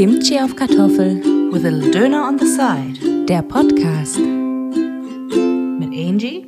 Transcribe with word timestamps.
Kimchi 0.00 0.40
auf 0.40 0.56
Kartoffel. 0.56 1.20
With 1.52 1.66
a 1.66 1.68
little 1.68 1.90
Döner 1.90 2.26
on 2.26 2.38
the 2.38 2.46
side. 2.46 3.26
Der 3.26 3.42
Podcast. 3.42 4.18
Mit 4.18 5.92
Angie 5.92 6.46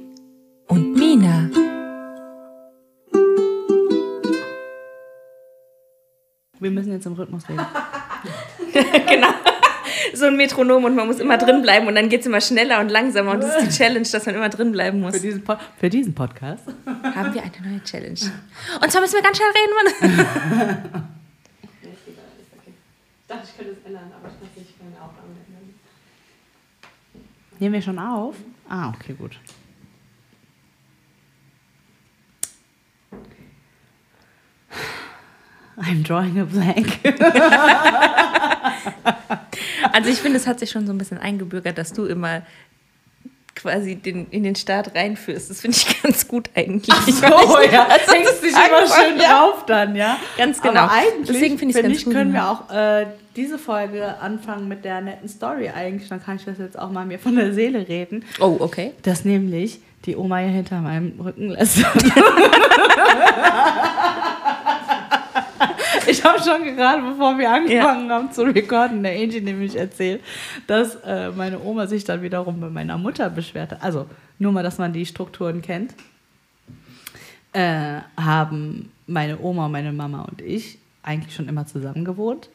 und 0.68 0.94
Mina. 0.94 1.50
Wir 6.60 6.70
müssen 6.70 6.92
jetzt 6.92 7.04
im 7.04 7.12
Rhythmus 7.12 7.46
reden. 7.46 7.60
genau. 9.06 9.28
So 10.14 10.24
ein 10.24 10.38
Metronom 10.38 10.84
und 10.84 10.96
man 10.96 11.06
muss 11.06 11.20
immer 11.20 11.36
drin 11.36 11.60
bleiben 11.60 11.86
und 11.86 11.94
dann 11.94 12.08
geht 12.08 12.22
es 12.22 12.26
immer 12.26 12.40
schneller 12.40 12.80
und 12.80 12.90
langsamer 12.90 13.32
und 13.32 13.42
das 13.42 13.58
ist 13.58 13.66
die 13.66 13.82
Challenge, 13.84 14.08
dass 14.10 14.24
man 14.24 14.34
immer 14.34 14.48
drin 14.48 14.72
bleiben 14.72 15.00
muss. 15.02 15.14
Für 15.14 15.20
diesen, 15.20 15.44
po 15.44 15.56
für 15.78 15.90
diesen 15.90 16.14
Podcast 16.14 16.64
haben 16.86 17.34
wir 17.34 17.42
eine 17.42 17.70
neue 17.70 17.84
Challenge. 17.84 18.18
Und 18.80 18.90
zwar 18.90 19.02
müssen 19.02 19.16
wir 19.16 19.22
ganz 19.22 19.36
schnell 19.36 19.50
reden. 19.50 20.94
es 20.94 21.02
ändern, 24.02 24.18
aber 24.18 24.28
ich 24.28 24.34
dachte, 24.34 24.60
ich 24.60 24.78
kann 24.78 24.94
auch 25.00 25.14
ändern. 25.22 25.74
Nehmen 27.58 27.74
wir 27.74 27.82
schon 27.82 27.98
auf? 27.98 28.36
Ah, 28.68 28.90
okay, 28.90 29.14
gut. 29.14 29.40
I'm 35.76 36.02
drawing 36.02 36.38
a 36.38 36.44
blank. 36.44 36.98
also 39.92 40.10
ich 40.10 40.18
finde, 40.18 40.36
es 40.36 40.46
hat 40.46 40.60
sich 40.60 40.70
schon 40.70 40.86
so 40.86 40.92
ein 40.92 40.98
bisschen 40.98 41.18
eingebürgert, 41.18 41.78
dass 41.78 41.92
du 41.92 42.04
immer 42.04 42.42
quasi 43.54 43.96
den, 43.96 44.26
in 44.30 44.42
den 44.42 44.56
Start 44.56 44.94
reinführst. 44.94 45.50
Das 45.50 45.60
finde 45.60 45.76
ich 45.76 46.02
ganz 46.02 46.26
gut 46.26 46.50
eigentlich. 46.54 46.90
Ach 46.90 47.06
so, 47.06 47.60
ja. 47.60 47.86
Also, 47.86 48.12
Hängst 48.12 48.42
dich 48.42 48.52
immer 48.52 48.86
schön 48.86 49.18
ja. 49.18 49.28
drauf 49.28 49.66
dann, 49.66 49.94
ja? 49.94 50.18
Ganz 50.36 50.60
genau. 50.60 50.80
Aber 50.80 50.92
eigentlich, 50.92 51.28
Deswegen 51.28 51.58
finde 51.58 51.74
find 51.74 51.94
ich, 51.94 52.04
können 52.04 52.32
wir 52.32 52.48
auch 52.48 52.70
äh, 52.70 53.06
diese 53.36 53.58
Folge 53.58 54.18
anfangen 54.20 54.68
mit 54.68 54.84
der 54.84 55.00
netten 55.00 55.28
Story 55.28 55.68
eigentlich. 55.68 56.08
Dann 56.08 56.22
kann 56.22 56.36
ich 56.36 56.44
das 56.44 56.58
jetzt 56.58 56.78
auch 56.78 56.90
mal 56.90 57.06
mir 57.06 57.18
von 57.18 57.36
der 57.36 57.52
Seele 57.54 57.88
reden. 57.88 58.24
Oh, 58.40 58.56
okay. 58.58 58.92
Dass 59.02 59.24
nämlich 59.24 59.80
die 60.04 60.16
Oma 60.16 60.38
hier 60.38 60.48
hinter 60.48 60.80
meinem 60.80 61.20
Rücken 61.20 61.50
lässt. 61.50 61.78
ich 66.06 66.24
habe 66.24 66.38
schon 66.38 66.76
gerade, 66.76 67.02
bevor 67.02 67.38
wir 67.38 67.50
angefangen 67.50 68.08
ja. 68.08 68.14
haben 68.14 68.32
zu 68.32 68.42
recorden, 68.42 69.02
der 69.02 69.12
Angie 69.12 69.40
nämlich 69.40 69.76
erzählt, 69.76 70.22
dass 70.66 70.96
äh, 70.96 71.30
meine 71.30 71.60
Oma 71.60 71.86
sich 71.86 72.04
dann 72.04 72.22
wiederum 72.22 72.60
bei 72.60 72.68
meiner 72.68 72.98
Mutter 72.98 73.30
beschwerte. 73.30 73.82
Also 73.82 74.06
nur 74.38 74.52
mal, 74.52 74.62
dass 74.62 74.78
man 74.78 74.92
die 74.92 75.06
Strukturen 75.06 75.62
kennt. 75.62 75.94
Äh, 77.52 78.00
haben 78.16 78.90
meine 79.06 79.38
Oma, 79.40 79.68
meine 79.68 79.92
Mama 79.92 80.22
und 80.22 80.40
ich 80.40 80.78
eigentlich 81.02 81.34
schon 81.34 81.48
immer 81.48 81.66
zusammen 81.66 82.04
gewohnt, 82.04 82.48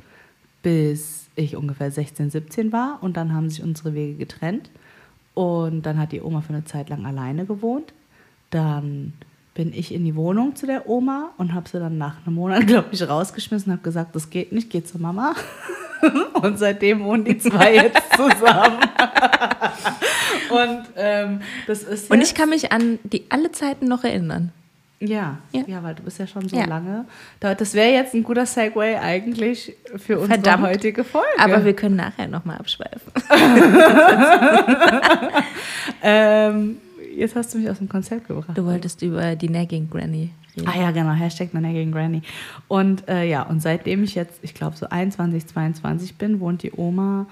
bis 0.63 1.27
ich 1.35 1.55
ungefähr 1.55 1.91
16, 1.91 2.31
17 2.31 2.71
war. 2.71 2.99
Und 3.01 3.17
dann 3.17 3.33
haben 3.33 3.49
sich 3.49 3.61
unsere 3.63 3.93
Wege 3.93 4.15
getrennt. 4.15 4.69
Und 5.33 5.83
dann 5.83 5.99
hat 5.99 6.11
die 6.11 6.21
Oma 6.21 6.41
für 6.41 6.53
eine 6.53 6.65
Zeit 6.65 6.89
lang 6.89 7.05
alleine 7.05 7.45
gewohnt. 7.45 7.93
Dann 8.49 9.13
bin 9.57 9.73
ich 9.73 9.91
in 9.91 10.05
die 10.05 10.15
Wohnung 10.15 10.55
zu 10.55 10.67
der 10.67 10.87
Oma 10.87 11.31
und 11.37 11.55
habe 11.55 11.67
sie 11.67 11.79
dann 11.79 11.97
nach 11.97 12.15
einem 12.25 12.35
Monat, 12.35 12.67
glaube 12.67 12.89
ich, 12.91 13.09
rausgeschmissen, 13.09 13.71
habe 13.73 13.81
gesagt, 13.81 14.15
das 14.15 14.29
geht 14.29 14.51
nicht, 14.51 14.69
geh 14.69 14.83
zur 14.83 15.01
Mama. 15.01 15.35
und 16.41 16.59
seitdem 16.59 17.03
wohnen 17.03 17.25
die 17.25 17.39
zwei 17.39 17.73
jetzt 17.73 18.03
zusammen. 18.15 18.77
und 20.51 20.83
ähm, 20.95 21.41
das 21.65 21.81
ist. 21.81 22.11
Und 22.11 22.21
ich 22.21 22.35
kann 22.35 22.49
mich 22.49 22.71
an 22.71 22.99
die 23.03 23.25
alle 23.29 23.51
Zeiten 23.51 23.87
noch 23.87 24.03
erinnern. 24.03 24.51
Ja, 24.99 25.39
ja, 25.51 25.63
ja, 25.67 25.83
weil 25.83 25.95
du 25.95 26.03
bist 26.03 26.19
ja 26.19 26.27
schon 26.27 26.47
so 26.47 26.55
ja. 26.55 26.65
lange. 26.65 27.05
Das 27.39 27.73
wäre 27.73 27.91
jetzt 27.91 28.13
ein 28.13 28.23
guter 28.23 28.45
Segway 28.45 28.97
eigentlich 28.97 29.75
für 29.95 30.19
unsere 30.19 30.39
Verdammt. 30.39 30.67
heutige 30.67 31.03
Folge. 31.03 31.27
Aber 31.39 31.65
wir 31.65 31.75
können 31.75 31.95
nachher 31.97 32.27
nochmal 32.27 32.57
abschweifen. 32.57 33.11
ähm, 36.01 36.77
jetzt 37.17 37.35
hast 37.35 37.53
du 37.53 37.57
mich 37.57 37.69
aus 37.69 37.79
dem 37.79 37.89
Konzept 37.89 38.27
gebracht. 38.27 38.57
Du 38.57 38.65
wolltest 38.65 39.01
über 39.01 39.35
die 39.35 39.49
Nagging 39.49 39.89
Granny 39.89 40.31
reden. 40.55 40.67
Ah 40.67 40.79
ja, 40.79 40.91
genau, 40.91 41.11
Hashtag 41.11 41.53
Nagging 41.53 41.91
Granny. 41.91 42.21
Und 42.67 43.07
äh, 43.07 43.27
ja, 43.27 43.43
und 43.43 43.61
seitdem 43.61 44.03
ich 44.03 44.15
jetzt, 44.15 44.39
ich 44.43 44.53
glaube 44.53 44.77
so 44.77 44.87
21, 44.87 45.47
22 45.47 46.15
bin, 46.15 46.39
wohnt 46.39 46.63
die 46.63 46.71
Oma 46.71 47.27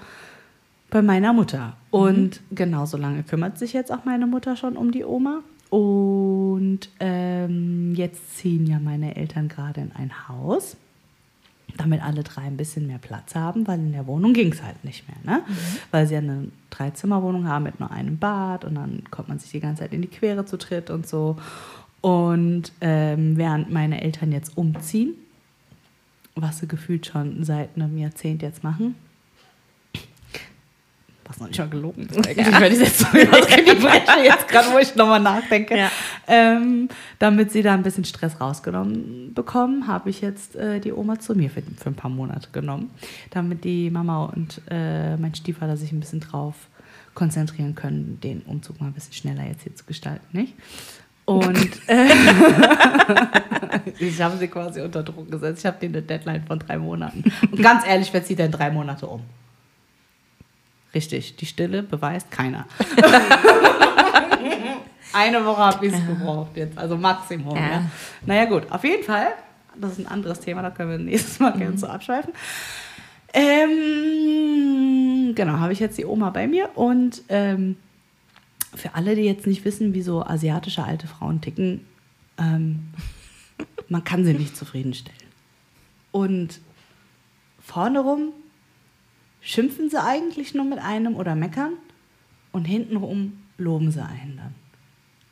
bei 0.90 1.02
meiner 1.02 1.32
Mutter. 1.32 1.76
Und 1.90 2.40
mhm. 2.50 2.54
genauso 2.54 2.96
lange 2.96 3.22
kümmert 3.22 3.58
sich 3.58 3.72
jetzt 3.72 3.92
auch 3.92 4.04
meine 4.04 4.26
Mutter 4.26 4.56
schon 4.56 4.76
um 4.76 4.92
die 4.92 5.04
Oma. 5.04 5.40
Und 5.70 6.80
ähm, 7.00 7.94
jetzt 7.96 8.36
ziehen 8.36 8.66
ja 8.66 8.78
meine 8.78 9.16
Eltern 9.16 9.48
gerade 9.48 9.80
in 9.80 9.92
ein 9.92 10.28
Haus 10.28 10.76
damit 11.76 12.02
alle 12.02 12.22
drei 12.22 12.42
ein 12.42 12.56
bisschen 12.56 12.86
mehr 12.86 12.98
Platz 12.98 13.34
haben, 13.34 13.66
weil 13.66 13.78
in 13.78 13.92
der 13.92 14.06
Wohnung 14.06 14.32
ging 14.32 14.52
es 14.52 14.62
halt 14.62 14.82
nicht 14.84 15.04
mehr. 15.08 15.36
Ne? 15.36 15.42
Mhm. 15.46 15.54
Weil 15.90 16.06
sie 16.06 16.16
eine 16.16 16.48
Dreizimmerwohnung 16.70 17.48
haben 17.48 17.64
mit 17.64 17.80
nur 17.80 17.90
einem 17.90 18.18
Bad 18.18 18.64
und 18.64 18.76
dann 18.76 19.02
kommt 19.10 19.28
man 19.28 19.38
sich 19.38 19.50
die 19.50 19.60
ganze 19.60 19.82
Zeit 19.82 19.92
in 19.92 20.02
die 20.02 20.08
Quere 20.08 20.44
zu 20.46 20.56
dritt 20.56 20.90
und 20.90 21.06
so. 21.06 21.36
Und 22.00 22.72
ähm, 22.80 23.36
während 23.36 23.70
meine 23.70 24.02
Eltern 24.02 24.32
jetzt 24.32 24.56
umziehen, 24.56 25.14
was 26.34 26.58
sie 26.58 26.68
gefühlt 26.68 27.06
schon 27.06 27.44
seit 27.44 27.76
einem 27.76 27.96
Jahrzehnt 27.98 28.42
jetzt 28.42 28.62
machen, 28.62 28.94
was 31.28 31.38
noch 31.38 31.48
nicht 31.48 31.58
mal 31.58 31.68
gelogen 31.68 32.06
ist 32.06 32.16
eigentlich, 32.16 32.72
ich 32.72 32.80
jetzt 32.80 32.98
so 32.98 33.06
die 33.12 34.24
jetzt 34.24 34.48
gerade, 34.48 34.72
wo 34.72 34.78
ich 34.78 34.94
nochmal 34.94 35.20
nachdenke. 35.20 35.76
Ja. 35.76 35.90
Ähm, 36.26 36.88
damit 37.18 37.52
sie 37.52 37.62
da 37.62 37.74
ein 37.74 37.82
bisschen 37.82 38.04
Stress 38.04 38.40
rausgenommen 38.40 39.34
bekommen, 39.34 39.86
habe 39.86 40.10
ich 40.10 40.20
jetzt 40.20 40.56
äh, 40.56 40.80
die 40.80 40.92
Oma 40.92 41.18
zu 41.18 41.34
mir 41.34 41.50
für, 41.50 41.62
für, 41.62 41.90
ein 41.90 41.94
paar 41.94 42.10
Monate 42.10 42.48
genommen, 42.52 42.90
damit 43.30 43.64
die 43.64 43.90
Mama 43.90 44.26
und 44.26 44.60
äh, 44.70 45.16
mein 45.16 45.34
Stiefvater 45.34 45.76
sich 45.76 45.92
ein 45.92 46.00
bisschen 46.00 46.20
drauf 46.20 46.54
konzentrieren 47.14 47.74
können, 47.74 48.20
den 48.22 48.42
Umzug 48.42 48.80
mal 48.80 48.88
ein 48.88 48.92
bisschen 48.92 49.14
schneller 49.14 49.46
jetzt 49.46 49.62
hier 49.62 49.74
zu 49.74 49.84
gestalten, 49.84 50.24
nicht? 50.32 50.54
Und 51.24 51.88
äh, 51.88 52.06
ich 53.98 54.22
habe 54.22 54.36
sie 54.36 54.46
quasi 54.46 54.80
unter 54.80 55.02
Druck 55.02 55.28
gesetzt. 55.28 55.58
Ich 55.58 55.66
habe 55.66 55.76
denen 55.80 55.96
eine 55.96 56.02
Deadline 56.04 56.44
von 56.46 56.60
drei 56.60 56.78
Monaten. 56.78 57.24
Und 57.50 57.60
ganz 57.60 57.84
ehrlich, 57.84 58.12
wer 58.12 58.22
zieht 58.22 58.38
denn 58.38 58.52
drei 58.52 58.70
Monate 58.70 59.08
um? 59.08 59.22
Richtig, 60.96 61.36
die 61.36 61.44
Stille 61.44 61.82
beweist 61.82 62.30
keiner. 62.30 62.64
Eine 65.12 65.44
Woche 65.44 65.58
habe 65.58 65.86
ich 65.86 65.92
es 65.92 66.06
gebraucht 66.06 66.56
jetzt, 66.56 66.78
also 66.78 66.96
Maximum. 66.96 67.54
Ja. 67.54 67.68
ja. 67.68 67.82
Naja 68.24 68.46
gut, 68.46 68.62
auf 68.70 68.82
jeden 68.82 69.04
Fall, 69.04 69.26
das 69.78 69.92
ist 69.92 69.98
ein 69.98 70.06
anderes 70.06 70.40
Thema, 70.40 70.62
da 70.62 70.70
können 70.70 70.90
wir 70.90 70.96
nächstes 70.96 71.38
Mal 71.38 71.52
mhm. 71.52 71.58
gerne 71.58 71.76
so 71.76 71.86
abschweifen. 71.86 72.32
Ähm, 73.34 75.34
genau, 75.34 75.58
habe 75.58 75.74
ich 75.74 75.80
jetzt 75.80 75.98
die 75.98 76.06
Oma 76.06 76.30
bei 76.30 76.46
mir 76.46 76.70
und 76.76 77.20
ähm, 77.28 77.76
für 78.74 78.94
alle, 78.94 79.16
die 79.16 79.24
jetzt 79.24 79.46
nicht 79.46 79.66
wissen, 79.66 79.92
wie 79.92 80.00
so 80.00 80.24
asiatische 80.24 80.82
alte 80.82 81.06
Frauen 81.06 81.42
ticken, 81.42 81.84
ähm, 82.38 82.88
man 83.90 84.02
kann 84.02 84.24
sie 84.24 84.32
nicht 84.32 84.56
zufriedenstellen. 84.56 85.28
Und 86.10 86.58
vorne 87.60 88.00
rum 88.00 88.32
schimpfen 89.46 89.88
sie 89.88 90.02
eigentlich 90.02 90.54
nur 90.54 90.64
mit 90.64 90.80
einem 90.80 91.14
oder 91.14 91.36
meckern 91.36 91.74
und 92.50 92.64
hintenrum 92.64 93.44
loben 93.58 93.92
sie 93.92 94.04
einen 94.04 94.36
dann. 94.36 94.54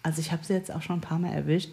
Also 0.04 0.20
ich 0.20 0.30
habe 0.30 0.44
sie 0.44 0.52
jetzt 0.52 0.72
auch 0.72 0.82
schon 0.82 0.98
ein 0.98 1.02
paar 1.02 1.18
Mal 1.18 1.32
erwischt, 1.32 1.70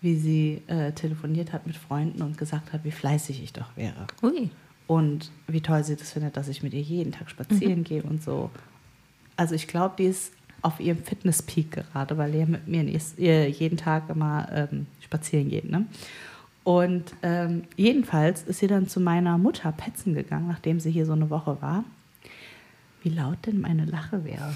wie 0.00 0.16
sie 0.16 0.62
äh, 0.68 0.92
telefoniert 0.92 1.52
hat 1.52 1.66
mit 1.66 1.76
Freunden 1.76 2.22
und 2.22 2.38
gesagt 2.38 2.72
hat, 2.72 2.84
wie 2.84 2.92
fleißig 2.92 3.42
ich 3.42 3.52
doch 3.52 3.76
wäre. 3.76 4.06
Ui. 4.22 4.50
Und 4.86 5.32
wie 5.48 5.62
toll 5.62 5.82
sie 5.82 5.96
das 5.96 6.12
findet, 6.12 6.36
dass 6.36 6.48
ich 6.48 6.62
mit 6.62 6.74
ihr 6.74 6.82
jeden 6.82 7.10
Tag 7.10 7.28
spazieren 7.28 7.80
mhm. 7.80 7.84
gehe 7.84 8.02
und 8.02 8.22
so. 8.22 8.50
Also 9.36 9.56
ich 9.56 9.66
glaube, 9.66 9.96
die 9.98 10.04
ist 10.04 10.32
auf 10.62 10.78
ihrem 10.78 11.02
Fitness-Peak 11.02 11.72
gerade, 11.72 12.16
weil 12.16 12.34
er 12.34 12.46
mit 12.46 12.68
mir 12.68 12.84
jeden 12.84 13.76
Tag 13.78 14.08
immer 14.10 14.48
ähm, 14.52 14.86
spazieren 15.00 15.48
geht. 15.48 15.68
Ne? 15.68 15.86
Und 16.64 17.14
ähm, 17.22 17.64
jedenfalls 17.76 18.42
ist 18.42 18.60
sie 18.60 18.66
dann 18.66 18.88
zu 18.88 18.98
meiner 18.98 19.36
Mutter 19.36 19.70
petzen 19.70 20.14
gegangen, 20.14 20.48
nachdem 20.48 20.80
sie 20.80 20.90
hier 20.90 21.04
so 21.04 21.12
eine 21.12 21.28
Woche 21.28 21.60
war. 21.60 21.84
Wie 23.02 23.10
laut 23.10 23.36
denn 23.44 23.60
meine 23.60 23.84
Lache 23.84 24.24
wäre. 24.24 24.54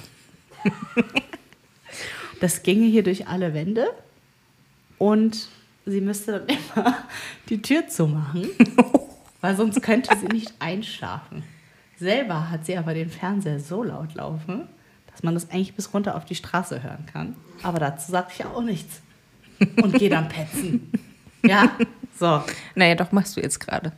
das 2.41 2.63
ginge 2.63 2.87
hier 2.87 3.03
durch 3.03 3.29
alle 3.29 3.53
Wände 3.53 3.89
und 4.97 5.49
sie 5.85 6.01
müsste 6.01 6.33
dann 6.33 6.47
immer 6.77 6.97
die 7.51 7.61
Tür 7.61 7.89
zumachen, 7.89 8.49
weil 9.43 9.55
sonst 9.55 9.83
könnte 9.83 10.17
sie 10.17 10.29
nicht 10.29 10.53
einschlafen. 10.61 11.43
Selber 11.99 12.51
hat 12.51 12.65
sie 12.65 12.79
aber 12.79 12.95
den 12.95 13.11
Fernseher 13.11 13.61
so 13.61 13.83
laut 13.83 14.15
laufen, 14.15 14.69
dass 15.11 15.23
man 15.23 15.35
das 15.35 15.51
eigentlich 15.51 15.75
bis 15.75 15.93
runter 15.93 16.17
auf 16.17 16.25
die 16.25 16.37
Straße 16.37 16.83
hören 16.83 17.05
kann. 17.13 17.37
Aber 17.63 17.79
dazu 17.81 18.11
sage 18.13 18.29
ich 18.33 18.39
ja 18.39 18.47
auch 18.47 18.63
nichts 18.63 19.03
und 19.83 19.95
gehe 19.95 20.09
dann 20.09 20.29
petzen. 20.29 20.91
Ja, 21.45 21.71
so. 22.19 22.43
Naja, 22.75 22.95
doch 22.95 23.13
machst 23.13 23.37
du 23.37 23.41
jetzt 23.41 23.59
gerade. 23.61 23.93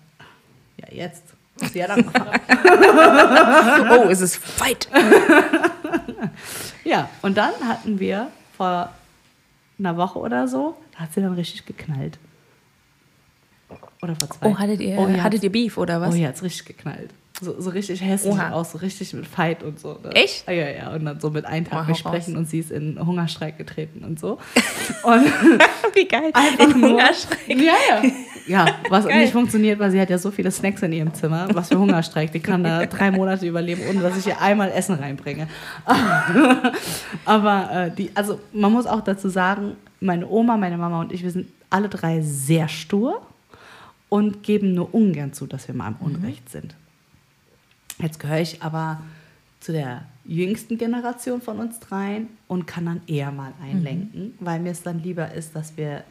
Ja, 0.77 0.87
jetzt. 0.93 1.23
Hat 1.63 1.91
angefangen. 1.91 2.41
oh, 3.91 4.09
es 4.09 4.21
ist 4.21 4.61
weit. 4.61 4.89
ja, 6.85 7.09
und 7.23 7.37
dann 7.37 7.53
hatten 7.67 8.01
wir 8.01 8.29
vor 8.57 8.93
einer 9.79 9.97
Woche 9.97 10.19
oder 10.19 10.49
so, 10.49 10.77
da 10.93 11.01
hat 11.01 11.13
sie 11.13 11.21
dann 11.21 11.35
richtig 11.35 11.67
geknallt. 11.67 12.19
Oder 14.03 14.17
vor 14.17 14.31
zwei. 14.31 14.47
Oh, 14.47 14.59
hattet 14.59 14.81
ihr, 14.81 14.99
oh, 14.99 15.09
ja, 15.09 15.23
hattet 15.23 15.43
ihr 15.43 15.53
Beef 15.53 15.77
oder 15.77 16.01
was? 16.01 16.15
Oh 16.15 16.17
ja, 16.17 16.29
hat 16.29 16.37
es 16.37 16.43
richtig 16.43 16.65
geknallt. 16.65 17.11
So, 17.43 17.59
so 17.59 17.71
richtig 17.71 18.03
hässlich 18.05 18.35
Oha. 18.35 18.51
aus, 18.51 18.73
so 18.73 18.79
richtig 18.79 19.15
mit 19.15 19.27
Fight 19.27 19.63
und 19.63 19.81
so. 19.81 19.99
Ne? 20.05 20.11
Echt? 20.13 20.47
Ja, 20.47 20.53
ja. 20.53 20.95
Und 20.95 21.05
dann 21.07 21.21
so 21.21 21.31
mit 21.31 21.47
einem 21.47 21.65
Tag 21.67 21.85
hau 21.85 21.89
nicht 21.91 21.99
sprechen 22.01 22.33
raus. 22.35 22.39
und 22.41 22.49
sie 22.51 22.59
ist 22.59 22.71
in 22.71 22.99
Hungerstreik 23.05 23.57
getreten 23.57 24.05
und 24.05 24.21
so. 24.21 24.33
Und 25.05 25.25
Wie 25.95 26.07
geil. 26.07 26.31
Einfach 26.35 26.75
In 26.75 26.81
nur- 26.81 26.91
Hungerstreik. 26.91 27.49
Ja, 27.49 27.75
ja. 27.89 28.03
Ja, 28.47 28.67
was 28.89 29.07
Geil. 29.07 29.21
nicht 29.21 29.33
funktioniert, 29.33 29.79
weil 29.79 29.93
sie 29.93 30.01
hat 30.01 30.11
ja 30.11 30.19
so 30.19 30.33
viele 30.33 30.51
Snacks 30.51 30.83
in 30.83 30.93
ihrem 30.93 31.15
Zimmer. 31.15 31.47
Was 31.53 31.69
für 31.69 31.79
Hungerstreik. 31.79 32.33
Die 32.33 32.41
kann 32.41 32.65
da 32.65 32.85
drei 32.87 33.13
Monate 33.13 33.47
überleben, 33.47 33.83
ohne 33.89 34.01
dass 34.01 34.17
ich 34.17 34.27
ihr 34.27 34.41
einmal 34.41 34.73
Essen 34.73 34.97
reinbringe. 34.97 35.47
Aber 37.25 37.71
äh, 37.73 37.91
die, 37.95 38.11
also 38.15 38.41
man 38.53 38.73
muss 38.73 38.87
auch 38.87 39.03
dazu 39.03 39.29
sagen, 39.29 39.77
meine 40.01 40.27
Oma, 40.29 40.57
meine 40.57 40.77
Mama 40.79 41.01
und 41.01 41.13
ich, 41.13 41.23
wir 41.23 41.31
sind 41.31 41.49
alle 41.69 41.89
drei 41.89 42.23
sehr 42.23 42.67
stur 42.69 43.21
und 44.09 44.43
geben 44.43 44.75
nur 44.75 44.93
ungern 44.95 45.33
zu, 45.33 45.47
dass 45.47 45.69
wir 45.69 45.75
mal 45.75 45.89
im 45.89 45.97
Unrecht 46.07 46.49
sind. 46.51 46.75
Jetzt 48.03 48.19
gehöre 48.19 48.41
ich 48.41 48.63
aber 48.63 49.01
zu 49.61 49.73
der 49.73 50.05
jüngsten 50.25 50.79
Generation 50.79 51.43
von 51.43 51.59
uns 51.59 51.81
dreien 51.81 52.29
und 52.49 52.67
kann 52.67 52.87
dann 52.87 53.01
eher 53.07 53.31
mal 53.31 53.53
einlenken, 53.63 54.35
weil 54.41 54.61
mir 54.61 54.73
es 54.73 54.83
dann 54.83 55.03
lieber 55.03 55.33
ist, 55.33 55.55
dass 55.55 55.77
wir 55.77 56.05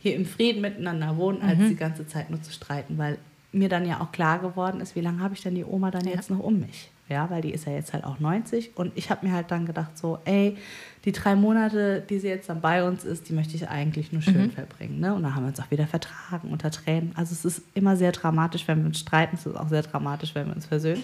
hier 0.00 0.16
im 0.16 0.26
Frieden 0.26 0.60
miteinander 0.60 1.16
wohnen, 1.16 1.40
als 1.40 1.58
die 1.68 1.76
ganze 1.76 2.06
Zeit 2.06 2.28
nur 2.28 2.42
zu 2.42 2.52
streiten, 2.52 2.98
weil 2.98 3.16
mir 3.52 3.68
dann 3.68 3.86
ja 3.86 4.00
auch 4.00 4.12
klar 4.12 4.38
geworden 4.38 4.80
ist, 4.80 4.96
wie 4.96 5.00
lange 5.00 5.20
habe 5.20 5.34
ich 5.34 5.42
denn 5.42 5.54
die 5.54 5.64
Oma 5.64 5.90
dann 5.90 6.06
jetzt 6.06 6.30
noch 6.30 6.40
um 6.40 6.60
mich? 6.60 6.90
Ja, 7.08 7.30
weil 7.30 7.42
die 7.42 7.52
ist 7.52 7.66
ja 7.66 7.72
jetzt 7.72 7.92
halt 7.92 8.04
auch 8.04 8.18
90 8.18 8.76
und 8.76 8.92
ich 8.96 9.10
habe 9.10 9.26
mir 9.26 9.32
halt 9.32 9.50
dann 9.50 9.66
gedacht 9.66 9.96
so, 9.96 10.18
ey, 10.24 10.56
die 11.04 11.12
drei 11.12 11.34
Monate, 11.34 12.02
die 12.08 12.18
sie 12.18 12.28
jetzt 12.28 12.48
dann 12.48 12.60
bei 12.60 12.82
uns 12.82 13.04
ist, 13.04 13.28
die 13.28 13.34
möchte 13.34 13.54
ich 13.56 13.68
eigentlich 13.68 14.12
nur 14.12 14.22
schön 14.22 14.50
verbringen. 14.50 15.00
Ne? 15.00 15.14
Und 15.14 15.22
dann 15.22 15.34
haben 15.34 15.42
wir 15.44 15.48
uns 15.48 15.60
auch 15.60 15.70
wieder 15.70 15.86
vertragen 15.86 16.48
unter 16.50 16.70
Tränen. 16.70 17.12
Also 17.14 17.32
es 17.32 17.44
ist 17.44 17.62
immer 17.74 17.96
sehr 17.96 18.12
dramatisch, 18.12 18.66
wenn 18.66 18.78
wir 18.78 18.86
uns 18.86 19.00
streiten. 19.00 19.36
Es 19.38 19.44
ist 19.44 19.56
auch 19.56 19.68
sehr 19.68 19.82
dramatisch, 19.82 20.34
wenn 20.34 20.46
wir 20.46 20.54
uns 20.54 20.64
versöhnen. 20.66 21.02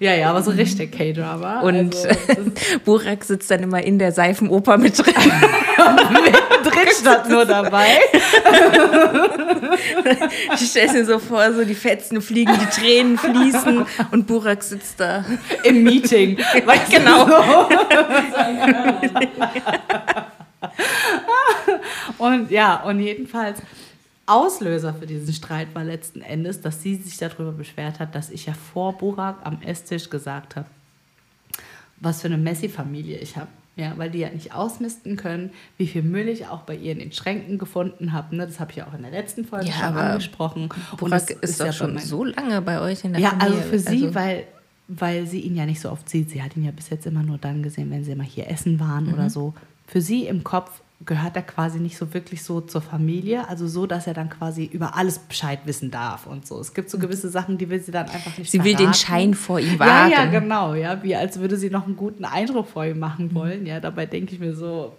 Ja, 0.00 0.14
ja, 0.14 0.30
aber 0.30 0.42
so 0.42 0.50
richtig 0.50 0.92
K-Drama. 0.92 1.60
Und 1.60 1.94
also, 1.94 2.08
Burak 2.84 3.24
sitzt 3.24 3.50
dann 3.50 3.62
immer 3.62 3.82
in 3.82 3.98
der 3.98 4.12
Seifenoper 4.12 4.78
mit 4.78 4.98
drin. 4.98 5.14
statt 7.02 7.28
nur 7.28 7.44
dabei. 7.44 7.86
Ich 10.54 10.68
stelle 10.70 10.92
mir 10.92 11.04
so 11.04 11.18
vor, 11.18 11.52
so 11.52 11.64
die 11.64 11.74
Fetzen 11.74 12.20
fliegen, 12.20 12.52
die 12.60 12.66
Tränen 12.66 13.16
fließen 13.18 13.84
und 14.10 14.26
Burak 14.26 14.62
sitzt 14.62 15.00
da. 15.00 15.24
Im 15.64 15.82
Meeting. 15.82 16.38
Weißt 16.64 16.92
du, 16.92 16.96
Genau. 16.96 17.26
so. 17.26 17.68
und 22.18 22.50
ja, 22.50 22.82
und 22.82 23.00
jedenfalls 23.00 23.60
Auslöser 24.26 24.94
für 24.94 25.06
diesen 25.06 25.32
Streit 25.34 25.74
war 25.74 25.84
letzten 25.84 26.22
Endes, 26.22 26.60
dass 26.60 26.82
sie 26.82 26.94
sich 26.96 27.16
darüber 27.18 27.52
beschwert 27.52 27.98
hat, 28.00 28.14
dass 28.14 28.30
ich 28.30 28.46
ja 28.46 28.54
vor 28.54 28.96
Burak 28.96 29.36
am 29.44 29.60
Esstisch 29.62 30.08
gesagt 30.10 30.56
habe, 30.56 30.66
was 32.00 32.20
für 32.22 32.28
eine 32.28 32.38
Messi-Familie 32.38 33.18
ich 33.18 33.36
habe. 33.36 33.48
Ja, 33.74 33.94
weil 33.96 34.10
die 34.10 34.18
ja 34.18 34.28
nicht 34.28 34.54
ausmisten 34.54 35.16
können, 35.16 35.50
wie 35.78 35.86
viel 35.86 36.02
Müll 36.02 36.28
ich 36.28 36.46
auch 36.46 36.60
bei 36.60 36.76
ihr 36.76 36.92
in 36.92 36.98
den 36.98 37.10
Schränken 37.10 37.56
gefunden 37.56 38.12
habe. 38.12 38.36
Ne? 38.36 38.44
Das 38.46 38.60
habe 38.60 38.70
ich 38.70 38.76
ja 38.76 38.86
auch 38.86 38.92
in 38.92 39.00
der 39.00 39.10
letzten 39.10 39.46
Folge 39.46 39.68
Ja, 39.68 39.72
schon 39.72 39.96
angesprochen. 39.96 40.62
Und 40.90 40.96
Burak 40.98 41.26
das 41.26 41.30
ist, 41.38 41.58
doch 41.58 41.64
ja 41.66 41.72
schon 41.72 41.94
mein- 41.94 42.04
so 42.04 42.22
lange 42.22 42.60
bei 42.60 42.80
euch 42.82 43.02
in 43.04 43.14
der 43.14 43.22
ja, 43.22 43.30
Familie. 43.30 43.56
also 43.56 43.68
für 43.70 43.78
sie, 43.78 44.02
Also- 44.04 44.14
weil, 44.14 44.44
weil 44.98 45.26
sie 45.26 45.40
ihn 45.40 45.56
ja 45.56 45.66
nicht 45.66 45.80
so 45.80 45.90
oft 45.90 46.08
sieht. 46.08 46.30
Sie 46.30 46.42
hat 46.42 46.56
ihn 46.56 46.64
ja 46.64 46.70
bis 46.70 46.90
jetzt 46.90 47.06
immer 47.06 47.22
nur 47.22 47.38
dann 47.38 47.62
gesehen, 47.62 47.90
wenn 47.90 48.04
sie 48.04 48.14
mal 48.14 48.24
hier 48.26 48.48
essen 48.50 48.78
waren 48.80 49.06
Mhm. 49.06 49.14
oder 49.14 49.30
so. 49.30 49.54
Für 49.86 50.00
sie 50.00 50.26
im 50.26 50.42
Kopf 50.44 50.80
gehört 51.04 51.34
er 51.34 51.42
quasi 51.42 51.80
nicht 51.80 51.96
so 51.96 52.14
wirklich 52.14 52.44
so 52.44 52.60
zur 52.60 52.80
Familie. 52.80 53.48
Also 53.48 53.66
so, 53.66 53.86
dass 53.86 54.06
er 54.06 54.14
dann 54.14 54.30
quasi 54.30 54.64
über 54.64 54.94
alles 54.96 55.18
Bescheid 55.18 55.58
wissen 55.64 55.90
darf 55.90 56.26
und 56.28 56.46
so. 56.46 56.60
Es 56.60 56.74
gibt 56.74 56.90
so 56.90 56.98
gewisse 56.98 57.28
Sachen, 57.28 57.58
die 57.58 57.68
will 57.70 57.80
sie 57.82 57.90
dann 57.90 58.06
einfach 58.08 58.38
nicht 58.38 58.52
Mhm. 58.54 58.58
Sie 58.58 58.64
will 58.64 58.74
den 58.76 58.92
verraten. 58.92 58.94
Schein 58.98 59.34
vor 59.34 59.58
ihm 59.58 59.72
Ja, 59.74 59.78
wahren. 59.80 60.10
ja, 60.12 60.24
genau, 60.26 60.74
ja, 60.74 61.02
wie 61.02 61.16
als 61.16 61.40
würde 61.40 61.56
sie 61.56 61.70
noch 61.70 61.86
einen 61.86 61.96
guten 61.96 62.24
Eindruck 62.24 62.68
vor 62.68 62.84
ihm 62.84 63.00
machen 63.00 63.34
wollen. 63.34 63.66
Ja, 63.66 63.80
dabei 63.80 64.06
denke 64.06 64.34
ich 64.34 64.38
mir 64.40 64.54
so, 64.54 64.92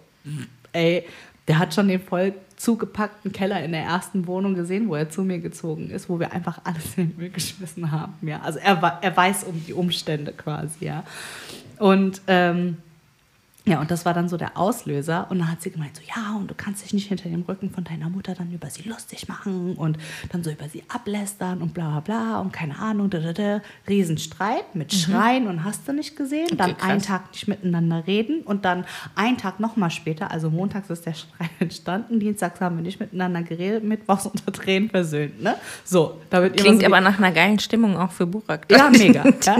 ey, 0.72 1.04
der 1.48 1.58
hat 1.58 1.74
schon 1.74 1.88
den 1.88 2.00
voll 2.00 2.34
zugepackten 2.56 3.32
Keller 3.32 3.62
in 3.62 3.72
der 3.72 3.82
ersten 3.82 4.26
Wohnung 4.26 4.54
gesehen, 4.54 4.88
wo 4.88 4.94
er 4.94 5.10
zu 5.10 5.22
mir 5.22 5.38
gezogen 5.38 5.90
ist, 5.90 6.08
wo 6.08 6.20
wir 6.20 6.32
einfach 6.32 6.60
alles 6.64 6.96
in 6.96 7.10
den 7.10 7.16
Müll 7.16 7.30
geschmissen 7.30 7.90
haben. 7.90 8.14
Ja, 8.22 8.40
also 8.40 8.58
er, 8.58 8.98
er 9.00 9.16
weiß 9.16 9.44
um 9.44 9.64
die 9.66 9.72
Umstände 9.72 10.32
quasi, 10.32 10.84
ja. 10.84 11.04
Und 11.78 12.22
ähm, 12.26 12.78
ja, 13.66 13.80
und 13.80 13.90
das 13.90 14.04
war 14.04 14.12
dann 14.12 14.28
so 14.28 14.36
der 14.36 14.58
Auslöser. 14.58 15.26
Und 15.30 15.38
dann 15.38 15.50
hat 15.50 15.62
sie 15.62 15.70
gemeint, 15.70 15.96
so, 15.96 16.02
ja, 16.06 16.36
und 16.36 16.50
du 16.50 16.54
kannst 16.54 16.84
dich 16.84 16.92
nicht 16.92 17.08
hinter 17.08 17.28
dem 17.30 17.42
Rücken 17.42 17.70
von 17.70 17.82
deiner 17.84 18.10
Mutter 18.10 18.34
dann 18.34 18.52
über 18.52 18.68
sie 18.68 18.86
lustig 18.88 19.26
machen 19.28 19.74
und 19.76 19.96
dann 20.32 20.44
so 20.44 20.50
über 20.50 20.68
sie 20.68 20.82
ablästern 20.88 21.62
und 21.62 21.72
bla 21.72 21.88
bla 21.88 22.00
bla 22.00 22.40
und 22.40 22.52
keine 22.52 22.78
Ahnung, 22.78 23.08
da, 23.10 23.18
da, 23.20 23.32
da. 23.32 23.60
Riesenstreit 23.88 24.74
mit 24.74 24.92
Schreien 24.92 25.46
und 25.46 25.64
hast 25.64 25.88
du 25.88 25.92
nicht 25.92 26.16
gesehen. 26.16 26.48
Dann 26.56 26.72
Mhm. 26.72 26.76
krass. 26.76 26.90
einen 26.90 27.02
Tag 27.02 27.32
nicht 27.32 27.48
miteinander 27.48 28.06
reden 28.06 28.42
und 28.42 28.64
dann 28.64 28.84
einen 29.14 29.38
Tag 29.38 29.60
nochmal 29.60 29.90
später, 29.90 30.30
also 30.30 30.50
montags 30.50 30.90
ist 30.90 31.06
der 31.06 31.14
Streit 31.14 31.50
entstanden, 31.60 32.20
dienstags 32.20 32.60
haben 32.60 32.76
wir 32.76 32.82
nicht 32.82 33.00
miteinander 33.00 33.42
geredet, 33.42 33.82
mittwochs 33.84 34.26
unter 34.26 34.52
Tränen 34.52 34.90
versöhnt, 34.90 35.42
ne? 35.42 35.54
So, 35.84 36.20
damit 36.30 36.56
Klingt 36.56 36.78
was- 36.80 36.84
aber 36.86 37.00
nach 37.00 37.18
einer 37.18 37.32
geilen 37.32 37.58
Stimmung 37.58 37.96
auch 37.96 38.12
für 38.12 38.26
Burak. 38.26 38.66
ja, 38.70 38.90
mega. 38.90 39.24
Ja. 39.42 39.56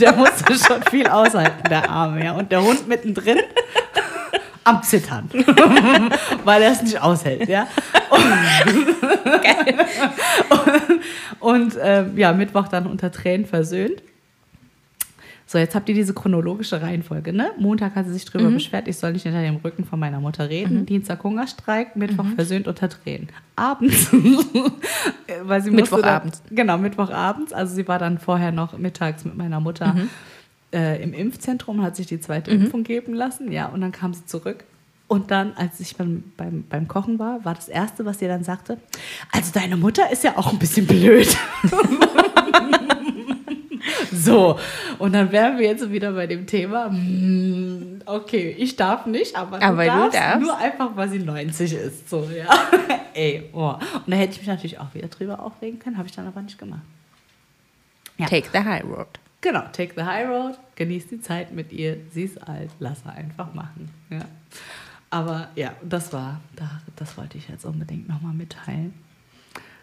Der 0.00 0.12
musste 0.14 0.54
schon 0.54 0.82
viel 0.90 1.06
aushalten, 1.06 1.68
der 1.68 1.90
Arme. 1.90 2.24
Ja. 2.24 2.32
Und 2.32 2.50
der 2.50 2.62
Hund 2.62 2.88
mittendrin 2.88 3.25
am 4.64 4.82
Zittern, 4.82 5.30
weil 6.44 6.62
er 6.62 6.72
es 6.72 6.82
nicht 6.82 7.00
aushält. 7.00 7.48
Ja. 7.48 7.68
Und, 10.50 10.64
und 11.40 11.78
ähm, 11.80 12.18
ja, 12.18 12.32
Mittwoch 12.32 12.66
dann 12.68 12.86
unter 12.86 13.12
Tränen 13.12 13.46
versöhnt. 13.46 14.02
So, 15.48 15.58
jetzt 15.58 15.76
habt 15.76 15.88
ihr 15.88 15.94
diese 15.94 16.12
chronologische 16.12 16.82
Reihenfolge. 16.82 17.32
Ne? 17.32 17.52
Montag 17.56 17.94
hat 17.94 18.06
sie 18.06 18.12
sich 18.12 18.24
drüber 18.24 18.50
beschwert, 18.50 18.88
ich 18.88 18.98
soll 18.98 19.12
nicht 19.12 19.22
hinter 19.22 19.42
dem 19.42 19.56
Rücken 19.56 19.84
von 19.84 20.00
meiner 20.00 20.18
Mutter 20.18 20.50
reden. 20.50 20.84
Dienstag 20.86 21.22
Hungerstreik, 21.22 21.94
Mittwoch 21.94 22.26
versöhnt 22.34 22.66
unter 22.66 22.88
Tränen. 22.88 23.28
Abends, 23.54 24.08
weil 25.42 25.62
sie 25.62 25.70
Mittwochabends. 25.70 26.42
Dann, 26.42 26.56
genau, 26.56 26.78
Mittwochabends. 26.78 27.52
Also 27.52 27.76
sie 27.76 27.86
war 27.86 28.00
dann 28.00 28.18
vorher 28.18 28.50
noch 28.50 28.76
mittags 28.76 29.24
mit 29.24 29.36
meiner 29.36 29.60
Mutter 29.60 29.94
äh, 30.76 31.02
im 31.02 31.14
Impfzentrum, 31.14 31.82
hat 31.82 31.96
sich 31.96 32.06
die 32.06 32.20
zweite 32.20 32.50
Impfung 32.50 32.84
geben 32.84 33.14
lassen. 33.14 33.50
Ja, 33.50 33.66
und 33.66 33.80
dann 33.80 33.92
kam 33.92 34.12
sie 34.12 34.26
zurück. 34.26 34.64
Und 35.08 35.30
dann, 35.30 35.54
als 35.54 35.80
ich 35.80 35.96
beim, 35.96 36.24
beim, 36.36 36.64
beim 36.68 36.86
Kochen 36.88 37.18
war, 37.18 37.44
war 37.44 37.54
das 37.54 37.68
Erste, 37.68 38.04
was 38.04 38.18
sie 38.18 38.26
dann 38.26 38.44
sagte, 38.44 38.76
also 39.32 39.52
deine 39.52 39.76
Mutter 39.76 40.10
ist 40.10 40.24
ja 40.24 40.36
auch 40.36 40.52
ein 40.52 40.58
bisschen 40.58 40.86
blöd. 40.86 41.34
So, 44.12 44.58
und 44.98 45.12
dann 45.12 45.30
wären 45.30 45.58
wir 45.58 45.66
jetzt 45.66 45.88
wieder 45.92 46.12
bei 46.12 46.26
dem 46.26 46.46
Thema, 46.46 46.86
hm, 46.90 48.00
okay, 48.06 48.54
ich 48.58 48.74
darf 48.74 49.06
nicht, 49.06 49.36
aber, 49.36 49.62
Aber 49.62 49.84
du 49.84 49.90
du, 49.90 49.96
darfst, 49.96 50.18
darfst. 50.18 50.40
nur 50.40 50.58
einfach, 50.58 50.96
weil 50.96 51.08
sie 51.08 51.20
90 51.20 51.72
ist. 51.72 52.10
So, 52.10 52.28
ja. 52.36 52.48
Ey, 53.14 53.48
oh. 53.52 53.74
Und 53.74 54.08
da 54.10 54.16
hätte 54.16 54.32
ich 54.32 54.38
mich 54.38 54.48
natürlich 54.48 54.80
auch 54.80 54.92
wieder 54.94 55.06
drüber 55.08 55.40
aufregen 55.40 55.78
können, 55.78 55.96
habe 55.96 56.08
ich 56.08 56.14
dann 56.14 56.26
aber 56.26 56.42
nicht 56.42 56.58
gemacht. 56.58 56.82
Ja. 58.18 58.26
Take 58.26 58.48
the 58.52 58.58
high 58.58 58.82
road. 58.84 59.06
Genau, 59.46 59.62
take 59.70 59.94
the 59.94 60.02
high 60.02 60.26
road, 60.26 60.58
genieß 60.74 61.06
die 61.06 61.20
Zeit 61.20 61.52
mit 61.52 61.72
ihr, 61.72 61.98
sie 62.12 62.24
ist 62.24 62.36
alt, 62.48 62.68
lass 62.80 63.04
sie 63.04 63.10
einfach 63.10 63.54
machen. 63.54 63.88
Ja. 64.10 64.22
Aber 65.08 65.50
ja, 65.54 65.72
das 65.88 66.12
war, 66.12 66.40
da, 66.56 66.80
das 66.96 67.16
wollte 67.16 67.38
ich 67.38 67.48
jetzt 67.48 67.64
unbedingt 67.64 68.08
nochmal 68.08 68.34
mitteilen. 68.34 68.92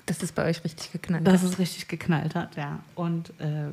Dass 0.05 0.22
es 0.22 0.34
bei 0.34 0.50
euch 0.50 0.65
richtig 0.65 0.91
geknallt 0.91 1.25
Dass 1.25 1.43
hat. 1.43 1.51
es 1.51 1.60
richtig 1.60 1.88
geknallt 1.88 2.36
hat, 2.36 2.58
ja. 2.58 2.79
Und, 2.93 3.29
äh, 3.39 3.70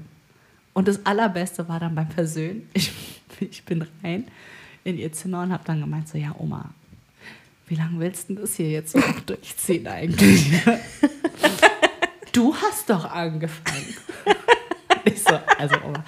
und 0.75 0.87
das 0.87 1.05
Allerbeste 1.05 1.69
war 1.69 1.81
dann 1.81 1.97
beim 1.97 2.09
Versöhnen. 2.09 2.69
Ich, 2.75 2.93
ich 3.41 3.65
bin 3.65 3.85
rein 4.05 4.29
in 4.85 4.97
ihr 4.97 5.13
Zimmer 5.13 5.43
und 5.43 5.53
habe 5.53 5.65
dann 5.65 5.81
gemeint, 5.81 6.09
so, 6.09 6.19
ja, 6.19 6.37
Oma, 6.39 6.71
wie 7.67 7.75
lange 7.75 7.99
willst 7.99 8.31
du 8.31 8.35
das 8.35 8.55
hier 8.55 8.71
jetzt 8.71 8.95
noch 8.95 9.21
durchziehen 9.27 9.89
eigentlich? 9.89 10.53
du 12.33 12.55
hast 12.55 12.91
doch 12.91 13.11
angefangen. 13.11 13.97
Ich 15.13 15.23
so, 15.23 15.39
also 15.59 15.77
Oma, 15.85 16.05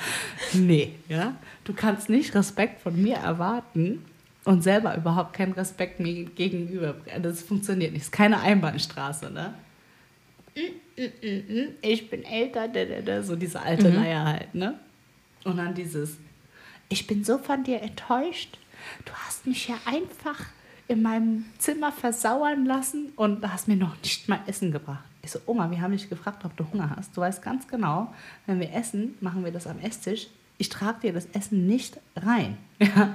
nee, 0.53 0.95
ja. 1.09 1.35
Du 1.65 1.73
kannst 1.73 2.09
nicht 2.09 2.35
Respekt 2.35 2.81
von 2.81 3.01
mir 3.01 3.17
erwarten 3.17 4.05
und 4.45 4.63
selber 4.63 4.97
überhaupt 4.97 5.35
keinen 5.35 5.53
Respekt 5.53 6.01
mir 6.01 6.25
gegenüber. 6.25 6.95
Das 7.21 7.43
funktioniert 7.43 7.93
nicht. 7.93 8.03
Das 8.03 8.09
ist 8.09 8.13
keine 8.13 8.41
Einbahnstraße, 8.41 9.31
ne? 9.31 9.55
ich 11.81 12.11
bin 12.11 12.25
älter, 12.25 13.23
so 13.23 13.37
diese 13.37 13.61
alte 13.61 13.89
Leier 13.89 14.25
halt, 14.25 14.55
ne? 14.55 14.79
Und 15.45 15.57
dann 15.57 15.75
dieses, 15.75 16.19
ich 16.89 17.07
bin 17.07 17.25
so 17.25 17.39
von 17.39 17.65
dir 17.65 17.81
enttäuscht. 17.81 18.59
Du 19.05 19.13
hast 19.13 19.47
mich 19.47 19.69
ja 19.69 19.77
einfach 19.85 20.39
in 20.89 21.03
meinem 21.03 21.47
Zimmer 21.59 21.93
versauern 21.93 22.67
lassen 22.67 23.13
und 23.17 23.51
hast 23.51 23.69
mir 23.69 23.77
noch 23.77 23.97
nicht 24.03 24.29
mal 24.29 24.41
Essen 24.47 24.73
gebracht. 24.73 25.05
Ich 25.25 25.31
so, 25.31 25.39
Oma, 25.47 25.71
wir 25.71 25.81
haben 25.81 25.93
dich 25.93 26.09
gefragt, 26.09 26.45
ob 26.45 26.57
du 26.57 26.65
Hunger 26.73 26.91
hast. 26.97 27.17
Du 27.17 27.21
weißt 27.21 27.43
ganz 27.43 27.69
genau, 27.69 28.13
wenn 28.47 28.59
wir 28.59 28.73
essen, 28.75 29.15
machen 29.21 29.45
wir 29.45 29.53
das 29.53 29.67
am 29.67 29.79
Esstisch. 29.79 30.27
Ich 30.59 30.69
trage 30.69 31.01
dir 31.03 31.13
das 31.13 31.27
Essen 31.33 31.67
nicht 31.67 31.99
rein. 32.17 32.57
Ja? 32.81 33.15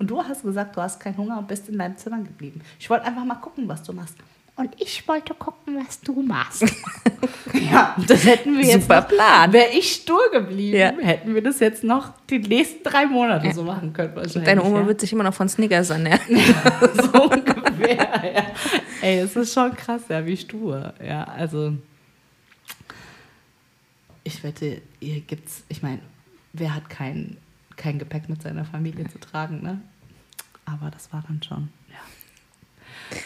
Und 0.00 0.08
du 0.08 0.22
hast 0.22 0.42
gesagt, 0.44 0.76
du 0.76 0.80
hast 0.80 1.00
keinen 1.00 1.16
Hunger 1.16 1.38
und 1.38 1.48
bist 1.48 1.68
in 1.68 1.76
deinem 1.76 1.96
Zimmer 1.96 2.18
geblieben. 2.18 2.60
Ich 2.78 2.88
wollte 2.88 3.04
einfach 3.06 3.24
mal 3.24 3.34
gucken, 3.34 3.66
was 3.66 3.82
du 3.82 3.92
machst. 3.92 4.14
und 4.54 4.70
ich 4.80 5.06
wollte 5.08 5.34
gucken, 5.34 5.76
was 5.84 6.00
du 6.00 6.22
machst. 6.22 6.62
ja, 7.52 7.96
das 8.06 8.24
hätten 8.24 8.56
wir 8.56 8.64
jetzt. 8.64 8.82
Super 8.82 9.00
noch- 9.00 9.08
Plan. 9.08 9.52
Wäre 9.52 9.70
ich 9.72 9.92
stur 9.94 10.20
geblieben, 10.32 10.76
Ja. 10.78 10.92
hätten 11.04 11.34
wir 11.34 11.42
das 11.42 11.58
jetzt 11.58 11.82
noch 11.82 12.12
die 12.30 12.38
nächsten 12.38 12.84
drei 12.84 13.06
Monate 13.06 13.52
so 13.52 13.64
machen 13.64 13.92
können. 13.92 14.14
Wahrscheinlich, 14.14 14.44
Deine 14.44 14.62
Oma 14.62 14.80
ja. 14.82 14.86
wird 14.86 15.00
sich 15.00 15.12
immer 15.12 15.24
noch 15.24 15.34
von 15.34 15.48
Snickers 15.48 15.90
ernähren. 15.90 16.20
so 17.12 17.24
ungefähr. 17.24 17.57
Ja. 17.88 18.52
Ey, 19.00 19.20
es 19.20 19.36
ist 19.36 19.54
schon 19.54 19.74
krass, 19.74 20.02
ja, 20.08 20.24
wie 20.26 20.36
stur. 20.36 20.92
Ja, 21.02 21.24
also 21.24 21.76
ich 24.24 24.42
wette, 24.42 24.82
ihr 25.00 25.20
gibt's, 25.20 25.64
ich 25.68 25.82
meine, 25.82 26.00
wer 26.52 26.74
hat 26.74 26.90
kein, 26.90 27.36
kein 27.76 27.98
Gepäck 27.98 28.28
mit 28.28 28.42
seiner 28.42 28.64
Familie 28.64 29.08
zu 29.08 29.18
tragen, 29.18 29.62
ne? 29.62 29.80
Aber 30.64 30.90
das 30.90 31.12
war 31.12 31.24
dann 31.26 31.42
schon, 31.42 31.68
ja. 31.88 33.18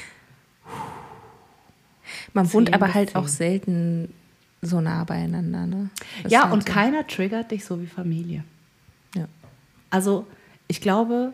Man 2.33 2.53
wohnt 2.53 2.73
aber 2.73 2.95
halt 2.95 3.11
zehn. 3.11 3.17
auch 3.17 3.29
selten 3.29 4.15
so 4.61 4.81
nah 4.81 5.05
beieinander. 5.05 5.67
Ne? 5.67 5.91
Das 6.23 6.33
ja, 6.33 6.45
halt 6.45 6.53
und 6.53 6.67
so. 6.67 6.73
keiner 6.73 7.07
triggert 7.07 7.51
dich 7.51 7.65
so 7.65 7.81
wie 7.81 7.87
Familie. 7.87 8.45
Ja. 9.17 9.27
Also, 9.91 10.27
ich 10.69 10.81
glaube, 10.81 11.33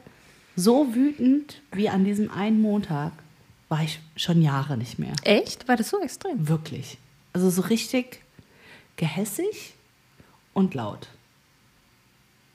so 0.59 0.95
wütend 0.95 1.63
wie 1.73 1.89
an 1.89 2.05
diesem 2.05 2.31
einen 2.31 2.61
Montag 2.61 3.13
war 3.69 3.83
ich 3.83 4.01
schon 4.17 4.43
Jahre 4.43 4.77
nicht 4.77 4.99
mehr. 4.99 5.15
Echt? 5.23 5.69
War 5.69 5.77
das 5.77 5.91
so 5.91 6.01
extrem? 6.01 6.49
Wirklich. 6.49 6.99
Also 7.33 7.49
so 7.51 7.63
richtig 7.63 8.23
gehässig 8.97 9.75
und 10.55 10.75
laut. 10.75 11.09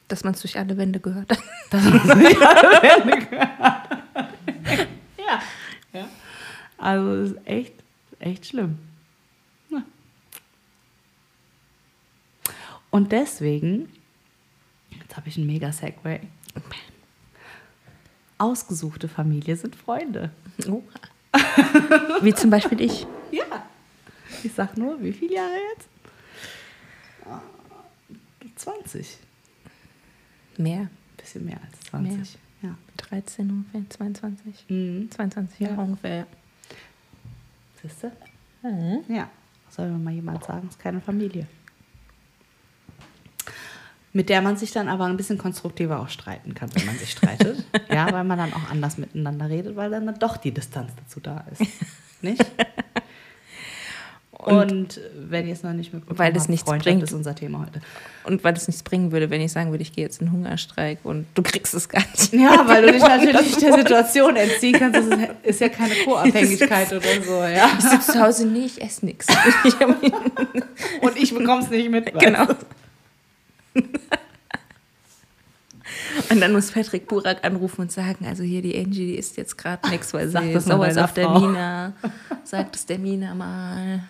Dass 0.10 0.26
man 0.26 0.34
es 0.34 0.42
durch 0.42 0.60
alle 0.60 0.76
Wände 0.76 1.00
gehört 1.00 1.32
hat. 1.32 1.40
Das 1.70 1.84
muss 1.86 2.04
ich 2.04 2.42
alle 2.42 2.82
Wände 2.82 3.26
gehört. 3.26 3.50
ja. 5.18 5.42
ja. 5.94 6.08
Also 6.78 7.12
es 7.14 7.32
ist 7.32 7.48
echt, 7.48 7.74
echt 8.20 8.46
schlimm. 8.48 8.80
Ja. 9.70 9.84
Und 12.92 13.12
deswegen, 13.14 13.90
jetzt 14.92 15.16
habe 15.16 15.30
ich 15.30 15.38
einen 15.38 15.48
mega 15.48 15.72
Segway. 15.72 16.20
Ausgesuchte 18.44 19.08
Familie 19.08 19.56
sind 19.56 19.74
Freunde. 19.74 20.30
Wie 22.22 22.34
zum 22.34 22.50
Beispiel 22.50 22.82
ich. 22.82 23.08
Ja. 23.32 23.66
Ich 24.44 24.54
sag 24.54 24.78
nur, 24.78 25.02
wie 25.02 25.12
viele 25.14 25.34
Jahre 25.36 25.56
jetzt? 25.74 25.88
Ah, 27.26 27.40
20. 28.58 29.18
Mehr. 30.58 30.88
Bisschen 31.18 31.46
mehr 31.46 31.58
als 31.66 31.90
20. 31.90 32.38
Ja. 32.62 32.76
13 32.98 33.50
ungefähr, 33.50 33.90
22. 33.90 34.66
Mhm. 34.70 35.10
22 35.10 35.60
Jahre 35.62 35.74
Ja. 35.76 35.82
ungefähr. 35.82 36.28
Siehst 37.82 38.04
du? 38.04 38.12
Ja. 39.12 39.30
Soll 39.72 39.90
mir 39.90 39.98
mal 39.98 40.14
jemand 40.14 40.44
sagen, 40.44 40.68
ist 40.70 40.78
keine 40.80 41.02
Familie. 41.02 41.48
Mit 44.16 44.30
der 44.30 44.42
man 44.44 44.58
sich 44.58 44.72
dann 44.72 44.90
aber 44.90 45.06
ein 45.06 45.18
bisschen 45.18 45.40
konstruktiver 45.40 46.00
auch 46.00 46.10
streiten 46.10 46.54
kann, 46.54 46.70
wenn 46.76 46.86
man 46.86 46.98
sich 46.98 47.12
streitet. 47.12 47.64
ja, 47.90 48.12
weil 48.12 48.24
man 48.24 48.38
dann 48.38 48.54
auch 48.54 48.70
anders 48.70 48.98
miteinander 49.00 49.50
redet, 49.50 49.76
weil 49.76 49.90
dann 49.90 50.14
doch 50.20 50.38
die 50.38 50.52
Distanz 50.52 50.92
dazu 50.96 51.20
da 51.20 51.46
ist. 51.52 51.62
Nicht? 52.22 52.46
Und, 54.32 55.00
wenn 55.30 55.48
ihr 55.48 55.54
es 55.54 55.64
noch 55.64 55.72
nicht 55.72 55.94
mitbekommen 55.94 56.20
weil 56.20 56.34
das 56.34 56.44
habt, 56.44 56.50
nichts 56.50 56.68
Freundschaft 56.68 56.86
bringt. 56.86 57.04
ist 57.04 57.14
unser 57.14 57.34
Thema 57.34 57.60
heute. 57.66 57.80
Und 58.26 58.44
weil 58.44 58.54
es 58.56 58.68
nichts 58.68 58.84
bringen 58.84 59.14
würde, 59.14 59.30
wenn 59.30 59.40
ich 59.40 59.54
sagen 59.54 59.72
würde, 59.72 59.84
ich 59.84 59.94
gehe 59.94 60.04
jetzt 60.04 60.22
in 60.22 60.34
Hungerstreik 60.34 61.00
und 61.04 61.26
du 61.34 61.44
kriegst 61.44 61.74
es 61.74 61.88
gar 61.88 62.04
nicht. 62.12 62.34
Ja, 62.34 62.68
weil 62.68 62.86
du 62.86 62.92
dich 62.92 63.02
natürlich 63.02 63.56
der 63.58 63.74
Situation 63.74 64.36
entziehen 64.36 64.74
kannst. 64.78 65.00
Das 65.12 65.20
ist- 65.44 65.62
ja 65.62 65.70
keine 65.70 65.96
Co-Abhängigkeit 66.04 66.92
oder 66.92 67.22
so, 67.26 67.42
ja. 67.44 67.70
Ich 67.80 67.86
sitze 67.86 68.12
zu 68.14 68.20
Hause, 68.20 68.46
nee, 68.48 68.66
ich 68.66 68.82
esse 68.82 69.06
nichts. 69.06 69.28
Und 71.02 71.16
ich 71.18 71.34
bekomme 71.34 71.64
es 71.64 71.70
nicht 71.70 71.90
mit. 71.90 72.14
Genau. 72.20 72.48
Und 76.30 76.42
dann 76.42 76.52
muss 76.52 76.72
Patrick 76.72 77.08
Burak 77.08 77.44
anrufen 77.44 77.82
und 77.82 77.92
sagen, 77.92 78.26
also 78.26 78.44
hier 78.44 78.62
die 78.62 78.78
Angie, 78.78 79.08
die 79.08 79.16
isst 79.16 79.36
jetzt 79.38 79.58
gerade 79.58 79.90
nichts, 79.90 80.14
weil 80.14 80.28
sie 80.28 80.52
ist 80.52 80.70
deiner 80.70 81.04
auf 81.04 81.14
der 81.14 81.26
Frau. 81.26 81.40
Mina. 81.40 81.94
Sagt 82.44 82.76
es 82.76 82.86
der 82.86 83.00
Mina 83.00 83.34
mal. 83.34 84.04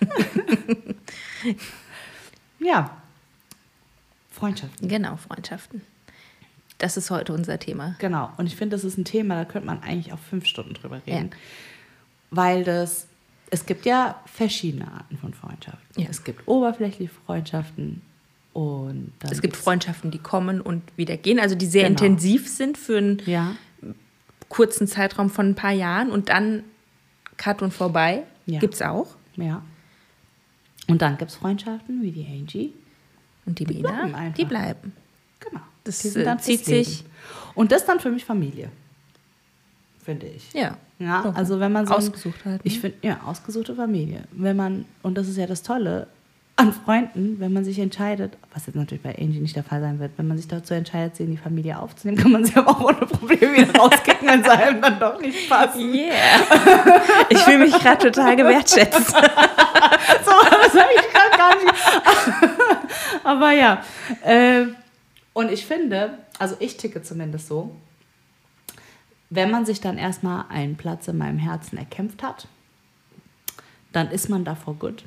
Ja. 2.64 2.96
Freundschaften. 4.30 4.88
Genau, 4.88 5.16
Freundschaften. 5.16 5.82
Das 6.78 6.96
ist 6.96 7.10
heute 7.10 7.32
unser 7.32 7.58
Thema. 7.58 7.94
Genau. 7.98 8.30
Und 8.36 8.46
ich 8.46 8.56
finde, 8.56 8.74
das 8.74 8.84
ist 8.84 8.96
ein 8.96 9.04
Thema, 9.04 9.36
da 9.36 9.44
könnte 9.44 9.66
man 9.66 9.82
eigentlich 9.82 10.12
auch 10.12 10.18
fünf 10.18 10.46
Stunden 10.46 10.74
drüber 10.74 11.00
reden. 11.06 11.30
Ja. 11.30 11.36
Weil 12.30 12.64
das, 12.64 13.06
es 13.50 13.66
gibt 13.66 13.84
ja 13.84 14.20
verschiedene 14.26 14.90
Arten 14.90 15.18
von 15.18 15.34
Freundschaften. 15.34 16.02
Ja. 16.02 16.08
Es 16.10 16.24
gibt 16.24 16.48
oberflächliche 16.48 17.12
Freundschaften 17.26 18.00
und 18.54 19.12
Es 19.30 19.42
gibt 19.42 19.56
Freundschaften, 19.56 20.10
die 20.10 20.18
kommen 20.18 20.60
und 20.62 20.82
wieder 20.96 21.16
gehen, 21.18 21.38
also 21.38 21.54
die 21.54 21.66
sehr 21.66 21.82
Genau. 21.82 21.92
intensiv 22.02 22.48
sind 22.48 22.78
für 22.78 22.96
einen 22.98 23.20
Ja, 23.26 23.54
kurzen 24.48 24.86
Zeitraum 24.86 25.28
von 25.28 25.50
ein 25.50 25.54
paar 25.54 25.72
Jahren 25.72 26.10
und 26.10 26.28
dann 26.30 26.62
Cut 27.36 27.60
und 27.62 27.74
vorbei. 27.74 28.22
Ja. 28.46 28.60
Gibt 28.60 28.74
es 28.74 28.82
auch. 28.82 29.16
ja. 29.36 29.62
Und 30.86 31.00
dann 31.02 31.16
gibt 31.16 31.30
es 31.30 31.36
Freundschaften 31.38 32.02
wie 32.02 32.10
die 32.12 32.26
Angie. 32.26 32.72
Und 33.46 33.58
die, 33.58 33.64
Die 33.64 33.74
Mina, 33.76 33.90
bleiben 33.90 34.14
einfach. 34.14 34.34
die 34.36 34.44
bleiben. 34.44 34.92
Genau. 35.40 35.60
Das, 35.82 35.98
Die 36.00 36.08
sind 36.08 36.22
äh, 36.22 36.24
dann 36.26 36.38
zieht 36.38 36.64
sich- 36.64 37.04
Und 37.54 37.72
das 37.72 37.84
dann 37.86 38.00
für 38.00 38.10
mich 38.10 38.24
Familie. 38.24 38.70
Finde 40.02 40.26
ich. 40.26 40.52
Ja. 40.52 40.76
Ja, 40.98 41.22
Doch. 41.22 41.34
also 41.34 41.58
wenn 41.58 41.72
man 41.72 41.86
so. 41.86 41.94
Ausgesucht 41.94 42.44
halt, 42.44 42.56
ne? 42.64 42.70
Ich 42.70 42.80
finde, 42.80 42.98
ja, 43.02 43.20
ausgesuchte 43.24 43.74
Familie. 43.74 44.24
Wenn 44.32 44.56
man, 44.56 44.84
und 45.02 45.16
das 45.16 45.26
ist 45.28 45.38
ja 45.38 45.46
das 45.46 45.62
Tolle 45.62 46.06
an 46.56 46.72
Freunden, 46.72 47.40
wenn 47.40 47.52
man 47.52 47.64
sich 47.64 47.80
entscheidet, 47.80 48.36
was 48.52 48.66
jetzt 48.66 48.76
natürlich 48.76 49.02
bei 49.02 49.18
Angie 49.18 49.40
nicht 49.40 49.56
der 49.56 49.64
Fall 49.64 49.80
sein 49.80 49.98
wird, 49.98 50.12
wenn 50.16 50.28
man 50.28 50.36
sich 50.36 50.46
dazu 50.46 50.72
entscheidet, 50.72 51.16
sie 51.16 51.24
in 51.24 51.32
die 51.32 51.36
Familie 51.36 51.78
aufzunehmen, 51.78 52.16
kann 52.16 52.30
man 52.30 52.44
sie 52.44 52.54
aber 52.54 52.70
auch 52.70 52.80
ohne 52.80 53.06
Probleme 53.06 53.56
wieder 53.56 53.74
rauskicken, 53.78 54.28
wenn 54.28 54.44
sie 54.44 54.50
einem 54.50 54.80
dann 54.80 55.00
doch 55.00 55.20
nicht 55.20 55.48
passen. 55.48 55.92
Yeah. 55.92 56.14
Ich 57.28 57.38
fühle 57.38 57.58
mich 57.58 57.72
gerade 57.72 58.10
total 58.10 58.36
gewertschätzt. 58.36 59.14
So, 60.24 60.30
das 60.30 60.74
habe 60.74 60.90
ich 60.94 61.02
gerade 61.12 61.36
gar 61.36 61.56
nicht. 61.56 61.74
Aber 63.24 63.52
ja. 63.52 63.82
Äh, 64.22 64.66
und 65.32 65.50
ich 65.50 65.64
finde, 65.64 66.18
also 66.38 66.56
ich 66.60 66.76
ticke 66.76 67.02
zumindest 67.02 67.48
so, 67.48 67.74
wenn 69.30 69.50
man 69.50 69.64
sich 69.64 69.80
dann 69.80 69.96
erstmal 69.98 70.44
einen 70.50 70.76
Platz 70.76 71.08
in 71.08 71.18
meinem 71.18 71.38
Herzen 71.38 71.78
erkämpft 71.78 72.22
hat, 72.22 72.48
dann 73.92 74.10
ist 74.10 74.28
man 74.28 74.44
davor 74.44 74.74
gut. 74.74 75.04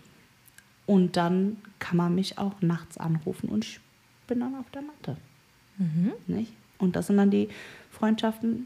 Und 0.87 1.15
dann 1.17 1.57
kann 1.79 1.97
man 1.97 2.15
mich 2.15 2.37
auch 2.39 2.53
nachts 2.61 2.97
anrufen 2.97 3.49
und 3.49 3.63
ich 3.65 3.79
bin 4.25 4.39
dann 4.39 4.55
auf 4.55 4.65
der 4.73 4.81
Matte. 4.81 5.17
Nicht? 6.25 6.51
Und 6.79 6.95
das 6.95 7.05
sind 7.07 7.17
dann 7.17 7.29
die 7.29 7.49
Freundschaften, 7.91 8.65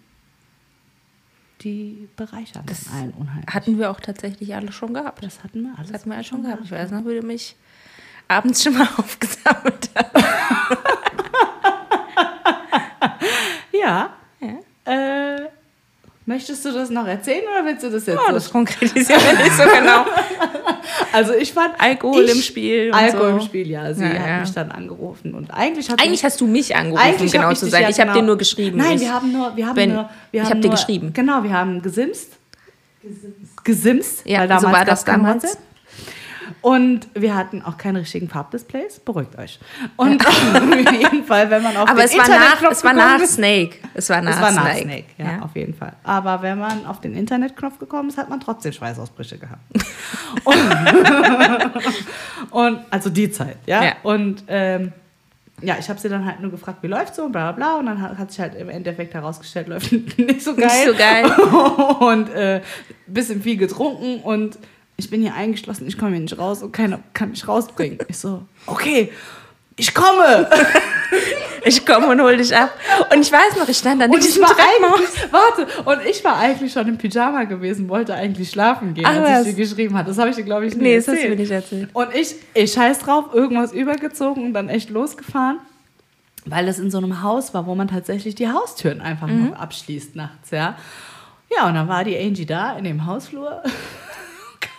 die 1.62 2.08
bereichern 2.16 2.64
Das 2.66 2.92
einen 2.94 3.12
unheimlich. 3.12 3.48
Hatten 3.54 3.78
wir 3.78 3.92
auch 3.92 4.00
tatsächlich 4.00 4.56
alle 4.56 4.72
schon 4.72 4.94
gehabt. 4.94 5.22
das 5.24 5.44
hatten 5.44 5.62
wir 5.64 5.74
alles. 5.78 5.92
Das 5.92 6.02
hatten 6.02 6.10
wir 6.12 6.16
alle 6.16 6.24
schon 6.24 6.44
gehabt. 6.44 6.62
Ich 6.64 6.72
weiß 6.72 6.92
noch, 6.92 7.06
wie 7.06 7.20
du 7.20 7.26
mich 7.26 7.56
abends 8.28 8.64
schon 8.64 8.74
mal 8.78 8.88
aufgesammelt 8.98 9.90
hast. 9.96 10.12
Ja. 13.74 14.14
Ja. 14.40 14.60
Äh, 14.86 15.48
möchtest 16.26 16.64
du 16.66 16.72
das 16.72 16.90
noch 16.92 17.08
erzählen 17.08 17.44
oder 17.52 17.66
willst 17.66 17.84
du 17.84 17.90
das 17.90 18.06
jetzt? 18.06 18.20
Oh, 18.20 18.28
so? 18.28 18.34
das 18.34 18.52
konkretisieren 18.52 19.20
wir 19.22 19.44
nicht 19.44 19.54
so 19.54 19.64
genau. 19.64 20.06
also 21.14 21.34
ich 21.34 21.54
fand 21.54 21.74
Alkohol 21.80 22.24
ich, 22.26 22.32
im 22.36 22.42
Spiel 22.42 22.92
Alkohol 22.94 23.30
so. 23.32 23.36
im 23.38 23.42
Spiel, 23.42 23.70
ja. 23.70 23.94
Sie 23.94 24.04
Ja, 24.04 24.10
hat 24.10 24.28
ja. 24.28 24.40
mich 24.42 24.52
dann 24.54 24.72
angerufen 24.72 25.34
und 25.34 25.52
eigentlich 25.52 25.90
hat 25.90 26.02
Eigentlich 26.02 26.24
hast 26.24 26.40
du 26.42 26.48
mich 26.48 26.76
angerufen, 26.76 27.22
um 27.26 27.28
genau 27.32 27.52
ich 27.52 27.60
zu 27.60 27.68
sein. 27.70 27.84
ja 27.84 27.90
ich 27.90 28.00
habe 28.00 28.10
genau- 28.12 28.20
dir 28.22 28.26
nur 28.28 28.38
geschrieben. 28.38 28.78
Nein, 28.78 28.96
ich, 28.96 29.02
wir 29.02 29.14
haben 29.14 29.32
nur, 29.32 29.56
wir 29.56 29.68
haben 29.68 29.76
wenn- 29.76 29.94
nur, 29.94 30.10
wir 30.32 30.42
ich 30.42 30.46
haben 30.50 30.56
hab 30.56 30.62
dir 30.62 30.68
nur, 30.70 30.76
geschrieben. 30.78 31.12
Genau, 31.14 31.44
wir 31.44 31.52
haben 31.54 31.82
gesimst. 31.82 32.38
Gesimst, 33.64 34.22
Ja, 34.26 34.40
weil 34.42 34.48
so 34.48 34.54
damals 34.56 34.64
war 34.66 34.86
gab's 34.86 34.88
das 34.88 35.06
damals. 35.06 35.44
WhatsApp. 35.44 35.60
Und 36.62 37.08
wir 37.14 37.36
hatten 37.36 37.62
auch 37.62 37.78
keine 37.78 38.00
richtigen 38.02 38.28
Farbdisplays. 38.30 39.00
Beruhigt 39.00 39.38
euch. 39.38 39.60
Und 39.98 40.26
auf 40.28 40.92
jeden 40.92 41.24
Fall, 41.26 41.50
wenn 41.50 41.64
man 41.64 41.78
auf 41.78 41.90
aber 41.90 42.02
den 42.02 42.10
es 42.10 42.18
war, 42.18 42.28
nach, 42.30 42.64
es 42.72 42.84
war 42.84 42.94
nach 42.94 43.20
ist- 43.22 43.34
Snake. 43.36 43.78
Es 43.94 44.10
war 44.10 44.22
nach 44.22 44.36
es 44.36 44.42
war 44.42 44.52
nach 44.52 44.64
Snake. 44.72 44.82
Snake, 44.84 45.06
ja, 45.18 45.26
Ja. 45.38 45.42
auf 45.44 45.56
jeden 45.56 45.74
Fall. 45.74 45.94
Aber 46.04 46.42
wenn 46.42 46.60
man 46.60 46.86
auf 46.86 47.00
den 47.02 47.16
Internetknopf 47.16 47.80
gekommen 47.80 48.10
ist, 48.10 48.18
hat 48.18 48.30
man 48.30 48.40
trotzdem 48.40 48.72
Schweißausbrüche 48.74 49.38
gehabt. 49.38 49.62
und, 50.44 50.58
und 52.52 52.80
also 52.90 53.10
die 53.10 53.32
Zeit, 53.32 53.58
ja. 53.66 53.84
Ja. 53.84 53.92
Und 54.04 54.44
ähm, 54.48 54.92
ja, 55.64 55.76
ich 55.80 55.90
habe 55.90 56.00
sie 56.00 56.10
dann 56.10 56.26
halt 56.26 56.40
nur 56.40 56.50
gefragt, 56.50 56.80
wie 56.82 56.88
läuft 56.88 57.14
so, 57.14 57.30
bla 57.30 57.52
bla 57.52 57.74
bla. 57.74 57.76
Und 57.80 57.86
dann 57.86 58.02
hat, 58.02 58.18
hat 58.18 58.32
sich 58.32 58.40
halt 58.40 58.56
im 58.56 58.70
Endeffekt 58.70 59.14
herausgestellt, 59.14 59.68
läuft 59.70 59.92
nicht 59.92 60.42
so 60.42 60.56
geil. 60.56 60.66
Nicht 60.66 60.86
so 60.86 60.94
geil. 60.94 61.26
und 62.00 62.30
äh, 62.34 62.62
bisschen 63.08 63.42
viel 63.42 63.58
getrunken 63.58 64.22
und 64.22 64.58
ich 65.04 65.10
bin 65.10 65.22
hier 65.22 65.34
eingeschlossen, 65.36 65.88
ich 65.88 65.98
komme 65.98 66.12
hier 66.12 66.22
nicht 66.22 66.38
raus 66.38 66.64
und 66.64 66.72
keiner 66.72 67.00
kann 67.14 67.32
mich 67.32 67.48
rausbringen. 67.48 68.00
Ich 68.08 68.18
so, 68.18 68.44
okay. 68.68 69.12
ich 69.76 69.94
komme. 69.94 70.50
Ich 71.64 71.86
komme 71.86 72.08
und 72.08 72.20
hol 72.20 72.38
dich 72.38 72.56
ab. 72.56 72.72
Und 73.14 73.22
ich 73.22 73.32
weiß 73.32 73.58
noch, 73.60 73.68
ich 73.70 73.78
stand 73.78 74.02
dann 74.02 74.10
in 74.10 74.16
Und 74.16 74.22
ich 74.26 74.34
diesem 74.34 74.46
Treppenhaus. 74.46 75.02
warte, 75.30 75.68
und 75.86 76.10
ich 76.10 76.24
war 76.24 76.38
eigentlich 76.40 76.74
schon 76.74 76.88
im 76.88 76.98
Pyjama 76.98 77.44
gewesen, 77.44 77.88
wollte 77.88 78.16
eigentlich 78.16 78.50
schlafen 78.50 78.96
gehen, 78.96 79.06
Ach, 79.06 79.16
als 79.16 79.30
was? 79.30 79.48
ich 79.48 79.56
dir 79.56 79.62
geschrieben 79.62 79.96
habe. 79.96 80.08
Das 80.08 80.18
habe 80.18 80.32
ich 80.32 80.36
dir, 80.38 80.44
glaube 80.44 80.66
ich, 80.66 80.76
nie 80.76 80.82
Nee, 80.82 80.96
das 80.96 81.08
hast 81.08 81.16
erzählt. 81.18 81.34
du 81.34 81.42
nicht 81.42 81.52
erzählt. 81.52 81.90
Und 81.94 82.16
ich, 82.16 82.36
ich 82.56 82.74
scheiß 82.74 82.98
drauf, 83.00 83.26
irgendwas 83.34 83.74
übergezogen 83.74 84.44
und 84.46 84.54
dann 84.54 84.70
echt 84.70 84.90
losgefahren, 84.90 85.60
weil 86.46 86.66
das 86.66 86.80
in 86.80 86.90
so 86.90 86.98
einem 86.98 87.22
Haus 87.22 87.54
war, 87.54 87.68
wo 87.68 87.76
man 87.76 87.88
tatsächlich 87.90 88.34
die 88.34 88.50
Haustüren 88.50 89.00
einfach 89.00 89.28
noch 89.28 89.56
abschließt 89.60 90.16
nachts, 90.16 90.50
ja. 90.50 90.76
Ja, 91.56 91.68
und 91.68 91.76
dann 91.76 91.88
war 91.88 92.04
die 92.04 92.18
Angie 92.18 92.48
da 92.48 92.76
in 92.76 92.86
dem 92.86 93.06
Hausflur, 93.06 93.62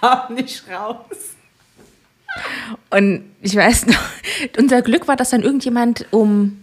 kam 0.03 0.35
nicht 0.35 0.65
raus. 0.69 1.07
Und 2.91 3.25
ich 3.41 3.55
weiß 3.57 3.87
noch, 3.87 4.01
unser 4.59 4.83
Glück 4.83 5.07
war, 5.09 5.17
dass 5.17 5.31
dann 5.31 5.43
irgendjemand 5.43 6.07
um 6.11 6.59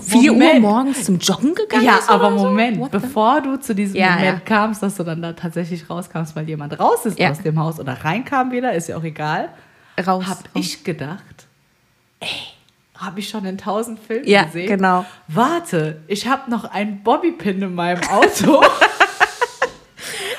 4 0.00 0.32
Uhr 0.32 0.54
morgens 0.60 1.04
zum 1.04 1.18
Joggen 1.18 1.54
gegangen 1.54 1.84
Ja, 1.84 1.96
ist. 1.98 2.08
aber 2.08 2.28
oder 2.28 2.38
so. 2.38 2.44
Moment, 2.46 2.76
the- 2.84 2.88
bevor 2.90 3.42
du 3.42 3.56
zu 3.60 3.74
diesem 3.74 3.96
Ja, 3.96 4.12
Moment 4.12 4.24
ja. 4.24 4.40
kamst, 4.44 4.82
dass 4.82 4.94
du 4.96 5.04
dann 5.04 5.20
da 5.20 5.34
tatsächlich 5.34 5.88
rauskamst, 5.90 6.34
weil 6.34 6.48
jemand 6.48 6.78
raus 6.80 7.04
ist 7.04 7.18
Ja. 7.18 7.30
aus 7.30 7.42
dem 7.42 7.58
Haus 7.58 7.78
oder 7.78 7.92
reinkam 8.02 8.50
wieder, 8.52 8.72
ist 8.72 8.88
ja 8.88 8.96
auch 8.96 9.04
egal, 9.04 9.50
raus. 10.06 10.24
hab 10.26 10.38
ich 10.54 10.82
gedacht, 10.84 11.46
ey, 12.20 12.28
habe 12.96 13.20
ich 13.20 13.28
schon 13.28 13.44
in 13.44 13.58
tausend 13.58 13.98
Filmen 14.00 14.26
Ja, 14.26 14.44
gesehen. 14.44 14.68
genau. 14.68 15.04
Warte, 15.28 16.00
ich 16.06 16.26
habe 16.26 16.50
noch 16.50 16.64
einen 16.64 17.02
Bobbypin 17.02 17.60
in 17.60 17.74
meinem 17.74 18.02
Auto. 18.08 18.62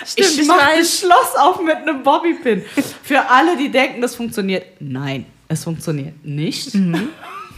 Stimmt, 0.06 0.40
ich 0.40 0.48
mache 0.48 0.78
das 0.78 1.00
Schloss 1.00 1.36
auf 1.40 1.62
mit 1.62 1.76
einem 1.76 2.04
Bobbypin. 2.04 2.64
Für 3.04 3.30
alle, 3.30 3.58
die 3.58 3.70
denken, 3.70 4.02
das 4.02 4.16
funktioniert. 4.16 4.66
Nein, 4.80 5.26
es 5.48 5.64
funktioniert 5.64 6.24
nicht. 6.26 6.74
Mhm. 6.74 7.10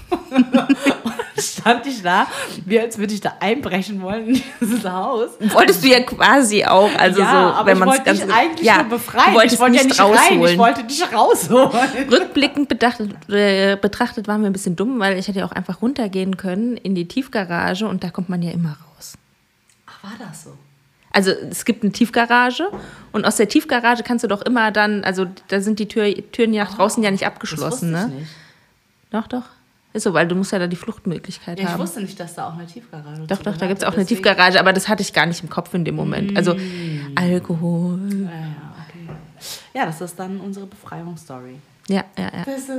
Stand 1.37 1.85
ich 1.87 2.01
da, 2.01 2.27
wie 2.65 2.79
als 2.79 2.97
würde 2.97 3.13
ich 3.13 3.21
da 3.21 3.33
einbrechen 3.39 4.01
wollen 4.01 4.27
in 4.27 4.43
dieses 4.61 4.85
Haus. 4.85 5.31
Wolltest 5.39 5.83
du 5.83 5.87
ja 5.87 5.99
quasi 6.01 6.63
auch, 6.63 6.89
also 6.97 7.21
ja, 7.21 7.31
so, 7.31 7.37
aber 7.55 7.71
wenn 7.71 7.79
man 7.79 7.89
es 7.89 8.03
ganz 8.03 8.21
dich 8.21 8.33
eigentlich 8.33 8.65
ja, 8.65 8.77
nur 8.77 8.91
befreien. 8.91 9.33
Du 9.33 9.39
wolltest 9.39 9.53
ich 9.55 9.59
wollte 9.59 9.75
ja 9.75 9.83
nicht 9.83 9.89
nicht 9.89 10.01
rein, 10.01 10.11
rausholen. 10.11 10.53
ich 10.53 10.57
wollte 10.57 10.83
dich 10.83 11.13
rausholen. 11.13 12.09
Rückblickend 12.09 12.69
betrachtet, 12.69 13.11
äh, 13.29 13.75
betrachtet 13.75 14.27
waren 14.27 14.41
wir 14.41 14.49
ein 14.49 14.53
bisschen 14.53 14.75
dumm, 14.75 14.99
weil 14.99 15.17
ich 15.17 15.27
hätte 15.27 15.39
ja 15.39 15.45
auch 15.45 15.51
einfach 15.51 15.81
runtergehen 15.81 16.37
können 16.37 16.77
in 16.77 16.95
die 16.95 17.07
Tiefgarage 17.07 17.87
und 17.87 18.03
da 18.03 18.09
kommt 18.09 18.29
man 18.29 18.41
ja 18.41 18.51
immer 18.51 18.77
raus. 18.95 19.15
Ach, 19.87 20.03
war 20.03 20.13
das 20.19 20.43
so? 20.43 20.51
Also 21.15 21.31
es 21.31 21.63
gibt 21.63 21.81
eine 21.83 21.93
Tiefgarage 21.93 22.69
und 23.13 23.25
aus 23.25 23.37
der 23.37 23.47
Tiefgarage 23.47 24.03
kannst 24.03 24.23
du 24.25 24.27
doch 24.27 24.41
immer 24.41 24.71
dann, 24.71 25.03
also 25.05 25.25
da 25.47 25.61
sind 25.61 25.79
die 25.79 25.87
Tür, 25.87 26.13
Türen 26.33 26.53
ja 26.53 26.65
draußen 26.65 27.01
ja 27.01 27.09
nicht 27.09 27.25
abgeschlossen, 27.25 27.93
das 27.93 28.03
wusste 28.03 28.09
ne? 28.09 28.13
ich 28.17 28.19
nicht. 28.23 28.31
Doch, 29.11 29.27
doch. 29.27 29.43
Ist 29.93 30.03
so, 30.03 30.13
weil 30.13 30.27
du 30.27 30.35
musst 30.35 30.51
ja 30.51 30.59
da 30.59 30.67
die 30.67 30.75
Fluchtmöglichkeit 30.75 31.57
Ja, 31.57 31.63
ich 31.65 31.71
haben. 31.71 31.79
wusste 31.81 32.01
nicht, 32.01 32.19
dass 32.19 32.35
da 32.35 32.49
auch 32.49 32.53
eine 32.55 32.65
Tiefgarage 32.65 33.21
Doch, 33.27 33.37
zu 33.37 33.43
doch, 33.43 33.55
da 33.55 33.67
gibt 33.67 33.81
es 33.81 33.87
auch 33.87 33.93
eine 33.93 34.05
Tiefgarage, 34.05 34.59
aber 34.59 34.73
das 34.73 34.89
hatte 34.89 35.01
ich 35.01 35.13
gar 35.13 35.25
nicht 35.25 35.41
im 35.41 35.49
Kopf 35.49 35.73
in 35.73 35.85
dem 35.85 35.95
Moment. 35.95 36.35
Also 36.35 36.53
Mm. 36.55 37.15
Alkohol. 37.15 37.99
Ja, 38.23 38.27
okay. 38.89 39.07
Ja, 39.73 39.85
das 39.85 40.01
ist 40.01 40.19
dann 40.19 40.41
unsere 40.41 40.65
Befreiungsstory. 40.65 41.55
Ja, 41.87 42.03
ja, 42.17 42.29
ja. 42.45 42.53
Ist, 42.53 42.67
äh, 42.69 42.73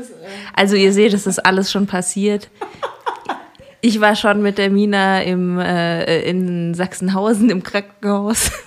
Also 0.52 0.76
ihr 0.76 0.92
seht, 0.92 1.14
es 1.14 1.26
ist 1.26 1.38
alles 1.38 1.72
schon 1.72 1.86
passiert. 1.86 2.50
Ich 3.80 4.00
war 4.00 4.16
schon 4.16 4.42
mit 4.42 4.58
der 4.58 4.70
Mina 4.70 5.22
im, 5.22 5.58
äh, 5.58 6.22
in 6.28 6.74
Sachsenhausen 6.74 7.50
im 7.50 7.62
Krankenhaus. 7.62 8.50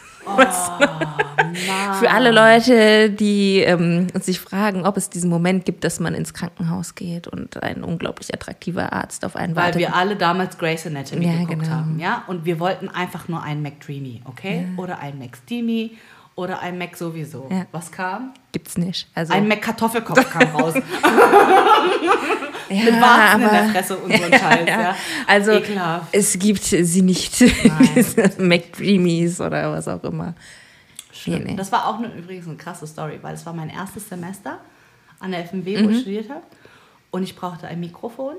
Für 1.99 2.11
alle 2.11 2.31
Leute, 2.31 3.09
die 3.09 3.59
ähm, 3.59 4.07
sich 4.21 4.39
fragen, 4.39 4.85
ob 4.85 4.95
es 4.97 5.09
diesen 5.09 5.29
Moment 5.29 5.65
gibt, 5.65 5.83
dass 5.83 5.99
man 5.99 6.13
ins 6.13 6.33
Krankenhaus 6.33 6.95
geht 6.95 7.27
und 7.27 7.61
ein 7.63 7.83
unglaublich 7.83 8.33
attraktiver 8.33 8.93
Arzt 8.93 9.25
auf 9.25 9.35
einen 9.35 9.55
weil 9.55 9.65
wartet. 9.65 9.81
wir 9.81 9.95
alle 9.95 10.15
damals 10.15 10.57
Grey's 10.57 10.85
Anatomy 10.85 11.25
Ja, 11.25 11.31
geguckt 11.39 11.63
genau. 11.63 11.69
haben, 11.75 11.99
ja? 11.99 12.23
Und 12.27 12.45
wir 12.45 12.59
wollten 12.59 12.89
einfach 12.89 13.27
nur 13.27 13.41
einen 13.43 13.61
McDreamy, 13.61 14.21
okay? 14.25 14.67
Oder 14.77 14.99
einen 14.99 15.19
McSteamy 15.19 15.97
oder 16.39 16.59
einen 16.61 16.77
Mac 16.77 16.95
sowieso. 16.95 17.47
Ja. 17.51 17.65
Was 17.71 17.91
kam? 17.91 18.33
Gibt's 18.51 18.77
nicht. 18.77 19.07
Also, 19.13 19.33
Ein 19.33 19.47
Mac-Kartoffelkopf 19.47 20.29
kam 20.29 20.47
raus. 20.55 20.73
ja, 22.69 22.83
Mit 22.85 23.01
Warzen 23.01 23.41
in 23.41 23.49
der 23.49 23.69
Fresse 23.69 23.97
und 23.97 24.11
so 24.15 24.23
ein 24.23 24.33
Scheiß, 24.39 24.67
ja. 24.67 24.95
Also 25.27 25.51
Ekelhaft. 25.51 26.07
es 26.11 26.37
gibt 26.39 26.63
sie 26.63 27.01
nicht, 27.01 27.39
diese 27.39 28.31
McDreamies 28.41 29.41
oder 29.41 29.71
was 29.71 29.87
auch 29.87 30.03
immer. 30.03 30.33
Nee, 31.25 31.39
nee. 31.39 31.55
Das 31.55 31.71
war 31.71 31.87
auch 31.87 31.97
eine, 31.97 32.07
übrigens 32.15 32.47
eine 32.47 32.55
krasse 32.55 32.87
Story, 32.87 33.19
weil 33.21 33.33
es 33.35 33.45
war 33.45 33.53
mein 33.53 33.69
erstes 33.69 34.07
Semester 34.07 34.59
an 35.19 35.31
der 35.31 35.41
FMW, 35.45 35.77
wo 35.79 35.87
Mhm. 35.87 35.89
ich 35.91 36.01
studiert 36.01 36.29
habe. 36.29 36.43
Und 37.11 37.23
ich 37.23 37.35
brauchte 37.35 37.67
ein 37.67 37.79
Mikrofon. 37.79 38.35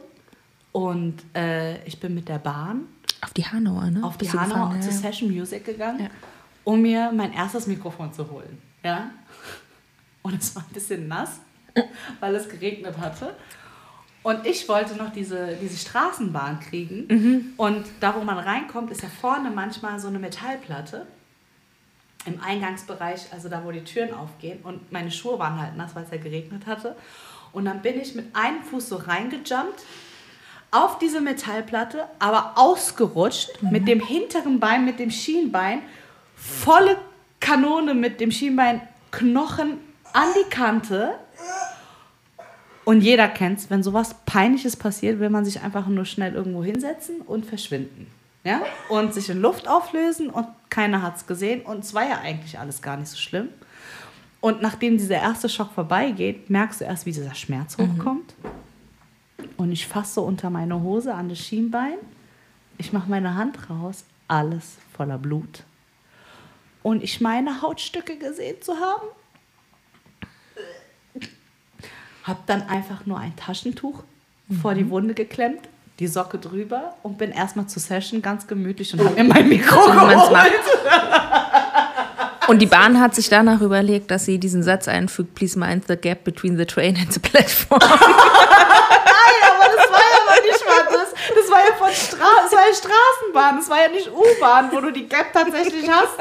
Und 0.73 1.17
äh, 1.37 1.83
ich 1.85 1.99
bin 2.01 2.15
mit 2.15 2.29
der 2.29 2.39
Bahn 2.39 2.83
Auf 3.23 3.33
die 3.35 3.45
Hanauer, 3.45 3.91
ne? 3.91 4.05
auf 4.05 4.17
die 4.17 4.25
Bist 4.27 4.35
du 4.35 4.41
Hanau 4.41 4.69
gefahren, 4.69 4.83
zu 4.83 4.91
ja. 4.91 4.95
Session 4.97 5.31
Music 5.31 5.65
gegangen, 5.65 6.01
Ja. 6.05 6.09
Um 6.65 6.83
mir 6.83 7.13
mein 7.13 7.33
erstes 7.33 7.67
Mikrofon 7.67 8.13
zu 8.13 8.31
holen. 8.31 8.61
Ja? 8.83 9.11
Und 10.23 10.41
es 10.41 10.55
war 10.55 10.63
ein 10.63 10.73
bisschen 10.73 11.09
nass, 11.09 11.41
weil 12.21 12.35
es 12.35 12.49
geregnet 12.49 12.99
hatte. 12.99 13.35
Und 14.23 14.47
ich 14.47 14.69
wollte 14.69 14.97
noch 14.97 15.13
diese, 15.13 15.57
diese 15.61 15.79
Straßenbahn 15.79 16.61
kriegen. 16.61 17.07
Mhm. 17.09 17.53
Und 17.57 17.87
da, 18.01 18.15
wo 18.15 18.21
man 18.21 18.39
reinkommt, 18.39 18.91
ist 18.91 19.03
ja 19.03 19.09
vorne 19.09 19.51
manchmal 19.51 19.99
so 19.99 20.09
eine 20.09 20.19
Metallplatte 20.19 21.07
im 22.27 22.39
Eingangsbereich, 22.43 23.33
also 23.33 23.49
da, 23.49 23.65
wo 23.65 23.71
die 23.71 23.83
Türen 23.83 24.13
aufgehen. 24.13 24.61
Und 24.63 24.93
meine 24.93 25.11
Schuhe 25.11 25.39
waren 25.39 25.59
halt 25.59 25.77
nass, 25.77 25.95
weil 25.95 26.05
es 26.05 26.11
ja 26.11 26.19
geregnet 26.19 26.67
hatte. 26.67 26.97
Und 27.53 27.65
dann 27.65 27.81
bin 27.81 27.99
ich 27.99 28.15
mit 28.15 28.37
einem 28.37 28.63
Fuß 28.63 28.91
so 28.91 28.97
reingejumpt 28.97 29.83
auf 30.71 30.99
diese 30.99 31.21
Metallplatte, 31.21 32.05
aber 32.19 32.53
ausgerutscht 32.57 33.63
mit 33.63 33.89
dem 33.89 34.01
hinteren 34.01 34.61
Bein, 34.61 34.85
mit 34.85 34.99
dem 34.99 35.11
Schienbein, 35.11 35.83
volle 36.41 36.97
Kanone 37.39 37.95
mit 37.95 38.21
dem 38.21 38.31
Schienbein, 38.31 38.81
Knochen 39.11 39.79
an 40.13 40.29
die 40.35 40.49
Kante. 40.49 41.15
Und 42.85 43.03
jeder 43.03 43.29
kennt's, 43.29 43.71
wenn 43.71 43.83
sowas 43.83 44.15
Peinliches 44.27 44.77
passiert, 44.77 45.21
will 45.21 45.31
man 45.31 45.45
sich 45.45 45.61
einfach 45.63 45.87
nur 45.87 46.05
schnell 46.05 46.35
irgendwo 46.35 46.65
hinsetzen 46.65 47.21
und 47.21 47.47
verschwinden. 47.47 48.07
Ja? 48.43 48.63
Und 48.89 49.13
sich 49.15 49.29
in 49.29 49.41
Luft 49.41 49.69
auflösen 49.69 50.31
und 50.31 50.47
keiner 50.71 51.03
hat's 51.03 51.27
gesehen. 51.27 51.63
Und 51.63 51.85
es 51.85 51.95
war 51.95 52.09
ja 52.09 52.21
eigentlich 52.21 52.59
alles 52.59 52.81
gar 52.81 52.97
nicht 52.97 53.09
so 53.09 53.19
schlimm. 53.19 53.49
Und 54.41 54.63
nachdem 54.63 54.97
dieser 54.97 55.17
erste 55.17 55.49
Schock 55.51 55.73
vorbeigeht, 55.73 56.49
merkst 56.49 56.81
du 56.81 56.87
erst, 56.87 57.05
wie 57.05 57.13
dieser 57.13 57.35
Schmerz 57.35 57.77
hochkommt. 57.77 58.35
Und 59.59 59.71
ich 59.71 59.87
fasse 59.87 60.23
unter 60.23 60.49
meine 60.49 60.81
Hose 60.83 61.15
an 61.15 61.29
das 61.29 61.39
Schienbein. 61.39 61.99
Ich 62.79 62.95
mache 62.95 63.11
meine 63.11 63.35
Hand 63.35 63.69
raus, 63.69 64.05
alles 64.27 64.79
voller 64.97 65.19
Blut. 65.19 65.65
Und 66.83 67.03
ich 67.03 67.21
meine 67.21 67.61
Hautstücke 67.63 68.17
gesehen 68.17 68.57
zu 68.63 68.75
haben. 68.77 69.09
Hab 72.25 72.47
dann 72.47 72.63
einfach 72.69 73.07
nur 73.07 73.19
ein 73.19 73.35
Taschentuch 73.37 74.03
vor 74.61 74.75
die 74.75 74.89
Wunde 74.91 75.15
geklemmt, 75.15 75.61
die 75.99 76.07
Socke 76.07 76.39
drüber 76.39 76.95
und 77.03 77.19
bin 77.19 77.31
erstmal 77.31 77.67
zur 77.67 77.83
Session 77.83 78.23
ganz 78.23 78.47
gemütlich 78.47 78.93
und 78.95 79.05
hab 79.05 79.17
mir 79.17 79.25
mein 79.25 79.49
Mikro 79.49 79.83
So 79.83 79.93
wie 79.93 79.97
man's 79.97 80.29
geholt. 80.29 80.33
macht. 80.33 80.51
Und 82.49 82.59
die 82.61 82.67
Bahn 82.67 83.01
hat 83.01 83.15
sich 83.15 83.29
danach 83.29 83.61
überlegt, 83.61 84.11
dass 84.11 84.25
sie 84.25 84.39
diesen 84.39 84.63
Satz 84.63 84.89
einfügt, 84.89 85.35
please 85.37 85.59
mind 85.59 85.85
the 85.87 85.97
gap 85.97 86.25
between 86.25 86.57
the 86.57 86.65
train 86.65 86.97
and 86.97 87.13
the 87.13 87.21
platform. 87.21 87.81
aber 87.83 87.91
das 89.77 89.91
war 89.91 90.01
noch 90.37 90.43
nicht 90.47 90.65
mal 90.67 90.85
das. 90.93 91.11
Das 91.35 91.51
war 91.51 91.59
ja 91.59 91.75
von 91.77 91.89
Stra 91.93 92.27
das 92.43 92.53
war 92.53 92.61
ja 92.69 92.75
Straßenbahn, 92.75 93.57
das 93.59 93.69
war 93.71 93.83
ja 93.83 93.89
nicht 93.89 94.11
U-Bahn, 94.11 94.71
wo 94.73 94.81
du 94.81 94.91
die 94.91 95.09
Gap 95.09 95.33
tatsächlich 95.33 95.89
hast. 95.91 96.17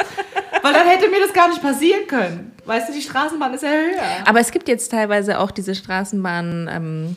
Weil 0.63 0.74
dann 0.74 0.88
hätte 0.88 1.08
mir 1.10 1.19
das 1.22 1.34
gar 1.34 1.48
nicht 1.50 1.62
passieren 1.62 2.08
können. 2.08 2.52
Weißt 2.65 2.89
du, 2.89 2.93
die 2.93 3.02
Straßenbahn 3.02 3.54
ist 3.54 3.63
ja 3.63 3.69
höher. 3.69 4.02
Aber 4.28 4.39
es 4.39 4.52
gibt 4.52 4.67
jetzt 4.67 4.89
teilweise 4.91 5.39
auch 5.39 5.52
diese 5.52 5.74
Straßenbahn 5.76 6.69
ähm, 6.72 7.15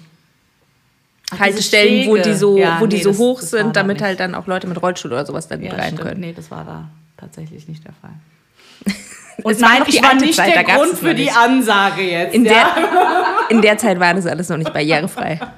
Ach, 1.34 1.40
Haltestellen, 1.40 2.08
wo 2.08 2.16
die 2.16 2.34
so, 2.34 2.56
Ja, 2.56 2.76
wo 2.80 2.86
die 2.86 2.96
nee, 2.98 3.02
so 3.02 3.10
das- 3.10 3.18
hoch 3.18 3.40
das 3.40 3.50
sind, 3.50 3.66
da 3.76 3.80
damit 3.82 3.96
nicht. 3.98 4.04
halt 4.04 4.20
dann 4.20 4.34
auch 4.34 4.46
Leute 4.46 4.66
mit 4.66 4.80
Rollstuhl 4.80 5.12
oder 5.12 5.26
sowas 5.26 5.48
da 5.48 5.56
gut 5.56 5.66
Ja, 5.66 5.74
rein 5.74 5.92
stimmt. 5.94 6.00
können. 6.02 6.20
Nee, 6.20 6.32
das 6.34 6.50
war 6.50 6.64
da 6.64 6.84
tatsächlich 7.18 7.68
nicht 7.68 7.84
der 7.84 7.92
Fall. 8.00 8.10
Und 9.44 9.58
nein, 9.60 9.82
ich 9.86 10.02
war 10.02 10.14
nicht 10.14 10.34
Zeit, 10.34 10.54
der 10.54 10.64
Grund 10.64 10.96
für 10.98 11.14
die. 11.14 11.30
Ansage 11.30 12.02
jetzt. 12.02 12.34
In, 12.34 12.44
ja? 12.44 12.52
der, 12.52 13.48
in 13.48 13.62
der 13.62 13.78
Zeit 13.78 13.98
war 13.98 14.12
das 14.14 14.26
alles 14.26 14.48
noch 14.50 14.58
nicht 14.58 14.72
barrierefrei. 14.72 15.40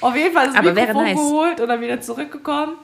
Auf 0.00 0.16
jeden 0.16 0.34
Fall 0.34 0.46
das 0.46 0.56
Aber 0.56 0.72
Mikrofon 0.72 1.04
nice. 1.04 1.16
geholt 1.16 1.60
und 1.60 1.68
dann 1.68 1.80
wieder 1.80 2.00
zurückgekommen. 2.00 2.74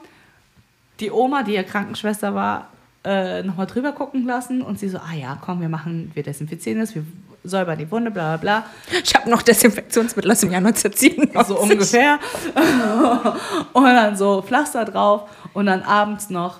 Die 0.99 1.11
Oma, 1.11 1.43
die 1.43 1.53
ja 1.53 1.63
Krankenschwester 1.63 2.35
war, 2.35 2.69
äh, 3.03 3.43
nochmal 3.43 3.67
drüber 3.67 3.91
gucken 3.91 4.25
lassen 4.25 4.61
und 4.61 4.79
sie 4.79 4.89
so, 4.89 4.97
ah 4.97 5.13
ja, 5.13 5.37
komm, 5.39 5.61
wir 5.61 5.69
machen, 5.69 6.11
wir 6.13 6.23
desinfizieren 6.23 6.79
das, 6.79 6.95
wir 6.95 7.05
säubern 7.43 7.77
die 7.77 7.89
Wunde, 7.91 8.11
bla 8.11 8.37
bla 8.37 8.63
bla. 8.91 8.99
Ich 9.03 9.13
habe 9.15 9.29
noch 9.29 9.41
Desinfektionsmittel 9.41 10.31
aus 10.31 10.39
dem 10.39 10.51
Jahr 10.51 10.65
1997. 10.65 11.47
so 11.47 11.59
ungefähr. 11.59 12.19
und 13.73 13.83
dann 13.83 14.17
so 14.17 14.41
Pflaster 14.41 14.85
drauf 14.85 15.29
und 15.53 15.67
dann 15.67 15.83
abends 15.83 16.29
noch 16.29 16.59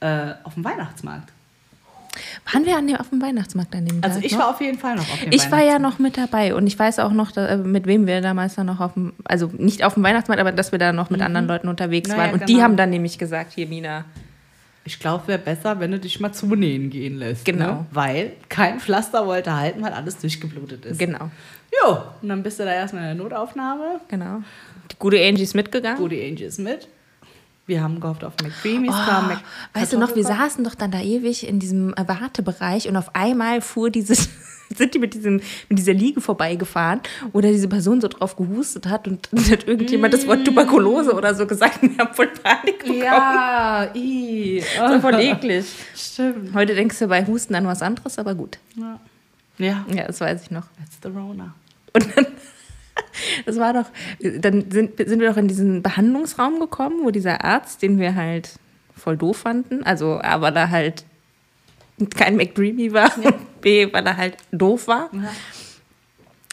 äh, 0.00 0.32
auf 0.44 0.54
dem 0.54 0.64
Weihnachtsmarkt. 0.64 1.32
Waren 2.52 2.64
wir 2.66 2.76
an 2.76 2.86
dem, 2.86 2.96
auf 2.96 3.10
dem 3.10 3.20
Weihnachtsmarkt 3.22 3.74
an 3.74 3.86
dem 3.86 4.02
Also 4.02 4.16
Tag 4.16 4.24
ich 4.26 4.32
noch? 4.32 4.38
war 4.40 4.50
auf 4.50 4.60
jeden 4.60 4.78
Fall 4.78 4.96
noch 4.96 5.02
auf 5.10 5.20
dem 5.20 5.32
Ich 5.32 5.50
war 5.50 5.62
ja 5.62 5.78
noch 5.78 5.98
mit 5.98 6.16
dabei 6.18 6.54
und 6.54 6.66
ich 6.66 6.78
weiß 6.78 6.98
auch 6.98 7.12
noch, 7.12 7.32
da, 7.32 7.46
äh, 7.48 7.56
mit 7.56 7.86
wem 7.86 8.06
wir 8.06 8.20
damals 8.20 8.54
dann 8.56 8.66
noch 8.66 8.80
auf 8.80 8.94
dem, 8.94 9.12
also 9.24 9.50
nicht 9.56 9.84
auf 9.84 9.94
dem 9.94 10.02
Weihnachtsmarkt, 10.02 10.40
aber 10.40 10.52
dass 10.52 10.72
wir 10.72 10.78
da 10.78 10.92
noch 10.92 11.10
mit 11.10 11.20
anderen 11.22 11.46
Leuten 11.46 11.68
unterwegs 11.68 12.08
Naja, 12.08 12.22
waren. 12.22 12.32
Und 12.34 12.48
die 12.48 12.54
genau. 12.54 12.64
haben 12.64 12.76
dann 12.76 12.90
nämlich 12.90 13.18
gesagt, 13.18 13.52
hier 13.54 13.66
Mina, 13.66 14.04
Ich 14.84 15.00
glaube, 15.00 15.26
wäre 15.28 15.38
besser, 15.40 15.80
wenn 15.80 15.90
du 15.90 15.98
dich 15.98 16.20
mal 16.20 16.32
zu 16.32 16.46
nähen 16.54 16.90
gehen 16.90 17.16
lässt. 17.18 17.44
Genau. 17.44 17.66
Ne? 17.66 17.86
Weil 17.90 18.32
kein 18.48 18.78
Pflaster 18.78 19.26
wollte 19.26 19.56
halten, 19.56 19.82
weil 19.82 19.92
alles 19.92 20.18
durchgeblutet 20.18 20.84
ist. 20.86 20.98
genau, 20.98 21.30
Jo, 21.84 21.98
und 22.22 22.28
dann 22.28 22.42
bist 22.44 22.60
du 22.60 22.64
da 22.64 22.72
erstmal 22.72 23.02
in 23.10 23.16
der 23.16 23.24
Notaufnahme. 23.24 24.00
genau. 24.08 24.42
Die 24.92 24.96
gute 25.00 25.16
Angie 25.20 25.42
ist 25.42 25.54
mitgegangen. 25.56 25.98
Gute 25.98 26.14
Angie 26.14 26.44
ist 26.44 26.60
mit. 26.60 26.86
Wir 27.66 27.82
haben 27.82 27.98
gehofft 28.00 28.22
auf 28.22 28.34
McCreamies. 28.42 28.92
kam 28.92 29.28
Mac 29.28 29.38
Oh, 29.74 29.80
Weißt 29.80 29.92
du 29.92 29.98
noch, 29.98 30.14
wir 30.14 30.22
saßen 30.24 30.62
doch 30.62 30.74
dann 30.76 30.90
da 30.92 31.00
ewig 31.00 31.46
in 31.48 31.58
diesem 31.58 31.92
äh, 31.94 32.06
Wartebereich 32.06 32.88
und 32.88 32.96
auf 32.96 33.14
einmal 33.16 33.60
fuhr 33.60 33.90
dieses, 33.90 34.28
sind 34.76 34.94
die 34.94 35.00
mit, 35.00 35.14
diesem, 35.14 35.40
mit 35.68 35.78
dieser 35.78 35.92
Liege 35.92 36.20
vorbeigefahren, 36.20 37.00
wo 37.32 37.40
da 37.40 37.48
diese 37.48 37.66
Person 37.66 38.00
so 38.00 38.06
drauf 38.06 38.36
gehustet 38.36 38.86
hat 38.86 39.08
und 39.08 39.28
dann 39.32 39.50
hat 39.50 39.66
irgendjemand 39.66 40.14
das 40.14 40.26
Wort 40.28 40.44
Tuberkulose 40.44 41.12
oder 41.12 41.34
so 41.34 41.44
gesagt 41.46 41.82
und 41.82 41.96
wir 41.98 42.04
haben 42.04 42.14
voll 42.14 42.28
Panik 42.28 42.78
bekommen. 42.78 42.98
Ja, 43.02 43.88
i. 43.94 44.62
Das 44.78 44.90
war 44.92 45.00
voll 45.00 45.14
eklig. 45.20 45.66
Stimmt. 45.96 46.54
Heute 46.54 46.74
denkst 46.76 46.98
du 47.00 47.08
bei 47.08 47.26
Husten 47.26 47.54
an 47.56 47.66
was 47.66 47.82
anderes, 47.82 48.16
aber 48.18 48.36
gut. 48.36 48.58
Ja. 48.76 49.00
ja, 49.58 49.84
Ja, 49.92 50.06
das 50.06 50.20
weiß 50.20 50.40
ich 50.42 50.50
noch. 50.52 50.66
that's 50.78 50.98
the 51.02 51.08
Rona. 51.08 51.52
Und 51.94 52.16
dann, 52.16 52.26
das 53.46 53.56
war 53.58 53.72
doch, 53.72 53.86
dann 54.20 54.70
sind, 54.70 54.96
sind 54.98 55.20
wir 55.20 55.30
doch 55.30 55.36
in 55.36 55.48
diesen 55.48 55.82
Behandlungsraum 55.82 56.60
gekommen, 56.60 57.00
wo 57.02 57.10
dieser 57.10 57.44
Arzt, 57.44 57.82
den 57.82 57.98
wir 57.98 58.14
halt 58.14 58.50
voll 58.96 59.16
doof 59.16 59.38
fanden, 59.38 59.82
also 59.82 60.20
aber 60.22 60.50
da 60.50 60.68
halt 60.70 61.04
kein 62.14 62.36
McDreamy 62.36 62.92
war 62.92 63.10
und 63.16 63.60
B, 63.60 63.92
weil 63.92 64.06
er 64.06 64.16
halt 64.16 64.36
doof 64.52 64.86
war. 64.88 65.10
Ja. 65.12 65.30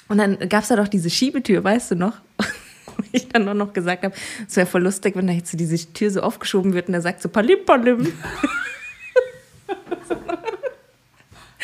Und 0.09 0.17
dann 0.17 0.37
gab 0.49 0.63
es 0.63 0.69
da 0.69 0.75
doch 0.75 0.87
diese 0.87 1.09
Schiebetür, 1.09 1.63
weißt 1.63 1.91
du 1.91 1.95
noch? 1.95 2.17
Wo 2.85 3.03
ich 3.11 3.27
dann 3.29 3.45
nur 3.45 3.53
noch 3.53 3.73
gesagt 3.73 4.03
habe, 4.03 4.13
es 4.47 4.55
wäre 4.55 4.67
voll 4.67 4.83
lustig, 4.83 5.15
wenn 5.15 5.27
da 5.27 5.33
jetzt 5.33 5.51
so 5.51 5.57
diese 5.57 5.91
Tür 5.93 6.11
so 6.11 6.21
aufgeschoben 6.21 6.73
wird 6.73 6.87
und 6.87 6.93
er 6.93 7.01
sagt 7.01 7.21
so 7.21 7.29
Palim 7.29 7.65
Palim. 7.65 8.13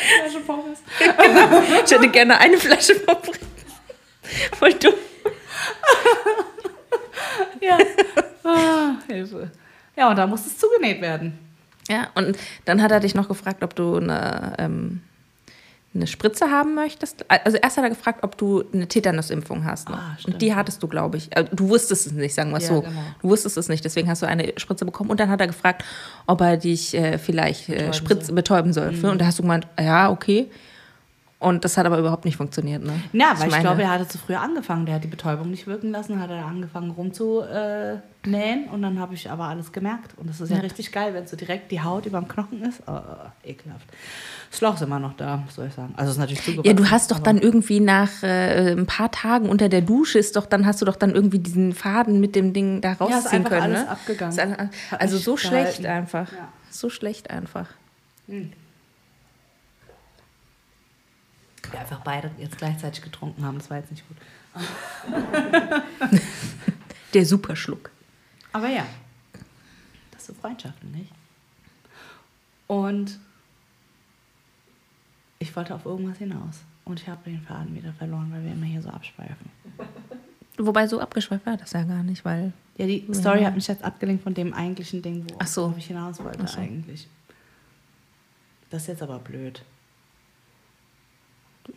Flasche 0.00 0.40
Pommes. 0.46 0.78
Ich 1.84 1.92
hätte 1.92 2.08
gerne 2.08 2.38
eine 2.38 2.56
Flasche 2.58 2.94
Pommes. 2.94 3.38
Voll 4.58 4.72
dumm. 4.74 4.94
Ja. 7.60 7.78
Ah, 8.44 8.94
Hilfe. 9.06 9.50
Ja, 9.96 10.08
und 10.10 10.16
da 10.16 10.26
muss 10.26 10.46
es 10.46 10.56
zugenäht 10.56 11.00
werden. 11.02 11.38
Ja, 11.88 12.08
und 12.14 12.36
dann 12.64 12.80
hat 12.82 12.90
er 12.90 13.00
dich 13.00 13.14
noch 13.14 13.28
gefragt, 13.28 13.62
ob 13.62 13.74
du 13.76 13.96
eine, 13.96 14.54
ähm, 14.58 15.02
eine 15.94 16.06
Spritze 16.06 16.50
haben 16.50 16.74
möchtest. 16.74 17.24
Also 17.28 17.58
erst 17.58 17.76
hat 17.76 17.84
er 17.84 17.90
gefragt, 17.90 18.20
ob 18.22 18.38
du 18.38 18.64
eine 18.72 18.88
Tetanusimpfung 18.88 19.64
hast. 19.66 19.90
Noch. 19.90 19.98
Ah, 19.98 20.16
und 20.26 20.40
die 20.40 20.54
hattest 20.54 20.82
du, 20.82 20.88
glaube 20.88 21.18
ich. 21.18 21.36
Äh, 21.36 21.44
Du 21.52 21.68
wusstest 21.68 22.06
es 22.06 22.12
nicht, 22.12 22.34
sagen 22.34 22.50
wir 22.50 22.58
es 22.58 22.68
Ja, 22.68 22.76
so. 22.76 22.80
genau. 22.82 23.00
Du 23.20 23.28
wusstest 23.28 23.58
es 23.58 23.68
nicht, 23.68 23.84
deswegen 23.84 24.08
hast 24.08 24.22
du 24.22 24.26
eine 24.26 24.52
Spritze 24.56 24.84
bekommen. 24.86 25.10
Und 25.10 25.20
dann 25.20 25.28
hat 25.28 25.40
er 25.40 25.46
gefragt, 25.48 25.84
ob 26.26 26.40
er 26.40 26.56
dich 26.56 26.94
äh, 26.94 27.18
vielleicht 27.18 27.68
äh, 27.68 27.72
Betäuben 27.72 27.92
Spritz, 27.92 28.26
soll. 28.26 28.32
Mhm. 28.32 28.36
betäuben 28.36 28.72
soll. 28.72 29.10
Und 29.10 29.20
da 29.20 29.26
hast 29.26 29.38
du 29.38 29.42
gemeint, 29.42 29.66
ja, 29.78 30.10
okay. 30.10 30.50
Und 31.40 31.64
das 31.64 31.78
hat 31.78 31.86
aber 31.86 31.98
überhaupt 31.98 32.26
nicht 32.26 32.36
funktioniert. 32.36 32.84
Ne? 32.84 32.92
Ja, 33.14 33.32
weil 33.38 33.46
ich, 33.46 33.50
meine- 33.50 33.62
glaube, 33.62 33.82
er 33.82 33.90
hatte 33.92 34.06
zu 34.06 34.18
früh 34.18 34.34
angefangen. 34.34 34.84
Der 34.84 34.96
hat 34.96 35.04
die 35.04 35.08
Betäubung 35.08 35.50
nicht 35.50 35.66
wirken 35.66 35.90
lassen, 35.90 36.20
hat 36.20 36.28
er 36.30 36.44
angefangen 36.44 36.90
rumzunähen 36.90 38.64
und 38.70 38.82
dann 38.82 38.98
habe 39.00 39.14
ich 39.14 39.30
aber 39.30 39.44
alles 39.44 39.72
gemerkt. 39.72 40.12
Und 40.18 40.28
das 40.28 40.40
ist 40.42 40.50
ja, 40.50 40.56
Ja. 40.56 40.62
richtig 40.62 40.92
geil, 40.92 41.14
wenn 41.14 41.26
so 41.26 41.36
direkt 41.36 41.70
die 41.72 41.80
Haut 41.80 42.04
über 42.04 42.18
dem 42.20 42.28
Knochen 42.28 42.62
ist. 42.62 42.82
Oh, 42.86 42.98
ekelhaft. 43.42 43.86
Das 44.50 44.60
Loch 44.60 44.74
ist 44.74 44.82
immer 44.82 44.98
noch 44.98 45.14
da, 45.16 45.42
soll 45.48 45.68
ich 45.68 45.72
sagen. 45.74 45.94
Also 45.96 46.10
es 46.10 46.16
ist 46.16 46.20
natürlich 46.20 46.42
zugewachsen. 46.44 46.66
Ja, 46.68 46.74
du 46.74 46.90
hast 46.90 47.10
doch 47.10 47.20
dann 47.20 47.38
irgendwie 47.38 47.80
nach 47.80 48.22
äh, 48.22 48.72
ein 48.72 48.84
paar 48.84 49.10
Tagen 49.10 49.48
unter 49.48 49.70
der 49.70 49.80
Dusche 49.80 50.18
ist 50.18 50.36
doch, 50.36 50.44
dann 50.44 50.66
hast 50.66 50.82
du 50.82 50.84
doch 50.84 50.96
dann 50.96 51.10
irgendwie 51.14 51.38
diesen 51.38 51.72
Faden 51.72 52.20
mit 52.20 52.36
dem 52.36 52.52
Ding 52.52 52.82
da 52.82 52.92
ist 52.92 53.00
rausziehen 53.00 53.46
einfach 53.46 53.50
können. 53.50 53.62
alles 53.62 53.80
ne? 53.84 53.88
abgegangen. 53.88 54.32
Ist 54.38 54.92
also 54.98 55.14
nicht 55.16 55.24
so 55.24 55.34
gehalten. 55.36 55.48
schlecht 55.72 55.86
einfach. 55.86 56.30
Ja. 56.32 56.48
So 56.70 56.90
schlecht 56.90 57.30
einfach. 57.30 57.66
Wir 61.70 61.80
einfach 61.80 62.00
beide 62.00 62.30
jetzt 62.38 62.58
gleichzeitig 62.58 63.02
getrunken 63.02 63.44
haben. 63.44 63.58
Das 63.58 63.70
war 63.70 63.76
jetzt 63.78 63.90
nicht 63.90 64.04
gut. 64.08 64.16
Der 67.14 67.26
Superschluck. 67.26 67.90
Aber 68.52 68.68
ja, 68.68 68.86
das 70.12 70.26
sind 70.26 70.38
Freundschaften, 70.40 70.90
nicht? 70.92 71.10
Und 72.66 73.18
ich 75.38 75.54
wollte 75.56 75.74
auf 75.74 75.84
irgendwas 75.84 76.18
hinaus. 76.18 76.60
Und 76.84 77.00
ich 77.00 77.08
habe 77.08 77.22
den 77.30 77.40
Faden 77.42 77.74
wieder 77.74 77.92
verloren, 77.92 78.30
weil 78.32 78.44
wir 78.44 78.52
immer 78.52 78.66
hier 78.66 78.82
so 78.82 78.88
abschweifen. 78.90 79.50
Wobei 80.58 80.86
so 80.86 81.00
abgeschweift 81.00 81.46
war 81.46 81.56
das 81.56 81.72
ja 81.72 81.82
gar 81.84 82.02
nicht, 82.02 82.24
weil 82.24 82.52
Ja, 82.76 82.86
die 82.86 83.06
Story 83.12 83.42
hat 83.44 83.54
mich 83.54 83.66
jetzt 83.68 83.82
abgelenkt 83.84 84.22
von 84.22 84.34
dem 84.34 84.52
eigentlichen 84.52 85.00
Ding, 85.02 85.24
wo 85.28 85.36
Ach 85.38 85.46
so. 85.46 85.74
ich 85.78 85.86
hinaus 85.86 86.22
wollte 86.22 86.46
so. 86.46 86.58
eigentlich. 86.58 87.08
Das 88.70 88.82
ist 88.82 88.88
jetzt 88.88 89.02
aber 89.02 89.18
blöd. 89.18 89.64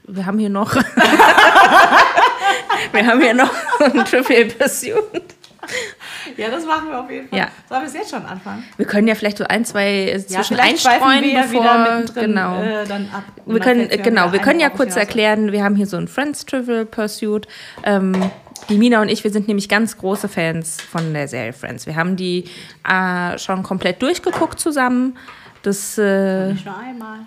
Wir 0.08 0.26
haben 0.26 0.40
hier 0.40 0.50
noch. 0.50 0.76
wir 2.92 3.06
haben 3.06 3.22
hier 3.22 3.34
noch 3.34 3.52
ein 3.80 4.06
Trivial 4.06 4.46
Pursuit. 4.46 5.24
Ja, 6.38 6.50
das 6.50 6.66
machen 6.66 6.90
wir 6.90 7.00
auf 7.00 7.10
jeden 7.10 7.30
Fall. 7.30 7.40
Ja. 7.40 7.48
Sollen 7.70 7.82
wir 7.82 7.88
es 7.88 7.94
jetzt 7.94 8.12
schon 8.12 8.26
anfangen? 8.26 8.64
Wir 8.78 8.86
können 8.86 9.08
ja 9.08 9.16
vielleicht 9.16 9.38
so 9.38 9.46
ein, 9.46 9.66
zwei 9.66 10.10
äh, 10.10 10.26
zwischen 10.26 10.60
einstreuen, 10.60 11.24
wir 11.24 11.32
ja 11.32 11.42
bevor, 11.44 11.64
wieder 11.64 12.00
mittendrin 12.00 12.26
genau. 12.26 12.62
äh, 12.62 12.86
dann 12.86 13.10
ab. 13.14 13.24
Und 13.46 13.54
Wir 13.54 13.62
können, 13.62 13.88
mir 13.88 13.98
genau, 13.98 14.32
wir 14.32 14.40
können 14.40 14.60
ja 14.60 14.70
kurz 14.70 14.96
erklären, 14.96 15.52
wir 15.52 15.64
haben 15.64 15.76
hier 15.76 15.88
so 15.88 15.98
ein 15.98 16.08
Friends 16.08 16.46
Trivial 16.46 16.86
Pursuit. 16.86 17.48
Ähm, 17.84 18.32
die 18.70 18.78
Mina 18.78 19.02
und 19.02 19.10
ich, 19.10 19.24
wir 19.24 19.32
sind 19.32 19.48
nämlich 19.48 19.68
ganz 19.68 19.98
große 19.98 20.30
Fans 20.30 20.82
von 20.82 21.14
der 21.14 21.28
Serie 21.28 21.54
Friends. 21.54 21.86
Wir 21.86 21.96
haben 21.96 22.16
die 22.16 22.46
äh, 22.88 23.38
schon 23.38 23.64
komplett 23.64 24.02
durchgeguckt 24.02 24.60
zusammen. 24.60 25.18
Das, 25.64 25.98
äh, 25.98 26.54
Nicht 26.54 26.66
nur 26.66 26.78
einmal. 26.78 27.20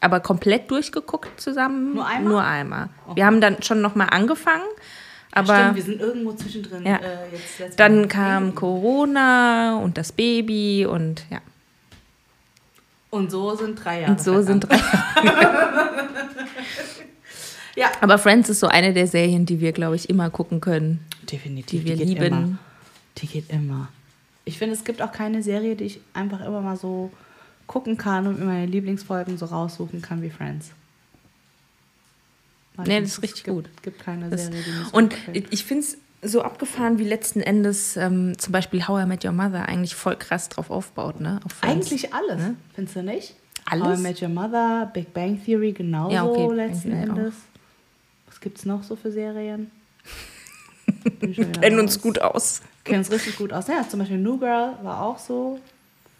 Aber 0.00 0.20
komplett 0.20 0.70
durchgeguckt 0.70 1.40
zusammen. 1.40 1.94
Nur 1.94 2.06
einmal? 2.06 2.32
Nur 2.32 2.44
einmal. 2.44 2.88
Wir 3.14 3.26
haben 3.26 3.40
dann 3.40 3.62
schon 3.62 3.80
nochmal 3.80 4.08
angefangen, 4.10 4.66
aber 5.32 5.56
Stimmt, 5.56 5.76
wir 5.76 5.82
sind 5.82 6.00
irgendwo 6.00 6.32
zwischendrin. 6.32 6.84
Ja. 6.84 6.96
Äh, 6.96 7.36
jetzt 7.58 7.78
dann 7.78 8.02
Mal. 8.02 8.08
kam 8.08 8.54
Corona 8.54 9.78
und 9.78 9.98
das 9.98 10.12
Baby 10.12 10.86
und 10.86 11.24
ja. 11.30 11.40
Und 13.10 13.30
so 13.30 13.54
sind 13.56 13.82
drei 13.82 14.00
Jahre. 14.00 14.12
Und 14.12 14.22
so 14.22 14.42
sind 14.42 14.68
drei. 14.68 14.78
Ja. 17.78 17.92
Aber 18.00 18.18
Friends 18.18 18.48
ist 18.48 18.58
so 18.58 18.66
eine 18.66 18.92
der 18.92 19.06
Serien, 19.06 19.46
die 19.46 19.60
wir, 19.60 19.70
glaube 19.70 19.94
ich, 19.94 20.10
immer 20.10 20.30
gucken 20.30 20.60
können. 20.60 20.98
Definitiv. 21.30 21.82
Die 21.82 21.88
wir 21.88 21.96
geht 21.96 22.08
lieben. 22.08 22.24
Immer. 22.24 22.58
Die 23.18 23.26
geht 23.28 23.50
immer. 23.50 23.88
Ich 24.44 24.58
finde, 24.58 24.74
es 24.74 24.82
gibt 24.82 25.00
auch 25.00 25.12
keine 25.12 25.44
Serie, 25.44 25.76
die 25.76 25.84
ich 25.84 26.00
einfach 26.12 26.44
immer 26.44 26.60
mal 26.60 26.76
so 26.76 27.12
gucken 27.68 27.96
kann 27.96 28.26
und 28.26 28.40
mir 28.40 28.46
meine 28.46 28.66
Lieblingsfolgen 28.66 29.38
so 29.38 29.46
raussuchen 29.46 30.02
kann 30.02 30.20
wie 30.22 30.30
Friends. 30.30 30.72
Weiß 32.76 32.86
Nee, 32.88 33.00
das 33.00 33.10
ist 33.10 33.16
es 33.18 33.22
richtig 33.22 33.44
gibt, 33.44 33.56
gut. 33.56 33.82
gibt 33.82 34.00
keine 34.02 34.28
Das, 34.30 34.46
Serie, 34.46 34.62
die 34.62 34.96
und 34.96 35.14
ich 35.50 35.64
finde 35.64 35.84
es 35.84 35.98
so 36.32 36.42
abgefahren, 36.42 36.98
wie 36.98 37.04
letzten 37.04 37.40
Endes 37.40 37.96
ähm, 37.96 38.36
zum 38.38 38.52
Beispiel 38.52 38.86
How 38.88 39.02
I 39.04 39.06
Met 39.06 39.24
Your 39.24 39.32
Mother 39.32 39.66
eigentlich 39.68 39.94
voll 39.94 40.16
krass 40.16 40.48
drauf 40.48 40.70
aufbaut, 40.70 41.20
ne? 41.20 41.38
Auf. 41.44 41.54
Eigentlich 41.62 42.12
alles, 42.12 42.38
Ne? 42.38 42.56
findest 42.74 42.96
du 42.96 43.02
nicht? 43.04 43.34
Alles? 43.66 43.86
How 43.86 43.98
I 43.98 44.02
Met 44.02 44.22
Your 44.22 44.28
Mother, 44.28 44.90
Big 44.92 45.12
Bang 45.14 45.40
Theory 45.44 45.72
genauso 45.72 46.12
Ja, 46.14 46.24
okay, 46.24 46.52
letzten 46.54 46.90
Theory 46.90 47.10
auch. 47.10 47.16
Endes. 47.16 47.34
Was 48.26 48.40
gibt 48.40 48.58
es 48.58 48.64
noch 48.64 48.82
so 48.82 48.96
für 48.96 49.12
Serien? 49.12 49.70
Wieder 51.20 51.44
kennen 51.60 51.78
uns 51.80 52.00
gut 52.00 52.20
aus. 52.20 52.62
Kennen 52.84 52.98
uns 53.00 53.10
richtig 53.10 53.36
gut 53.36 53.52
aus. 53.52 53.66
Ja, 53.68 53.86
zum 53.88 53.98
Beispiel 54.00 54.18
New 54.18 54.38
Girl 54.38 54.74
war 54.82 55.02
auch 55.02 55.18
so. 55.18 55.60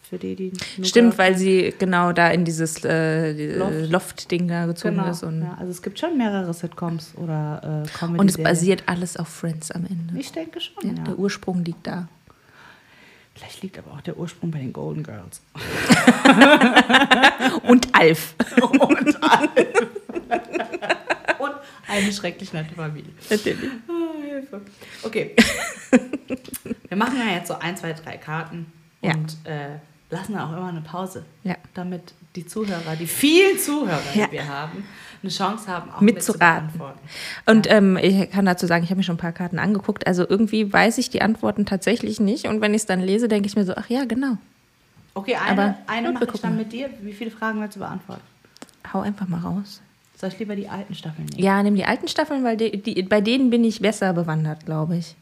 Für 0.08 0.16
die, 0.18 0.34
die 0.36 0.52
Stimmt, 0.84 1.18
weil 1.18 1.36
sie 1.36 1.74
genau 1.78 2.12
da 2.12 2.28
in 2.30 2.44
dieses 2.46 2.82
äh, 2.84 3.34
die- 3.34 3.46
Loft. 3.48 3.90
Loft-Ding 3.90 4.48
da 4.48 4.64
gezogen 4.66 4.96
Genau. 4.96 5.10
ist. 5.10 5.22
Und, 5.22 5.42
ja, 5.42 5.54
also 5.58 5.70
es 5.70 5.82
gibt 5.82 5.98
schon 5.98 6.16
mehrere 6.16 6.54
Sitcoms 6.54 7.12
oder 7.16 7.84
äh, 7.84 7.88
comedy 7.98 8.20
und 8.20 8.30
es 8.30 8.38
basiert 8.38 8.84
alles 8.86 9.16
auf 9.18 9.28
Friends 9.28 9.70
am 9.70 9.84
Ende. 9.84 10.18
Ich 10.18 10.32
denke 10.32 10.60
schon, 10.60 10.74
Ja, 10.82 10.92
ja. 10.96 11.04
Der 11.04 11.18
Ursprung 11.18 11.62
liegt 11.64 11.86
da. 11.86 12.08
Vielleicht 13.34 13.62
liegt 13.62 13.78
aber 13.78 13.92
auch 13.92 14.00
der 14.00 14.18
Ursprung 14.18 14.50
bei 14.50 14.58
den 14.58 14.72
Golden 14.72 15.04
Girls. 15.04 15.40
Und 17.62 17.94
Alf. 17.94 18.34
Und 18.60 19.22
alle. 19.22 19.66
Und 21.38 21.52
eine 21.86 22.12
schrecklich 22.12 22.52
nette 22.52 22.74
Familie. 22.74 23.12
Natürlich. 23.30 23.70
Ah, 23.88 24.22
Hilfe. 24.24 24.60
Okay. 25.04 25.36
Wir 26.88 26.96
machen 26.96 27.16
ja 27.18 27.34
jetzt 27.36 27.48
so 27.48 27.54
ein, 27.58 27.76
zwei, 27.76 27.92
drei 27.92 28.16
Karten 28.16 28.66
Ja. 29.02 29.12
und 29.12 29.36
äh, 29.44 29.76
lassen 30.10 30.36
auch 30.36 30.50
immer 30.52 30.66
eine 30.68 30.80
Pause. 30.80 31.24
Ja. 31.44 31.56
Damit 31.74 32.14
die 32.36 32.46
Zuhörer, 32.46 32.96
die 32.98 33.06
vielen 33.06 33.58
Zuhörer, 33.58 34.00
Ja. 34.14 34.26
die 34.26 34.32
wir 34.32 34.48
haben, 34.48 34.84
eine 35.22 35.30
Chance 35.30 35.66
haben, 35.70 35.90
auch 35.90 36.00
Mitzuraten. 36.00 36.66
mitzubeantworten. 36.66 37.08
Und 37.46 37.70
ähm, 37.70 37.96
ich 37.96 38.30
kann 38.30 38.44
dazu 38.46 38.66
sagen, 38.66 38.84
ich 38.84 38.90
habe 38.90 38.98
mir 38.98 39.04
schon 39.04 39.16
ein 39.16 39.18
paar 39.18 39.32
Karten 39.32 39.58
angeguckt. 39.58 40.06
Also 40.06 40.26
irgendwie 40.28 40.72
weiß 40.72 40.98
ich 40.98 41.10
die 41.10 41.22
Antworten 41.22 41.66
tatsächlich 41.66 42.20
nicht. 42.20 42.46
Und 42.46 42.60
wenn 42.60 42.72
ich 42.74 42.82
es 42.82 42.86
dann 42.86 43.00
lese, 43.00 43.28
denke 43.28 43.48
ich 43.48 43.56
mir 43.56 43.64
so, 43.64 43.74
ach 43.76 43.88
ja, 43.90 44.04
genau. 44.04 44.36
Okay, 45.14 45.34
eine, 45.34 45.50
Aber 45.62 45.74
eine 45.88 46.12
mache 46.12 46.26
wir 46.26 46.34
ich 46.34 46.40
dann 46.40 46.56
mit 46.56 46.72
dir. 46.72 46.90
Wie 47.02 47.12
viele 47.12 47.30
Fragen 47.32 47.60
willst 47.60 47.74
du 47.76 47.80
beantworten? 47.80 48.22
Hau 48.92 49.00
einfach 49.00 49.26
mal 49.26 49.40
raus. 49.40 49.80
Soll 50.16 50.30
ich 50.30 50.38
lieber 50.38 50.54
die 50.56 50.68
alten 50.68 50.94
Staffeln 50.94 51.26
nehmen? 51.26 51.42
Ja, 51.42 51.62
nimm 51.62 51.74
die 51.74 51.84
alten 51.84 52.08
Staffeln, 52.08 52.44
weil 52.44 52.56
die, 52.56 52.80
die, 52.80 53.02
bei 53.02 53.20
denen 53.20 53.50
bin 53.50 53.64
ich 53.64 53.80
besser 53.80 54.12
bewandert, 54.12 54.64
glaube 54.66 54.96
ich. 54.96 55.16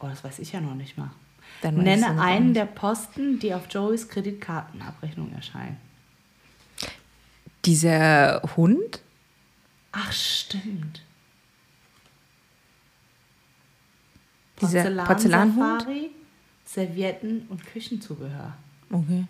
Oh, 0.00 0.06
das 0.06 0.22
weiß 0.22 0.38
ich 0.38 0.52
ja 0.52 0.60
noch 0.60 0.74
nicht 0.74 0.96
mal. 0.96 1.10
Nenne 1.62 2.20
einen 2.20 2.54
der 2.54 2.66
Posten, 2.66 3.38
die 3.38 3.54
auf 3.54 3.62
Joeys 3.70 4.08
Kreditkartenabrechnung 4.08 5.32
erscheinen. 5.32 5.76
Dieser 7.64 8.42
Hund? 8.56 9.00
Ach, 9.92 10.12
stimmt. 10.12 11.02
Dieser 14.60 15.04
Porzellanhund? 15.04 15.82
Safari, 15.82 16.10
Servietten 16.64 17.46
und 17.48 17.64
Küchenzubehör. 17.66 18.54
Okay. 18.90 19.24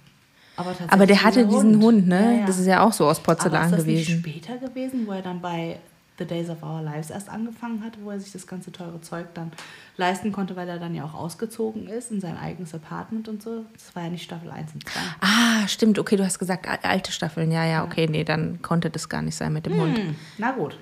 Aber, 0.57 0.75
Aber 0.89 1.07
der 1.07 1.23
hatte 1.23 1.47
diesen 1.47 1.81
Hund, 1.81 2.09
ne? 2.09 2.21
Ja, 2.21 2.41
ja. 2.41 2.47
Das 2.47 2.59
ist 2.59 2.67
ja 2.67 2.83
auch 2.83 2.93
so 2.93 3.07
aus 3.09 3.21
Porzellan 3.21 3.57
Aber 3.57 3.67
ist 3.67 3.73
das 3.73 3.85
gewesen. 3.85 4.23
nicht 4.23 4.43
später 4.43 4.59
gewesen, 4.59 5.07
wo 5.07 5.13
er 5.13 5.23
dann 5.23 5.41
bei 5.41 5.79
The 6.19 6.25
Days 6.27 6.51
of 6.51 6.63
Our 6.63 6.83
Lives 6.83 7.11
erst 7.11 7.29
angefangen 7.29 7.83
hat, 7.85 7.93
wo 8.03 8.11
er 8.11 8.19
sich 8.19 8.33
das 8.33 8.47
ganze 8.47 8.73
teure 8.73 9.01
Zeug 9.01 9.27
dann 9.35 9.53
leisten 9.97 10.33
konnte, 10.33 10.57
weil 10.57 10.69
er 10.69 10.79
dann 10.79 10.95
ja 10.95 11.05
auch 11.05 11.15
ausgezogen 11.15 11.87
ist 11.89 12.11
in 12.11 12.21
sein 12.21 12.37
eigenes 12.37 12.75
Apartment 12.75 13.29
und 13.29 13.43
so. 13.43 13.65
Das 13.73 13.95
war 13.95 14.05
ja 14.05 14.11
nicht 14.11 14.25
Staffel 14.25 14.51
1 14.51 14.75
und 14.75 14.89
2. 14.89 15.01
Ah, 15.21 15.69
stimmt. 15.69 15.99
Okay, 15.99 16.17
du 16.17 16.25
hast 16.25 16.39
gesagt 16.39 16.67
al- 16.69 16.79
alte 16.83 17.13
Staffeln. 17.13 17.51
Ja, 17.53 17.65
ja, 17.65 17.85
okay. 17.85 18.07
Nee, 18.11 18.25
dann 18.25 18.61
konnte 18.63 18.91
das 18.91 19.09
gar 19.09 19.23
nicht 19.23 19.37
sein 19.37 19.53
mit 19.53 19.67
dem 19.67 19.81
Hund. 19.81 19.97
Hm, 19.99 20.17
na 20.39 20.51
gut. 20.53 20.77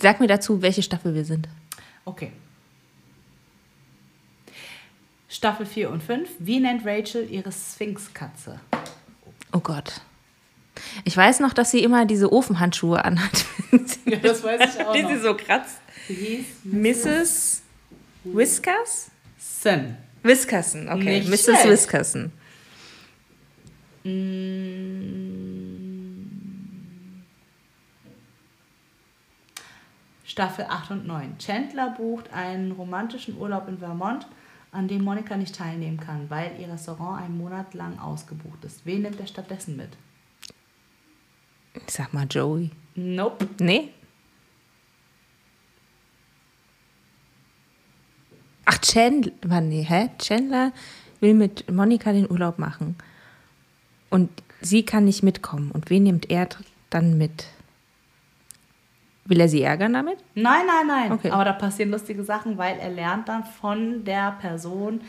Sag 0.00 0.20
mir 0.20 0.28
dazu, 0.28 0.62
welche 0.62 0.82
Staffel 0.82 1.14
wir 1.14 1.24
sind. 1.24 1.48
Okay. 2.04 2.32
Staffel 5.28 5.66
4 5.66 5.90
und 5.90 6.02
5. 6.02 6.30
Wie 6.38 6.60
nennt 6.60 6.86
Rachel 6.86 7.28
ihre 7.30 7.52
Sphinx-Katze? 7.52 8.60
Oh 9.52 9.60
Gott. 9.60 10.00
Ich 11.04 11.16
weiß 11.16 11.40
noch, 11.40 11.52
dass 11.52 11.70
sie 11.70 11.82
immer 11.82 12.06
diese 12.06 12.32
Ofenhandschuhe 12.32 13.04
anhat. 13.04 13.44
Ja, 14.06 14.16
das 14.16 14.42
weiß 14.42 14.74
ich 14.74 14.86
auch 14.86 14.92
die 14.94 15.04
sie 15.04 15.18
so 15.18 15.34
kratzt. 15.34 15.80
Hieß 16.06 16.46
Mrs. 16.64 17.62
Whiskers? 18.24 19.10
Sin. 19.36 19.98
Whiskerson, 20.22 20.88
okay. 20.88 21.20
Nicht 21.20 21.28
Mrs. 21.28 21.44
schlecht. 21.44 21.68
Whiskerson. 21.68 22.32
Staffel 30.24 30.66
8 30.68 30.92
und 30.92 31.06
9. 31.06 31.36
Chandler 31.38 31.90
bucht 31.90 32.32
einen 32.32 32.72
romantischen 32.72 33.36
Urlaub 33.36 33.68
in 33.68 33.78
Vermont, 33.78 34.26
an 34.72 34.88
dem 34.88 35.02
Monika 35.02 35.36
nicht 35.36 35.54
teilnehmen 35.54 35.98
kann, 35.98 36.30
weil 36.30 36.52
ihr 36.58 36.68
Restaurant 36.72 37.22
einen 37.22 37.38
Monat 37.38 37.74
lang 37.74 37.98
ausgebucht 37.98 38.64
ist. 38.64 38.86
Wen 38.86 39.02
nimmt 39.02 39.20
er 39.20 39.26
stattdessen 39.26 39.76
mit? 39.76 39.90
Ich 41.86 41.94
sag 41.94 42.12
mal 42.12 42.26
Joey. 42.28 42.70
Nope. 42.94 43.46
Nee? 43.60 43.90
Ach, 48.64 48.78
Chandler. 48.78 49.60
Nee, 49.60 49.82
hä? 49.82 50.10
Chandler 50.18 50.72
will 51.20 51.34
mit 51.34 51.70
Monika 51.70 52.12
den 52.12 52.30
Urlaub 52.30 52.58
machen. 52.58 52.96
Und 54.10 54.30
sie 54.60 54.84
kann 54.84 55.04
nicht 55.04 55.22
mitkommen. 55.22 55.70
Und 55.70 55.90
wen 55.90 56.02
nimmt 56.02 56.30
er 56.30 56.48
dann 56.90 57.18
mit? 57.18 57.46
Will 59.24 59.40
er 59.40 59.48
sie 59.48 59.62
ärgern 59.62 59.92
damit? 59.92 60.18
Nein, 60.34 60.66
nein, 60.66 60.86
nein. 60.86 61.12
Okay. 61.12 61.30
Aber 61.30 61.44
da 61.44 61.52
passieren 61.52 61.90
lustige 61.90 62.24
Sachen, 62.24 62.56
weil 62.56 62.78
er 62.78 62.90
lernt 62.90 63.28
dann 63.28 63.44
von 63.44 64.04
der 64.04 64.32
Person, 64.32 65.02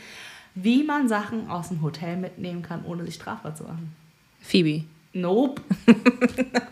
wie 0.54 0.82
man 0.84 1.08
Sachen 1.08 1.48
aus 1.48 1.68
dem 1.68 1.80
Hotel 1.80 2.16
mitnehmen 2.16 2.62
kann, 2.62 2.84
ohne 2.84 3.04
sich 3.04 3.14
strafbar 3.14 3.54
zu 3.54 3.64
machen. 3.64 3.94
Phoebe. 4.40 4.84
Nope. 5.12 5.62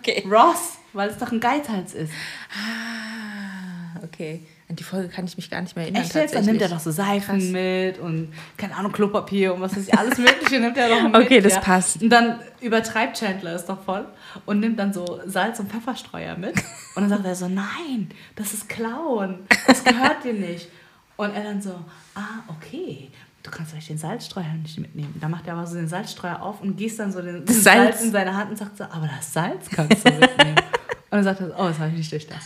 Okay. 0.01 0.25
Ross, 0.27 0.79
weil 0.95 1.11
es 1.11 1.19
doch 1.19 1.33
ein 1.33 1.41
Geizhals 1.41 1.93
ist. 1.93 2.13
Ah, 2.51 4.01
okay. 4.03 4.43
An 4.71 4.77
die 4.77 4.83
Folge 4.85 5.09
kann 5.09 5.27
ich 5.27 5.37
mich 5.37 5.51
gar 5.51 5.61
nicht 5.61 5.77
mehr 5.77 5.85
erinnern. 5.85 6.03
Echt 6.03 6.15
jetzt? 6.15 6.35
Dann 6.35 6.45
nimmt 6.45 6.63
er 6.63 6.69
doch 6.69 6.79
so 6.81 6.91
Seifen 6.91 7.53
mit 7.53 7.99
und, 7.99 8.33
keine 8.57 8.77
Ahnung, 8.77 8.93
Klopapier 8.93 9.55
und 9.55 9.61
was 9.61 9.77
ich, 9.77 9.93
alles 9.97 10.19
Mögliche 10.19 10.61
nimmt 10.61 10.77
er 10.77 10.89
doch 10.89 11.03
mit. 11.11 11.15
Okay, 11.15 11.41
das 11.41 11.61
passt. 11.61 12.03
Und 12.03 12.11
dann 12.11 12.41
übertreibt 12.61 13.19
Chandler 13.19 13.55
es 13.55 13.67
doch 13.67 13.83
voll 13.83 14.07
und 14.47 14.61
nimmt 14.61 14.79
dann 14.79 14.93
so 14.93 15.21
Salz- 15.27 15.59
und 15.61 15.71
Pfefferstreuer 15.71 16.37
mit. 16.37 16.55
Und 16.95 17.03
dann 17.03 17.09
sagt 17.09 17.25
er 17.27 17.35
so, 17.35 17.49
nein, 17.49 18.11
das 18.37 18.55
ist 18.55 18.69
Klauen, 18.69 19.41
das 19.67 19.85
gehört 19.85 20.25
dir 20.25 20.35
nicht. 20.35 20.69
Und 21.17 21.35
er 21.35 21.43
dann 21.45 21.61
so, 21.61 21.75
ah, 22.15 22.45
okay, 22.49 23.11
du 23.43 23.51
kannst 23.51 23.73
vielleicht 23.73 23.89
den 23.89 23.99
Salzstreuer 23.99 24.53
nicht 24.63 24.79
mitnehmen. 24.79 25.15
Dann 25.21 25.31
macht 25.31 25.47
er 25.47 25.55
aber 25.55 25.67
so 25.67 25.77
den 25.77 25.89
Salzstreuer 25.89 26.43
auf 26.43 26.61
und 26.61 26.77
gießt 26.77 26.99
dann 26.99 27.13
so 27.13 27.23
den 27.23 27.45
Das 27.45 27.63
Salz. 27.63 27.97
Salz. 27.97 28.03
in 28.03 28.13
seine 28.13 28.37
Hand 28.37 28.51
und 28.51 28.57
sagt 28.57 28.77
so, 28.77 28.85
aber 28.85 29.09
das 29.09 29.33
Salz 29.33 29.69
kannst 29.71 30.07
du 30.07 30.13
mitnehmen. 30.13 30.57
und 31.11 31.11
dann 31.11 31.25
sagt 31.25 31.41
er, 31.41 31.49
so, 31.49 31.55
oh, 31.55 31.69
das 31.69 31.79
habe 31.79 31.91
ich 31.91 31.97
nicht 31.97 32.13
durchdacht. 32.13 32.43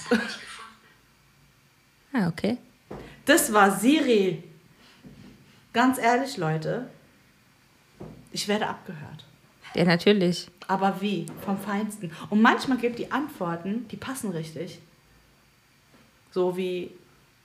Ah, 2.13 2.29
okay. 2.29 2.59
Das 3.25 3.53
war 3.53 3.71
Siri. 3.79 4.43
Ganz 5.73 5.99
ehrlich, 5.99 6.37
Leute, 6.37 6.89
ich 8.31 8.47
werde 8.49 8.69
abgehört. 8.69 9.25
Ja, 9.75 9.85
natürlich. 9.85 10.49
Aber 10.69 11.01
wie? 11.01 11.27
Vom 11.45 11.59
Feinsten. 11.59 12.11
Und 12.29 12.43
manchmal 12.43 12.77
gibt 12.79 12.99
die 12.99 13.11
Antworten, 13.11 13.89
die 13.89 13.97
passen 13.97 14.31
richtig. 14.31 14.81
So 16.31 16.57
wie, 16.57 16.91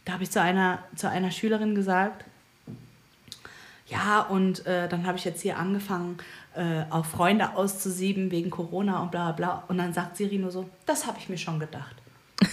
da 0.04 0.14
habe 0.14 0.24
ich 0.24 0.32
zu 0.32 0.42
einer, 0.42 0.84
zu 0.96 1.10
einer 1.10 1.32
Schülerin 1.32 1.74
gesagt, 1.76 2.26
ja, 3.88 4.22
und 4.22 4.66
äh, 4.66 4.90
dann 4.90 5.06
habe 5.08 5.18
ich 5.18 5.24
jetzt 5.24 5.42
hier 5.42 5.58
angefangen, 5.58 6.18
äh, 6.56 6.84
auf 6.90 7.08
Freunde 7.08 7.56
auszusieben 7.56 8.32
wegen 8.32 8.50
Corona 8.50 9.02
und 9.02 9.12
bla 9.12 9.32
bla. 9.32 9.64
Und 9.68 9.78
dann 9.78 9.94
sagt 9.94 10.18
Siri 10.18 10.38
nur 10.38 10.52
so, 10.52 10.70
das 10.86 11.06
habe 11.06 11.18
ich 11.20 11.30
mir 11.30 11.38
schon 11.38 11.60
gedacht. 11.60 11.96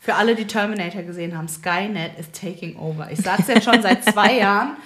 Für 0.00 0.14
alle, 0.14 0.34
die 0.34 0.46
Terminator 0.46 1.02
gesehen 1.02 1.36
haben, 1.36 1.48
Skynet 1.48 2.18
is 2.18 2.30
taking 2.32 2.76
over. 2.78 3.10
Ich 3.10 3.20
sage 3.20 3.42
es 3.42 3.48
jetzt 3.48 3.64
schon 3.64 3.82
seit 3.82 4.02
zwei 4.04 4.38
Jahren 4.38 4.78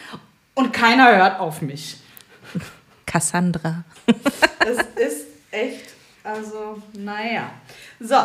und 0.54 0.72
keiner 0.72 1.16
hört 1.16 1.38
auf 1.38 1.62
mich. 1.62 1.98
Cassandra. 3.06 3.84
Es 4.58 4.78
ist 4.96 5.26
echt, 5.52 5.90
also, 6.24 6.82
naja. 6.94 7.50
So, 8.00 8.16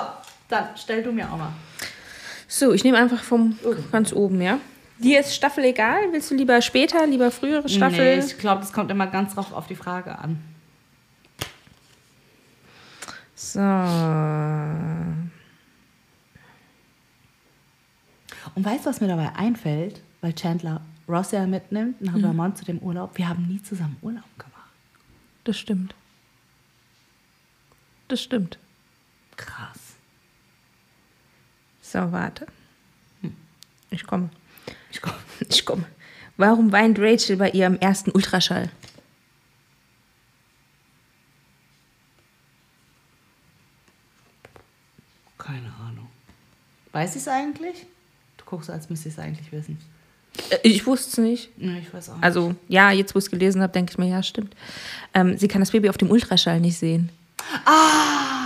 dann 0.50 0.70
stell 0.76 1.04
du 1.04 1.12
mir 1.12 1.32
auch 1.32 1.38
mal. 1.38 1.54
So, 2.48 2.74
ich 2.74 2.84
nehme 2.84 2.98
einfach 2.98 3.22
vom 3.22 3.60
ganz 3.92 4.14
oben, 4.14 4.42
ja? 4.42 4.60
Dir 5.00 5.20
ist 5.20 5.36
Staffel 5.36 5.64
egal? 5.66 6.12
Willst 6.12 6.32
du 6.32 6.36
lieber 6.36 6.62
später, 6.62 7.06
lieber 7.06 7.30
frühere 7.32 7.70
Staffel? 7.70 8.18
Nee, 8.18 8.26
ich 8.26 8.38
glaube, 8.38 8.62
das 8.62 8.74
kommt 8.74 8.90
immer 8.90 9.08
ganz 9.08 9.36
drauf 9.36 9.54
auf 9.54 9.68
die 9.68 9.76
Frage 9.76 10.18
an. 10.18 10.40
So. 13.36 13.60
Und 18.56 18.66
weißt 18.66 18.86
du, 18.86 18.90
was 18.90 19.00
mir 19.02 19.08
dabei 19.08 19.36
einfällt? 19.36 20.02
Weil 20.22 20.34
Chandler 20.34 20.82
Ross 21.08 21.32
ja 21.32 21.46
mitnimmt 21.46 22.02
nach 22.02 22.20
Vermont 22.20 22.58
zu 22.58 22.66
dem 22.66 22.80
Urlaub. 22.80 23.18
Wir 23.18 23.30
haben 23.30 23.48
nie 23.48 23.62
zusammen 23.62 23.98
Urlaub 24.02 24.24
gemacht. 24.38 24.72
Das 25.44 25.58
stimmt. 25.58 25.94
Das 28.08 28.22
stimmt. 28.22 28.58
Krass. 29.36 29.96
So, 31.82 32.12
warte. 32.12 32.48
Ich 33.92 34.06
komme. 34.06 34.30
Ich 34.98 35.02
komm. 35.04 35.14
Ich 35.50 35.66
komme. 35.66 35.86
Warum 36.38 36.72
weint 36.72 36.98
Rachel 37.00 37.38
bei 37.38 37.52
ihrem 37.52 37.76
ersten 37.78 38.10
Ultraschall? 38.12 38.72
Keine 45.38 45.72
Ahnung. 45.88 46.08
Weiß 46.92 47.12
ich 47.16 47.22
es 47.22 47.28
eigentlich? 47.28 47.86
Du 48.38 48.46
guckst, 48.46 48.70
als 48.70 48.90
müsste 48.90 49.10
ich 49.10 49.16
es 49.16 49.20
eigentlich 49.20 49.52
wissen. 49.52 49.78
Äh, 50.50 50.58
Ich 50.64 50.86
wusste 50.86 51.10
es 51.12 51.18
nicht. 51.18 51.50
Nee, 51.58 51.80
ich 51.80 51.94
weiß 51.94 52.10
auch 52.10 52.16
nicht. 52.16 52.24
Also, 52.24 52.56
ja, 52.68 52.92
jetzt 52.92 53.14
wo 53.16 53.20
ich 53.20 53.26
es 53.26 53.32
gelesen 53.32 53.62
habe, 53.62 53.74
denke 53.74 53.92
ich 53.92 53.98
mir, 53.98 54.08
ja, 54.08 54.24
stimmt. 54.24 54.56
Ähm, 55.14 55.38
sie 55.38 55.48
kann 55.48 55.62
das 55.62 55.72
Baby 55.72 55.90
auf 55.90 55.98
dem 55.98 56.10
Ultraschall 56.10 56.60
nicht 56.60 56.78
sehen. 56.78 57.10
Ah, 57.66 57.72
ja 57.72 58.37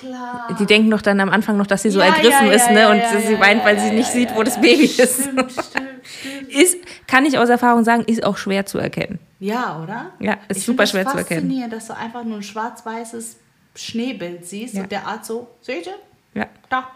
klar. 0.00 0.56
Die 0.58 0.66
denken 0.66 0.90
doch 0.90 1.02
dann 1.02 1.20
am 1.20 1.28
Anfang 1.30 1.56
noch, 1.56 1.66
dass 1.66 1.82
sie 1.82 1.90
so 1.90 1.98
Ja, 2.00 2.06
ergriffen 2.06 2.46
ja, 2.48 2.52
ist, 2.52 2.66
ja, 2.66 2.72
ne? 2.72 2.80
ja, 2.80 2.90
und 2.90 2.98
ja, 2.98 3.20
sie 3.20 3.32
ja, 3.34 3.40
weint, 3.40 3.60
ja, 3.60 3.64
weil 3.66 3.76
ja, 3.76 3.82
sie 3.84 3.90
nicht 3.90 4.06
ja, 4.08 4.12
sieht, 4.12 4.30
ja, 4.30 4.36
wo 4.36 4.42
das 4.42 4.56
ja. 4.56 4.60
Baby 4.62 4.84
ist. 4.84 5.20
Stimmt, 5.22 5.52
stimmt, 5.52 5.62
stimmt. 6.20 6.48
Ist, 6.48 6.76
kann 7.06 7.26
ich 7.26 7.38
aus 7.38 7.48
Erfahrung 7.48 7.84
sagen, 7.84 8.04
ist 8.04 8.24
auch 8.24 8.36
schwer 8.36 8.64
zu 8.66 8.78
erkennen. 8.78 9.18
Ja, 9.40 9.80
oder? 9.82 10.12
Ja, 10.20 10.36
ist 10.48 10.58
Ich 10.58 10.64
super 10.64 10.86
schwer 10.86 11.06
zu 11.06 11.16
erkennen. 11.16 11.42
faszinierend, 11.42 11.72
dass 11.72 11.86
du 11.88 11.96
einfach 11.96 12.24
nur 12.24 12.38
ein 12.38 12.42
schwarz-weißes 12.42 13.36
Schneebild 13.74 14.44
siehst 14.46 14.74
Ja. 14.74 14.82
und 14.82 14.92
der 14.92 15.06
Arzt 15.06 15.26
so, 15.26 15.48
seht 15.60 15.86
ihr? 15.86 15.94
Ja. 16.34 16.46
Da. 16.68 16.88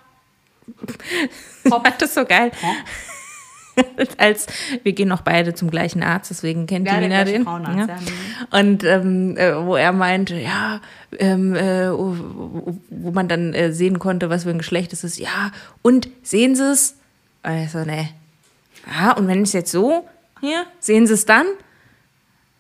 Fand 1.69 2.01
das 2.03 2.15
so 2.15 2.25
geil. 2.25 2.51
Als 4.19 4.47
wir 4.83 4.93
gehen 4.93 5.09
noch 5.09 5.23
beide 5.23 5.55
zum 5.55 5.71
gleichen 5.71 6.03
Arzt, 6.03 6.31
deswegen 6.31 6.67
kennt 6.67 6.87
Ja, 6.87 6.97
die 6.97 7.09
Nina 7.09 7.25
den. 7.25 7.45
Ja. 7.45 7.87
ja. 7.87 7.99
Und 8.51 8.85
ähm, 8.85 9.37
äh, 9.37 9.55
wo 9.65 9.77
er 9.77 9.93
meinte, 9.93 10.37
ja, 10.37 10.81
ähm, 11.19 11.55
äh, 11.55 11.91
wo, 11.91 12.77
wo 12.91 13.11
man 13.11 13.29
dann 13.29 13.55
äh, 13.55 13.73
sehen 13.73 13.99
konnte, 13.99 14.31
was 14.31 14.45
für 14.45 14.51
ein 14.51 14.59
Geschlecht 14.59 14.93
es 14.93 15.05
ist. 15.05 15.19
Ja, 15.19 15.53
und 15.81 16.09
sehen 16.23 16.55
Sie 16.55 16.71
es? 16.71 16.97
Und 17.43 17.57
ich 17.57 17.71
so, 17.71 17.79
ne. 17.79 18.09
Ja, 18.87 19.13
und 19.13 19.27
wenn 19.29 19.43
es 19.43 19.53
jetzt 19.53 19.73
so? 19.73 20.07
Hier, 20.41 20.65
sehen 20.81 21.07
Sie 21.07 21.15
es 21.15 21.25
dann? 21.25 21.47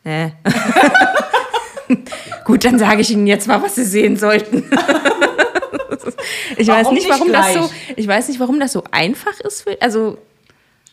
Nee. 0.05 0.33
Gut, 2.44 2.64
dann 2.64 2.79
sage 2.79 3.03
ich 3.03 3.11
Ihnen 3.11 3.27
jetzt 3.27 3.46
mal, 3.46 3.62
was 3.62 3.75
Sie 3.75 3.85
sehen 3.85 4.16
sollten. 4.16 4.59
ich 6.57 6.68
weiß 6.68 6.85
Warum 6.85 6.94
nicht, 6.94 7.09
nicht 7.09 7.18
warum 7.18 7.33
das 7.33 7.53
gleich? 7.53 7.62
so, 7.62 7.70
ich 7.96 8.09
weiß 8.09 8.29
nicht, 8.29 8.40
warum 8.40 8.61
das 8.61 8.72
so 8.72 8.85
einfach 8.90 9.38
ist. 9.40 9.62
Für, 9.62 9.81
also 9.81 10.18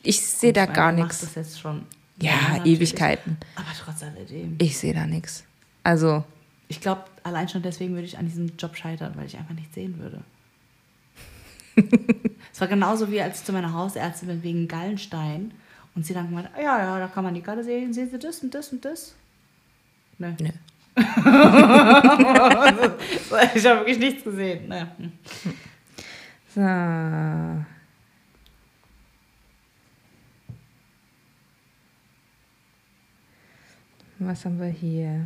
ich 0.03 0.21
sehe 0.21 0.53
da 0.53 0.65
gar 0.65 0.91
nichts. 0.91 1.21
Das 1.21 1.35
jetzt 1.35 1.59
schon. 1.59 1.85
Ja, 2.21 2.33
natürlich. 2.57 2.79
Ewigkeiten. 2.79 3.37
Aber 3.55 3.67
trotz 3.77 4.03
alledem. 4.03 4.55
Ich 4.59 4.77
sehe 4.77 4.93
da 4.93 5.05
nichts. 5.05 5.43
Also 5.83 6.23
Ich 6.67 6.81
glaube, 6.81 7.03
allein 7.23 7.47
schon 7.47 7.61
deswegen 7.61 7.93
würde 7.93 8.05
ich 8.05 8.17
an 8.17 8.25
diesem 8.25 8.55
Job 8.57 8.75
scheitern, 8.75 9.13
weil 9.15 9.25
ich 9.25 9.37
einfach 9.37 9.55
nicht 9.55 9.73
sehen 9.73 9.97
würde. 9.99 10.21
Es 12.51 12.59
war 12.61 12.67
genauso 12.67 13.09
wie 13.09 13.21
als 13.21 13.39
ich 13.39 13.45
zu 13.45 13.53
meiner 13.53 13.71
Hausärztin 13.71 14.27
bin 14.27 14.43
wegen 14.43 14.67
Gallenstein 14.67 15.53
und 15.95 16.05
sie 16.05 16.13
dann 16.13 16.27
gemeint, 16.27 16.49
ja, 16.57 16.77
ja, 16.77 16.99
da 16.99 17.07
kann 17.07 17.23
man 17.23 17.33
die 17.33 17.41
Galle 17.41 17.63
sehen, 17.63 17.93
sehen 17.93 18.09
Sie 18.11 18.19
das 18.19 18.39
und 18.39 18.53
das 18.53 18.73
und 18.73 18.83
das? 18.83 19.15
Nee. 20.17 20.35
Nö. 20.41 20.49
ich 23.55 23.65
habe 23.65 23.79
wirklich 23.79 23.99
nichts 23.99 24.25
gesehen. 24.25 24.67
Nee. 24.67 24.85
So. 26.53 26.61
Was 34.19 34.43
haben 34.43 34.59
wir 34.59 34.67
hier? 34.67 35.25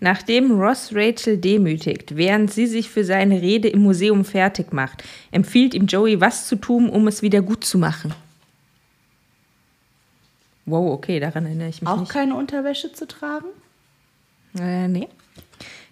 Nachdem 0.00 0.50
Ross 0.60 0.90
Rachel 0.92 1.38
demütigt, 1.38 2.16
während 2.16 2.52
sie 2.52 2.66
sich 2.66 2.90
für 2.90 3.04
seine 3.04 3.40
Rede 3.40 3.68
im 3.68 3.82
Museum 3.82 4.24
fertig 4.24 4.72
macht, 4.72 5.04
empfiehlt 5.30 5.72
ihm 5.72 5.86
Joey, 5.86 6.20
was 6.20 6.48
zu 6.48 6.56
tun, 6.56 6.88
um 6.88 7.06
es 7.06 7.22
wieder 7.22 7.42
gut 7.42 7.64
zu 7.64 7.78
machen. 7.78 8.12
Wow, 10.66 10.92
okay, 10.94 11.20
daran 11.20 11.46
erinnere 11.46 11.68
ich 11.68 11.80
mich 11.80 11.88
Auch 11.88 12.00
nicht. 12.00 12.10
keine 12.10 12.34
Unterwäsche 12.34 12.92
zu 12.92 13.06
tragen? 13.06 13.46
Äh, 14.58 14.88
nee. 14.88 15.08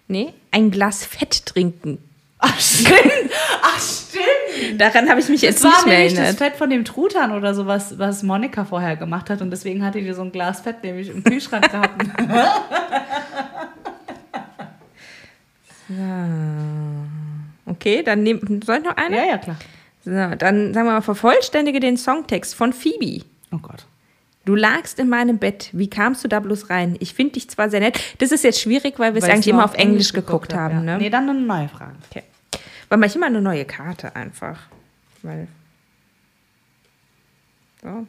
Nee, 0.07 0.33
ein 0.51 0.69
Glas 0.69 1.05
Fett 1.05 1.45
trinken. 1.45 1.97
Ach, 2.45 2.59
stimmt. 2.59 3.31
Ach, 3.61 3.79
stimmt. 3.79 4.81
Daran 4.81 5.09
habe 5.09 5.21
ich 5.21 5.29
mich 5.29 5.41
jetzt 5.41 5.63
Das 5.63 5.63
war 5.63 5.71
nicht 5.71 5.85
mehr 5.87 5.97
nämlich 5.97 6.13
das 6.13 6.19
erinnert. 6.19 6.37
Fett 6.39 6.55
von 6.57 6.69
dem 6.69 6.83
Truthahn 6.83 7.31
oder 7.31 7.53
so, 7.53 7.67
was, 7.67 7.97
was 7.97 8.21
Monika 8.21 8.65
vorher 8.65 8.97
gemacht 8.97 9.29
hat. 9.29 9.41
Und 9.41 9.49
deswegen 9.49 9.85
hatte 9.85 10.01
die 10.01 10.11
so 10.11 10.21
ein 10.21 10.31
Glas 10.33 10.59
Fett 10.59 10.83
nämlich 10.83 11.09
im 11.09 11.23
Kühlschrank 11.23 11.71
gehabt. 11.71 12.03
Okay, 17.65 18.03
dann 18.03 18.23
nehm, 18.23 18.61
soll 18.65 18.77
ich 18.77 18.83
noch 18.83 18.97
eine? 18.97 19.15
ja, 19.15 19.23
ja, 19.23 19.37
klar. 19.37 19.55
So, 20.03 20.11
dann 20.11 20.73
sagen 20.73 20.87
wir 20.87 20.93
mal, 20.93 21.01
vervollständige 21.01 21.79
den 21.79 21.97
Songtext 21.97 22.55
von 22.55 22.73
Phoebe. 22.73 23.23
Oh 23.53 23.59
Gott. 23.61 23.85
Du 24.45 24.55
lagst 24.55 24.99
in 24.99 25.07
meinem 25.07 25.37
Bett. 25.37 25.69
Wie 25.71 25.89
kamst 25.89 26.23
du 26.25 26.27
da 26.27 26.41
bloß 26.41 26.69
rein? 26.69 26.97
Ich 26.99 27.13
finde 27.13 27.33
dich 27.33 27.49
zwar 27.49 27.69
sehr 27.69 27.79
nett. 27.79 27.97
Das 28.17 28.33
ist 28.33 28.43
jetzt 28.43 28.59
schwierig, 28.59 28.99
weil 28.99 29.13
wir 29.13 29.23
es 29.23 29.29
eigentlich 29.29 29.47
immer 29.47 29.63
auf 29.63 29.75
Englisch 29.75 30.11
geguckt, 30.11 30.53
hab, 30.53 30.59
haben. 30.59 30.73
ja. 30.73 30.81
Ne? 30.81 30.97
Nee, 30.97 31.09
dann 31.09 31.29
eine 31.29 31.39
neue 31.39 31.69
Frage. 31.69 31.93
Okay. 32.09 32.23
Weil 32.93 32.99
manchmal 32.99 33.29
immer 33.29 33.37
eine 33.37 33.41
neue 33.41 33.65
Karte 33.65 34.15
einfach. 34.15 34.67
Weil. 35.23 35.47
So. 37.81 38.05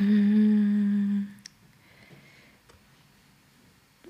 Mm. 0.00 1.28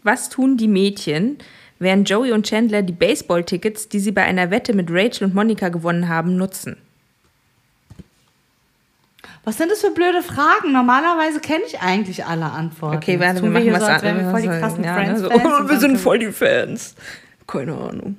Was 0.04 0.28
tun 0.28 0.56
die 0.56 0.68
Mädchen, 0.68 1.38
während 1.80 2.08
Joey 2.08 2.30
und 2.30 2.46
Chandler 2.46 2.82
die 2.82 2.92
Baseball-Tickets, 2.92 3.88
die 3.88 3.98
sie 3.98 4.12
bei 4.12 4.22
einer 4.22 4.52
Wette 4.52 4.72
mit 4.72 4.86
Rachel 4.88 5.24
und 5.24 5.34
Monika 5.34 5.68
gewonnen 5.70 6.08
haben, 6.08 6.36
nutzen? 6.36 6.76
Was 9.42 9.56
sind 9.56 9.72
das 9.72 9.80
für 9.80 9.90
blöde 9.90 10.22
Fragen? 10.22 10.70
Normalerweise 10.70 11.40
kenne 11.40 11.64
ich 11.66 11.80
eigentlich 11.80 12.24
alle 12.24 12.44
Antworten. 12.44 12.98
Okay, 12.98 13.18
warte, 13.18 13.42
wir 13.42 13.50
machen 13.50 13.64
hier 13.64 13.72
was 13.72 13.80
so, 13.80 14.02
wären 14.04 14.18
wir 14.18 14.30
voll 14.30 14.42
die 14.42 14.46
krassen 14.46 14.84
ja, 14.84 14.96
ne, 14.96 15.04
Friends. 15.06 15.20
so, 15.22 15.28
Fans 15.28 15.42
oh, 15.44 15.68
wir 15.68 15.80
sind 15.80 15.98
voll 15.98 16.20
die 16.20 16.30
Fans. 16.30 16.94
Keine 17.48 17.76
Ahnung. 17.76 18.16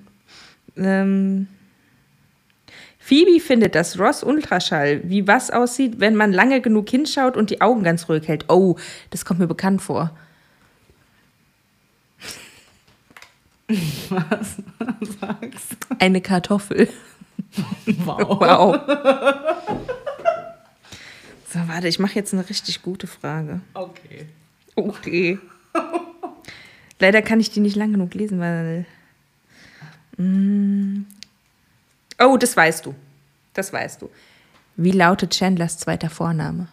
Ähm, 0.77 1.47
Phoebe 2.99 3.39
findet, 3.39 3.75
dass 3.75 3.99
Ross 3.99 4.23
Ultraschall 4.23 5.01
wie 5.03 5.27
was 5.27 5.51
aussieht, 5.51 5.99
wenn 5.99 6.15
man 6.15 6.33
lange 6.33 6.61
genug 6.61 6.89
hinschaut 6.89 7.37
und 7.37 7.49
die 7.49 7.61
Augen 7.61 7.83
ganz 7.83 8.09
ruhig 8.09 8.27
hält. 8.27 8.45
Oh, 8.49 8.77
das 9.11 9.25
kommt 9.25 9.39
mir 9.39 9.47
bekannt 9.47 9.81
vor. 9.81 10.11
Was 14.09 14.57
sagst 15.19 15.77
du? 15.89 15.95
Eine 15.97 16.21
Kartoffel. 16.21 16.87
Wow. 18.05 18.39
Wow. 18.39 18.79
So, 21.55 21.61
warte, 21.69 21.87
ich 21.87 21.99
mache 21.99 22.15
jetzt 22.15 22.33
eine 22.33 22.49
richtig 22.49 22.81
gute 22.81 23.07
Frage. 23.07 23.61
Okay. 23.75 24.25
Okay. 24.75 25.39
Leider 26.99 27.21
kann 27.21 27.39
ich 27.39 27.49
die 27.49 27.61
nicht 27.61 27.77
lang 27.77 27.93
genug 27.93 28.13
lesen, 28.13 28.41
weil. 28.41 28.85
Mm. 30.17 31.03
Oh, 32.19 32.37
das 32.37 32.55
weißt 32.55 32.85
du. 32.85 32.95
Das 33.53 33.71
weißt 33.73 34.01
du. 34.01 34.09
Wie 34.77 34.91
lautet 34.91 35.33
Chandlers 35.35 35.77
zweiter 35.77 36.09
Vorname? 36.09 36.67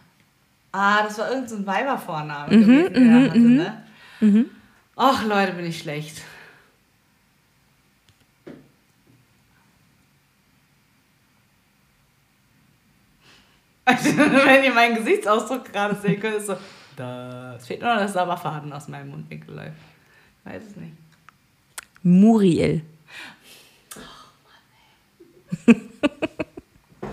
Ah, 0.71 1.03
das 1.03 1.17
war 1.17 1.27
irgendein 1.29 1.49
so 1.49 1.55
ein 1.57 1.67
Weibervorname 1.67 2.57
Mhm, 2.57 2.93
den 2.93 3.09
er 3.09 3.29
hatte, 3.29 3.39
ne? 3.39 4.45
Ach, 4.95 5.25
Leute, 5.25 5.53
bin 5.53 5.65
ich 5.65 5.79
schlecht. 5.79 6.21
Also, 13.85 14.17
wenn 14.17 14.63
ihr 14.63 14.73
meinen 14.73 14.95
Gesichtsausdruck 14.95 15.71
gerade 15.71 15.95
sehen 15.95 16.19
könnt, 16.19 16.35
ist 16.37 16.47
so, 16.47 16.55
da. 16.95 17.55
Es 17.55 17.67
fehlt 17.67 17.81
nur 17.81 17.93
noch, 17.93 18.01
dass 18.01 18.13
Sabberfaden 18.13 18.71
aus 18.71 18.87
meinem 18.87 19.09
Mundwinkel 19.09 19.55
läuft. 19.55 19.71
Weiß 20.45 20.63
es 20.69 20.75
nicht. 20.75 20.93
Muriel. 22.01 22.81
Das 27.01 27.09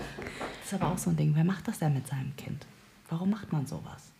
ist 0.65 0.73
aber 0.73 0.87
auch 0.91 0.97
so 0.97 1.09
ein 1.09 1.17
Ding. 1.17 1.31
Wer 1.35 1.43
macht 1.43 1.67
das 1.67 1.79
denn 1.79 1.93
mit 1.93 2.07
seinem 2.07 2.35
Kind? 2.37 2.65
Warum 3.09 3.29
macht 3.29 3.51
man 3.51 3.65
sowas? 3.67 4.11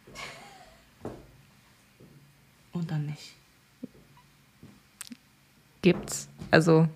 Und 2.74 2.90
dann 2.92 3.06
nicht. 3.06 3.34
Gibt's. 5.82 6.28
Also, 6.52 6.88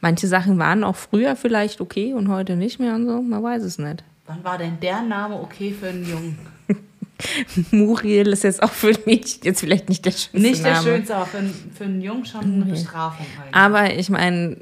manche 0.00 0.26
Sachen 0.26 0.58
waren 0.58 0.84
auch 0.84 0.96
früher 0.96 1.36
vielleicht 1.36 1.80
okay 1.80 2.14
und 2.14 2.28
heute 2.28 2.56
nicht 2.56 2.78
mehr 2.78 2.94
und 2.94 3.06
so. 3.06 3.20
Man 3.22 3.42
weiß 3.42 3.62
es 3.62 3.78
nicht. 3.78 4.02
Wann 4.26 4.42
war 4.42 4.56
denn 4.58 4.80
der 4.80 5.02
Name 5.02 5.38
okay 5.40 5.72
für 5.72 5.88
einen 5.88 6.08
Jungen? 6.08 6.38
Muriel 7.70 8.28
ist 8.28 8.42
jetzt 8.44 8.62
auch 8.62 8.72
für 8.72 8.88
ein 8.88 8.98
Mädchen 9.06 9.42
jetzt 9.44 9.60
vielleicht 9.60 9.88
nicht 9.88 10.04
der 10.04 10.10
schönste 10.12 10.38
Nicht 10.40 10.64
der 10.64 10.72
Name. 10.74 10.84
schönste, 10.84 11.16
aber 11.16 11.26
für, 11.26 11.38
einen- 11.38 11.72
für 11.76 11.84
einen 11.84 12.00
Jungen 12.00 12.24
schon 12.24 12.40
eine 12.40 12.64
Bestrafung. 12.64 13.26
Eigentlich. 13.38 13.54
Aber 13.54 13.94
ich 13.94 14.08
meine, 14.10 14.56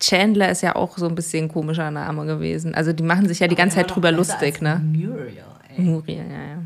Chandler 0.00 0.50
ist 0.50 0.62
ja 0.62 0.76
auch 0.76 0.96
so 0.98 1.06
ein 1.06 1.14
bisschen 1.14 1.44
ein 1.44 1.48
komischer 1.48 1.90
Name 1.90 2.26
gewesen. 2.26 2.74
Also 2.74 2.92
die 2.92 3.02
machen 3.02 3.28
sich 3.28 3.40
ja 3.40 3.48
die 3.48 3.54
ganze 3.54 3.76
Zeit 3.76 3.94
drüber 3.94 4.10
lustig, 4.10 4.60
ne? 4.62 4.80
Muriel, 4.82 5.44
ey. 5.76 5.84
Muriel, 5.84 6.24
ja, 6.30 6.42
ja. 6.52 6.62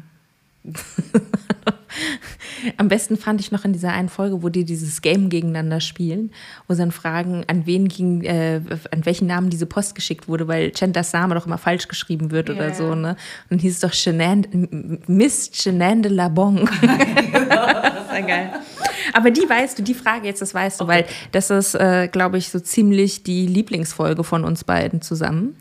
Am 2.78 2.88
besten 2.88 3.16
fand 3.16 3.40
ich 3.40 3.52
noch 3.52 3.64
in 3.64 3.72
dieser 3.74 3.92
einen 3.92 4.08
Folge, 4.08 4.42
wo 4.42 4.48
die 4.48 4.64
dieses 4.64 5.02
Game 5.02 5.28
gegeneinander 5.28 5.80
spielen, 5.80 6.32
wo 6.66 6.74
sie 6.74 6.80
dann 6.80 6.92
fragen, 6.92 7.44
an 7.46 7.66
wen 7.66 7.88
ging, 7.88 8.22
äh, 8.22 8.62
an 8.90 9.04
welchen 9.04 9.26
Namen 9.26 9.50
diese 9.50 9.66
Post 9.66 9.94
geschickt 9.94 10.26
wurde, 10.26 10.48
weil 10.48 10.70
Chandlers 10.70 11.12
Name 11.12 11.34
doch 11.34 11.46
immer 11.46 11.58
falsch 11.58 11.88
geschrieben 11.88 12.30
wird 12.30 12.48
Ja, 12.48 12.54
oder 12.54 12.72
so, 12.72 12.94
ne? 12.94 13.10
Und 13.10 13.18
dann 13.50 13.58
hieß 13.58 13.74
es 13.74 13.80
doch 13.80 13.92
Chenan, 13.92 14.46
Miss 15.06 15.50
Chenan 15.50 16.02
de 16.02 16.12
das 18.22 18.28
ja 18.30 18.36
geil. 18.36 18.50
Aber 19.12 19.30
die 19.30 19.48
weißt 19.48 19.78
du, 19.78 19.82
die 19.82 19.94
Frage 19.94 20.26
jetzt, 20.26 20.42
das 20.42 20.54
weißt 20.54 20.80
du, 20.80 20.86
weil 20.86 21.06
das 21.32 21.50
ist, 21.50 21.74
äh, 21.74 22.08
glaube 22.08 22.38
ich, 22.38 22.48
so 22.50 22.60
ziemlich 22.60 23.22
die 23.22 23.46
Lieblingsfolge 23.46 24.24
von 24.24 24.44
uns 24.44 24.64
beiden 24.64 25.02
zusammen. 25.02 25.56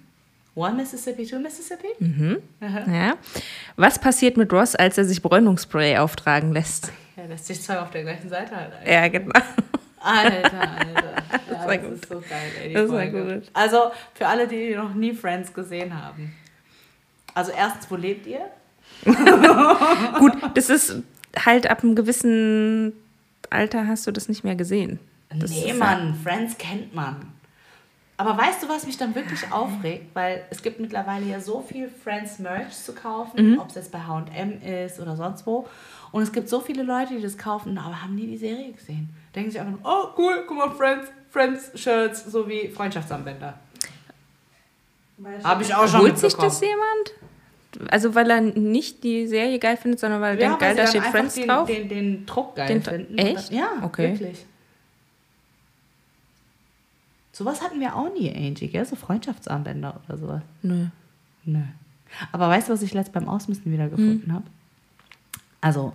One 0.56 0.76
Mississippi, 0.76 1.26
two 1.26 1.40
Mississippi? 1.40 1.88
Mhm. 2.00 2.38
Ja. 2.62 3.16
Was 3.76 3.98
passiert 3.98 4.38
mit 4.38 4.54
Ross, 4.54 4.76
als 4.76 4.98
er 5.00 5.06
sich 5.06 5.22
Bräunungsspray 5.22 5.98
auftragen 5.98 6.54
lässt? 6.54 6.92
Ja, 7.18 7.26
lässt 7.26 7.48
sich 7.48 7.62
zwei 7.62 7.80
auf 7.80 7.90
der 7.90 8.04
gleichen 8.04 8.30
Seite 8.30 8.56
halt. 8.56 8.72
Ja, 8.86 9.08
genau. 9.08 9.32
Alter, 10.00 10.62
Alter. 10.62 11.04
Ja, 11.52 11.68
war 11.68 11.78
das 11.78 11.82
gut. 11.86 11.94
ist 11.94 12.10
so 12.10 12.16
geil, 12.16 12.52
ey, 12.62 12.68
die 12.70 12.74
Das 12.76 12.90
war 12.90 13.00
Folge. 13.02 13.36
gut. 13.36 13.44
Also, 13.54 13.78
für 14.14 14.28
alle, 14.28 14.48
die 14.48 14.76
noch 14.76 14.94
nie 14.94 15.14
Friends 15.14 15.54
gesehen 15.54 15.94
haben. 16.00 16.34
Also, 17.34 17.52
erstens, 17.58 17.90
wo 17.90 17.96
lebt 17.96 18.28
ihr? 18.28 18.42
Gut, 20.20 20.34
das 20.56 20.70
ist 20.70 20.96
halt 21.38 21.70
ab 21.70 21.84
einem 21.84 21.96
gewissen 21.96 22.94
Alter 23.50 23.88
hast 23.88 24.08
du 24.08 24.12
das 24.12 24.30
nicht 24.30 24.44
mehr 24.44 24.56
gesehen. 24.56 25.00
Das 25.30 25.52
nee, 25.52 25.74
Mann, 25.74 26.16
Friends 26.16 26.58
kennt 26.58 26.94
man. 26.94 27.34
Aber 28.18 28.38
weißt 28.38 28.62
du, 28.64 28.70
was 28.70 28.86
mich 28.86 28.98
dann 28.98 29.16
wirklich 29.16 29.52
aufregt? 29.52 30.14
Weil 30.14 30.46
es 30.52 30.62
gibt 30.62 30.80
mittlerweile 30.80 31.26
ja 31.26 31.40
so 31.40 31.62
viel 31.62 31.90
Friends-Merch 31.90 32.72
zu 32.72 32.94
kaufen, 32.94 33.60
ob 33.60 33.70
es 33.70 33.76
jetzt 33.76 33.92
bei 33.92 34.00
H&M 34.00 34.62
ist 34.62 35.00
oder 35.00 35.16
sonst 35.16 35.48
wo. 35.48 35.68
Und 36.12 36.22
es 36.22 36.32
gibt 36.32 36.48
so 36.48 36.62
viele 36.62 36.84
Leute, 36.84 37.16
die 37.16 37.22
das 37.22 37.38
kaufen, 37.38 37.78
aber 37.78 38.04
haben 38.04 38.14
nie 38.14 38.28
die 38.28 38.38
Serie 38.38 38.72
gesehen. 38.72 39.10
Denken 39.36 39.50
sich 39.50 39.60
einfach 39.60 39.74
nur, 39.74 39.82
oh 39.84 40.14
cool, 40.18 40.44
guck 40.48 40.58
mal, 40.58 40.70
Friends, 40.70 41.08
Friends-Shirts, 41.32 42.26
so 42.26 42.48
wie 42.48 42.70
Freundschaftsarmbänder. 42.70 43.60
Habe 45.44 45.64
ich 45.64 45.74
auch 45.74 45.88
schon 45.88 46.02
Holt 46.02 46.20
sich 46.20 46.36
das 46.36 46.62
jemand? 46.62 47.14
Also 47.90 48.14
weil 48.16 48.30
er 48.30 48.42
nicht 48.42 49.04
die 49.04 49.28
Serie 49.28 49.58
geil 49.60 49.78
findet, 49.78 50.00
sondern 50.00 50.22
weil 50.22 50.32
er 50.32 50.38
denkt, 50.38 50.60
geil, 50.60 50.76
da 50.76 50.86
steht 50.88 51.04
Friends 51.04 51.38
einfach 51.38 51.56
drauf. 51.58 51.68
Den, 51.68 51.90
den, 51.90 52.16
den 52.18 52.26
Druck 52.26 52.56
geil 52.56 52.68
Den- 52.68 52.82
finden. 52.84 53.18
echt? 53.18 53.52
Ja, 53.52 53.70
Okay. 53.84 54.12
wirklich. 54.20 54.46
Sowas 57.32 57.62
hatten 57.64 57.80
wir 57.80 57.96
auch 57.96 58.14
nie, 58.14 58.30
Angie, 58.34 58.68
gell? 58.68 58.86
So 58.86 58.96
Freundschaftsarmbänder 58.96 60.00
oder 60.08 60.18
sowas. 60.18 60.42
Nö. 60.62 60.86
Nö. 61.46 61.62
Aber 62.32 62.48
weißt 62.48 62.70
du, 62.70 62.74
was 62.74 62.84
ich 62.84 62.94
letzt 62.94 63.12
beim 63.12 63.28
Ausmisten 63.28 63.72
wieder 63.72 63.90
gefunden 63.90 64.28
Hm. 64.28 64.34
habe? 64.34 64.46
Also, 65.62 65.94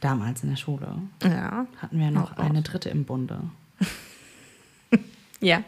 damals 0.00 0.42
in 0.42 0.50
der 0.50 0.56
Schule 0.56 0.88
Ja. 1.22 1.66
hatten 1.80 2.00
wir 2.00 2.10
noch 2.10 2.32
raus. 2.36 2.44
eine 2.46 2.62
Dritte 2.62 2.88
im 2.88 3.04
Bunde, 3.04 3.38
Ja. 5.40 5.62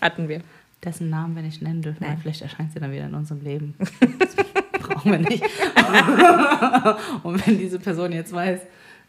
Hatten 0.00 0.28
wir. 0.28 0.40
dessen 0.82 1.08
Namen 1.10 1.36
wir 1.36 1.42
nicht 1.42 1.62
nennen 1.62 1.80
dürfen, 1.82 2.00
weil 2.00 2.08
Nein. 2.10 2.18
vielleicht 2.20 2.42
erscheint 2.42 2.72
sie 2.72 2.80
dann 2.80 2.90
wieder 2.92 3.06
in 3.06 3.14
unserem 3.14 3.42
Leben. 3.44 3.74
Das 4.88 4.96
brauchen 4.96 5.12
wir 5.12 5.18
nicht. 5.18 5.42
und 7.22 7.46
wenn 7.46 7.58
diese 7.58 7.78
Person 7.78 8.12
jetzt 8.12 8.32
weiß, 8.32 8.60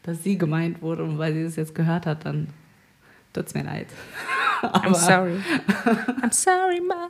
dass 0.04 0.24
sie 0.24 0.38
gemeint 0.38 0.82
wurde 0.82 1.04
und 1.04 1.18
weil 1.18 1.34
sie 1.34 1.42
es 1.42 1.56
jetzt 1.56 1.74
gehört 1.76 2.06
hat, 2.06 2.26
dann 2.26 2.48
tut's 3.34 3.54
mir 3.54 3.64
leid. 3.64 3.88
I'm 4.62 4.94
sorry. 4.94 5.40
I'm 6.22 6.32
sorry, 6.32 6.80
Mom. 6.82 7.10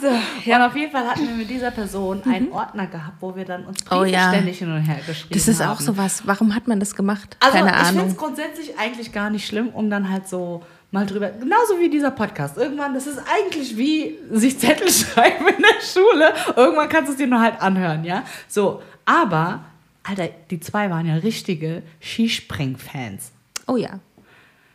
so, 0.00 0.08
Und 0.52 0.60
auf 0.62 0.76
jeden 0.76 0.92
Fall 0.92 1.06
hatten 1.06 1.26
wir 1.28 1.34
mit 1.36 1.48
dieser 1.50 1.70
Person 1.70 2.22
einen 2.24 2.50
Ordner 2.52 2.86
gehabt, 2.86 3.16
wo 3.20 3.34
wir 3.36 3.44
dann 3.44 3.64
uns 3.66 3.82
Briefe 3.84 3.94
Mhm. 3.94 4.00
Oh 4.00 4.04
ja. 4.04 4.28
ständig 4.30 4.58
hin 4.58 4.70
und 4.72 4.80
her 4.82 5.00
geschrieben 5.06 5.34
das 5.34 5.48
ist 5.48 5.60
haben. 5.62 5.70
auch 5.72 5.80
sowas. 5.80 6.22
Warum 6.26 6.54
hat 6.54 6.66
man 6.68 6.80
das 6.80 6.94
gemacht? 6.94 7.36
Also 7.40 7.58
Keine 7.58 7.70
ich 7.80 7.86
finde 7.88 8.06
es 8.06 8.16
grundsätzlich 8.16 8.78
eigentlich 8.78 9.12
gar 9.12 9.30
nicht 9.30 9.46
schlimm, 9.46 9.68
um 9.68 9.88
dann 9.90 10.10
halt 10.10 10.28
so 10.28 10.62
mal 10.90 11.04
drüber, 11.06 11.30
genauso 11.30 11.78
wie 11.78 11.88
dieser 11.90 12.10
Podcast. 12.10 12.56
Irgendwann, 12.56 12.94
das 12.94 13.06
ist 13.06 13.18
eigentlich 13.18 13.76
wie 13.76 14.18
sich 14.30 14.58
Zettel 14.58 14.88
schreiben 14.90 15.46
in 15.48 15.62
der 15.62 15.80
Schule. 15.84 16.32
Irgendwann 16.56 16.88
kannst 16.88 17.08
du 17.08 17.12
es 17.12 17.18
dir 17.18 17.26
nur 17.26 17.40
halt 17.40 17.60
anhören, 17.60 18.04
ja. 18.04 18.24
So, 18.48 18.82
aber, 19.04 19.64
Alter, 20.04 20.28
die 20.50 20.60
zwei 20.60 20.88
waren 20.90 21.06
ja 21.06 21.14
richtige 21.16 21.82
Skispring-Fans. 22.00 23.30
Oh 23.66 23.76
ja. 23.76 23.98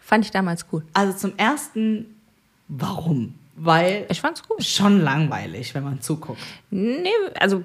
Fand 0.02 0.26
ich 0.26 0.32
damals 0.32 0.66
cool. 0.72 0.84
Also 0.94 1.18
zum 1.18 1.38
ersten, 1.38 2.16
warum? 2.68 3.36
Weil 3.56 4.06
Ich 4.10 4.20
fand's 4.22 4.42
cool. 4.50 4.58
schon 4.62 5.02
langweilig, 5.02 5.74
wenn 5.76 5.84
man 5.84 6.02
zuguckt. 6.02 6.40
Nee, 6.70 7.10
also 7.40 7.64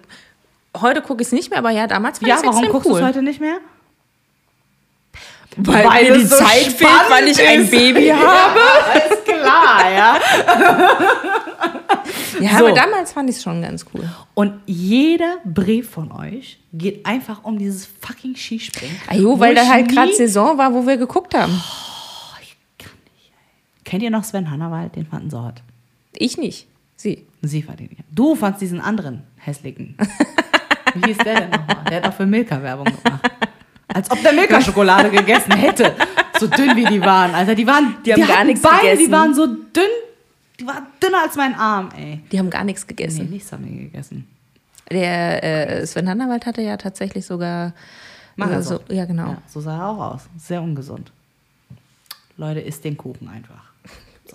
heute 0.76 1.01
gucke 1.03 1.22
ich 1.22 1.28
es 1.28 1.32
nicht 1.32 1.51
mehr, 1.51 1.59
aber 1.59 1.70
ja, 1.70 1.86
damals 1.86 2.18
fand 2.18 2.28
Ja, 2.28 2.34
ich 2.36 2.40
es 2.42 2.47
warum 2.47 2.59
extrem 2.64 2.72
guckst 2.72 2.88
du 2.88 2.92
cool. 2.92 3.01
es 3.01 3.07
heute 3.07 3.22
nicht 3.22 3.40
mehr? 3.40 3.59
Weil, 5.59 5.84
Weil 5.86 6.11
mir 6.11 6.18
die 6.18 6.24
so 6.26 6.36
Zeit 6.36 6.66
fehlt, 6.72 6.90
weil 7.09 7.28
ich 7.28 7.40
ein 7.46 7.62
ist. 7.62 7.70
Baby 7.70 8.09
habe. 8.12 8.59
Ja, 8.59 9.00
ist 9.11 9.24
klar, 9.24 9.90
ja. 9.90 10.20
Ja, 12.40 12.59
So. 12.59 12.66
aber 12.66 12.72
damals 12.74 13.12
fand 13.12 13.30
ich 13.30 13.36
es 13.36 13.42
schon 13.42 13.62
ganz 13.62 13.86
cool. 13.94 14.07
Und 14.34 14.61
jeder 14.66 15.38
Brief 15.44 15.88
von 15.90 16.12
euch 16.12 16.59
geht 16.74 17.07
einfach 17.07 17.42
um 17.44 17.59
dieses 17.59 17.88
fucking 18.02 18.36
Skispringen. 18.36 18.94
Ajo, 19.09 19.30
Wo 19.30 19.40
weil 19.40 19.54
da 19.54 19.62
ich 19.62 19.68
halt 19.70 19.88
gerade 19.90 20.12
Saison 20.14 20.59
war, 20.59 20.72
wo 20.74 20.86
wir 20.86 20.98
geguckt 20.98 21.34
haben. 21.34 21.61
Kennt 23.84 24.02
ihr 24.02 24.11
noch 24.11 24.24
Sven 24.24 24.50
Hannawald? 24.50 24.96
Den 24.96 25.07
fanden 25.07 25.30
sie 25.30 25.40
hot. 25.42 25.62
Ich 26.12 26.36
nicht. 26.36 26.66
Sie. 26.96 27.24
Sie 27.42 27.62
fand 27.62 27.80
ihn. 27.80 27.96
Du 28.11 28.34
fandst 28.34 28.61
diesen 28.61 28.80
anderen 28.80 29.22
hässlichen. 29.38 29.96
Wie 30.94 31.07
hieß 31.07 31.18
der 31.18 31.40
denn 31.40 31.50
nochmal? 31.50 31.84
Der 31.88 31.96
hat 31.98 32.09
auch 32.09 32.14
für 32.14 32.26
Milka 32.26 32.61
Werbung 32.62 32.86
gemacht. 33.02 33.30
Als 33.97 34.11
ob 34.11 34.22
der 34.22 34.32
Milka 34.34 34.61
Schokolade 34.61 35.11
gegessen 35.11 35.53
hätte. 35.53 35.94
So 36.38 36.47
dünn 36.47 36.76
wie 36.76 36.84
die 36.84 37.01
waren. 37.01 37.34
Alter, 37.34 37.55
die 37.55 37.66
waren. 37.66 37.97
Die 38.05 38.12
haben 38.12 38.26
gar 38.26 38.44
nichts 38.44 38.61
Beine, 38.61 38.82
Die 38.82 38.88
gegessen. 38.90 39.12
waren 39.12 39.34
so 39.34 39.47
dünn. 39.47 39.84
Die 40.61 40.66
waren 40.66 40.86
dünner 41.03 41.22
als 41.22 41.34
mein 41.36 41.55
Arm, 41.55 41.88
ey. 41.97 42.20
Die 42.30 42.38
haben 42.38 42.51
gar 42.51 42.62
nichts 42.64 42.82
Nee, 42.82 42.88
gegessen. 42.94 43.30
nichts 43.30 43.51
haben 43.53 43.64
die 43.64 43.78
gegessen. 43.84 44.26
Der 44.90 45.42
äh, 45.80 45.86
Sven 45.86 46.09
Hannawald 46.09 46.44
hatte 46.44 46.61
ja 46.62 46.76
tatsächlich 46.76 47.24
sogar. 47.24 47.68
Äh, 47.68 47.70
so, 47.70 47.72
Magersucht. 48.36 48.92
ja, 48.92 49.05
genau. 49.07 49.28
Ja, 49.28 49.38
so 49.49 49.61
sah 49.62 49.78
er 49.78 49.88
auch 49.88 50.12
aus. 50.14 50.22
Sehr 50.36 50.61
ungesund. 50.61 51.11
Leute, 52.36 52.61
isst 52.61 52.84
den 52.84 52.99
Kuchen 52.99 53.28
einfach. 53.28 53.64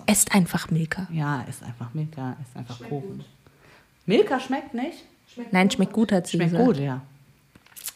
Esst 0.06 0.34
einfach 0.34 0.70
Milka. 0.72 1.06
Ja, 1.12 1.44
ist 1.48 1.62
einfach 1.62 1.94
Milka, 1.94 2.36
ist 2.42 2.56
einfach 2.56 2.80
Kuchen. 2.88 3.22
Milka 4.06 4.40
schmeckt 4.40 4.74
nicht? 4.74 5.04
Nein, 5.52 5.70
schmeckt 5.70 5.92
gut, 5.92 6.10
hat 6.10 6.26
sie 6.26 6.36
Schmeckt 6.36 6.50
gesagt. 6.50 6.66
gut, 6.66 6.78
ja. 6.78 7.00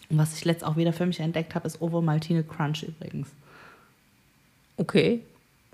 Und 0.08 0.18
was 0.18 0.36
ich 0.36 0.44
letzt 0.44 0.64
auch 0.64 0.76
wieder 0.76 0.92
für 0.92 1.06
mich 1.06 1.20
entdeckt 1.20 1.54
habe, 1.54 1.66
ist 1.66 1.80
Ovo 1.80 2.00
Maltine 2.00 2.44
Crunch 2.44 2.82
übrigens. 2.82 3.28
Okay. 4.76 5.22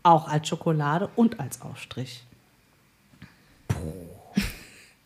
Auch 0.03 0.29
als 0.29 0.49
Schokolade 0.49 1.09
und 1.17 1.39
als 1.39 1.61
Aufstrich. 1.61 2.25
Puh. 3.69 3.77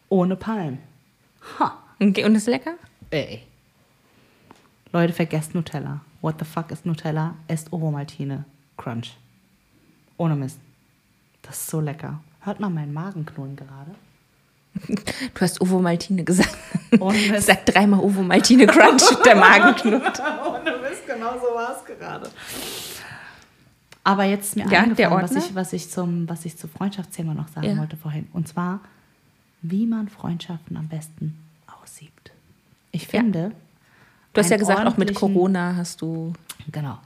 Ohne 0.08 0.36
Palm. 0.36 0.78
Ha. 1.58 1.82
okay. 2.00 2.24
Und 2.24 2.34
ist 2.34 2.46
lecker? 2.46 2.74
Ey. 3.10 3.42
Leute, 4.92 5.12
vergesst 5.12 5.54
Nutella. 5.54 6.00
What 6.20 6.36
the 6.38 6.44
fuck 6.44 6.70
ist 6.70 6.86
Nutella? 6.86 7.34
Esst 7.48 7.72
Ovo 7.72 7.90
Maltine 7.90 8.44
Crunch. 8.76 9.16
Ohne 10.16 10.36
Mist. 10.36 10.58
Das 11.42 11.58
ist 11.58 11.68
so 11.68 11.80
lecker. 11.80 12.20
Hört 12.40 12.60
mal 12.60 12.70
meinen 12.70 12.92
Magen 12.92 13.26
knurren 13.26 13.56
gerade. 13.56 13.94
Du 15.34 15.40
hast 15.40 15.60
Ovo 15.60 15.78
Maltine 15.80 16.24
gesagt. 16.24 16.56
Ohne 17.00 17.18
Mist. 17.30 17.46
Sag 17.46 17.64
dreimal 17.66 18.00
Ovo 18.00 18.22
Maltine 18.22 18.66
Crunch, 18.66 19.02
der 19.24 19.36
Magen 19.36 19.74
knurrt. 19.74 20.20
Ohne 20.46 20.76
Mist, 20.78 21.06
genau 21.06 21.32
so 21.34 21.54
war 21.54 21.76
es 21.76 21.84
gerade. 21.84 22.30
Aber 24.04 24.24
jetzt 24.24 24.48
ist 24.48 24.56
mir 24.56 24.70
Ja, 24.70 24.82
eingefallen, 24.82 25.22
was 25.22 25.32
ich, 25.32 25.54
was, 25.54 25.72
ich 25.72 25.90
zum, 25.90 26.28
was 26.28 26.44
ich 26.44 26.56
zum 26.56 26.70
Freundschaftsthema 26.70 27.34
noch 27.34 27.48
sagen 27.48 27.66
Ja. 27.66 27.76
wollte 27.78 27.96
vorhin. 27.96 28.28
Und 28.32 28.46
zwar, 28.46 28.80
wie 29.62 29.86
man 29.86 30.08
Freundschaften 30.08 30.76
am 30.76 30.88
besten 30.88 31.36
aussieht. 31.82 32.12
Ich 32.92 33.02
Ja. 33.10 33.20
finde. 33.20 33.52
Du 34.32 34.40
hast 34.40 34.50
ja 34.50 34.58
gesagt, 34.58 34.86
auch 34.86 34.96
mit 34.96 35.14
Corona 35.14 35.74
hast 35.76 36.02
du. 36.02 36.34
Genau. 36.70 36.98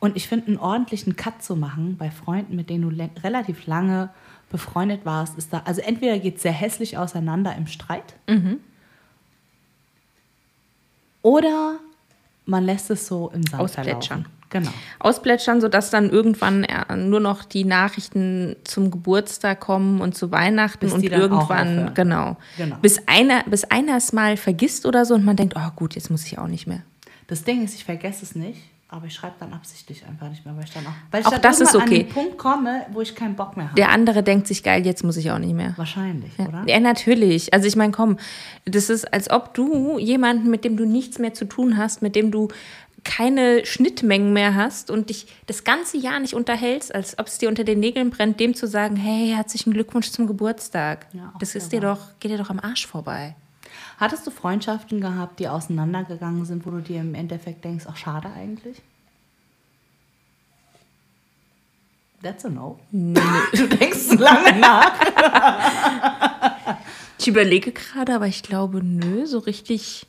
Und 0.00 0.16
ich 0.16 0.26
finde, 0.26 0.48
einen 0.48 0.56
ordentlichen 0.56 1.14
Cut 1.16 1.42
zu 1.44 1.54
machen 1.54 1.96
bei 1.96 2.10
Freunden, 2.10 2.56
mit 2.56 2.70
denen 2.70 2.88
du 2.90 3.08
relativ 3.22 3.66
lange 3.66 4.08
befreundet 4.52 5.04
warst, 5.04 5.36
ist 5.36 5.52
da. 5.52 5.62
Also 5.64 5.80
entweder 5.80 6.18
geht 6.18 6.36
es 6.36 6.42
sehr 6.42 6.52
hässlich 6.52 6.96
auseinander 6.96 7.56
im 7.56 7.66
Streit. 7.66 8.14
Mhm. 8.28 8.60
Oder 11.22 11.78
man 12.44 12.64
lässt 12.64 12.90
es 12.90 13.06
so 13.06 13.30
im 13.34 13.42
Sand 13.44 13.62
Ausplätschern. 13.62 14.24
verlaufen. 14.24 14.42
Genau. 14.50 14.70
ausplätschern, 14.98 15.62
sodass 15.62 15.88
dann 15.88 16.10
irgendwann 16.10 16.64
äh, 16.64 16.94
nur 16.94 17.20
noch 17.20 17.42
die 17.42 17.64
Nachrichten 17.64 18.54
zum 18.64 18.90
Geburtstag 18.90 19.60
kommen 19.60 20.02
und 20.02 20.14
zu 20.14 20.30
Weihnachten 20.30 20.80
Bis 20.80 20.92
und 20.92 21.04
irgendwann, 21.04 21.94
genau. 21.94 22.36
Genau. 22.58 22.76
Bis 22.82 23.00
einer, 23.06 23.44
bis 23.44 23.64
einer 23.64 23.96
es 23.96 24.12
mal 24.12 24.36
vergisst 24.36 24.84
oder 24.84 25.06
so 25.06 25.14
und 25.14 25.24
man 25.24 25.36
denkt, 25.36 25.54
oh 25.56 25.70
gut, 25.74 25.94
jetzt 25.94 26.10
muss 26.10 26.26
ich 26.26 26.38
auch 26.38 26.48
nicht 26.48 26.66
mehr. 26.66 26.82
Das 27.28 27.44
Ding 27.44 27.64
ist, 27.64 27.74
ich 27.74 27.84
vergesse 27.84 28.26
es 28.26 28.34
nicht, 28.34 28.60
aber 28.92 29.06
ich 29.06 29.14
schreibe 29.14 29.34
dann 29.40 29.52
absichtlich 29.54 30.04
einfach 30.06 30.28
nicht 30.28 30.44
mehr, 30.44 30.54
weil 30.56 30.64
ich 30.64 30.72
dann 30.72 30.86
auch, 30.86 30.92
weil 31.10 31.22
ich 31.22 31.26
Auch 31.26 31.30
dann 31.32 31.42
das 31.42 31.60
ist 31.60 31.74
okay. 31.74 31.82
an 31.84 31.90
den 31.90 32.08
Punkt 32.10 32.38
komme, 32.38 32.82
wo 32.92 33.00
ich 33.00 33.14
keinen 33.14 33.34
Bock 33.34 33.56
mehr 33.56 33.66
habe. 33.66 33.76
Der 33.76 33.90
andere 33.90 34.22
denkt 34.22 34.46
sich, 34.46 34.62
geil, 34.62 34.84
jetzt 34.84 35.02
muss 35.02 35.16
ich 35.16 35.30
auch 35.30 35.38
nicht 35.38 35.54
mehr. 35.54 35.72
Wahrscheinlich, 35.76 36.30
Ja. 36.38 36.46
oder? 36.48 36.64
ja, 36.66 36.78
natürlich. 36.78 37.54
Also 37.54 37.66
ich 37.66 37.74
meine, 37.76 37.92
komm, 37.92 38.18
das 38.66 38.90
ist, 38.90 39.12
als 39.12 39.30
ob 39.30 39.54
du 39.54 39.98
jemanden, 39.98 40.50
mit 40.50 40.64
dem 40.64 40.76
du 40.76 40.84
nichts 40.84 41.18
mehr 41.18 41.32
zu 41.32 41.46
tun 41.46 41.76
hast, 41.78 42.02
mit 42.02 42.14
dem 42.14 42.30
du 42.30 42.48
keine 43.04 43.66
Schnittmengen 43.66 44.32
mehr 44.32 44.54
hast 44.54 44.90
und 44.90 45.10
dich 45.10 45.26
das 45.46 45.64
ganze 45.64 45.96
Jahr 45.96 46.20
nicht 46.20 46.34
unterhältst, 46.34 46.94
als 46.94 47.18
ob 47.18 47.26
es 47.26 47.38
dir 47.38 47.48
unter 47.48 47.64
den 47.64 47.80
Nägeln 47.80 48.10
brennt, 48.10 48.38
dem 48.38 48.54
zu 48.54 48.68
sagen, 48.68 48.94
hey, 48.96 49.32
herzlichen 49.34 49.72
Glückwunsch 49.72 50.10
zum 50.10 50.26
Geburtstag. 50.26 51.06
Ja, 51.12 51.32
das 51.40 51.54
ist 51.54 51.72
dir 51.72 51.80
doch, 51.80 51.98
geht 52.20 52.30
dir 52.30 52.38
doch 52.38 52.50
am 52.50 52.60
Arsch 52.60 52.86
vorbei. 52.86 53.34
Hattest 54.02 54.26
du 54.26 54.32
Freundschaften 54.32 55.00
gehabt, 55.00 55.38
die 55.38 55.46
auseinandergegangen 55.46 56.44
sind, 56.44 56.66
wo 56.66 56.70
du 56.72 56.80
dir 56.80 57.00
im 57.00 57.14
Endeffekt 57.14 57.64
denkst, 57.64 57.84
ach 57.88 57.96
schade 57.96 58.28
eigentlich? 58.36 58.82
That's 62.20 62.44
a 62.44 62.48
no. 62.48 62.80
Du 62.90 63.68
denkst 63.68 64.18
lange 64.18 64.58
nach. 64.58 64.92
Ich 67.20 67.28
überlege 67.28 67.70
gerade, 67.70 68.16
aber 68.16 68.26
ich 68.26 68.42
glaube, 68.42 68.82
nö, 68.82 69.24
so 69.26 69.38
richtig, 69.38 70.04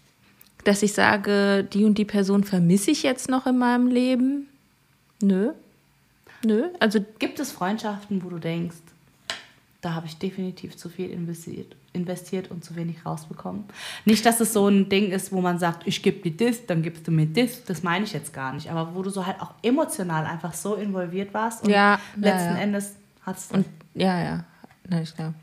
dass 0.64 0.82
ich 0.82 0.94
sage, 0.94 1.64
die 1.64 1.86
und 1.86 2.00
die 2.00 2.06
Person 2.06 2.44
vermisse 2.44 2.90
ich 2.90 3.04
jetzt 3.04 3.30
noch 3.30 3.46
in 3.46 3.60
meinem 3.60 3.86
Leben. 3.86 4.48
Nö. 5.22 5.52
Nö. 6.44 6.70
Also 6.80 7.06
Gibt 7.20 7.40
es 7.40 7.52
Freundschaften, 7.52 8.24
wo 8.24 8.30
du 8.30 8.40
denkst, 8.40 8.78
da 9.84 9.96
habe 9.96 10.08
ich 10.08 10.18
definitiv 10.18 10.78
zu 10.78 10.88
viel 10.88 11.10
investiert, 11.10 11.76
investiert 11.92 12.50
und 12.50 12.64
zu 12.64 12.78
wenig 12.78 13.06
rausbekommen? 13.06 13.66
Nicht, 14.06 14.26
dass 14.26 14.40
es 14.40 14.54
so 14.54 14.68
ein 14.70 14.88
Ding 14.88 15.12
ist, 15.12 15.34
wo 15.34 15.42
man 15.42 15.60
sagt, 15.60 15.86
ich 15.86 16.02
gebe 16.02 16.30
dir 16.30 16.48
das, 16.48 16.66
dann 16.66 16.82
gibst 16.82 17.06
du 17.06 17.12
mir 17.12 17.26
das. 17.26 17.66
Das 17.66 17.84
meine 17.84 18.06
ich 18.06 18.14
jetzt 18.14 18.34
gar 18.34 18.54
nicht. 18.54 18.72
Aber 18.72 18.96
wo 18.96 19.04
du 19.04 19.10
so 19.10 19.26
halt 19.26 19.42
auch 19.42 19.52
emotional 19.62 20.26
einfach 20.26 20.54
so 20.54 20.76
involviert 20.76 21.34
warst 21.34 21.64
und 21.64 21.70
Ja, 21.70 21.76
ja, 21.76 22.00
letzten 22.16 22.56
ja. 22.56 22.62
Endes 22.62 22.96
hast 23.24 23.52
du. 23.52 23.58
Und 23.58 23.66
ja, 23.94 24.24
ja. 24.24 24.46
Na, 24.88 25.02
ich 25.02 25.14
glaube. 25.14 25.34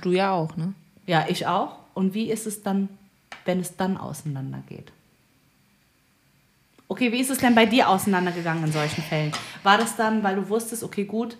Du 0.00 0.12
ja 0.12 0.32
auch, 0.32 0.56
ne? 0.56 0.72
Ja, 1.06 1.26
ich 1.28 1.46
auch. 1.46 1.76
Und 1.92 2.14
wie 2.14 2.30
ist 2.30 2.46
es 2.46 2.62
dann, 2.62 2.88
wenn 3.44 3.60
es 3.60 3.76
dann 3.76 3.98
auseinandergeht? 3.98 4.92
Okay, 6.88 7.12
wie 7.12 7.20
ist 7.20 7.30
es 7.30 7.38
denn 7.38 7.54
bei 7.54 7.66
dir 7.66 7.88
auseinandergegangen 7.88 8.64
in 8.64 8.72
solchen 8.72 9.02
Fällen? 9.02 9.32
War 9.62 9.76
das 9.76 9.96
dann, 9.96 10.22
weil 10.22 10.36
du 10.36 10.48
wusstest, 10.48 10.82
okay, 10.82 11.04
gut, 11.04 11.36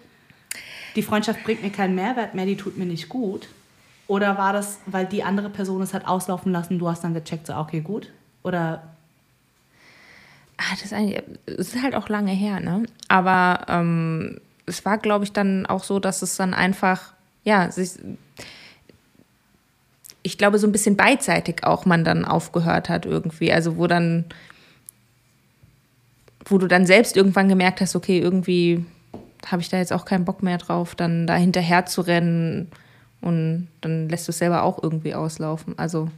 die 0.97 1.03
Freundschaft 1.03 1.43
bringt 1.45 1.62
mir 1.62 1.70
keinen 1.70 1.95
Mehrwert 1.95 2.34
mehr, 2.34 2.47
die 2.47 2.57
tut 2.57 2.76
mir 2.76 2.86
nicht 2.86 3.09
gut? 3.09 3.49
Oder 4.07 4.36
war 4.38 4.53
das, 4.53 4.78
weil 4.86 5.07
die 5.07 5.22
andere 5.22 5.51
Person 5.51 5.82
es 5.82 5.95
hat 5.95 6.07
auslaufen 6.07 6.51
lassen, 6.53 6.78
du 6.78 6.88
hast 6.88 7.05
dann 7.05 7.14
gecheckt, 7.14 7.47
so, 7.47 7.55
okay, 7.55 7.80
gut? 7.80 8.11
Oder 8.43 8.82
Ah, 10.61 10.76
das, 10.78 10.93
ist 10.93 11.22
es 11.47 11.74
ist 11.74 11.82
halt 11.82 11.95
auch 11.95 12.11
lange 12.11 12.32
her, 12.32 12.61
ne? 12.61 12.82
Aber 13.09 13.64
ähm, 13.68 14.41
es 14.66 14.84
war, 14.84 14.99
glaube 14.99 15.24
ich, 15.24 15.32
dann 15.32 15.64
auch 15.64 15.82
so, 15.82 15.99
dass 15.99 16.20
es 16.20 16.36
dann 16.36 16.53
einfach, 16.53 17.14
ja, 17.45 17.70
sich, 17.70 17.93
ich 20.22 20.36
glaube, 20.36 20.59
so 20.59 20.66
ein 20.66 20.72
bisschen 20.72 20.97
beidseitig 20.97 21.64
auch 21.64 21.86
man 21.86 22.05
dann 22.05 22.26
aufgehört 22.26 22.91
hat 22.91 23.07
irgendwie. 23.07 23.51
Also 23.51 23.78
wo 23.78 23.86
dann, 23.86 24.26
wo 26.45 26.59
du 26.59 26.66
dann 26.66 26.84
selbst 26.84 27.16
irgendwann 27.16 27.49
gemerkt 27.49 27.80
hast, 27.80 27.97
okay, 27.97 28.18
irgendwie 28.18 28.84
habe 29.47 29.62
ich 29.62 29.68
da 29.68 29.78
jetzt 29.78 29.93
auch 29.93 30.05
keinen 30.05 30.24
Bock 30.24 30.43
mehr 30.43 30.59
drauf, 30.59 30.95
dann 30.95 31.26
da 31.26 31.34
hinterher 31.34 31.86
zu 31.86 32.03
rennen 32.03 32.68
und 33.20 33.68
dann 33.80 34.09
lässt 34.09 34.28
du 34.28 34.30
es 34.30 34.38
selber 34.38 34.62
auch 34.62 34.82
irgendwie 34.82 35.14
auslaufen. 35.14 35.78
Also. 35.78 36.09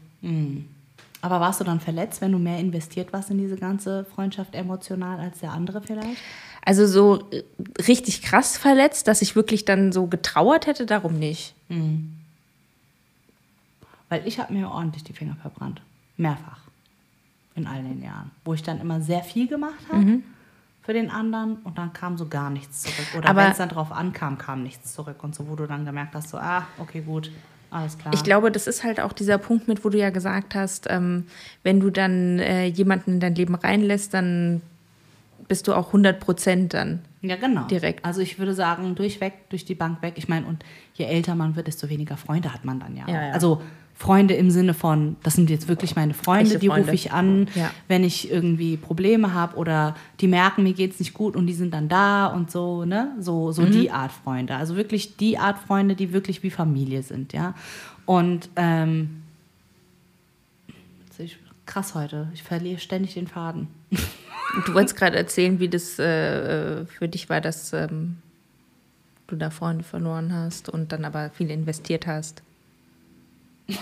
Aber 1.20 1.40
warst 1.40 1.60
du 1.60 1.64
dann 1.64 1.80
verletzt, 1.80 2.20
wenn 2.20 2.32
du 2.32 2.38
mehr 2.38 2.58
investiert 2.58 3.12
warst 3.12 3.30
in 3.30 3.38
diese 3.38 3.56
ganze 3.56 4.04
Freundschaft 4.04 4.54
emotional 4.54 5.20
als 5.20 5.38
der 5.40 5.52
andere 5.52 5.80
vielleicht? 5.80 6.18
Also 6.64 6.86
so 6.86 7.30
äh, 7.30 7.42
richtig 7.82 8.22
krass 8.22 8.56
verletzt, 8.56 9.08
dass 9.08 9.22
ich 9.22 9.34
wirklich 9.36 9.64
dann 9.64 9.92
so 9.92 10.06
getrauert 10.06 10.66
hätte, 10.66 10.86
darum 10.86 11.18
nicht. 11.18 11.54
Weil 14.08 14.26
ich 14.26 14.38
habe 14.38 14.52
mir 14.52 14.68
ordentlich 14.70 15.04
die 15.04 15.12
Finger 15.12 15.36
verbrannt. 15.40 15.80
Mehrfach. 16.16 16.60
In 17.54 17.66
all 17.66 17.82
den 17.82 18.02
Jahren. 18.02 18.30
Wo 18.44 18.54
ich 18.54 18.62
dann 18.62 18.80
immer 18.80 19.00
sehr 19.00 19.22
viel 19.22 19.46
gemacht 19.46 19.84
habe 19.90 20.22
für 20.82 20.92
den 20.92 21.10
anderen 21.10 21.56
und 21.64 21.78
dann 21.78 21.92
kam 21.92 22.18
so 22.18 22.26
gar 22.26 22.50
nichts 22.50 22.82
zurück. 22.82 23.06
Oder 23.18 23.28
Aber- 23.30 23.42
wenn 23.44 23.52
es 23.52 23.58
dann 23.58 23.68
drauf 23.68 23.92
ankam, 23.92 24.36
kam 24.38 24.62
nichts 24.62 24.92
zurück. 24.94 25.22
Und 25.22 25.34
so, 25.34 25.48
wo 25.48 25.54
du 25.54 25.66
dann 25.66 25.84
gemerkt 25.84 26.14
hast, 26.14 26.30
so, 26.30 26.38
ah, 26.38 26.66
okay, 26.78 27.00
gut, 27.02 27.30
alles 27.70 27.96
klar. 27.98 28.12
Ich 28.12 28.24
glaube, 28.24 28.50
das 28.50 28.66
ist 28.66 28.82
halt 28.82 29.00
auch 29.00 29.12
dieser 29.12 29.38
Punkt 29.38 29.68
mit, 29.68 29.84
wo 29.84 29.88
du 29.88 29.98
ja 29.98 30.10
gesagt 30.10 30.54
hast, 30.54 30.88
ähm, 30.90 31.26
wenn 31.62 31.80
du 31.80 31.90
dann 31.90 32.38
äh, 32.40 32.66
jemanden 32.66 33.12
in 33.12 33.20
dein 33.20 33.34
Leben 33.34 33.54
reinlässt, 33.54 34.12
dann 34.12 34.60
bist 35.48 35.68
du 35.68 35.74
auch 35.74 35.88
100 35.88 36.18
Prozent 36.20 36.74
dann. 36.74 37.00
Ja, 37.20 37.36
genau. 37.36 37.66
Direkt. 37.66 38.04
Also 38.04 38.20
ich 38.20 38.38
würde 38.38 38.52
sagen, 38.54 38.94
durchweg, 38.94 39.48
durch 39.50 39.64
die 39.64 39.74
Bank 39.74 40.02
weg. 40.02 40.14
Ich 40.16 40.28
meine, 40.28 40.46
und 40.46 40.64
je 40.94 41.04
älter 41.04 41.34
man 41.34 41.54
wird, 41.56 41.68
desto 41.68 41.88
weniger 41.88 42.16
Freunde 42.16 42.52
hat 42.52 42.64
man 42.64 42.80
dann 42.80 42.96
ja. 42.96 43.06
Ja, 43.06 43.26
ja. 43.28 43.32
Also 43.32 43.62
Freunde 44.02 44.34
im 44.34 44.50
Sinne 44.50 44.74
von, 44.74 45.16
das 45.22 45.34
sind 45.34 45.48
jetzt 45.48 45.68
wirklich 45.68 45.94
meine 45.94 46.12
Freunde, 46.12 46.46
Echte 46.54 46.58
die 46.58 46.66
rufe 46.66 46.92
ich 46.92 47.12
an, 47.12 47.46
Ja. 47.54 47.70
wenn 47.86 48.02
ich 48.02 48.28
irgendwie 48.30 48.76
Probleme 48.76 49.32
habe 49.32 49.56
oder 49.56 49.94
die 50.20 50.26
merken, 50.26 50.64
mir 50.64 50.72
geht's 50.72 50.98
nicht 50.98 51.14
gut 51.14 51.36
und 51.36 51.46
die 51.46 51.54
sind 51.54 51.72
dann 51.72 51.88
da 51.88 52.26
und 52.26 52.50
so, 52.50 52.84
ne? 52.84 53.12
So, 53.20 53.46
Mhm. 53.48 53.52
so 53.52 53.64
die 53.66 53.90
Art 53.92 54.10
Freunde. 54.10 54.56
Also 54.56 54.74
wirklich 54.76 55.16
die 55.16 55.38
Art 55.38 55.58
Freunde, 55.58 55.94
die 55.94 56.12
wirklich 56.12 56.42
wie 56.42 56.50
Familie 56.50 57.02
sind, 57.04 57.32
ja. 57.32 57.54
Und 58.04 58.50
ähm, 58.56 59.22
krass 61.64 61.94
heute. 61.94 62.28
Ich 62.34 62.42
verliere 62.42 62.80
ständig 62.80 63.14
den 63.14 63.28
Faden. 63.28 63.68
Du 64.66 64.74
wolltest 64.74 64.96
gerade 64.96 65.16
erzählen, 65.16 65.60
wie 65.60 65.68
das 65.68 65.96
äh, 65.98 66.84
für 66.86 67.06
dich 67.08 67.30
war, 67.30 67.40
dass 67.40 67.72
ähm, 67.72 68.16
du 69.28 69.36
da 69.36 69.50
Freunde 69.50 69.84
verloren 69.84 70.34
hast 70.34 70.68
und 70.68 70.90
dann 70.92 71.04
aber 71.04 71.30
viel 71.30 71.50
investiert 71.50 72.06
hast. 72.08 72.42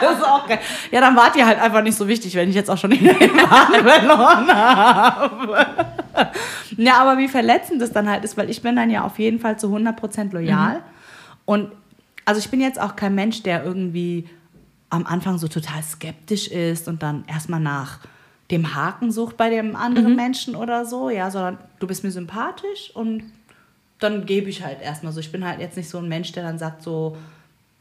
Das 0.00 0.18
ist 0.18 0.24
auch 0.24 0.46
geil. 0.46 0.60
Ja, 0.90 1.00
dann 1.00 1.16
wart 1.16 1.34
ihr 1.36 1.46
halt 1.46 1.60
einfach 1.60 1.82
nicht 1.82 1.96
so 1.96 2.06
wichtig, 2.06 2.34
wenn 2.36 2.48
ich 2.48 2.54
jetzt 2.54 2.70
auch 2.70 2.78
schon 2.78 2.90
den 2.90 3.04
Faden 3.08 3.84
verloren 3.88 4.48
habe. 4.54 5.66
Ja, 6.76 7.00
aber 7.00 7.18
wie 7.18 7.28
verletzend 7.28 7.82
das 7.82 7.92
dann 7.92 8.08
halt 8.08 8.24
ist, 8.24 8.36
weil 8.36 8.50
ich 8.50 8.62
bin 8.62 8.76
dann 8.76 8.90
ja 8.90 9.02
auf 9.04 9.18
jeden 9.18 9.40
Fall 9.40 9.58
zu 9.58 9.66
100% 9.74 10.32
loyal. 10.32 10.80
Und 11.44 11.72
also 12.24 12.38
ich 12.38 12.50
bin 12.50 12.60
jetzt 12.60 12.80
auch 12.80 12.94
kein 12.94 13.14
Mensch, 13.14 13.42
der 13.42 13.64
irgendwie 13.64 14.28
am 14.90 15.06
Anfang 15.06 15.38
so 15.38 15.48
total 15.48 15.82
skeptisch 15.82 16.48
ist 16.48 16.86
und 16.86 17.02
dann 17.02 17.24
erstmal 17.26 17.60
nach 17.60 18.00
dem 18.50 18.74
Haken 18.74 19.10
sucht 19.10 19.36
bei 19.36 19.48
dem 19.48 19.74
anderen 19.74 20.14
Menschen 20.14 20.54
oder 20.54 20.84
so, 20.84 21.08
ja, 21.08 21.30
sondern 21.30 21.58
du 21.78 21.86
bist 21.86 22.04
mir 22.04 22.10
sympathisch 22.10 22.90
und 22.94 23.24
dann 23.98 24.26
gebe 24.26 24.50
ich 24.50 24.62
halt 24.62 24.82
erstmal 24.82 25.12
so. 25.12 25.20
Ich 25.20 25.32
bin 25.32 25.44
halt 25.44 25.60
jetzt 25.60 25.76
nicht 25.76 25.88
so 25.88 25.98
ein 25.98 26.08
Mensch, 26.08 26.32
der 26.32 26.42
dann 26.42 26.58
sagt 26.58 26.82
so, 26.82 27.16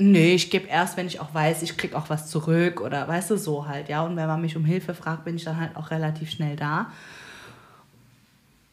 nee, 0.01 0.33
ich 0.33 0.49
gebe 0.49 0.67
erst, 0.67 0.97
wenn 0.97 1.07
ich 1.07 1.19
auch 1.19 1.33
weiß, 1.33 1.61
ich 1.61 1.77
krieg 1.77 1.93
auch 1.93 2.09
was 2.09 2.29
zurück 2.29 2.81
oder 2.81 3.07
weißt 3.07 3.31
du, 3.31 3.37
so 3.37 3.67
halt, 3.67 3.89
ja. 3.89 4.03
Und 4.03 4.15
wenn 4.15 4.27
man 4.27 4.41
mich 4.41 4.55
um 4.55 4.65
Hilfe 4.65 4.93
fragt, 4.93 5.25
bin 5.25 5.35
ich 5.35 5.43
dann 5.43 5.59
halt 5.59 5.75
auch 5.75 5.91
relativ 5.91 6.31
schnell 6.31 6.55
da. 6.55 6.91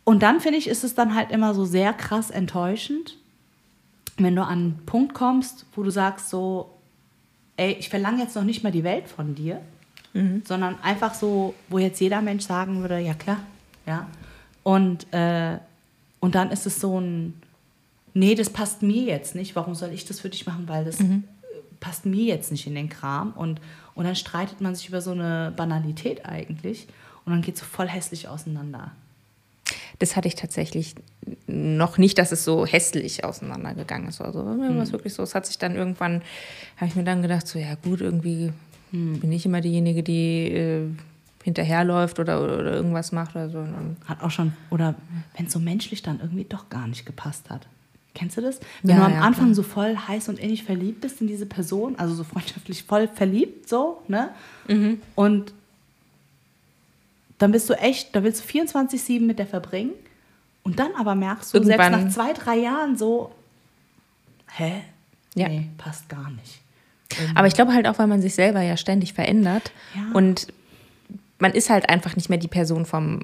Und 0.05 0.23
dann 0.23 0.41
finde 0.41 0.59
ich, 0.59 0.69
ist 0.69 0.85
es 0.85 0.95
dann 0.95 1.15
halt 1.15 1.31
immer 1.31 1.55
so 1.55 1.65
sehr 1.65 1.93
krass 1.93 2.31
enttäuschend, 2.31 3.17
wenn 4.17 4.35
du 4.35 4.43
an 4.43 4.51
einen 4.51 4.87
Punkt 4.87 5.15
kommst, 5.15 5.67
wo 5.75 5.83
du 5.83 5.91
sagst 5.91 6.31
so, 6.31 6.71
ey, 7.57 7.73
ich 7.73 7.91
verlange 7.91 8.23
jetzt 8.23 8.35
noch 8.35 8.45
nicht 8.45 8.65
mal 8.65 8.73
die 8.73 8.85
Welt 8.85 9.09
von 9.09 9.35
dir, 9.35 9.61
sondern 10.45 10.81
einfach 10.83 11.15
so, 11.15 11.55
wo 11.69 11.79
jetzt 11.79 12.01
jeder 12.01 12.23
Mensch 12.23 12.45
sagen 12.45 12.81
würde, 12.81 12.99
ja 12.99 13.15
klar, 13.15 13.41
ja. 13.87 14.07
Und, 14.63 15.13
äh, 15.13 15.59
und 16.21 16.35
dann 16.35 16.51
ist 16.51 16.67
es 16.67 16.81
so 16.81 16.99
ein, 17.01 17.35
nee, 18.19 18.35
das 18.35 18.51
passt 18.51 18.83
mir 18.83 19.03
jetzt 19.03 19.35
nicht, 19.35 19.55
warum 19.57 19.75
soll 19.75 19.93
ich 19.93 20.05
das 20.05 20.21
für 20.21 20.29
dich 20.29 20.47
machen, 20.47 20.65
weil 20.67 20.85
das 20.85 21.01
äh, 21.01 21.21
passt 21.81 22.05
mir 22.05 22.25
jetzt 22.25 22.51
nicht 22.51 22.67
in 22.67 22.75
den 22.75 22.89
Kram. 22.89 23.33
Und, 23.33 23.61
und 23.95 24.05
dann 24.05 24.17
streitet 24.17 24.61
man 24.61 24.75
sich 24.75 24.89
über 24.89 25.01
so 25.01 25.13
eine 25.13 25.53
Banalität 25.57 26.27
eigentlich 26.27 26.87
und 27.25 27.33
dann 27.33 27.43
geht 27.43 27.55
es 27.55 27.61
so 27.61 27.67
voll 27.67 27.89
hässlich 27.89 28.29
auseinander. 28.29 28.91
Das 30.01 30.17
hatte 30.17 30.29
ich 30.29 30.35
tatsächlich 30.35 30.95
noch 31.47 31.99
nicht, 31.99 32.19
dass 32.19 32.33
es 32.33 32.45
so 32.45 32.67
hässlich 32.67 33.25
auseinandergegangen 33.25 34.09
ist. 34.09 34.21
Also 34.21 34.43
mir 34.43 34.75
war 34.75 34.83
es 34.83 34.93
wirklich 34.93 35.15
so, 35.15 35.23
es 35.23 35.35
hat 35.35 35.47
sich 35.47 35.59
dann 35.59 35.75
irgendwann, 35.75 36.23
habe 36.77 36.87
ich 36.87 36.95
mir 36.95 37.05
dann 37.05 37.23
gedacht, 37.23 37.47
so 37.47 37.59
ja 37.59 37.75
gut, 37.75 38.01
irgendwie 38.01 38.53
bin 38.91 39.33
ich 39.33 39.45
immer 39.45 39.61
diejenige, 39.61 40.03
die 40.03 40.53
äh, 40.53 40.87
hinterherläuft 41.43 42.19
oder, 42.21 42.43
oder 42.43 42.73
irgendwas 42.73 43.13
macht 43.13 43.37
oder 43.37 43.51
so. 43.51 43.67
Hat 44.07 44.23
auch 44.23 44.31
schon, 44.31 44.55
oder 44.71 44.95
wenn 45.37 45.47
es 45.47 45.53
so 45.53 45.59
menschlich 45.59 46.03
dann 46.03 46.21
irgendwie 46.21 46.45
doch 46.45 46.71
gar 46.71 46.87
nicht 46.87 47.05
gepasst 47.05 47.51
hat. 47.51 47.67
Kennst 48.15 48.37
du 48.37 48.41
das? 48.41 48.59
Wenn 48.83 48.97
Ja, 48.97 48.97
du 49.01 49.05
am 49.07 49.13
ja, 49.13 49.21
Anfang 49.21 49.45
klar. 49.47 49.55
so 49.55 49.63
voll 49.63 49.97
heiß 49.97 50.29
und 50.29 50.39
innig 50.39 50.65
verliebt 50.65 51.01
bist 51.03 51.21
in 51.21 51.29
diese 51.29 51.47
Person, 51.47 51.97
also 51.99 52.15
so 52.15 52.25
freundschaftlich 52.33 52.83
voll 52.85 53.07
verliebt, 53.09 53.69
so, 53.69 54.03
ne? 54.09 54.31
Mhm. 54.67 55.01
Und 55.15 55.53
dann 57.39 57.53
bist 57.53 57.69
du 57.71 57.75
echt, 57.75 58.15
da 58.17 58.23
willst 58.25 58.43
du 58.53 58.59
24-7 58.59 59.21
mit 59.21 59.39
der 59.39 59.47
verbringen. 59.47 59.93
Und 60.65 60.79
dann 60.81 60.91
aber 60.99 61.15
merkst 61.15 61.55
du, 61.55 61.63
selbst 61.63 61.71
Irgendwann- 61.81 62.05
nach 62.07 62.13
zwei, 62.13 62.33
drei 62.33 62.57
Jahren 62.57 62.97
so, 62.97 63.33
hä? 64.57 64.83
Ja. 65.35 65.49
Nee, 65.49 65.69
passt 65.79 66.09
gar 66.09 66.31
nicht. 66.31 66.61
Aber 67.35 67.47
ich 67.47 67.55
glaube 67.55 67.73
halt 67.73 67.87
auch, 67.87 67.99
weil 67.99 68.07
man 68.09 68.21
sich 68.21 68.35
selber 68.35 68.61
ja 68.61 68.77
ständig 68.77 69.15
verändert 69.15 69.71
Ja. 69.95 70.11
und 70.15 70.49
man 71.39 71.53
ist 71.53 71.71
halt 71.71 71.89
einfach 71.89 72.17
nicht 72.17 72.29
mehr 72.29 72.39
die 72.39 72.49
Person 72.49 72.85
vom 72.85 73.21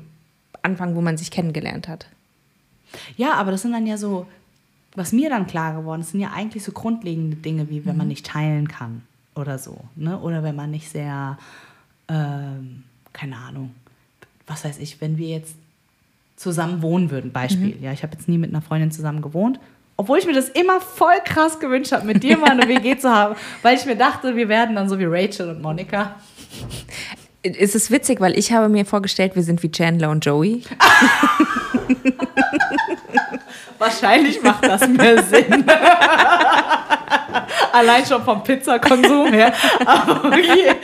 Anfang, 0.63 0.95
wo 0.95 1.01
man 1.01 1.17
sich 1.19 1.31
kennengelernt 1.31 1.89
hat. 1.89 2.07
Ja, 3.17 3.33
aber 3.35 3.51
das 3.51 3.63
sind 3.63 3.73
dann 3.73 3.87
ja 3.87 3.97
so, 3.99 4.27
was 4.95 5.13
mir 5.13 5.29
dann 5.29 5.47
klar 5.47 5.75
geworden 5.75 6.01
ist, 6.03 6.11
sind 6.13 6.21
ja 6.21 6.31
eigentlich 6.35 6.63
so 6.63 6.73
grundlegende 6.73 7.37
Dinge, 7.37 7.69
wie 7.69 7.85
wenn 7.85 7.97
man 7.97 8.09
nicht 8.09 8.27
teilen 8.27 8.69
kann 8.69 9.03
oder 9.35 9.59
so. 9.59 9.79
Ne? 9.97 10.19
Oder 10.19 10.43
wenn 10.43 10.55
man 10.55 10.71
nicht 10.71 10.89
sehr, 10.89 11.37
ähm, 12.09 12.85
keine 13.13 13.37
Ahnung, 13.37 13.75
was 14.47 14.65
weiß 14.65 14.79
ich, 14.79 15.01
wenn 15.01 15.19
wir 15.19 15.29
jetzt 15.29 15.57
zusammen 16.37 16.83
wohnen 16.83 17.11
würden, 17.11 17.33
Beispiel. 17.33 17.77
Ja, 17.81 17.93
ich 17.93 18.03
habe 18.03 18.13
jetzt 18.15 18.29
nie 18.29 18.39
mit 18.39 18.51
einer 18.51 18.63
Freundin 18.63 18.91
zusammen 18.91 19.23
gewohnt. 19.23 19.59
Obwohl 19.97 20.19
ich 20.19 20.27
mir 20.27 20.33
das 20.33 20.49
immer 20.49 20.81
voll 20.81 21.15
krass 21.25 21.61
gewünscht 21.61 21.93
habe, 21.93 22.05
mit 22.07 22.23
dir 22.23 22.37
mal 22.37 22.51
eine 22.51 22.69
WG 22.69 22.99
zu 22.99 23.11
haben, 23.11 23.37
weil 23.63 23.77
ich 23.77 23.87
mir 23.87 23.97
dachte, 23.97 24.37
wir 24.37 24.49
werden 24.49 24.75
dann 24.77 24.89
so 24.89 24.99
wie 24.99 25.05
Rachel 25.05 25.51
und 25.51 25.63
Monika. 25.63 26.17
Es 27.43 27.75
ist 27.75 27.91
witzig, 27.91 28.21
weil 28.21 28.39
ich 28.39 28.53
habe 28.53 28.69
mir 28.69 28.87
vorgestellt, 28.87 29.37
wir 29.37 29.43
sind 29.43 29.63
wie 29.63 29.71
Chandler 29.71 30.11
und 30.11 30.25
Joey. 30.25 30.63
Wahrscheinlich 33.85 34.43
macht 34.43 34.65
das 34.67 34.87
mehr 34.89 35.23
Sinn. 35.23 35.65
Allein 37.73 38.07
schon 38.07 38.23
vom 38.23 38.43
Pizzakonsum 38.45 39.33
her. 39.33 39.53
Aber 39.85 40.27
okay. 40.27 40.75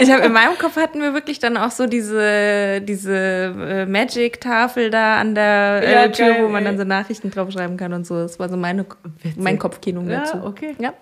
Ich 0.00 0.10
habe 0.12 0.22
in 0.22 0.32
meinem 0.32 0.56
Kopf 0.58 0.76
hatten 0.76 1.00
wir 1.02 1.12
wirklich 1.12 1.38
dann 1.40 1.56
auch 1.56 1.70
so 1.72 1.86
diese, 1.86 2.80
diese 2.82 3.14
äh, 3.16 3.86
Magic-Tafel 3.86 4.90
da 4.90 5.16
an 5.18 5.34
der 5.34 5.80
äh, 5.82 5.92
Ja, 5.92 6.08
Tür, 6.08 6.28
geil, 6.34 6.44
wo 6.44 6.48
man 6.48 6.64
dann 6.64 6.78
so 6.78 6.84
Nachrichten 6.84 7.30
draufschreiben 7.32 7.76
kann 7.76 7.92
und 7.92 8.06
so. 8.06 8.14
Das 8.14 8.38
war 8.38 8.48
so 8.48 8.56
meine, 8.56 8.86
Witzig. 9.22 9.42
mein 9.42 9.58
Kopfkino 9.58 10.02
Ja, 10.02 10.20
dazu. 10.20 10.38
okay. 10.44 10.76
Ja. 10.78 10.92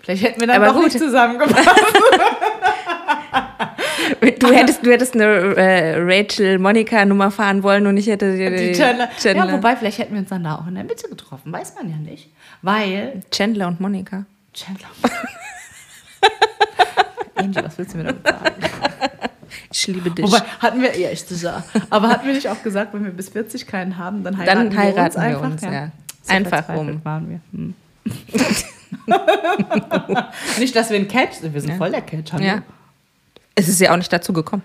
Vielleicht 0.00 0.24
hätten 0.24 0.40
wir 0.40 0.48
dann 0.48 0.56
Aber 0.56 0.66
doch 0.66 0.74
gut. 0.74 0.84
nicht 0.86 0.98
zusammengepasst. 0.98 1.70
Du 4.38 4.48
hättest, 4.52 4.84
du 4.84 4.90
hättest 4.90 5.14
eine 5.14 5.24
äh, 5.56 5.96
Rachel-Monika-Nummer 5.98 7.30
fahren 7.30 7.62
wollen 7.62 7.86
und 7.86 7.96
ich 7.96 8.06
hätte 8.08 8.32
die, 8.36 8.72
Die 8.72 8.72
Chandler. 8.78 9.08
Chandler. 9.20 9.46
Ja, 9.46 9.52
wobei, 9.52 9.76
vielleicht 9.76 9.98
hätten 9.98 10.14
wir 10.14 10.20
uns 10.20 10.28
dann 10.30 10.44
da 10.44 10.56
auch 10.56 10.66
in 10.66 10.74
der 10.74 10.84
Mitte 10.84 11.08
getroffen. 11.08 11.52
Weiß 11.52 11.74
man 11.76 11.88
ja 11.90 11.96
nicht. 11.96 12.28
Weil 12.62 13.20
Chandler 13.30 13.68
und 13.68 13.80
Monika. 13.80 14.24
Chandler. 14.54 14.88
Angie, 17.36 17.60
was 17.64 17.78
willst 17.78 17.94
du 17.94 17.98
mir 17.98 18.04
damit 18.04 18.26
sagen? 18.26 18.54
Ich 19.72 19.86
liebe 19.86 20.10
dich. 20.10 20.24
Wobei, 20.26 20.40
hatten 20.60 20.80
wir, 20.82 20.98
ja, 20.98 21.10
ich 21.10 21.22
sicher. 21.22 21.64
Aber 21.90 22.08
hatten 22.10 22.26
wir 22.26 22.34
nicht 22.34 22.48
auch 22.48 22.62
gesagt, 22.62 22.92
wenn 22.94 23.04
wir 23.04 23.10
bis 23.12 23.30
40 23.30 23.66
keinen 23.66 23.96
haben, 23.98 24.22
dann 24.22 24.36
heiraten, 24.36 24.70
Dann 24.70 24.76
heiraten 24.78 25.20
wir 25.22 25.28
wir 25.30 25.40
uns 25.40 25.52
uns, 25.54 25.62
einfach? 25.62 25.72
ja. 25.74 25.90
So 26.22 26.32
Einfach 26.34 26.50
verzweifelt 26.64 26.90
um. 26.96 27.04
waren 27.04 27.30
wir. 27.30 27.40
Hm. 27.52 27.74
nicht, 30.58 30.76
dass 30.76 30.90
wir 30.90 30.96
einen 30.98 31.08
Catch 31.08 31.34
sind, 31.40 31.54
wir 31.54 31.60
sind 31.60 31.70
Ja. 31.70 31.76
voll 31.76 31.90
der 31.90 32.02
Catch. 32.02 32.32
Hallo? 32.32 32.44
Ja. 32.44 32.62
Es 33.54 33.68
ist 33.68 33.80
ja 33.80 33.92
auch 33.92 33.96
nicht 33.96 34.12
dazu 34.12 34.32
gekommen. 34.32 34.62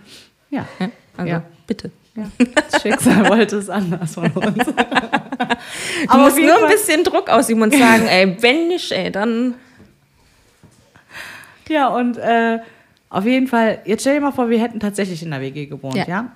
ja. 0.49 0.65
Ja? 0.79 0.89
Also, 1.17 1.31
Ja. 1.31 1.43
bitte. 1.65 1.91
Ja. 2.15 2.29
Das 2.71 2.81
Schicksal 2.81 3.27
wollte 3.29 3.57
es 3.57 3.69
anders 3.69 4.13
von 4.15 4.29
uns. 4.31 4.65
Du 4.65 4.73
Aber 6.07 6.23
musst 6.23 6.37
nur 6.39 6.63
ein 6.63 6.69
bisschen 6.71 7.03
Druck 7.03 7.29
ausüben 7.29 7.61
und 7.63 7.73
sagen, 7.73 8.07
ey, 8.07 8.37
wenn 8.41 8.67
nicht, 8.69 8.91
ey, 8.91 9.11
dann. 9.11 9.55
Ja, 11.69 11.87
und 11.89 12.17
äh, 12.17 12.59
auf 13.09 13.25
jeden 13.25 13.47
Fall, 13.47 13.81
jetzt 13.85 14.01
stell 14.01 14.15
dir 14.15 14.21
mal 14.21 14.31
vor, 14.31 14.49
wir 14.49 14.59
hätten 14.61 14.79
tatsächlich 14.79 15.21
in 15.23 15.31
der 15.31 15.41
WG 15.41 15.65
gewohnt, 15.65 15.95
ja? 15.95 16.05
Ja. 16.07 16.31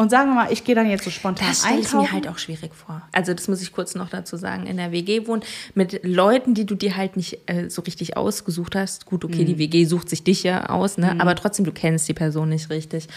Und 0.00 0.08
sagen 0.08 0.30
wir 0.30 0.34
mal, 0.34 0.50
ich 0.52 0.64
gehe 0.64 0.74
dann 0.74 0.88
jetzt 0.88 1.04
so 1.04 1.10
spontan 1.10 1.46
Das 1.48 1.58
stelle 1.60 1.74
ich 1.80 1.86
einkaufen. 1.88 2.02
mir 2.06 2.12
halt 2.12 2.26
auch 2.28 2.38
schwierig 2.38 2.74
vor. 2.74 3.02
Also 3.12 3.34
das 3.34 3.48
muss 3.48 3.60
ich 3.60 3.70
kurz 3.72 3.94
noch 3.94 4.08
dazu 4.08 4.38
sagen. 4.38 4.66
In 4.66 4.78
der 4.78 4.92
WG 4.92 5.26
wohnen 5.26 5.42
mit 5.74 6.00
Leuten, 6.04 6.54
die 6.54 6.64
du 6.64 6.74
dir 6.74 6.96
halt 6.96 7.18
nicht 7.18 7.38
äh, 7.50 7.68
so 7.68 7.82
richtig 7.82 8.16
ausgesucht 8.16 8.74
hast. 8.76 9.04
Gut, 9.04 9.26
okay, 9.26 9.42
Mhm. 9.42 9.46
die 9.46 9.58
WG 9.58 9.84
sucht 9.84 10.08
sich 10.08 10.22
dich 10.24 10.42
ja 10.42 10.70
aus, 10.70 10.96
ne? 10.96 11.20
aber 11.20 11.34
trotzdem, 11.34 11.66
du 11.66 11.72
kennst 11.72 12.08
die 12.08 12.14
Person 12.14 12.48
nicht 12.48 12.70
richtig. 12.70 13.08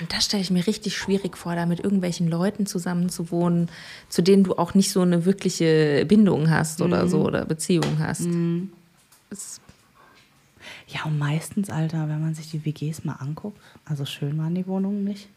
Und 0.00 0.10
das 0.12 0.24
stelle 0.24 0.42
ich 0.42 0.50
mir 0.50 0.66
richtig 0.66 0.96
schwierig 0.96 1.36
vor, 1.36 1.54
da 1.54 1.66
mit 1.66 1.80
irgendwelchen 1.80 2.28
Leuten 2.28 2.64
zusammen 2.64 3.10
zu 3.10 3.30
wohnen, 3.30 3.68
zu 4.08 4.22
denen 4.22 4.42
du 4.42 4.54
auch 4.56 4.72
nicht 4.72 4.90
so 4.92 5.02
eine 5.02 5.26
wirkliche 5.26 6.06
Bindung 6.08 6.48
hast 6.48 6.80
oder 6.80 7.04
Mhm. 7.04 7.08
so 7.10 7.26
oder 7.26 7.44
Beziehung 7.44 7.98
hast. 7.98 8.26
Das, 9.28 9.60
Ja, 10.88 11.04
und 11.04 11.18
meistens, 11.18 11.68
Alter, 11.68 12.08
wenn 12.08 12.20
man 12.22 12.34
sich 12.34 12.50
die 12.50 12.64
WGs 12.64 13.04
mal 13.04 13.16
anguckt, 13.16 13.60
also 13.84 14.06
schön 14.06 14.38
waren 14.38 14.54
die 14.54 14.66
Wohnungen 14.66 15.04
nicht. 15.04 15.28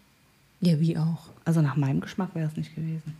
Ja, 0.62 0.80
wie 0.80 0.98
auch. 0.98 1.28
Also 1.46 1.62
nach 1.62 1.76
meinem 1.76 2.02
Geschmack 2.02 2.30
wäre 2.36 2.48
es 2.48 2.58
nicht 2.58 2.76
gewesen. 2.76 3.16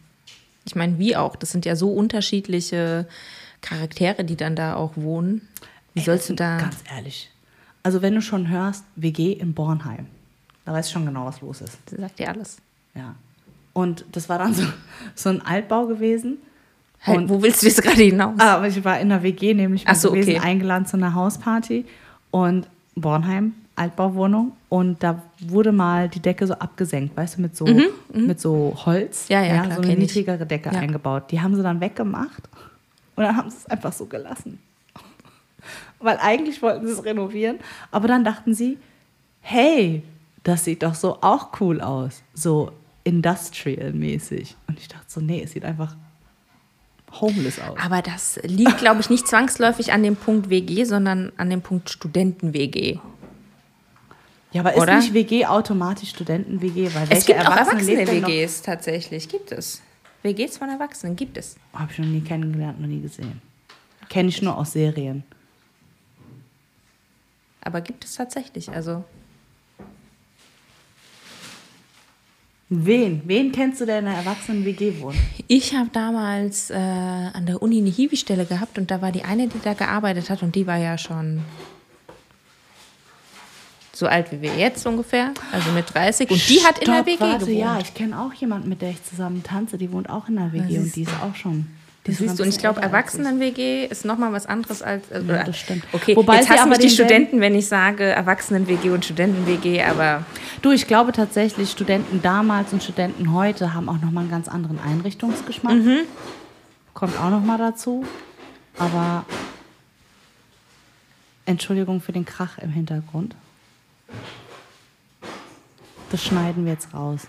Ich 0.66 0.76
meine, 0.76 1.00
wie 1.00 1.16
auch. 1.16 1.36
Das 1.36 1.52
sind 1.52 1.66
ja 1.66 1.76
so 1.76 1.92
unterschiedliche 1.92 3.08
Charaktere, 3.62 4.24
die 4.24 4.36
dann 4.36 4.56
da 4.56 4.76
auch 4.76 4.92
wohnen. 4.96 5.48
Wie 5.94 6.00
Ey, 6.00 6.06
sollst 6.06 6.26
du 6.26 6.28
sind- 6.30 6.40
da. 6.42 6.58
Ganz 6.60 6.78
ehrlich. 6.96 7.30
Also 7.82 8.02
wenn 8.02 8.14
du 8.16 8.22
schon 8.22 8.50
hörst, 8.50 8.84
WG 8.96 9.32
in 9.34 9.54
Bornheim, 9.54 10.06
da 10.66 10.74
weißt 10.74 10.90
du 10.90 10.94
schon 10.94 11.06
genau, 11.06 11.26
was 11.26 11.42
los 11.42 11.62
ist. 11.62 11.78
Das 11.86 12.00
sagt 12.00 12.20
dir 12.20 12.30
alles. 12.30 12.58
Ja. 12.94 13.16
Und 13.74 14.06
das 14.12 14.28
war 14.30 14.38
dann 14.38 14.54
so, 14.54 14.64
so 15.16 15.30
ein 15.30 15.42
Altbau 15.42 15.88
gewesen. 15.88 16.38
Halt, 17.02 17.18
Und- 17.20 17.30
wo 17.30 17.42
willst 17.42 17.64
du 17.64 17.68
jetzt 17.68 17.82
gerade 17.82 18.04
hinaus? 18.04 18.36
Ah, 18.38 18.56
aber 18.58 18.68
ich 18.68 18.84
war 18.84 19.00
in 19.00 19.10
der 19.10 19.24
WG 19.24 19.54
nämlich 19.54 19.86
so, 19.96 20.12
gewesen, 20.12 20.32
okay. 20.36 20.40
eingeladen 20.40 20.86
zu 20.86 20.98
einer 20.98 21.16
Hausparty 21.16 21.86
und 22.32 22.68
Bornheim, 22.96 23.54
Altbauwohnung 23.80 24.52
und 24.70 25.02
da 25.04 25.22
wurde 25.40 25.72
mal 25.72 26.10
die 26.10 26.20
Decke 26.20 26.46
so 26.46 26.54
abgesenkt, 26.54 27.16
weißt 27.18 27.38
du, 27.38 27.42
mit 27.42 27.56
so, 27.56 27.66
mit 28.14 28.40
so 28.40 28.76
Holz, 28.86 29.28
Mhm, 29.30 29.34
Ja, 29.34 29.44
ja, 29.44 29.62
klar, 29.64 29.76
so 29.78 29.82
eine 29.82 29.96
niedrigere 29.96 30.46
Decke 30.46 30.70
Ja. 30.74 30.80
eingebaut. 30.80 31.32
Die 31.32 31.42
haben 31.42 31.56
sie 31.56 31.64
dann 31.64 31.80
weggemacht 31.82 32.44
und 33.16 33.24
dann 33.24 33.36
haben 33.36 33.50
sie 33.50 33.58
es 33.58 33.66
einfach 33.66 33.94
so 33.94 34.06
gelassen. 34.06 34.60
Weil 36.00 36.18
eigentlich 36.22 36.62
wollten 36.62 36.86
sie 36.88 36.94
es 36.94 37.04
renovieren, 37.04 37.58
aber 37.92 38.08
dann 38.08 38.24
dachten 38.24 38.54
sie, 38.54 38.78
hey, 39.42 40.04
das 40.44 40.64
sieht 40.66 40.84
doch 40.84 40.96
so 40.96 41.18
auch 41.22 41.50
cool 41.60 41.82
aus, 41.82 42.22
so 42.34 42.72
industrial-mäßig. 43.04 44.56
Und 44.68 44.80
ich 44.80 44.88
dachte 44.88 45.06
so, 45.08 45.22
nee, 45.22 45.42
es 45.44 45.52
sieht 45.52 45.66
einfach 45.66 45.96
homeless 47.22 47.60
aus. 47.60 47.78
Aber 47.84 48.02
das 48.02 48.40
liegt, 48.44 48.78
glaube 48.78 49.02
ich, 49.02 49.10
nicht 49.10 49.28
zwangsläufig 49.28 49.92
an 49.94 50.04
dem 50.04 50.16
Punkt 50.16 50.50
WG, 50.50 50.84
sondern 50.84 51.32
an 51.38 51.50
dem 51.50 51.62
Punkt 51.62 51.90
Studenten-WG. 51.90 53.00
Ja, 54.52 54.62
aber 54.62 54.76
Oder? 54.78 54.98
ist 54.98 55.06
nicht 55.06 55.14
WG 55.14 55.46
automatisch 55.46 56.10
Studenten-WG? 56.10 56.90
Weil 56.94 57.08
Es 57.10 57.26
gibt 57.26 57.40
auch 57.40 57.56
Erwachsene-WGs 57.56 58.64
tatsächlich. 58.64 59.30
Gibt 59.30 59.52
es. 59.52 59.82
WGs 60.24 60.58
von 60.58 60.70
Erwachsenen 60.70 61.16
gibt 61.16 61.38
es. 61.38 61.56
Habe 61.74 61.92
ich 61.92 62.00
noch 62.00 62.06
nie 62.06 62.22
kennengelernt, 62.22 62.80
noch 62.80 62.88
nie 62.88 63.02
gesehen. 63.02 63.42
Kenne 64.10 64.30
ich 64.30 64.42
nur 64.42 64.58
aus 64.58 64.74
Serien. 64.74 65.24
Aber 67.62 67.82
gibt 67.82 68.04
es 68.06 68.16
tatsächlich. 68.16 68.70
Also, 68.70 69.04
Wen? 72.72 73.24
Wen 73.26 73.52
kennst 73.52 73.82
du, 73.82 73.86
der 73.88 74.00
in 74.00 74.08
einer 74.08 74.18
Erwachsenen-WG 74.18 75.02
wohnt? 75.02 75.18
ich 75.48 75.76
habe 75.76 75.90
damals 75.92 76.70
äh, 76.70 76.76
an 76.76 77.48
der 77.48 77.62
Uni 77.64 77.80
eine 77.80 77.90
Hiwi-Stelle 77.90 78.46
gehabt 78.46 78.78
und 78.78 78.92
da 78.92 79.02
war 79.02 79.12
die 79.12 79.24
eine, 79.24 79.48
die 79.48 79.60
da 79.64 79.74
gearbeitet 79.74 80.30
hat 80.30 80.44
und 80.44 80.54
die 80.56 80.68
war 80.68 80.78
ja 80.78 81.00
schon 81.00 81.42
so 84.00 84.08
alt 84.08 84.32
wie 84.32 84.42
wir 84.42 84.56
jetzt 84.56 84.86
ungefähr, 84.88 85.34
also 85.52 85.72
mit 85.72 85.94
30. 85.94 86.32
Und 86.32 86.50
die 86.50 86.64
hat 86.64 86.80
in 86.80 86.86
der 86.86 86.94
Stopp, 86.94 87.06
WG 87.06 87.20
warte, 87.20 87.40
gewohnt. 87.40 87.58
Ja, 87.58 87.80
ich 87.80 87.94
kenne 87.94 88.18
auch 88.18 88.34
jemanden, 88.34 88.70
mit 88.70 88.82
der 88.82 88.92
ich 88.92 89.04
zusammen 89.04 89.44
tanze. 89.44 89.78
Die 89.78 89.92
wohnt 89.92 90.10
auch 90.10 90.30
in 90.30 90.38
der 90.38 90.54
WG 90.54 90.76
Das 90.76 90.84
und 90.86 90.96
die 90.96 91.02
ist 91.02 91.12
auch 91.22 91.36
schon. 91.36 91.68
Die 92.08 92.12
Das 92.12 92.20
siehst 92.20 92.40
du, 92.40 92.44
und 92.44 92.50
ich 92.50 92.58
glaube. 92.58 92.82
Erwachsenen-WG 92.82 93.86
ist 93.88 94.06
nochmal 94.06 94.32
was 94.32 94.46
anderes 94.46 94.82
als. 94.82 95.12
Äh, 95.12 95.22
Ja, 95.28 95.44
das 95.44 95.58
stimmt. 95.58 95.84
Okay, 95.92 96.16
Wobei 96.16 96.38
jetzt 96.38 96.50
hassen 96.50 96.62
aber 96.62 96.70
mich 96.70 96.80
die 96.80 96.90
Studenten, 96.90 97.42
wenn 97.42 97.54
ich 97.56 97.68
sage 97.68 98.06
Erwachsenen-WG 98.06 98.90
und 98.92 99.04
Studenten-WG, 99.04 99.84
aber 99.84 100.24
Du, 100.62 100.72
ich 100.72 100.88
glaube 100.88 101.12
tatsächlich, 101.12 101.70
Studenten 101.70 102.22
damals 102.22 102.72
und 102.72 102.82
Studenten 102.82 103.34
heute 103.34 103.74
haben 103.74 103.90
auch 103.90 104.00
nochmal 104.00 104.24
einen 104.24 104.32
ganz 104.32 104.48
anderen 104.48 104.80
Einrichtungsgeschmack. 104.80 105.74
Mhm. 105.74 106.00
Kommt 106.94 107.20
auch 107.20 107.30
nochmal 107.30 107.58
dazu. 107.58 108.06
Aber 108.78 109.26
Entschuldigung 111.46 112.00
für 112.00 112.14
den 112.14 112.26
Krach 112.26 112.58
im 112.60 112.72
Hintergrund. 112.72 113.36
Das 116.12 116.24
schneiden 116.24 116.66
wir 116.66 116.74
jetzt 116.74 116.94
raus. 116.94 117.28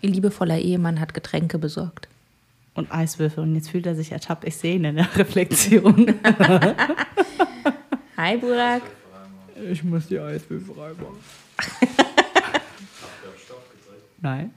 ihr 0.00 0.10
liebevoller 0.10 0.58
Ehemann 0.58 1.00
hat 1.00 1.14
Getränke 1.14 1.58
besorgt. 1.58 2.08
Und 2.74 2.92
Eiswürfel. 2.92 3.44
Und 3.44 3.54
jetzt 3.54 3.70
fühlt 3.70 3.86
er 3.86 3.94
sich 3.94 4.12
ertappt. 4.12 4.44
Ich 4.44 4.56
sehe 4.56 4.76
ihn 4.76 4.84
in 4.84 4.96
der 4.96 5.16
Reflexion. 5.16 6.14
Hi, 8.16 8.36
Burak. 8.36 8.82
Ich 9.70 9.82
muss 9.82 10.08
die 10.08 10.18
Eiswürfel 10.18 10.74
reinmachen. 10.78 11.16
Nein. 14.20 14.50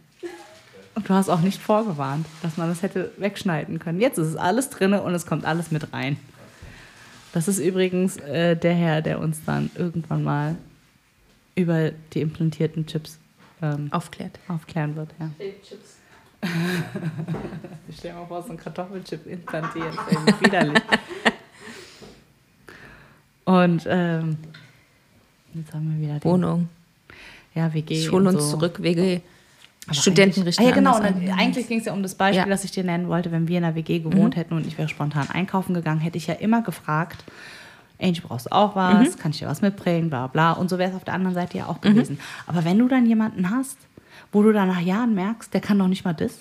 Und 0.96 1.08
du 1.08 1.14
hast 1.14 1.30
auch 1.30 1.42
nicht 1.42 1.62
vorgewarnt, 1.62 2.26
dass 2.42 2.58
man 2.58 2.68
das 2.68 2.82
hätte 2.82 3.12
wegschneiden 3.18 3.80
können. 3.80 4.02
Jetzt 4.02 4.18
ist 4.18 4.28
es 4.28 4.36
alles 4.36 4.70
drin 4.70 4.94
und 4.94 5.14
es 5.14 5.26
kommt 5.26 5.46
alles 5.46 5.72
mit 5.72 5.94
rein. 5.94 6.18
Das 7.32 7.48
ist 7.48 7.60
übrigens 7.60 8.18
äh, 8.18 8.56
der 8.58 8.74
Herr, 8.74 9.02
der 9.02 9.20
uns 9.20 9.46
dann 9.46 9.70
irgendwann 9.76 10.24
mal 10.24 10.56
über 11.62 11.92
die 12.14 12.22
implantierten 12.22 12.86
Chips 12.86 13.20
ähm, 13.62 13.88
Aufklärt. 13.92 14.40
aufklären 14.48 14.96
wird. 14.96 15.10
Ja. 15.20 15.30
Ich 17.90 17.98
stell 17.98 18.12
dir 18.14 18.20
mal 18.20 18.26
vor, 18.28 18.42
so 18.44 18.52
ein 18.52 18.58
Kartoffelchip 18.58 19.26
implantiert. 19.26 19.94
Widerlich. 20.40 20.82
Und 23.46 23.86
ähm, 23.90 24.38
jetzt 25.54 25.74
haben 25.74 26.00
wir 26.00 26.08
wieder 26.08 26.24
Wohnung. 26.24 26.70
ja, 27.56 27.74
WG. 27.74 27.94
Ich 27.96 28.12
hole 28.12 28.30
und 28.30 28.36
uns 28.36 28.46
so. 28.52 28.58
zurück, 28.58 28.82
WG. 28.82 29.22
Aber 29.86 29.96
Studenten 29.96 30.48
ah, 30.48 30.62
ja, 30.62 30.72
genau. 30.72 31.00
Dann, 31.00 31.28
eigentlich 31.32 31.68
ging 31.68 31.80
es 31.80 31.86
ja 31.86 31.94
um 31.94 32.04
das 32.04 32.14
Beispiel, 32.16 32.40
Ja. 32.42 32.46
Mhm. 32.46 32.52
das 32.52 32.64
ich 32.64 32.72
dir 32.72 32.84
nennen 32.84 33.08
wollte. 33.08 33.32
Wenn 33.32 33.48
wir 33.48 33.58
in 33.58 33.64
einer 33.64 33.76
WG 33.76 34.00
gewohnt 34.00 34.36
hätten 34.36 34.54
und 34.54 34.68
ich 34.68 34.78
wäre 34.78 34.88
spontan 34.88 35.28
einkaufen 35.30 35.74
gegangen, 35.74 36.00
hätte 36.00 36.18
ich 36.18 36.28
ja 36.28 36.36
immer 36.36 36.62
gefragt, 36.62 37.24
Angie, 38.02 38.22
brauchst 38.22 38.46
du 38.48 38.52
auch 38.52 38.76
was? 38.76 39.16
Mhm. 39.16 39.20
Kann 39.20 39.32
ich 39.32 39.40
dir 39.40 39.48
was 39.48 39.62
mitbringen? 39.62 40.10
Bla 40.10 40.28
bla. 40.28 40.54
Und 40.54 40.70
so 40.70 40.78
wäre 40.78 40.90
es 40.92 40.96
auf 40.96 41.04
der 41.04 41.14
anderen 41.14 41.36
Seite 41.36 41.58
ja 41.58 41.66
auch 41.68 41.82
gewesen. 41.82 42.20
Aber 42.48 42.64
wenn 42.64 42.80
du 42.80 42.88
dann 42.88 43.06
jemanden 43.06 43.50
hast, 43.50 43.78
wo 44.32 44.42
du 44.44 44.54
dann 44.54 44.68
nach 44.70 44.80
Jahren 44.82 45.16
merkst, 45.16 45.54
der 45.54 45.62
kann 45.62 45.78
doch 45.80 45.88
nicht 45.88 46.06
mal 46.06 46.14
das, 46.14 46.32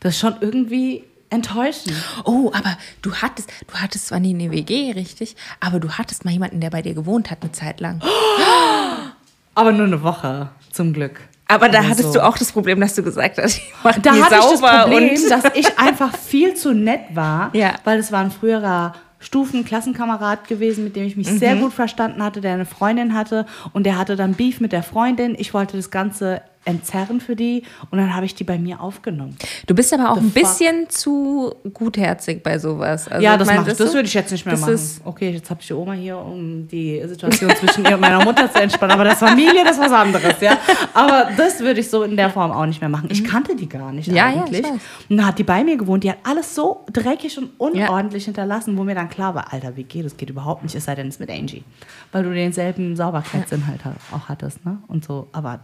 das 0.00 0.14
ist 0.14 0.20
schon 0.20 0.34
irgendwie 0.40 1.04
enttäuschend. 1.30 1.94
Oh, 2.24 2.50
aber 2.54 2.76
du 3.00 3.14
hattest, 3.14 3.50
du 3.66 3.74
hattest 3.74 4.08
zwar 4.08 4.20
nie 4.20 4.34
eine 4.34 4.50
WG, 4.50 4.92
richtig, 4.92 5.34
aber 5.60 5.80
du 5.80 5.90
hattest 5.92 6.24
mal 6.24 6.30
jemanden, 6.30 6.60
der 6.60 6.70
bei 6.70 6.82
dir 6.82 6.94
gewohnt 6.94 7.30
hat, 7.30 7.38
eine 7.42 7.52
Zeit 7.52 7.80
lang. 7.80 8.00
Aber 9.54 9.72
nur 9.72 9.86
eine 9.86 10.02
Woche, 10.02 10.48
zum 10.70 10.92
Glück. 10.94 11.20
Aber 11.46 11.68
da 11.68 11.80
Oder 11.80 11.88
hattest 11.90 12.14
du 12.14 12.24
auch 12.24 12.38
das 12.38 12.52
Problem, 12.52 12.80
dass 12.80 12.94
du 12.94 13.02
gesagt 13.02 13.36
hast, 13.36 13.56
ich 13.58 13.72
mach 13.82 13.98
Da 13.98 14.12
hatte 14.12 14.36
ich 14.36 14.58
das 14.58 14.60
Problem, 14.60 15.10
und 15.10 15.30
dass 15.30 15.44
ich 15.54 15.78
einfach 15.78 16.16
viel 16.16 16.54
zu 16.54 16.72
nett 16.72 17.02
war, 17.14 17.50
Ja. 17.54 17.74
weil 17.84 17.98
es 17.98 18.10
war 18.10 18.20
ein 18.20 18.30
früherer 18.30 18.94
Stufen-Klassenkamerad 19.22 20.46
gewesen, 20.48 20.84
mit 20.84 20.96
dem 20.96 21.04
ich 21.04 21.16
mich 21.16 21.28
sehr 21.28 21.54
Mhm. 21.54 21.60
gut 21.62 21.72
verstanden 21.72 22.22
hatte, 22.22 22.40
der 22.40 22.54
eine 22.54 22.66
Freundin 22.66 23.14
hatte 23.14 23.46
und 23.72 23.84
der 23.84 23.96
hatte 23.98 24.16
dann 24.16 24.34
Beef 24.34 24.60
mit 24.60 24.72
der 24.72 24.82
Freundin. 24.82 25.34
Ich 25.38 25.54
wollte 25.54 25.76
das 25.76 25.90
Ganze 25.90 26.42
entzerren 26.64 27.20
für 27.20 27.34
die 27.34 27.64
und 27.90 27.98
dann 27.98 28.14
habe 28.14 28.26
ich 28.26 28.34
die 28.34 28.44
bei 28.44 28.58
mir 28.58 28.80
aufgenommen. 28.80 29.36
Du 29.66 29.74
bist 29.74 29.92
aber 29.92 30.10
auch 30.10 30.16
The 30.16 30.20
ein 30.20 30.30
bisschen 30.30 30.88
zu 30.88 31.54
gutherzig 31.72 32.42
bei 32.42 32.58
sowas. 32.58 33.08
Also, 33.08 33.22
ja, 33.22 33.36
das, 33.36 33.48
mein, 33.48 33.64
das 33.64 33.80
ist 33.80 33.94
würde 33.94 34.06
ich 34.06 34.14
jetzt 34.14 34.30
nicht 34.30 34.46
mehr 34.46 34.54
das 34.54 34.62
machen. 34.62 35.00
okay, 35.04 35.30
jetzt 35.30 35.50
habe 35.50 35.60
ich 35.60 35.66
die 35.66 35.74
Oma 35.74 35.92
hier, 35.92 36.18
um 36.18 36.68
die 36.68 37.02
Situation 37.06 37.50
zwischen 37.56 37.84
ihr 37.84 37.94
und 37.94 38.00
meiner 38.00 38.22
Mutter 38.24 38.52
zu 38.52 38.60
entspannen. 38.60 38.92
Aber 38.92 39.04
das 39.04 39.18
Familie, 39.18 39.64
das 39.64 39.76
ist 39.76 39.82
was 39.82 39.92
anderes, 39.92 40.40
ja. 40.40 40.56
Aber 40.94 41.30
das 41.36 41.60
würde 41.60 41.80
ich 41.80 41.90
so 41.90 42.02
in 42.02 42.16
der 42.16 42.30
Form 42.30 42.52
auch 42.52 42.66
nicht 42.66 42.80
mehr 42.80 42.90
machen. 42.90 43.08
Ich 43.10 43.24
kannte 43.24 43.56
die 43.56 43.68
gar 43.68 43.90
nicht 43.92 44.02
Mhm. 44.12 44.16
Ja, 44.16 44.30
ja, 44.30 44.42
eigentlich. 44.42 44.60
ich 44.60 44.66
weiß. 44.66 44.80
und 45.08 45.16
dann 45.16 45.26
hat 45.26 45.38
die 45.38 45.44
bei 45.44 45.64
mir 45.64 45.76
gewohnt. 45.76 46.04
Die 46.04 46.10
hat 46.10 46.18
alles 46.24 46.54
so 46.54 46.84
dreckig 46.92 47.38
und 47.38 47.50
unordentlich 47.58 48.24
hinterlassen, 48.24 48.76
wo 48.76 48.84
mir 48.84 48.94
dann 48.94 49.08
klar 49.08 49.34
war, 49.34 49.52
Alter, 49.52 49.76
wie 49.76 49.84
geht 49.84 50.04
das? 50.04 50.16
Geht 50.16 50.30
überhaupt 50.30 50.62
nicht, 50.62 50.74
es 50.74 50.84
sei 50.84 50.94
denn, 50.94 51.08
es 51.08 51.14
ist 51.16 51.20
mit 51.20 51.30
Angie. 51.30 51.64
Weil 52.10 52.24
du 52.24 52.32
denselben 52.34 52.96
Sauberkeitssinn 52.96 53.66
halt 53.66 53.80
auch 54.12 54.28
hattest, 54.28 54.64
ne? 54.64 54.78
Und 54.88 55.04
so. 55.04 55.28
Aber 55.32 55.60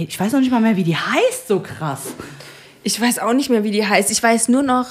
ey, 0.00 0.06
ich 0.08 0.18
weiß 0.18 0.32
noch 0.32 0.40
nicht 0.40 0.50
mal 0.50 0.60
mehr, 0.60 0.76
wie 0.76 0.84
die 0.84 0.96
heißt, 0.96 1.48
so 1.48 1.60
krass. 1.60 2.14
Ich 2.82 2.98
weiß 3.00 3.18
auch 3.18 3.34
nicht 3.34 3.50
mehr, 3.50 3.62
wie 3.64 3.70
die 3.70 3.86
heißt. 3.86 4.10
Ich 4.10 4.22
weiß 4.22 4.48
nur 4.48 4.62
noch, 4.62 4.86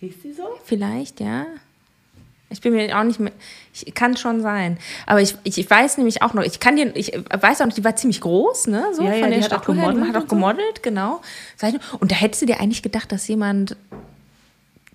Hieß 0.00 0.14
die 0.22 0.32
so? 0.32 0.44
vielleicht, 0.64 1.20
ja. 1.20 1.46
Ich 2.48 2.60
bin 2.60 2.74
mir 2.74 2.96
auch 2.96 3.02
nicht 3.02 3.18
mehr. 3.18 3.32
Ich, 3.74 3.92
kann 3.94 4.16
schon 4.16 4.40
sein. 4.40 4.78
Aber 5.04 5.20
ich, 5.20 5.34
ich, 5.42 5.58
ich 5.58 5.68
weiß 5.68 5.98
nämlich 5.98 6.22
auch 6.22 6.32
noch, 6.32 6.42
ich 6.44 6.60
kann 6.60 6.76
dir, 6.76 6.94
ich 6.94 7.12
weiß 7.12 7.60
auch 7.60 7.66
noch, 7.66 7.74
die 7.74 7.82
war 7.84 7.96
ziemlich 7.96 8.20
groß, 8.20 8.68
ne? 8.68 8.86
So 8.94 9.02
Ja, 9.02 9.14
ja, 9.14 9.20
von 9.20 9.30
der 9.30 9.38
die 9.38 9.44
hat 9.44 9.52
auch 9.52 9.56
Statur 9.58 9.74
her. 9.74 9.92
Die 9.92 9.94
gemodelt 9.94 10.08
hat 10.08 10.16
auch 10.16 10.22
und 10.22 10.30
so. 10.30 10.36
gemodelt, 10.36 10.82
genau. 10.82 11.20
Und 11.98 12.10
da 12.12 12.16
hättest 12.16 12.42
du 12.42 12.46
dir 12.46 12.60
eigentlich 12.60 12.82
gedacht, 12.82 13.10
dass 13.10 13.26
jemand, 13.26 13.76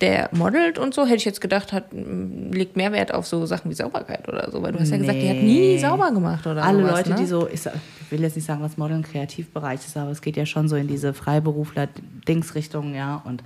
der 0.01 0.29
modelt 0.33 0.79
und 0.79 0.93
so, 0.93 1.05
hätte 1.05 1.17
ich 1.17 1.25
jetzt 1.25 1.41
gedacht, 1.41 1.71
hat, 1.71 1.85
legt 1.91 2.75
mehr 2.75 2.91
Wert 2.91 3.13
auf 3.13 3.27
so 3.27 3.45
Sachen 3.45 3.69
wie 3.69 3.75
Sauberkeit 3.75 4.27
oder 4.27 4.49
so. 4.51 4.61
Weil 4.61 4.73
du 4.73 4.79
hast 4.79 4.89
ja 4.89 4.97
gesagt, 4.97 5.21
die 5.21 5.29
hat 5.29 5.37
nie 5.37 5.59
Nee. 5.59 5.77
sauber 5.77 6.11
gemacht 6.11 6.45
oder 6.47 6.63
Alle 6.63 6.81
sowas, 6.81 6.97
Leute, 6.97 7.09
ne? 7.11 7.15
die 7.17 7.25
so, 7.25 7.47
ich, 7.47 7.61
will 8.09 8.21
jetzt 8.21 8.35
nicht 8.35 8.45
sagen, 8.45 8.61
was 8.61 8.77
Modeln 8.77 9.03
Kreativbereich 9.03 9.79
ist, 9.85 9.95
aber 9.95 10.11
es 10.11 10.21
geht 10.21 10.37
ja 10.37 10.45
schon 10.45 10.67
so 10.67 10.75
in 10.75 10.87
diese 10.87 11.13
Freiberufler-Dingsrichtung, 11.13 12.95
ja. 12.95 13.21
Und 13.23 13.43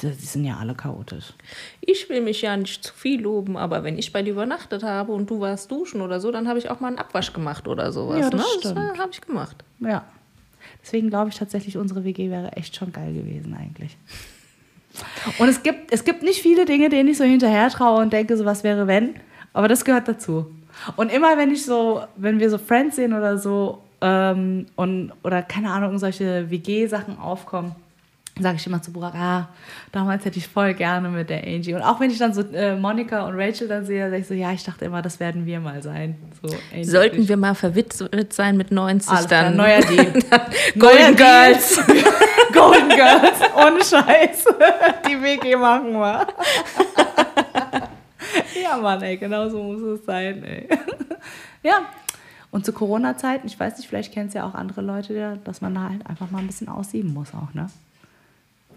die, 0.00 0.12
sind 0.12 0.44
ja 0.44 0.56
alle 0.58 0.74
chaotisch. 0.74 1.32
Ich 1.80 2.08
will 2.08 2.20
mich 2.20 2.42
ja 2.42 2.56
nicht 2.56 2.84
zu 2.84 2.94
viel 2.94 3.20
loben, 3.20 3.56
aber 3.56 3.82
wenn 3.84 3.98
ich 3.98 4.12
bei 4.12 4.22
dir 4.22 4.32
übernachtet 4.32 4.82
habe 4.82 5.12
und 5.12 5.28
du 5.28 5.40
warst 5.40 5.70
duschen 5.70 6.00
oder 6.00 6.20
so, 6.20 6.30
dann 6.30 6.48
habe 6.48 6.58
ich 6.58 6.70
auch 6.70 6.80
mal 6.80 6.88
einen 6.88 6.98
Abwasch 6.98 7.32
gemacht 7.32 7.66
oder 7.66 7.92
sowas. 7.92 8.20
Ja, 8.20 8.30
das 8.30 8.40
ne? 8.40 8.46
Das 8.62 8.98
habe 8.98 9.10
ich 9.12 9.20
gemacht. 9.20 9.56
Ja. 9.80 10.04
Deswegen 10.82 11.08
glaube 11.10 11.30
ich 11.30 11.36
tatsächlich, 11.36 11.76
unsere 11.76 12.04
WG 12.04 12.30
wäre 12.30 12.52
echt 12.52 12.76
schon 12.76 12.92
geil 12.92 13.12
gewesen 13.12 13.54
eigentlich. 13.54 13.96
Und 15.38 15.48
es 15.48 15.62
gibt, 15.62 15.92
es 15.92 16.04
gibt 16.04 16.22
nicht 16.22 16.42
viele 16.42 16.64
Dinge, 16.64 16.88
denen 16.88 17.08
ich 17.08 17.18
so 17.18 17.24
hinterher 17.24 17.68
traue 17.70 18.00
und 18.02 18.12
denke, 18.12 18.36
so 18.36 18.44
was 18.44 18.64
wäre 18.64 18.86
wenn, 18.86 19.14
aber 19.52 19.68
das 19.68 19.84
gehört 19.84 20.08
dazu. 20.08 20.46
Und 20.96 21.12
immer 21.12 21.36
wenn 21.36 21.50
ich 21.50 21.64
so, 21.64 22.02
wenn 22.16 22.38
wir 22.38 22.50
so 22.50 22.58
Friends 22.58 22.96
sehen 22.96 23.12
oder 23.12 23.38
so, 23.38 23.82
ähm, 24.00 24.66
und, 24.76 25.12
oder 25.22 25.42
keine 25.42 25.70
Ahnung, 25.70 25.98
solche 25.98 26.50
WG-Sachen 26.50 27.18
aufkommen, 27.18 27.74
sage 28.40 28.56
ich 28.56 28.66
immer 28.66 28.80
zu 28.82 28.92
Burak, 28.92 29.14
ah, 29.14 29.48
damals 29.92 30.24
hätte 30.24 30.38
ich 30.38 30.48
voll 30.48 30.74
gerne 30.74 31.08
mit 31.08 31.30
der 31.30 31.44
Angie. 31.44 31.74
Und 31.74 31.82
auch 31.82 32.00
wenn 32.00 32.10
ich 32.10 32.18
dann 32.18 32.32
so 32.32 32.42
äh, 32.42 32.76
Monika 32.76 33.26
und 33.26 33.34
Rachel 33.38 33.68
dann 33.68 33.84
sehe, 33.84 34.08
sage 34.10 34.20
ich 34.22 34.26
so, 34.26 34.34
ja, 34.34 34.52
ich 34.52 34.64
dachte 34.64 34.84
immer, 34.84 35.02
das 35.02 35.20
werden 35.20 35.46
wir 35.46 35.60
mal 35.60 35.82
sein. 35.82 36.16
So, 36.42 36.54
Sollten 36.82 37.28
wir 37.28 37.36
mal 37.36 37.54
verwitwet 37.54 38.32
sein 38.32 38.56
mit 38.56 38.70
90 38.70 39.10
Alles 39.10 39.26
klar, 39.26 39.44
dann. 39.44 39.56
neuer 39.56 39.80
Deal. 39.80 40.12
Golden 40.78 41.16
Girls. 41.16 41.80
Golden 42.52 42.88
Girls, 42.88 43.40
ohne 43.56 43.84
Scheiß. 43.84 44.44
Die 45.08 45.22
WG 45.22 45.56
machen 45.56 45.92
wir. 45.92 46.26
ja, 48.62 48.76
Mann, 48.76 49.02
ey, 49.02 49.16
genau 49.16 49.48
so 49.48 49.62
muss 49.62 49.80
es 49.80 50.04
sein, 50.04 50.42
ey. 50.44 50.68
ja. 51.62 51.80
Und 52.50 52.64
zu 52.64 52.72
Corona-Zeiten, 52.72 53.46
ich 53.46 53.60
weiß 53.60 53.76
nicht, 53.76 53.88
vielleicht 53.88 54.12
kennen 54.14 54.28
es 54.28 54.34
ja 54.34 54.46
auch 54.46 54.54
andere 54.54 54.80
Leute, 54.80 55.38
dass 55.44 55.60
man 55.60 55.74
da 55.74 55.90
halt 55.90 56.06
einfach 56.06 56.30
mal 56.30 56.38
ein 56.38 56.46
bisschen 56.46 56.68
aussieben 56.68 57.12
muss 57.12 57.28
auch, 57.34 57.52
ne? 57.52 57.66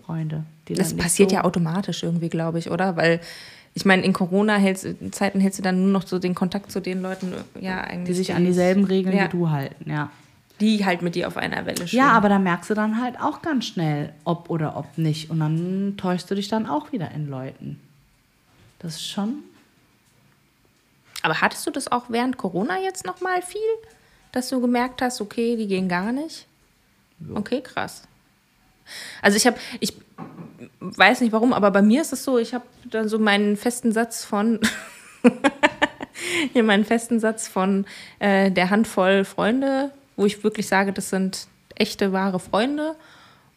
Freunde. 0.05 0.43
Die 0.67 0.73
Das 0.73 0.95
passiert 0.95 1.31
so 1.31 1.35
ja 1.37 1.43
automatisch 1.43 2.03
irgendwie, 2.03 2.29
glaube 2.29 2.59
ich, 2.59 2.69
oder? 2.69 2.95
Weil 2.95 3.21
ich 3.73 3.85
meine, 3.85 4.03
in 4.03 4.13
Corona-Zeiten 4.13 5.39
hältst 5.39 5.59
du 5.59 5.63
dann 5.63 5.81
nur 5.81 5.91
noch 5.91 6.05
so 6.05 6.19
den 6.19 6.35
Kontakt 6.35 6.71
zu 6.71 6.81
den 6.81 7.01
Leuten, 7.01 7.33
ja, 7.59 7.81
eigentlich. 7.81 8.07
Die 8.07 8.13
sich 8.13 8.33
an 8.33 8.45
dieselben 8.45 8.83
Regeln 8.83 9.15
ja, 9.15 9.25
wie 9.25 9.29
du 9.29 9.49
halten, 9.49 9.89
ja. 9.89 10.09
Die 10.59 10.85
halt 10.85 11.01
mit 11.01 11.15
dir 11.15 11.27
auf 11.27 11.37
einer 11.37 11.65
Welle 11.65 11.87
stehen. 11.87 11.99
Ja, 11.99 12.11
aber 12.11 12.29
da 12.29 12.37
merkst 12.37 12.69
du 12.69 12.73
dann 12.73 13.01
halt 13.01 13.19
auch 13.19 13.41
ganz 13.41 13.65
schnell, 13.65 14.13
ob 14.25 14.49
oder 14.49 14.77
ob 14.77 14.97
nicht. 14.97 15.29
Und 15.29 15.39
dann 15.39 15.95
täuschst 15.97 16.29
du 16.29 16.35
dich 16.35 16.49
dann 16.49 16.67
auch 16.67 16.91
wieder 16.91 17.11
in 17.11 17.29
Leuten. 17.29 17.79
Das 18.79 18.95
ist 18.95 19.07
schon. 19.07 19.43
Aber 21.23 21.39
hattest 21.41 21.65
du 21.65 21.71
das 21.71 21.91
auch 21.91 22.05
während 22.09 22.37
Corona 22.37 22.79
jetzt 22.81 23.05
noch 23.05 23.21
mal 23.21 23.41
viel? 23.41 23.61
Dass 24.31 24.49
du 24.49 24.61
gemerkt 24.61 25.01
hast, 25.01 25.21
okay, 25.21 25.55
die 25.55 25.67
gehen 25.67 25.87
gar 25.87 26.11
nicht? 26.11 26.45
Okay, 27.33 27.61
krass. 27.61 28.03
Also 29.21 29.37
ich 29.37 29.47
habe, 29.47 29.57
ich 29.79 29.93
weiß 30.79 31.21
nicht 31.21 31.31
warum, 31.31 31.53
aber 31.53 31.71
bei 31.71 31.81
mir 31.81 32.01
ist 32.01 32.13
es 32.13 32.23
so, 32.23 32.37
ich 32.37 32.53
habe 32.53 32.65
dann 32.85 33.07
so 33.07 33.19
meinen 33.19 33.57
festen 33.57 33.91
Satz 33.91 34.25
von, 34.25 34.59
hier 36.53 36.63
meinen 36.63 36.85
festen 36.85 37.19
Satz 37.19 37.47
von 37.47 37.85
äh, 38.19 38.51
der 38.51 38.69
Handvoll 38.69 39.25
Freunde, 39.25 39.91
wo 40.15 40.25
ich 40.25 40.43
wirklich 40.43 40.67
sage, 40.67 40.93
das 40.93 41.09
sind 41.09 41.47
echte, 41.75 42.13
wahre 42.13 42.39
Freunde. 42.39 42.95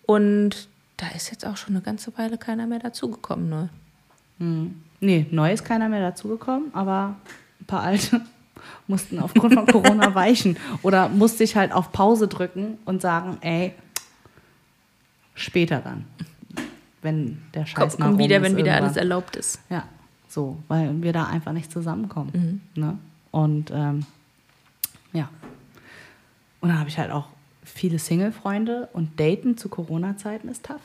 Und 0.07 0.69
da 0.97 1.07
ist 1.15 1.31
jetzt 1.31 1.47
auch 1.47 1.57
schon 1.57 1.75
eine 1.75 1.83
ganze 1.83 2.17
Weile 2.17 2.39
keiner 2.39 2.67
mehr 2.67 2.79
dazugekommen. 2.79 3.49
Ne? 3.49 3.69
Nee, 5.01 5.27
neu 5.31 5.53
ist 5.53 5.65
keiner 5.65 5.89
mehr 5.89 6.01
dazugekommen, 6.01 6.75
aber 6.75 7.17
ein 7.61 7.67
paar 7.67 7.83
alte 7.83 8.21
mussten 8.87 9.19
aufgrund 9.19 9.55
von 9.55 9.67
Corona 9.67 10.15
weichen. 10.15 10.57
Oder 10.83 11.09
musste 11.09 11.45
ich 11.45 11.57
halt 11.57 11.73
auf 11.73 11.93
Pause 11.93 12.29
drücken 12.29 12.79
und 12.85 13.03
sagen, 13.03 13.39
ey, 13.41 13.75
später 15.35 15.81
dann. 15.81 16.05
Wenn 17.03 17.43
der 17.53 17.63
Komm, 17.75 17.91
Scheiß 17.91 17.97
komm 17.99 18.19
wieder, 18.19 18.37
rum 18.37 18.45
ist 18.45 18.51
wenn 18.51 18.57
wieder 18.57 18.67
irgendwann. 18.69 18.85
alles 18.85 18.97
erlaubt 18.97 19.37
ist. 19.37 19.59
Ja, 19.69 19.85
so, 20.29 20.57
weil 20.69 21.03
wir 21.03 21.13
da 21.13 21.27
einfach 21.27 21.53
nicht 21.53 21.71
zusammenkommen. 21.71 22.63
Ne? 22.75 22.99
Und 23.31 23.71
ähm, 23.75 24.07
ja. 25.13 25.29
Und 26.61 26.71
dann 26.71 26.79
habe 26.79 26.89
ich 26.89 26.99
halt 26.99 27.11
auch 27.11 27.29
viele 27.63 27.99
Single-Freunde 27.99 28.89
und 28.93 29.19
Daten 29.21 29.57
zu 29.59 29.69
Corona-Zeiten 29.69 30.49
ist 30.49 30.65
tough. 30.65 30.81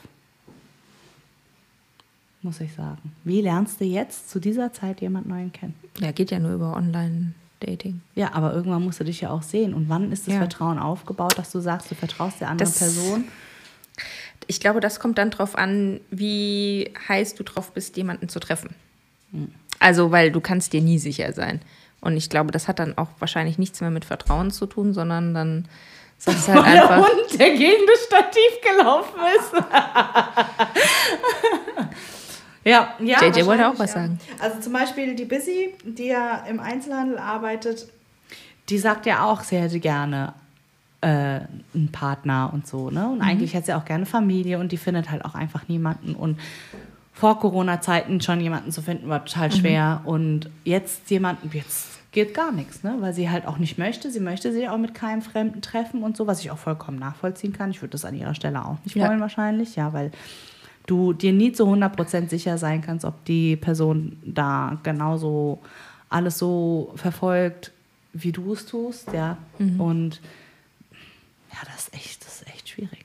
Muss 2.42 2.60
ich 2.60 2.72
sagen. 2.74 3.12
Wie 3.24 3.40
lernst 3.42 3.80
du 3.80 3.84
jetzt 3.84 4.30
zu 4.30 4.40
dieser 4.40 4.72
Zeit 4.72 5.00
jemand 5.02 5.28
Neuen 5.28 5.52
kennen? 5.52 5.74
Ja, 5.98 6.10
geht 6.12 6.30
ja 6.30 6.38
nur 6.38 6.52
über 6.54 6.74
Online-Dating. 6.74 8.00
Ja, 8.14 8.32
aber 8.32 8.54
irgendwann 8.54 8.82
musst 8.82 8.98
du 9.00 9.04
dich 9.04 9.20
ja 9.20 9.30
auch 9.30 9.42
sehen. 9.42 9.74
Und 9.74 9.88
wann 9.90 10.10
ist 10.10 10.26
das 10.26 10.34
Ja. 10.34 10.40
Vertrauen 10.40 10.78
aufgebaut, 10.78 11.36
dass 11.36 11.52
du 11.52 11.60
sagst, 11.60 11.90
du 11.90 11.94
vertraust 11.94 12.40
der 12.40 12.48
anderen 12.48 12.70
Das- 12.70 12.78
Person? 12.78 13.24
Ich 14.50 14.58
glaube, 14.58 14.80
das 14.80 14.98
kommt 14.98 15.16
dann 15.16 15.30
drauf 15.30 15.56
an, 15.56 16.00
wie 16.10 16.92
heiß 17.08 17.36
du 17.36 17.44
drauf 17.44 17.70
bist, 17.70 17.96
jemanden 17.96 18.28
zu 18.28 18.40
treffen. 18.40 18.74
Also, 19.78 20.10
weil 20.10 20.32
du 20.32 20.40
kannst 20.40 20.72
dir 20.72 20.80
nie 20.80 20.98
sicher 20.98 21.32
sein. 21.32 21.60
Und 22.00 22.16
ich 22.16 22.28
glaube, 22.30 22.50
das 22.50 22.66
hat 22.66 22.80
dann 22.80 22.98
auch 22.98 23.06
wahrscheinlich 23.20 23.58
nichts 23.58 23.80
mehr 23.80 23.90
mit 23.90 24.04
Vertrauen 24.04 24.50
zu 24.50 24.66
tun, 24.66 24.92
sondern 24.92 25.34
dann 25.34 25.68
sagst 26.18 26.48
du 26.48 26.52
halt 26.54 26.66
Weil 26.66 26.72
der 26.72 26.90
einfach. 26.90 27.08
Hund, 27.08 27.38
der 27.38 27.50
gegen 27.50 27.86
das 27.86 28.04
Stativ 28.06 28.50
gelaufen 28.68 29.20
ist. 29.38 29.52
ja, 32.64 32.94
ja. 32.98 33.24
JJ 33.24 33.46
wollte 33.46 33.68
auch 33.68 33.78
was 33.78 33.94
ja. 33.94 34.00
sagen. 34.00 34.18
Also 34.40 34.58
zum 34.58 34.72
Beispiel 34.72 35.14
die 35.14 35.26
Busy, 35.26 35.74
die 35.84 36.08
ja 36.08 36.44
im 36.48 36.58
Einzelhandel 36.58 37.18
arbeitet, 37.18 37.86
die 38.68 38.78
sagt 38.78 39.06
ja 39.06 39.24
auch, 39.26 39.42
sie 39.42 39.58
hätte 39.58 39.78
gerne 39.78 40.34
äh, 41.02 41.40
einen 41.74 41.88
Partner 41.92 42.50
und 42.52 42.66
so. 42.66 42.90
Ne? 42.90 43.08
Und 43.08 43.16
Mhm. 43.16 43.22
eigentlich 43.22 43.54
hätte 43.54 43.66
sie 43.66 43.74
auch 43.74 43.84
gerne 43.84 44.06
Familie 44.06 44.58
und 44.58 44.72
die 44.72 44.76
findet 44.76 45.10
halt 45.10 45.24
auch 45.24 45.34
einfach 45.34 45.66
niemanden. 45.68 46.14
Und 46.14 46.38
vor 47.12 47.38
Corona-Zeiten 47.40 48.20
schon 48.20 48.40
jemanden 48.40 48.70
zu 48.72 48.82
finden, 48.82 49.08
war 49.08 49.20
Mhm. 49.20 49.24
total 49.26 49.52
schwer. 49.52 50.00
Und 50.04 50.50
jetzt 50.64 51.10
jemanden, 51.10 51.50
jetzt 51.52 51.98
geht 52.12 52.34
gar 52.34 52.50
nichts, 52.52 52.82
ne? 52.82 52.96
weil 53.00 53.12
sie 53.14 53.30
halt 53.30 53.46
auch 53.46 53.58
nicht 53.58 53.78
möchte. 53.78 54.10
Sie 54.10 54.20
möchte 54.20 54.52
sich 54.52 54.68
auch 54.68 54.78
mit 54.78 54.94
keinem 54.94 55.22
Fremden 55.22 55.60
treffen 55.62 56.02
und 56.02 56.16
so, 56.16 56.26
was 56.26 56.40
ich 56.40 56.50
auch 56.50 56.58
vollkommen 56.58 56.98
nachvollziehen 56.98 57.52
kann. 57.52 57.70
Ich 57.70 57.80
würde 57.82 57.92
das 57.92 58.04
an 58.04 58.14
ihrer 58.14 58.34
Stelle 58.34 58.64
auch 58.64 58.76
nicht 58.84 58.96
Ja. 58.96 59.08
wollen 59.08 59.20
wahrscheinlich, 59.20 59.76
ja, 59.76 59.92
weil 59.92 60.10
du 60.86 61.12
dir 61.12 61.32
nie 61.32 61.52
zu 61.52 61.66
100% 61.66 62.30
sicher 62.30 62.58
sein 62.58 62.80
kannst, 62.82 63.04
ob 63.04 63.24
die 63.26 63.54
Person 63.56 64.16
da 64.24 64.78
genauso 64.82 65.60
alles 66.08 66.36
so 66.38 66.92
verfolgt, 66.96 67.70
wie 68.12 68.32
du 68.32 68.54
es 68.54 68.66
tust, 68.66 69.12
ja. 69.12 69.36
Mhm. 69.58 69.80
Und 69.80 70.20
ja, 71.52 71.58
das 71.72 71.88
ist 71.88 71.94
echt, 71.94 72.24
das 72.24 72.40
ist 72.42 72.48
echt 72.48 72.68
schwierig. 72.68 73.04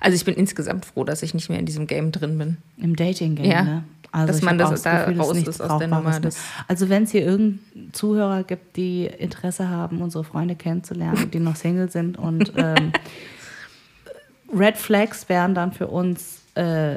Also, 0.00 0.16
ich 0.16 0.24
bin 0.24 0.34
insgesamt 0.34 0.86
froh, 0.86 1.04
dass 1.04 1.22
ich 1.22 1.34
nicht 1.34 1.48
mehr 1.50 1.58
in 1.58 1.66
diesem 1.66 1.86
Game 1.86 2.10
drin 2.10 2.38
bin. 2.38 2.56
Im 2.78 2.96
Dating-Game, 2.96 3.44
Ja. 3.50 3.62
ne? 3.62 3.84
Also 4.12 4.32
Dass 4.32 4.42
man 4.42 4.58
das 4.58 4.80
auch 4.80 4.82
da 4.82 5.04
Gefühl, 5.04 5.20
raus 5.20 5.34
nichts 5.34 5.48
ist 5.50 5.60
aus 5.60 5.78
der 5.78 5.86
Nummer, 5.86 6.18
das- 6.18 6.36
Also 6.66 6.88
wenn 6.88 7.04
es 7.04 7.12
hier 7.12 7.22
irgendeinen 7.24 7.90
Zuhörer 7.92 8.42
gibt, 8.42 8.76
die 8.76 9.04
Interesse 9.06 9.68
haben, 9.68 10.02
unsere 10.02 10.24
Freunde 10.24 10.56
kennenzulernen, 10.56 11.30
die 11.30 11.38
noch 11.38 11.54
Single 11.54 11.88
sind 11.92 12.18
und 12.18 12.52
ähm, 12.56 12.92
Red 14.52 14.76
Flags 14.78 15.28
wären 15.28 15.54
dann 15.54 15.70
für 15.72 15.86
uns 15.86 16.40
äh, 16.56 16.96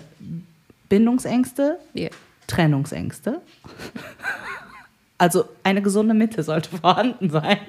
Bindungsängste, 0.89 1.77
Ja. 1.93 2.09
Trennungsängste. 2.47 3.41
Also 5.19 5.45
eine 5.63 5.83
gesunde 5.83 6.15
Mitte 6.15 6.41
sollte 6.41 6.75
vorhanden 6.77 7.29
sein. 7.29 7.59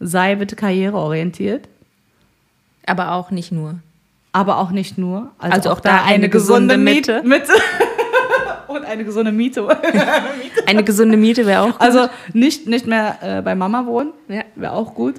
Sei 0.00 0.34
bitte 0.34 0.56
karriereorientiert, 0.56 1.68
Aber 2.86 3.12
auch 3.12 3.30
nicht 3.30 3.52
nur. 3.52 3.78
aber 4.32 4.58
auch 4.58 4.70
nicht 4.70 4.96
nur. 4.98 5.30
Also 5.38 5.70
auch 5.70 5.80
da 5.80 6.02
eine 6.04 6.28
gesunde 6.28 6.76
Mitte. 6.76 7.22
Mitte. 7.24 7.52
Und 8.68 8.84
eine 8.84 9.04
gesunde 9.04 9.32
Miete. 9.40 9.66
Eine 10.66 10.84
gesunde 10.84 11.16
Miete 11.16 11.44
wäre 11.44 11.62
auch 11.62 11.72
gut. 11.72 11.80
Also 11.80 12.08
nicht, 12.32 12.68
nicht 12.68 12.86
mehr 12.86 13.18
äh, 13.20 13.42
bei 13.42 13.56
Mama 13.56 13.84
wohnen, 13.84 14.12
ja. 14.28 14.42
wäre 14.54 14.72
auch 14.72 14.94
gut. 14.94 15.16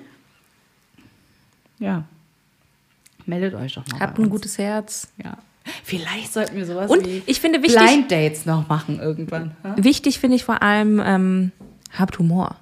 Ja. 1.80 2.04
Meldet 3.26 3.54
euch 3.54 3.74
doch 3.76 3.86
mal. 3.88 4.00
Habt 4.00 4.18
ein 4.18 4.24
uns. 4.24 4.32
gutes 4.32 4.58
Herz. 4.58 5.10
Ja. 5.22 5.38
Vielleicht 5.84 6.32
sollten 6.32 6.56
wir 6.56 6.66
sowas 6.66 6.90
Und 6.90 7.06
wie 7.06 7.22
ich 7.26 7.42
finde 7.42 7.62
wichtig, 7.62 7.78
Blind 7.82 8.12
Dates 8.12 8.46
noch 8.46 8.70
machen 8.70 9.00
irgendwann. 9.00 9.52
Ja? 9.64 9.76
wichtig 9.84 10.20
finde 10.20 10.38
ich 10.38 10.46
vor 10.46 10.62
allem, 10.64 11.02
ähm, 11.04 11.52
habt 11.98 12.18
Humor. 12.20 12.56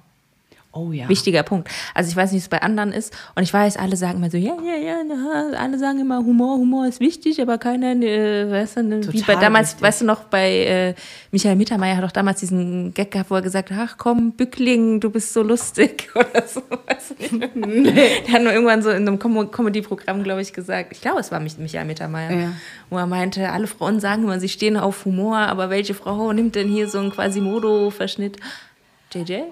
Oh 0.72 0.92
ja. 0.92 1.08
Wichtiger 1.08 1.42
Punkt. 1.42 1.68
Also 1.94 2.10
ich 2.10 2.16
weiß 2.16 2.30
nicht, 2.30 2.42
wie 2.42 2.44
es 2.44 2.48
bei 2.48 2.62
anderen 2.62 2.92
ist. 2.92 3.12
Und 3.34 3.42
ich 3.42 3.52
weiß, 3.52 3.76
alle 3.76 3.96
sagen 3.96 4.18
immer 4.18 4.30
so, 4.30 4.36
ja, 4.36 4.54
ja, 4.64 4.76
ja, 4.76 5.58
alle 5.58 5.76
sagen 5.80 5.98
immer, 5.98 6.18
Humor, 6.18 6.58
Humor 6.58 6.86
ist 6.86 7.00
wichtig, 7.00 7.42
aber 7.42 7.58
keiner, 7.58 7.90
äh, 7.96 8.48
weißt 8.48 8.76
du, 8.76 8.82
ne, 8.84 9.00
wie 9.12 9.18
Total 9.20 9.34
bei 9.34 9.40
damals, 9.40 9.70
wichtig. 9.70 9.82
weißt 9.82 10.00
du 10.02 10.04
noch, 10.04 10.24
bei 10.24 10.50
äh, 10.58 10.94
Michael 11.32 11.56
Mittermeier 11.56 11.96
hat 11.96 12.04
doch 12.04 12.12
damals 12.12 12.38
diesen 12.38 12.94
Gag 12.94 13.10
gehabt, 13.10 13.30
wo 13.32 13.34
er 13.34 13.42
gesagt 13.42 13.72
hat, 13.72 13.78
ach 13.90 13.96
komm, 13.98 14.30
Bückling, 14.32 15.00
du 15.00 15.10
bist 15.10 15.32
so 15.32 15.42
lustig 15.42 16.08
oder 16.14 16.46
so. 16.46 16.62
Weißt 16.86 17.14
du 17.18 17.36
nicht? 17.36 17.96
Der 18.28 18.32
hat 18.34 18.42
nur 18.42 18.52
irgendwann 18.52 18.82
so 18.82 18.90
in 18.90 19.08
einem 19.08 19.18
Com 19.18 19.50
Comedy-Programm, 19.50 20.22
glaube 20.22 20.40
ich, 20.42 20.52
gesagt, 20.52 20.92
ich 20.92 21.00
glaube, 21.00 21.18
es 21.18 21.32
war 21.32 21.40
Mich 21.40 21.58
Michael 21.58 21.84
Mittermeier, 21.86 22.30
Ja. 22.30 22.52
wo 22.90 22.96
er 22.98 23.06
meinte, 23.06 23.50
alle 23.50 23.66
Frauen 23.66 23.98
sagen 23.98 24.22
immer, 24.22 24.38
sie 24.38 24.48
stehen 24.48 24.76
auf 24.76 25.04
Humor, 25.04 25.38
aber 25.38 25.68
welche 25.68 25.94
Frau 25.94 26.32
nimmt 26.32 26.54
denn 26.54 26.68
hier 26.68 26.88
so 26.88 26.98
einen 26.98 27.10
Quasimodo-Verschnitt? 27.10 28.36
JJ? 29.12 29.42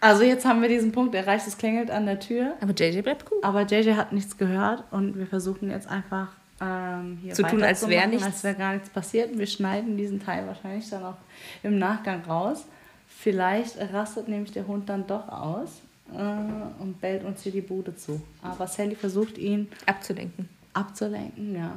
Also 0.00 0.22
jetzt 0.22 0.44
haben 0.44 0.62
wir 0.62 0.68
diesen 0.68 0.92
Punkt 0.92 1.14
erreicht, 1.14 1.46
es 1.46 1.58
klingelt 1.58 1.90
an 1.90 2.06
der 2.06 2.20
Tür. 2.20 2.54
Aber 2.60 2.72
JJ 2.72 3.02
bleibt 3.02 3.24
cool. 3.30 3.38
Aber 3.42 3.62
JJ 3.62 3.94
hat 3.94 4.12
nichts 4.12 4.36
gehört 4.38 4.84
und 4.92 5.16
wir 5.18 5.26
versuchen 5.26 5.70
jetzt 5.70 5.88
einfach 5.88 6.28
ähm, 6.60 7.18
hier 7.22 7.34
Zu 7.34 7.42
tun, 7.42 7.62
als 7.62 7.86
wäre 7.88 8.06
nichts. 8.08 8.24
als 8.24 8.44
wäre 8.44 8.54
gar 8.54 8.74
nichts 8.74 8.90
passiert. 8.90 9.32
Und 9.32 9.38
wir 9.38 9.46
schneiden 9.46 9.96
diesen 9.96 10.22
Teil 10.22 10.46
wahrscheinlich 10.46 10.88
dann 10.88 11.02
auch 11.04 11.16
im 11.62 11.78
Nachgang 11.78 12.22
raus. 12.24 12.64
Vielleicht 13.08 13.78
rastet 13.92 14.28
nämlich 14.28 14.52
der 14.52 14.66
Hund 14.66 14.88
dann 14.88 15.06
doch 15.06 15.28
aus 15.28 15.80
äh, 16.12 16.82
und 16.82 17.00
bellt 17.00 17.24
uns 17.24 17.42
hier 17.42 17.52
die 17.52 17.60
Bude 17.60 17.96
zu. 17.96 18.20
Aber 18.42 18.68
Sally 18.68 18.94
versucht 18.94 19.36
ihn 19.38 19.68
Abzulenken. 19.86 20.48
abzulenken, 20.74 21.56
ja. 21.56 21.72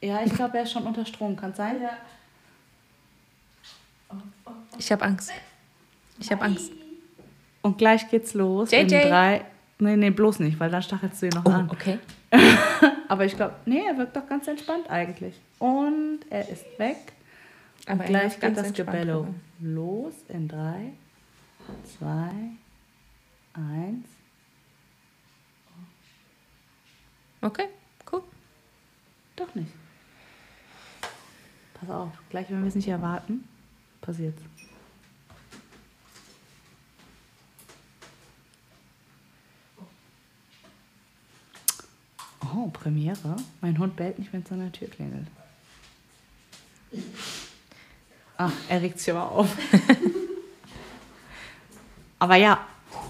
Ja, 0.00 0.20
ich 0.24 0.34
glaube, 0.34 0.58
er 0.58 0.64
ist 0.64 0.72
schon 0.72 0.84
unter 0.84 1.04
Strom, 1.04 1.34
kann 1.34 1.54
sein? 1.54 1.80
Ja. 1.82 1.96
Ich 4.78 4.92
habe 4.92 5.04
Angst. 5.04 5.32
Ich 6.24 6.32
habe 6.32 6.42
Angst. 6.42 6.72
Und 7.60 7.76
gleich 7.76 8.08
geht's 8.10 8.32
los. 8.34 8.70
JJ. 8.70 8.80
In 8.80 8.88
drei. 8.88 9.44
Nee, 9.78 9.96
nee, 9.96 10.10
bloß 10.10 10.38
nicht, 10.38 10.58
weil 10.58 10.70
dann 10.70 10.82
stachelst 10.82 11.20
du 11.20 11.26
ihn 11.26 11.32
noch 11.34 11.44
Oh, 11.44 11.50
an. 11.50 11.70
okay. 11.70 11.98
Aber 13.08 13.24
ich 13.26 13.36
glaube, 13.36 13.54
nee, 13.66 13.82
er 13.86 13.98
wirkt 13.98 14.16
doch 14.16 14.26
ganz 14.26 14.48
entspannt 14.48 14.88
eigentlich. 14.88 15.34
Und 15.58 16.20
er 16.30 16.48
ist 16.48 16.64
weg. 16.78 16.96
Aber 17.86 18.00
Und 18.00 18.06
gleich 18.06 18.40
geht 18.40 18.56
das 18.56 18.72
Gebello 18.72 19.26
los 19.60 20.14
in 20.28 20.48
drei, 20.48 20.92
zwei, 21.98 22.30
eins. 23.52 24.06
Okay, 27.42 27.68
cool. 28.10 28.22
Doch 29.36 29.54
nicht. 29.54 29.70
Pass 31.74 31.90
auf, 31.90 32.12
gleich, 32.30 32.48
wenn 32.50 32.62
wir 32.62 32.68
es 32.68 32.74
nicht 32.74 32.88
erwarten, 32.88 33.46
passiert's. 34.00 34.40
Oh, 42.54 42.68
Premiere. 42.68 43.36
Mein 43.60 43.78
Hund 43.78 43.96
bellt 43.96 44.18
nicht, 44.18 44.32
wenn 44.32 44.42
es 44.42 44.52
an 44.52 44.60
der 44.60 44.72
Tür 44.72 44.88
klingelt. 44.88 45.26
Ach, 48.36 48.52
er 48.68 48.82
regt 48.82 48.98
sich 48.98 49.12
aber 49.14 49.30
auf. 49.30 49.48
aber 52.18 52.36
ja, 52.36 52.58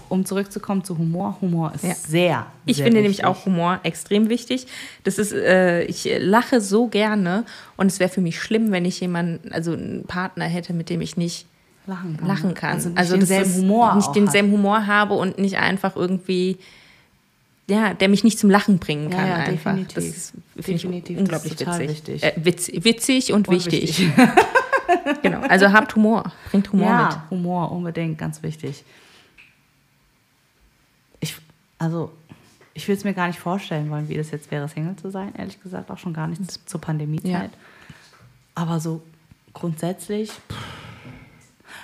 um 0.09 0.25
zurückzukommen 0.25 0.83
zu 0.83 0.97
Humor, 0.97 1.37
Humor 1.41 1.73
ist 1.73 1.83
Ja. 1.83 1.95
sehr, 1.95 2.47
Ich 2.65 2.77
sehr 2.77 2.85
finde 2.85 3.01
nämlich 3.01 3.17
wichtig. 3.19 3.25
auch 3.25 3.45
Humor 3.45 3.79
extrem 3.83 4.29
wichtig. 4.29 4.67
Das 5.03 5.17
ist, 5.17 5.31
äh, 5.33 5.83
ich 5.83 6.07
lache 6.19 6.61
so 6.61 6.87
gerne 6.87 7.43
und 7.77 7.87
es 7.87 7.99
wäre 7.99 8.09
für 8.09 8.21
mich 8.21 8.39
schlimm, 8.39 8.71
wenn 8.71 8.85
ich 8.85 8.99
jemanden, 8.99 9.51
also 9.51 9.73
einen 9.73 10.05
Partner 10.05 10.45
hätte, 10.45 10.73
mit 10.73 10.89
dem 10.89 11.01
ich 11.01 11.17
nicht 11.17 11.47
lachen 11.87 12.17
kann. 12.17 12.27
lachen 12.27 12.53
kann. 12.53 12.75
Also 12.95 13.15
nicht 13.15 13.23
das 13.23 13.29
denselben 13.29 13.53
Humor 13.55 13.95
nicht 13.95 14.15
denselben 14.15 14.51
Humor 14.51 14.85
habe 14.87 15.15
und 15.15 15.37
nicht 15.39 15.57
einfach 15.57 15.95
irgendwie, 15.95 16.57
ja, 17.67 17.93
der 17.93 18.09
mich 18.09 18.23
nicht 18.23 18.37
zum 18.37 18.49
Lachen 18.49 18.77
bringen 18.79 19.09
Ja, 19.11 19.17
kann. 19.17 19.27
ja, 19.27 19.35
einfach. 19.35 19.71
definitiv. 19.73 19.95
Das 19.95 20.31
finde 20.31 20.71
ich 20.71 20.81
Definitiv, 20.83 21.15
das 21.17 21.21
unglaublich 21.23 21.55
total 21.55 21.79
witzig. 21.79 22.07
wichtig. 22.07 22.23
Äh, 22.23 22.33
witz, 22.45 22.67
witzig 22.73 23.33
und, 23.33 23.47
Und 23.47 23.55
wichtig. 23.55 23.99
wichtig. 23.99 24.09
genau. 25.23 25.41
Also 25.41 25.71
habt 25.71 25.95
Humor, 25.95 26.31
bringt 26.51 26.71
Humor 26.71 26.85
ja, 26.87 27.05
mit. 27.07 27.31
Humor 27.31 27.71
unbedingt, 27.71 28.17
ganz 28.17 28.43
wichtig. 28.43 28.83
Ich, 31.19 31.35
also, 31.79 32.11
ich 32.73 32.87
will 32.87 32.95
es 32.95 33.03
mir 33.03 33.13
gar 33.13 33.27
nicht 33.27 33.39
vorstellen 33.39 33.89
wollen, 33.89 34.09
wie 34.09 34.17
das 34.17 34.31
jetzt 34.31 34.51
wäre, 34.51 34.67
Single 34.67 34.95
zu 34.97 35.09
sein. 35.09 35.33
Ehrlich 35.35 35.61
gesagt, 35.61 35.89
auch 35.89 35.97
schon 35.97 36.13
gar 36.13 36.27
nicht 36.27 36.49
z- 36.51 36.59
zur 36.69 36.81
Pandemiezeit. 36.81 37.51
Ja. 37.51 37.57
Aber 38.53 38.79
so 38.79 39.01
grundsätzlich, 39.53 40.31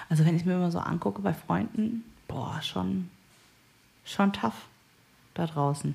also 0.09 0.25
wenn 0.25 0.35
ich 0.35 0.45
mir 0.45 0.53
immer 0.53 0.71
so 0.71 0.79
angucke 0.79 1.21
bei 1.21 1.33
Freunden, 1.33 2.03
boah, 2.27 2.59
schon, 2.61 3.09
schon 4.05 4.31
tough 4.33 4.53
da 5.33 5.45
draußen. 5.47 5.93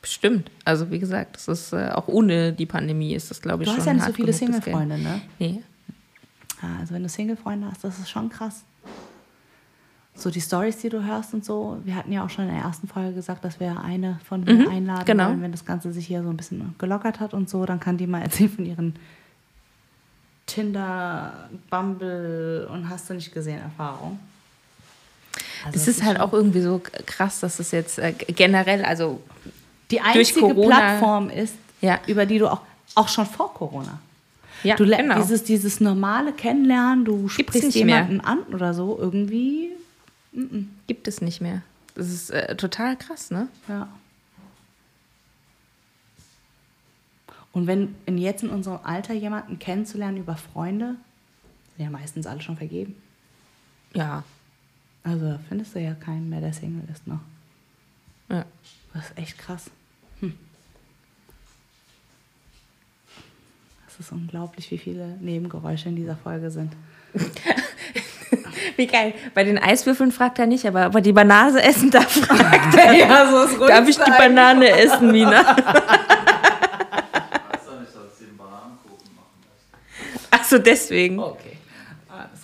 Bestimmt. 0.00 0.50
Also 0.64 0.90
wie 0.90 0.98
gesagt, 0.98 1.36
das 1.36 1.48
ist 1.48 1.72
äh, 1.72 1.88
auch 1.90 2.08
ohne 2.08 2.52
die 2.52 2.66
Pandemie 2.66 3.14
ist 3.14 3.30
das, 3.30 3.40
glaube 3.40 3.62
ich, 3.62 3.68
Du 3.68 3.72
schon 3.72 3.80
hast 3.80 3.86
ja 3.86 3.94
nicht 3.94 4.06
so 4.06 4.12
viele. 4.12 4.32
Single-Freunde, 4.32 4.98
ne? 4.98 5.20
Nee. 5.38 5.62
Ja, 6.62 6.68
also 6.80 6.94
wenn 6.94 7.02
du 7.02 7.08
Single-Freunde 7.08 7.68
hast, 7.70 7.84
das 7.84 7.98
ist 7.98 8.10
schon 8.10 8.28
krass. 8.28 8.64
So 10.16 10.30
die 10.30 10.40
Stories, 10.40 10.76
die 10.78 10.90
du 10.90 11.02
hörst 11.04 11.34
und 11.34 11.44
so. 11.44 11.80
Wir 11.84 11.96
hatten 11.96 12.12
ja 12.12 12.24
auch 12.24 12.30
schon 12.30 12.44
in 12.48 12.54
der 12.54 12.62
ersten 12.62 12.86
Folge 12.86 13.14
gesagt, 13.14 13.44
dass 13.44 13.58
wir 13.60 13.80
eine 13.80 14.20
von 14.28 14.42
Mhm, 14.44 14.68
einladen 14.68 15.04
genau. 15.06 15.28
wollen, 15.28 15.42
wenn 15.42 15.50
das 15.52 15.64
Ganze 15.64 15.92
sich 15.92 16.06
hier 16.06 16.22
so 16.22 16.28
ein 16.30 16.36
bisschen 16.36 16.74
gelockert 16.78 17.18
hat 17.18 17.34
und 17.34 17.48
so. 17.48 17.64
Dann 17.66 17.80
kann 17.80 17.96
die 17.96 18.06
mal 18.06 18.20
erzählen 18.22 18.50
von 18.50 18.66
ihren 18.66 18.94
Tinder, 20.46 21.48
Bumble 21.70 22.68
und 22.70 22.88
hast 22.90 23.08
du 23.08 23.14
nicht 23.14 23.32
gesehen 23.32 23.58
Erfahrung. 23.60 24.18
Also 25.64 25.78
Das 25.78 25.88
ist 25.88 26.02
halt 26.02 26.20
auch 26.20 26.32
irgendwie 26.32 26.60
so 26.60 26.80
krass, 27.06 27.40
dass 27.40 27.58
es 27.58 27.70
jetzt 27.70 27.98
äh, 27.98 28.12
generell, 28.12 28.84
also 28.84 29.20
die 29.90 30.00
einzige 30.00 30.40
Corona- 30.40 30.66
Plattform 30.76 31.30
ist, 31.30 31.54
Ja. 31.80 32.00
über 32.06 32.26
die 32.26 32.38
du 32.38 32.48
auch, 32.52 32.60
auch 32.94 33.08
schon 33.08 33.26
vor 33.26 33.52
Corona. 33.54 33.98
ja, 34.62 34.76
Du 34.76 34.84
genau. 34.86 35.16
dieses, 35.20 35.44
dieses 35.44 35.80
normale 35.80 36.32
Kennenlernen, 36.32 37.04
du 37.04 37.28
Gibt's 37.28 37.34
sprichst 37.34 37.62
nicht 37.74 37.84
mehr. 37.84 37.96
jemanden 37.96 38.20
an 38.20 38.38
oder 38.52 38.74
so, 38.74 38.96
irgendwie, 39.00 39.70
gibt 40.86 41.08
es 41.08 41.20
nicht 41.20 41.40
mehr. 41.40 41.62
Das 41.94 42.08
ist 42.08 42.30
äh, 42.30 42.56
total 42.56 42.96
krass, 42.96 43.30
ne? 43.30 43.48
ja. 43.68 43.88
Und 47.52 47.66
wenn 47.68 47.94
in 48.06 48.18
jetzt 48.18 48.42
in 48.42 48.50
unserem 48.50 48.80
Alter 48.82 49.14
jemanden 49.14 49.58
kennenzulernen 49.60 50.16
über 50.16 50.36
Freunde, 50.36 50.96
sind 51.76 51.84
ja 51.84 51.90
meistens 51.90 52.26
alle 52.26 52.40
schon 52.40 52.56
vergeben. 52.56 52.96
Ja. 53.94 54.24
Also 55.04 55.38
findest 55.48 55.74
du 55.74 55.80
ja 55.80 55.94
keinen 55.94 56.28
mehr, 56.30 56.40
der 56.40 56.52
Single 56.52 56.82
ist 56.92 57.06
noch. 57.06 57.20
ja. 58.30 58.44
Das 58.94 59.06
ist 59.10 59.18
echt 59.18 59.38
krass. 59.38 59.70
Hm. 60.20 60.34
Das 63.86 63.98
ist 63.98 64.12
unglaublich, 64.12 64.70
wie 64.70 64.78
viele 64.78 65.16
Nebengeräusche 65.20 65.88
in 65.88 65.96
dieser 65.96 66.16
Folge 66.16 66.50
sind. 66.50 66.72
Wie 68.76 68.86
geil. 68.86 69.14
Bei 69.34 69.44
den 69.44 69.58
Eiswürfeln 69.58 70.10
fragt 70.10 70.38
er 70.38 70.46
nicht, 70.46 70.66
aber, 70.66 70.82
aber 70.82 71.00
die 71.00 71.12
Banane 71.12 71.62
essen, 71.62 71.90
da 71.90 72.00
fragt 72.08 72.74
er. 72.76 72.92
ja, 72.92 73.30
so 73.30 73.42
ist 73.44 73.60
Darf 73.68 73.88
ich 73.88 73.96
die 73.98 74.10
Banane 74.10 74.68
essen, 74.70 75.12
Mina? 75.12 75.40
Ich 75.40 75.46
weiß 75.46 75.56
doch 77.66 77.80
nicht, 77.80 77.94
dass 77.94 78.18
sie 78.18 78.24
den 78.26 78.36
Bananenkuchen 78.36 79.14
machen 79.14 79.44
lässt. 80.20 80.32
Achso, 80.32 80.58
deswegen. 80.58 81.18
Okay. 81.20 81.53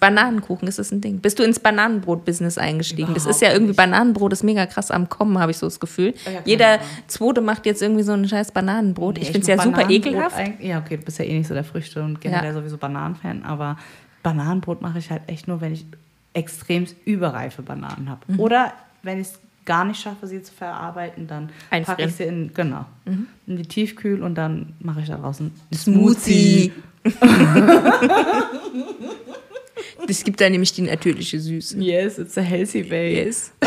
Bananenkuchen, 0.01 0.67
ist 0.67 0.79
das 0.79 0.91
ein 0.93 1.01
Ding? 1.03 1.19
Bist 1.21 1.39
du 1.39 1.43
ins 1.43 1.61
Bananenbrot-Business 1.61 2.57
eingestiegen? 2.59 3.13
das 3.15 3.27
ist 3.27 3.41
ja 3.43 3.49
Überhaupt 3.49 3.55
irgendwie, 3.57 3.69
nicht. 3.69 3.77
Bananenbrot 3.77 4.33
ist 4.33 4.43
mega 4.43 4.67
krass 4.67 4.91
am 4.91 5.09
Kommen, 5.11 5.39
habe 5.39 5.51
ich 5.53 5.59
so 5.59 5.67
das 5.67 5.79
Gefühl. 5.79 6.15
Ja, 6.25 6.41
Jeder 6.45 6.69
Ahnung. 6.75 6.87
Zweite 7.07 7.41
macht 7.43 7.67
jetzt 7.67 7.83
irgendwie 7.83 8.03
so 8.03 8.13
ein 8.13 8.27
scheiß 8.27 8.53
Bananenbrot. 8.53 9.19
ich 9.19 9.25
Nee, 9.25 9.33
finde 9.33 9.41
es 9.43 9.47
ja 9.59 9.63
super 9.63 9.91
ekelhaft. 9.91 10.37
Ja, 10.61 10.79
okay, 10.79 10.97
du 10.97 11.05
bist 11.05 11.19
ja 11.19 11.25
eh 11.27 11.37
nicht 11.39 11.47
so 11.49 11.55
der 11.55 11.65
Früchte 11.65 12.03
und 12.03 12.21
generell 12.21 12.47
Ja. 12.47 12.53
sowieso 12.55 12.79
Bananenfan, 12.79 13.43
aber 13.45 13.77
Bananenbrot 14.23 14.81
mache 14.83 14.99
ich 14.99 15.11
halt 15.11 15.23
echt 15.27 15.47
nur, 15.49 15.61
wenn 15.61 15.73
ich 15.75 15.85
extrem 16.33 16.87
überreife 17.05 17.63
Bananen 17.63 18.09
habe. 18.09 18.21
Mhm. 18.29 18.41
Oder 18.41 18.73
wenn 19.03 19.21
ich 19.21 19.29
es 19.29 19.39
gar 19.67 19.85
nicht 19.85 20.01
schaffe, 20.01 20.27
sie 20.27 20.43
zu 20.43 20.53
verarbeiten, 20.55 21.27
dann 21.27 21.51
packe 21.85 22.05
ich 22.05 22.15
sie 22.15 22.23
in, 22.25 22.53
genau, 22.55 22.87
in 23.05 23.27
die 23.57 23.63
Tiefkühl 23.67 24.23
und 24.23 24.35
dann 24.37 24.73
mache 24.81 25.01
ich 25.01 25.09
da 25.09 25.17
draußen 25.17 25.47
einen 25.71 25.79
Smoothie. 25.79 26.73
Das 30.07 30.25
gibt 30.25 30.41
da 30.41 30.49
nämlich 30.49 30.73
die 30.73 30.83
natürliche 30.83 31.39
Süße. 31.41 31.79
Yes, 31.79 32.19
it's 32.19 32.37
a 32.39 32.43
healthy 32.43 32.89
way. 32.91 33.25
Yes. 33.25 33.53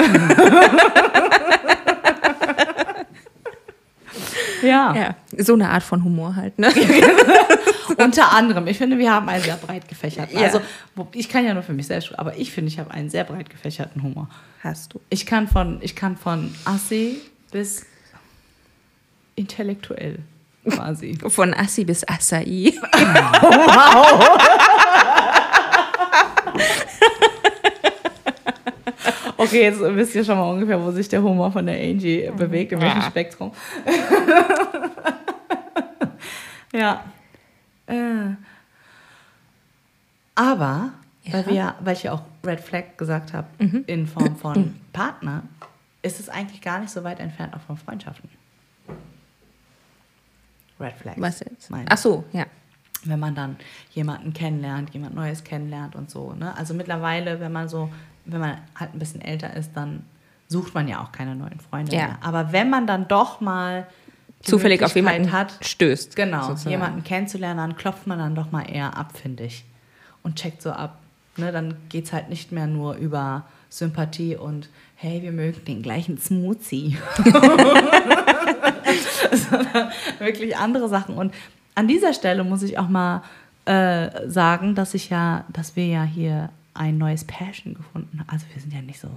Ja. 4.64 4.96
Ja, 4.96 5.16
so 5.38 5.54
eine 5.54 5.70
Art 5.70 5.84
von 5.84 6.04
Humor 6.04 6.36
halt, 6.36 6.58
ne? 6.58 6.72
Unter 7.98 8.32
anderem. 8.32 8.66
Ich 8.68 8.78
finde, 8.78 8.98
wir 8.98 9.12
haben 9.12 9.28
einen 9.30 9.44
sehr 9.44 9.58
breit 9.58 9.88
gefächerten. 9.88 10.38
Ja. 10.38 10.46
Also, 10.46 10.62
ich 11.14 11.30
kann 11.30 11.46
ja 11.46 11.54
nur 11.54 11.64
für 11.64 11.74
mich 11.74 11.88
selbst, 11.88 12.18
aber 12.18 12.38
ich 12.38 12.52
finde, 12.52 12.70
ich 12.72 12.80
habe 12.80 12.90
einen 12.92 13.10
sehr 13.10 13.24
breit 13.24 13.50
gefächerten 13.50 14.02
Humor. 14.02 14.30
Hast 14.64 14.94
du. 14.94 15.02
Ich 15.10 15.26
kann 15.26 15.48
von, 15.48 15.80
ich 15.82 15.96
kann 15.96 16.18
von 16.18 16.56
Assi 16.66 17.20
bis 17.52 17.86
intellektuell 19.36 20.20
quasi. 20.68 21.18
Von 21.28 21.54
Assi 21.54 21.84
bis 21.84 22.04
Acai. 22.06 22.74
Okay, 29.44 29.64
jetzt 29.64 29.80
wisst 29.80 30.16
ihr 30.16 30.24
schon 30.24 30.38
mal 30.38 30.50
ungefähr, 30.52 30.82
wo 30.82 30.92
sich 30.92 31.08
der 31.10 31.22
Humor 31.22 31.52
von 31.52 31.66
der 31.66 31.76
Angie 31.76 32.30
bewegt, 32.36 32.72
in 32.72 32.82
welchem 32.82 33.02
Ja. 33.02 33.08
Spektrum. 33.08 33.52
ja. 36.74 37.04
Äh. 37.88 38.36
Aber, 40.36 40.92
weil, 41.26 41.42
Ja. 41.46 41.52
wir, 41.52 41.76
weil 41.82 41.94
ich 41.94 42.04
ja 42.04 42.14
auch 42.14 42.22
Red 42.46 42.60
Flag 42.62 42.98
gesagt 42.98 43.34
habe, 43.34 43.48
Mhm. 43.60 43.84
in 43.88 44.08
Form 44.08 44.36
von 44.38 44.76
Partner, 44.92 45.44
ist 46.02 46.20
es 46.20 46.30
eigentlich 46.30 46.62
gar 46.62 46.80
nicht 46.80 46.90
so 46.92 47.04
weit 47.04 47.20
entfernt 47.20 47.54
auch 47.56 47.62
von 47.62 47.78
Freundschaften. 47.78 48.30
Red 50.80 50.94
Flags. 50.94 51.22
Was 51.22 51.40
jetzt? 51.40 51.70
meine 51.70 51.86
Ach 51.90 51.98
so, 51.98 52.24
ja. 52.34 52.46
wenn 53.06 53.20
man 53.20 53.36
dann 53.36 53.58
jemanden 53.92 54.34
kennenlernt, 54.34 54.94
jemand 54.94 55.16
Neues 55.16 55.44
kennenlernt 55.44 55.96
und 55.96 56.10
so. 56.10 56.34
Ne? 56.34 56.56
Also 56.58 56.74
mittlerweile, 56.74 57.40
wenn 57.40 57.52
man 57.52 57.70
so, 57.70 57.90
wenn 58.26 58.40
man 58.40 58.58
halt 58.80 58.94
ein 58.94 59.00
bisschen 59.00 59.22
älter 59.22 59.54
ist, 59.56 59.72
dann 59.76 60.04
sucht 60.48 60.74
man 60.74 60.88
ja 60.88 61.02
auch 61.02 61.12
keine 61.12 61.36
neuen 61.36 61.60
Freunde 61.60 61.96
Ja. 61.96 62.08
mehr. 62.08 62.18
Aber 62.22 62.52
wenn 62.52 62.70
man 62.70 62.88
dann 62.88 63.08
doch 63.08 63.42
mal 63.42 63.88
Zufällig 64.42 64.84
auf 64.84 64.96
jemanden 64.96 65.32
hat, 65.32 65.54
stößt. 65.62 66.16
genau, 66.16 66.48
sozusagen. 66.48 66.72
jemanden 66.72 67.04
kennenzulernen, 67.04 67.58
dann 67.58 67.76
klopft 67.78 68.08
man 68.08 68.20
dann 68.20 68.36
doch 68.36 68.52
mal 68.52 68.64
eher 68.64 68.98
ab, 68.98 69.18
finde 69.18 69.44
ich. 69.46 69.64
Und 70.22 70.36
checkt 70.36 70.62
so 70.62 70.72
ab. 70.72 71.00
Ne? 71.38 71.52
Dann 71.52 71.76
geht 71.90 72.06
es 72.06 72.14
halt 72.14 72.30
nicht 72.30 72.52
mehr 72.52 72.68
nur 72.68 72.96
über 72.96 73.46
Sympathie 73.70 74.36
und 74.36 74.70
hey, 74.96 75.22
wir 75.22 75.32
mögen 75.32 75.64
den 75.66 75.82
gleichen 75.82 76.18
Smoothie. 76.18 76.98
sondern 79.32 79.90
wirklich 80.20 80.58
andere 80.58 80.90
Sachen. 80.90 81.16
Und 81.16 81.34
an 81.76 81.88
dieser 81.88 82.14
Stelle 82.14 82.44
muss 82.44 82.64
ich 82.64 82.78
auch 82.78 82.88
mal 82.88 83.24
äh, 83.66 84.10
sagen, 84.28 84.76
dass 84.76 84.94
ich 84.94 85.10
ja, 85.10 85.46
dass 85.52 85.76
wir 85.76 85.88
ja 85.88 86.04
hier 86.04 86.50
ein 86.74 86.98
neues 86.98 87.24
Pärchen 87.26 87.74
gefunden. 87.76 88.22
Also 88.28 88.46
wir 88.54 88.62
sind 88.62 88.74
ja 88.74 88.82
nicht 88.82 89.00
so 89.00 89.10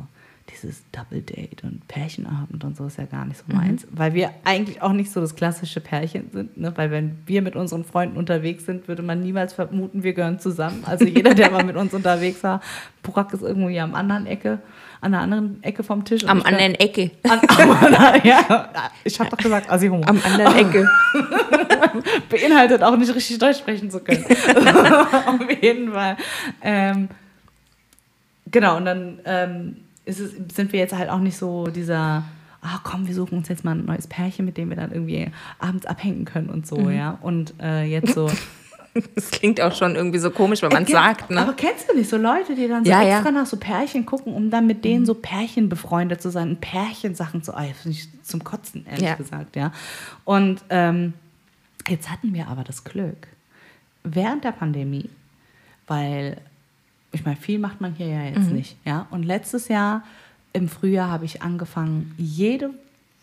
dieses 0.50 0.84
Double 0.92 1.22
Date 1.22 1.64
und 1.64 1.86
Pärchenabend 1.88 2.62
und 2.64 2.76
so 2.76 2.86
ist 2.86 2.98
ja 2.98 3.04
gar 3.04 3.24
nicht 3.24 3.38
so 3.38 3.44
meins, 3.54 3.86
weil 3.90 4.14
wir 4.14 4.30
eigentlich 4.44 4.80
auch 4.82 4.92
nicht 4.92 5.10
so 5.10 5.20
das 5.20 5.34
klassische 5.34 5.80
Pärchen 5.80 6.30
sind, 6.32 6.56
ne? 6.56 6.72
weil 6.76 6.90
wenn 6.90 7.18
wir 7.26 7.42
mit 7.42 7.56
unseren 7.56 7.84
Freunden 7.84 8.16
unterwegs 8.16 8.64
sind, 8.64 8.88
würde 8.88 9.02
man 9.02 9.20
niemals 9.20 9.52
vermuten, 9.54 10.02
wir 10.02 10.12
gehören 10.12 10.38
zusammen. 10.38 10.84
Also 10.86 11.04
jeder, 11.04 11.34
der 11.34 11.50
mal 11.50 11.64
mit 11.64 11.76
uns 11.76 11.94
unterwegs 11.94 12.42
war, 12.44 12.60
Burak 13.02 13.32
ist 13.32 13.42
irgendwie 13.42 13.80
am 13.80 13.94
anderen 13.94 14.26
Ecke, 14.26 14.60
an 15.00 15.12
der 15.12 15.20
anderen 15.20 15.62
Ecke 15.62 15.82
vom 15.82 16.04
Tisch. 16.04 16.24
Am 16.26 16.42
anderen 16.42 16.74
Ecke. 16.74 17.10
an, 17.24 17.40
am, 17.48 18.20
ja, 18.24 18.90
ich 19.04 19.18
habe 19.18 19.30
doch 19.30 19.38
gesagt, 19.38 19.70
Assi-Homo. 19.70 20.04
Am 20.06 20.20
anderen 20.24 20.56
Ecke. 20.56 20.88
Beinhaltet 22.30 22.82
auch 22.82 22.96
nicht 22.96 23.14
richtig 23.14 23.38
Deutsch 23.38 23.58
sprechen 23.58 23.90
zu 23.90 24.00
können. 24.00 24.24
Auf 25.26 25.62
jeden 25.62 25.92
Fall. 25.92 26.16
Ähm, 26.62 27.08
genau, 28.60 28.76
und 28.76 28.84
dann 28.84 29.18
ähm, 29.24 29.76
es, 30.04 30.18
sind 30.18 30.72
wir 30.72 30.78
jetzt 30.80 30.94
halt 30.94 31.10
auch 31.10 31.18
nicht 31.18 31.36
so 31.36 31.66
dieser, 31.66 32.24
ah 32.62 32.80
komm, 32.84 33.06
wir 33.06 33.14
suchen 33.14 33.38
uns 33.38 33.48
jetzt 33.48 33.64
mal 33.64 33.72
ein 33.72 33.84
neues 33.84 34.06
Pärchen, 34.06 34.44
mit 34.44 34.56
dem 34.56 34.68
wir 34.70 34.76
dann 34.76 34.92
irgendwie 34.92 35.30
abends 35.58 35.86
abhängen 35.86 36.24
können 36.24 36.48
und 36.48 36.66
so, 36.66 36.90
ja. 36.90 37.18
Und 37.22 37.54
äh, 37.60 37.84
jetzt 37.84 38.14
so. 38.14 38.30
Das 39.14 39.30
klingt 39.30 39.60
auch 39.60 39.74
schon 39.74 39.94
irgendwie 39.94 40.18
so 40.18 40.30
komisch, 40.30 40.62
wenn 40.62 40.72
man 40.72 40.84
es 40.84 40.88
Äh, 40.88 40.92
sagt, 40.92 41.24
Aber 41.30 41.48
ne? 41.48 41.54
kennst 41.54 41.86
du 41.86 41.94
nicht 41.94 42.08
so 42.08 42.16
Leute, 42.16 42.54
die 42.54 42.66
dann 42.66 42.82
so 42.82 42.90
Ja, 42.90 43.02
ja. 43.02 43.16
extra 43.16 43.30
nach 43.30 43.44
so 43.44 43.58
Pärchen 43.58 44.06
gucken, 44.06 44.32
um 44.32 44.48
dann 44.50 44.66
mit 44.66 44.86
denen 44.86 45.04
so 45.04 45.12
Pärchen 45.12 45.68
befreundet 45.68 46.22
zu 46.22 46.30
sein 46.30 46.48
und 46.48 46.62
Pärchensachen 46.62 47.42
zu, 47.42 47.52
ah, 47.54 47.62
finde 47.82 47.98
ich 47.98 48.08
zum 48.22 48.42
Kotzen, 48.42 48.86
ehrlich 48.86 49.04
Ja. 49.04 49.14
gesagt, 49.16 49.54
ja. 49.54 49.70
Und 50.24 50.62
ähm, 50.70 51.12
jetzt 51.86 52.10
hatten 52.10 52.32
wir 52.32 52.48
aber 52.48 52.64
das 52.64 52.84
Glück, 52.84 53.26
während 54.02 54.44
der 54.44 54.52
Pandemie, 54.52 55.10
weil, 55.86 56.38
ich 57.16 57.24
meine, 57.24 57.36
viel 57.36 57.58
macht 57.58 57.80
man 57.80 57.94
hier 57.94 58.06
ja 58.06 58.22
jetzt 58.24 58.50
nicht, 58.50 58.76
ja. 58.84 59.06
Und 59.10 59.24
letztes 59.24 59.68
Jahr 59.68 60.02
im 60.52 60.68
Frühjahr 60.68 61.10
habe 61.10 61.24
ich 61.24 61.42
angefangen, 61.42 62.14
jede 62.16 62.70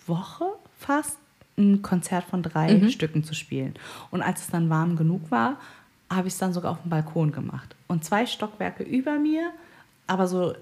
Woche 0.05 0.45
fast 0.77 1.17
ein 1.57 1.81
Konzert 1.81 2.25
von 2.25 2.43
drei 2.43 2.89
Stücken 2.89 3.23
zu 3.23 3.33
spielen. 3.33 3.75
Und 4.11 4.21
als 4.21 4.41
es 4.41 4.47
dann 4.47 4.69
warm 4.69 4.95
genug 4.95 5.31
war, 5.31 5.57
habe 6.09 6.27
ich 6.27 6.33
es 6.33 6.39
dann 6.39 6.53
sogar 6.53 6.71
auf 6.71 6.81
dem 6.81 6.89
Balkon 6.89 7.31
gemacht. 7.31 7.75
Und 7.87 8.03
zwei 8.03 8.25
Stockwerke 8.25 8.83
über 8.83 9.17
mir, 9.17 9.51
aber 10.07 10.27
so, 10.27 10.53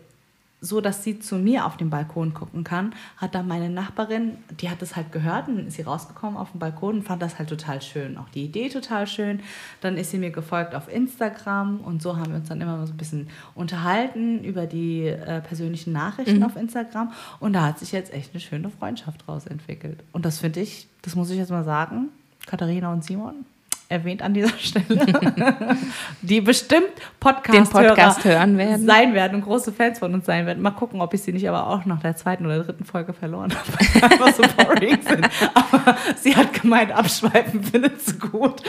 so, 0.63 0.79
dass 0.79 1.03
sie 1.03 1.19
zu 1.19 1.37
mir 1.37 1.65
auf 1.65 1.75
den 1.75 1.89
Balkon 1.89 2.35
gucken 2.35 2.63
kann, 2.63 2.93
hat 3.17 3.33
dann 3.33 3.47
meine 3.47 3.69
Nachbarin, 3.69 4.37
die 4.59 4.69
hat 4.69 4.81
es 4.83 4.95
halt 4.95 5.11
gehört 5.11 5.47
und 5.47 5.57
dann 5.57 5.67
ist 5.67 5.75
sie 5.75 5.81
rausgekommen 5.81 6.37
auf 6.37 6.51
den 6.51 6.59
Balkon 6.59 6.97
und 6.97 7.03
fand 7.03 7.21
das 7.21 7.39
halt 7.39 7.49
total 7.49 7.81
schön. 7.81 8.15
Auch 8.15 8.29
die 8.29 8.45
Idee 8.45 8.69
total 8.69 9.07
schön. 9.07 9.41
Dann 9.81 9.97
ist 9.97 10.11
sie 10.11 10.19
mir 10.19 10.29
gefolgt 10.29 10.75
auf 10.75 10.87
Instagram 10.87 11.79
und 11.79 12.03
so 12.03 12.15
haben 12.15 12.29
wir 12.29 12.35
uns 12.37 12.49
dann 12.49 12.61
immer 12.61 12.85
so 12.85 12.93
ein 12.93 12.97
bisschen 12.97 13.27
unterhalten 13.55 14.43
über 14.43 14.67
die 14.67 15.07
äh, 15.07 15.41
persönlichen 15.41 15.93
Nachrichten 15.93 16.43
auf 16.43 16.55
Instagram. 16.55 17.11
Und 17.39 17.53
da 17.53 17.63
hat 17.63 17.79
sich 17.79 17.91
jetzt 17.91 18.13
echt 18.13 18.31
eine 18.33 18.39
schöne 18.39 18.69
Freundschaft 18.69 19.25
draus 19.25 19.47
entwickelt. 19.47 20.03
Und 20.11 20.25
das 20.25 20.37
finde 20.37 20.59
ich, 20.59 20.87
das 21.01 21.15
muss 21.15 21.31
ich 21.31 21.37
jetzt 21.37 21.49
mal 21.49 21.63
sagen, 21.63 22.09
Katharina 22.45 22.93
und 22.93 23.03
Simon, 23.03 23.45
erwähnt 23.91 24.21
an 24.21 24.33
dieser 24.33 24.57
Stelle, 24.57 24.85
die 26.21 26.41
bestimmt 26.41 26.89
Podcast, 27.19 27.57
Den 27.57 27.67
Podcast 27.67 28.23
hören 28.23 28.57
werden. 28.57 28.85
sein 28.85 29.13
werden 29.13 29.35
und 29.35 29.41
große 29.41 29.71
Fans 29.73 29.99
von 29.99 30.13
uns 30.13 30.25
sein 30.25 30.45
werden. 30.45 30.63
Mal 30.63 30.71
gucken, 30.71 31.01
ob 31.01 31.13
ich 31.13 31.21
sie 31.21 31.33
nicht 31.33 31.47
aber 31.47 31.67
auch 31.67 31.85
nach 31.85 31.99
der 32.01 32.15
zweiten 32.15 32.45
oder 32.45 32.63
dritten 32.63 32.85
Folge 32.85 33.13
verloren 33.13 33.53
habe, 33.53 33.67
weil 33.77 33.87
sie 33.87 34.03
einfach 34.03 34.33
so 34.33 34.43
boring 34.63 35.01
sind. 35.01 35.29
Aber 35.53 35.97
sie 36.15 36.35
hat 36.35 36.53
gemeint, 36.61 36.91
abschweifen 36.91 37.63
findet 37.63 38.01
sie 38.01 38.17
gut. 38.17 38.63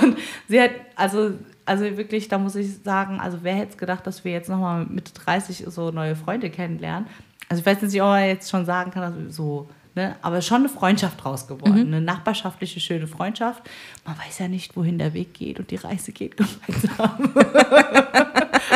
Und 0.00 0.16
sie 0.48 0.60
hat, 0.60 0.70
also, 0.94 1.32
also 1.66 1.84
wirklich, 1.96 2.28
da 2.28 2.38
muss 2.38 2.54
ich 2.54 2.82
sagen, 2.82 3.20
also 3.20 3.38
wer 3.42 3.54
hätte 3.54 3.76
gedacht, 3.76 4.06
dass 4.06 4.24
wir 4.24 4.32
jetzt 4.32 4.48
nochmal 4.48 4.86
mit 4.86 5.10
30 5.26 5.64
so 5.68 5.90
neue 5.90 6.14
Freunde 6.14 6.50
kennenlernen. 6.50 7.08
Also 7.48 7.60
ich 7.60 7.66
weiß 7.66 7.82
nicht, 7.82 8.00
ob 8.02 8.08
er 8.08 8.28
jetzt 8.28 8.50
schon 8.50 8.64
sagen 8.64 8.90
kann, 8.90 9.02
also 9.02 9.18
so, 9.30 9.70
ne, 9.98 10.16
aber 10.22 10.40
schon 10.42 10.58
eine 10.58 10.68
Freundschaft 10.68 11.22
draus 11.22 11.46
geworden. 11.48 11.88
Eine 11.88 12.00
nachbarschaftliche, 12.00 12.78
schöne 12.80 13.06
Freundschaft. 13.08 13.62
Man 14.06 14.16
weiß 14.18 14.38
ja 14.38 14.48
nicht, 14.48 14.76
wohin 14.76 14.98
der 14.98 15.12
Weg 15.12 15.34
geht 15.34 15.58
und 15.58 15.70
die 15.70 15.76
Reise 15.76 16.12
geht 16.12 16.36
gemeinsam. 16.36 17.32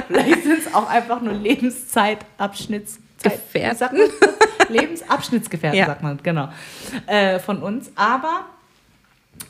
Vielleicht 0.09 0.43
sind 0.43 0.59
es 0.67 0.75
auch 0.75 0.89
einfach 0.89 1.21
nur 1.23 1.33
Lebenszeitabschnitts 1.35 2.99
Gefährten. 3.23 3.79
Sagt 3.79 3.93
man 3.93 4.03
das? 4.21 4.69
Lebensabschnittsgefährten, 4.69 5.79
Ja. 5.79 5.87
sagt 5.87 6.03
man, 6.03 6.19
genau. 6.23 6.49
Äh, 7.07 7.39
von 7.39 7.63
uns. 7.63 7.93
Aber 7.95 8.47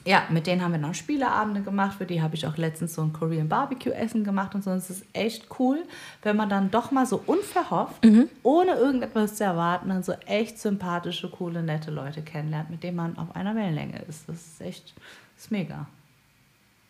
ja, 0.05 0.24
mit 0.30 0.46
denen 0.46 0.62
haben 0.62 0.72
wir 0.72 0.78
noch 0.78 0.94
Spieleabende 0.94 1.62
gemacht. 1.62 1.98
Für 1.98 2.07
die 2.07 2.22
habe 2.22 2.34
ich 2.34 2.46
auch 2.46 2.57
letztens 2.57 2.94
so 2.94 3.03
ein 3.03 3.12
Korean 3.12 3.48
Barbecue-Essen 3.48 4.24
gemacht 4.24 4.55
und 4.55 4.64
so. 4.64 4.70
Es 4.70 4.90
ist 4.90 5.05
echt 5.12 5.46
cool, 5.59 5.78
wenn 6.22 6.36
man 6.36 6.48
dann 6.48 6.70
doch 6.70 6.90
mal 6.90 7.07
so 7.07 7.22
unverhofft, 7.26 8.05
ohne 8.42 8.72
irgendetwas 8.72 9.36
zu 9.36 9.44
erwarten, 9.44 9.88
dann 9.90 10.03
so 10.03 10.12
echt 10.26 10.59
sympathische, 10.59 11.28
coole, 11.30 11.62
nette 11.62 11.90
Leute 11.90 12.22
kennenlernt, 12.22 12.70
mit 12.70 12.82
denen 12.82 12.96
man 12.96 13.16
auf 13.16 13.34
einer 13.36 13.55
Wellenlänge 13.55 14.03
ist. 14.09 14.28
Das 14.28 14.36
ist 14.36 14.61
echt, 14.61 14.94
das 15.36 15.44
ist 15.44 15.50
mega. 15.53 15.86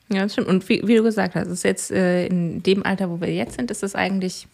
Ja, 0.09 0.23
das 0.23 0.33
stimmt. 0.33 0.49
Und 0.49 0.69
wie, 0.69 0.87
wie 0.87 0.97
du 0.97 1.03
gesagt 1.03 1.35
hast, 1.35 1.49
ist 1.49 1.65
jetzt 1.65 1.91
äh, 1.91 2.27
in 2.27 2.63
dem 2.63 2.85
Alter, 2.85 3.11
wo 3.11 3.21
wir 3.21 3.33
jetzt 3.33 3.57
sind, 3.57 3.71
ist 3.71 3.83
es 3.83 3.95
eigentlich, 3.95 4.47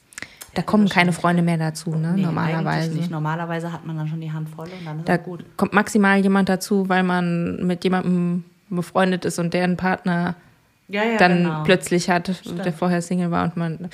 da 0.54 0.62
kommen 0.62 0.88
keine 0.88 1.12
Freunde 1.12 1.42
mehr 1.42 1.58
dazu, 1.58 1.90
ne? 1.94 2.12
Nee, 2.16 2.22
normalerweise. 2.22 2.90
Nicht. 2.96 3.10
Normalerweise 3.10 3.72
hat 3.72 3.84
man 3.86 3.96
dann 3.96 4.08
schon 4.08 4.20
die 4.20 4.32
Hand 4.32 4.48
voll 4.48 4.66
und 4.78 4.84
dann 4.84 4.98
ist 5.00 5.08
Da 5.08 5.14
es 5.16 5.22
gut. 5.22 5.44
kommt 5.56 5.72
maximal 5.72 6.18
jemand 6.18 6.48
dazu, 6.48 6.88
weil 6.88 7.02
man 7.02 7.64
mit 7.66 7.84
jemandem 7.84 8.44
befreundet 8.70 9.24
ist 9.24 9.38
und 9.38 9.54
deren 9.54 9.76
Partner 9.76 10.34
Ja, 10.88 11.04
ja, 11.04 11.16
dann 11.18 11.38
genau. 11.44 11.62
plötzlich 11.64 12.10
hat, 12.10 12.30
der 12.64 12.72
vorher 12.72 13.02
Single 13.02 13.30
war 13.30 13.44
und 13.44 13.56
man 13.56 13.88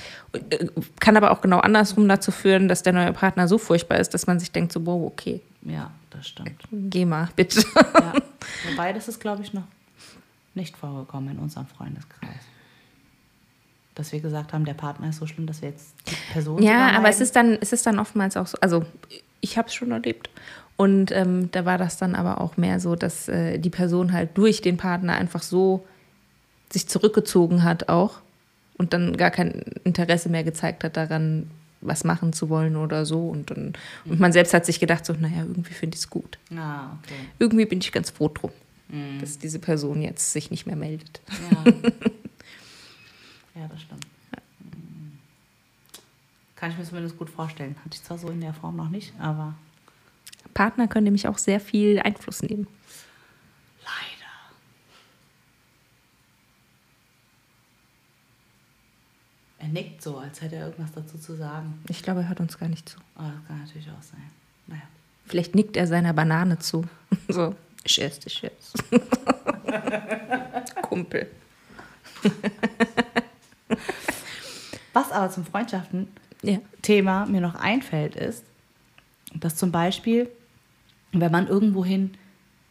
äh, 0.51 0.67
kann 1.01 1.17
aber 1.17 1.33
auch 1.33 1.41
genau 1.41 1.59
andersrum 1.59 2.09
dazu 2.09 2.31
führen, 2.31 2.69
dass 2.69 2.83
der 2.83 2.93
neue 2.93 3.13
Partner 3.13 3.47
so 3.49 3.59
furchtbar 3.59 3.99
ist, 3.99 4.15
dass 4.15 4.27
man 4.27 4.39
sich 4.41 4.51
denkt 4.53 4.73
so, 4.73 4.85
wow, 4.87 5.07
okay, 5.07 5.41
Ja, 5.63 5.91
das 6.11 6.29
stimmt. 6.29 6.61
geh 6.71 7.05
mal, 7.05 7.29
bitte. 7.37 7.63
Ja. 7.77 8.13
Wobei, 8.71 8.93
das 8.93 9.09
ist, 9.09 9.21
glaube 9.21 9.43
ich, 9.43 9.53
noch 9.53 9.65
nicht 10.55 10.77
vorgekommen 10.77 11.31
in 11.35 11.39
unserem 11.41 11.67
Freundeskreis. 11.67 12.31
Dass 13.95 14.13
wir 14.13 14.21
gesagt 14.21 14.53
haben, 14.53 14.65
der 14.65 14.75
Partner 14.75 15.09
ist 15.11 15.19
so 15.19 15.27
schlimm, 15.27 15.47
dass 15.47 15.63
wir 15.63 15.71
jetzt 15.71 15.95
die 16.09 16.33
Person 16.33 16.63
Ja, 16.63 16.91
aber 16.97 17.09
es 17.09 17.21
ist 17.21 17.37
dann, 17.37 17.59
es 17.61 17.73
ist 17.73 17.87
dann 17.87 17.99
oftmals 17.99 18.37
auch 18.37 18.47
so, 18.47 18.59
also 18.61 18.85
ich 19.41 19.57
habe 19.57 19.69
es 19.69 19.75
schon 19.75 19.93
erlebt. 19.93 20.31
Und 20.77 21.13
ähm, 21.13 21.51
da 21.53 21.65
war 21.65 21.79
das 21.79 21.99
dann 21.99 22.17
aber 22.17 22.41
auch 22.41 22.57
mehr 22.57 22.81
so, 22.81 22.97
dass 22.97 23.29
äh, 23.29 23.59
die 23.59 23.71
Person 23.71 24.13
halt 24.13 24.37
durch 24.37 24.61
den 24.61 24.77
Partner 24.77 25.15
einfach 25.15 25.43
so 25.43 25.87
sich 26.73 26.89
zurückgezogen 26.89 27.63
hat 27.63 27.89
auch. 27.89 28.21
und 28.77 28.93
dann 28.93 29.17
gar 29.17 29.31
kein 29.31 29.63
Interesse 29.85 30.29
mehr 30.29 30.43
gezeigt 30.43 30.83
hat 30.83 30.97
daran, 30.97 31.49
was 31.81 32.03
machen 32.03 32.33
zu 32.33 32.49
wollen 32.49 32.77
oder 32.77 33.07
so. 33.07 33.29
Und, 33.29 33.51
dann, 33.51 33.75
und 34.05 34.19
man 34.19 34.33
selbst 34.33 34.53
hat 34.53 34.67
sich 34.67 34.81
gedacht, 34.81 35.07
so, 35.07 35.13
naja, 35.13 35.43
irgendwie 35.43 35.75
finde 35.75 35.95
ich 35.95 36.01
es 36.01 36.11
gut. 36.11 36.39
Ah, 36.57 36.97
okay. 37.03 37.15
Irgendwie 37.39 37.67
bin 37.67 37.79
ich 37.79 37.93
ganz 37.93 38.11
froh 38.11 38.29
drum, 38.29 38.51
dass 39.21 39.39
diese 39.39 39.61
Person 39.61 40.03
jetzt 40.03 40.33
sich 40.33 40.51
nicht 40.51 40.67
mehr 40.67 40.77
meldet. 40.77 41.21
Ja. 41.29 41.73
ja, 43.55 43.69
das 43.69 43.83
stimmt. 43.83 44.07
Mhm. 44.61 45.19
Kann 46.57 46.71
ich 46.71 46.79
mir 46.79 46.85
zumindest 46.85 47.19
gut 47.19 47.31
vorstellen. 47.31 47.77
Hatte 47.85 47.95
ich 47.95 48.03
zwar 48.03 48.19
so 48.19 48.29
in 48.29 48.41
der 48.41 48.55
Form 48.55 48.77
noch 48.77 48.89
nicht, 48.89 49.13
aber 49.19 49.55
Partner 50.55 50.87
können 50.89 51.05
nämlich 51.05 51.27
auch 51.29 51.39
sehr 51.39 51.61
viel 51.61 51.99
Einfluss 52.01 52.43
nehmen. 52.43 52.67
leider. 53.83 54.31
Er 59.59 59.69
nickt 59.69 60.03
so, 60.03 60.19
als 60.19 60.41
hätte 60.41 60.57
er 60.57 60.67
irgendwas 60.67 60.93
dazu 60.93 61.19
zu 61.19 61.35
sagen. 61.35 61.83
Ich 61.89 62.03
glaube, 62.03 62.21
er 62.21 62.29
hört 62.29 62.41
uns 62.41 62.59
gar 62.59 62.69
nicht 62.69 62.89
zu. 62.89 62.99
Aber 63.17 63.29
das 63.29 63.47
kann 63.47 63.59
natürlich 63.61 63.89
auch 63.91 64.03
sein. 64.03 64.31
Naja. 64.67 64.83
Vielleicht 65.27 65.55
nickt 65.55 65.77
er 65.77 65.87
seiner 65.87 66.13
Banane 66.13 66.59
zu. 66.59 66.85
So, 67.29 67.55
ich 67.85 68.03
esse 68.03 68.21
dich 68.21 68.43
jetzt. 68.43 68.75
Kumpel. 70.83 71.31
Was 74.95 75.13
aber 75.13 75.31
zum 75.31 75.45
Freundschaften 75.45 76.09
Ja. 76.43 76.59
Mir 77.27 77.41
noch 77.41 77.55
einfällt, 77.57 78.17
ist, 78.17 78.45
dass 79.35 79.57
zum 79.57 79.71
Beispiel, 79.73 80.29
wenn 81.13 81.31
man 81.33 81.47
irgendwohin 81.49 82.17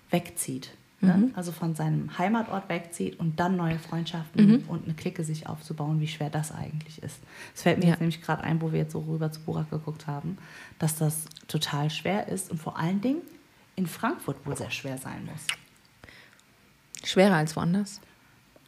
wegzieht, 0.09 0.71
ne? 1.01 1.31
also 1.35 1.51
von 1.51 1.75
seinem 1.75 2.17
Heimatort 2.17 2.69
wegzieht 2.69 3.19
und 3.19 3.39
dann 3.39 3.55
neue 3.57 3.77
Freundschaften 3.79 4.63
und 4.67 4.85
eine 4.85 4.93
Clique 4.93 5.23
sich 5.23 5.47
aufzubauen, 5.47 5.99
wie 5.99 6.07
schwer 6.07 6.29
das 6.29 6.51
eigentlich 6.51 7.01
ist. 7.03 7.19
Es 7.55 7.63
fällt 7.63 7.79
mir 7.79 7.85
Ja. 7.85 7.89
jetzt 7.91 7.99
nämlich 7.99 8.21
gerade 8.21 8.43
ein, 8.43 8.61
wo 8.61 8.71
wir 8.71 8.79
jetzt 8.79 8.93
so 8.93 8.99
rüber 9.01 9.31
zu 9.31 9.41
Burak 9.41 9.69
geguckt 9.69 10.07
haben, 10.07 10.37
dass 10.79 10.95
das 10.95 11.25
total 11.47 11.89
schwer 11.89 12.27
ist 12.29 12.49
und 12.51 12.59
vor 12.59 12.77
allen 12.77 13.01
Dingen 13.01 13.21
in 13.75 13.87
Frankfurt 13.87 14.45
wohl 14.45 14.55
sehr 14.55 14.71
schwer 14.71 14.97
sein 14.97 15.25
muss. 15.25 15.47
Schwerer 17.03 17.35
als 17.35 17.55
woanders. 17.55 17.99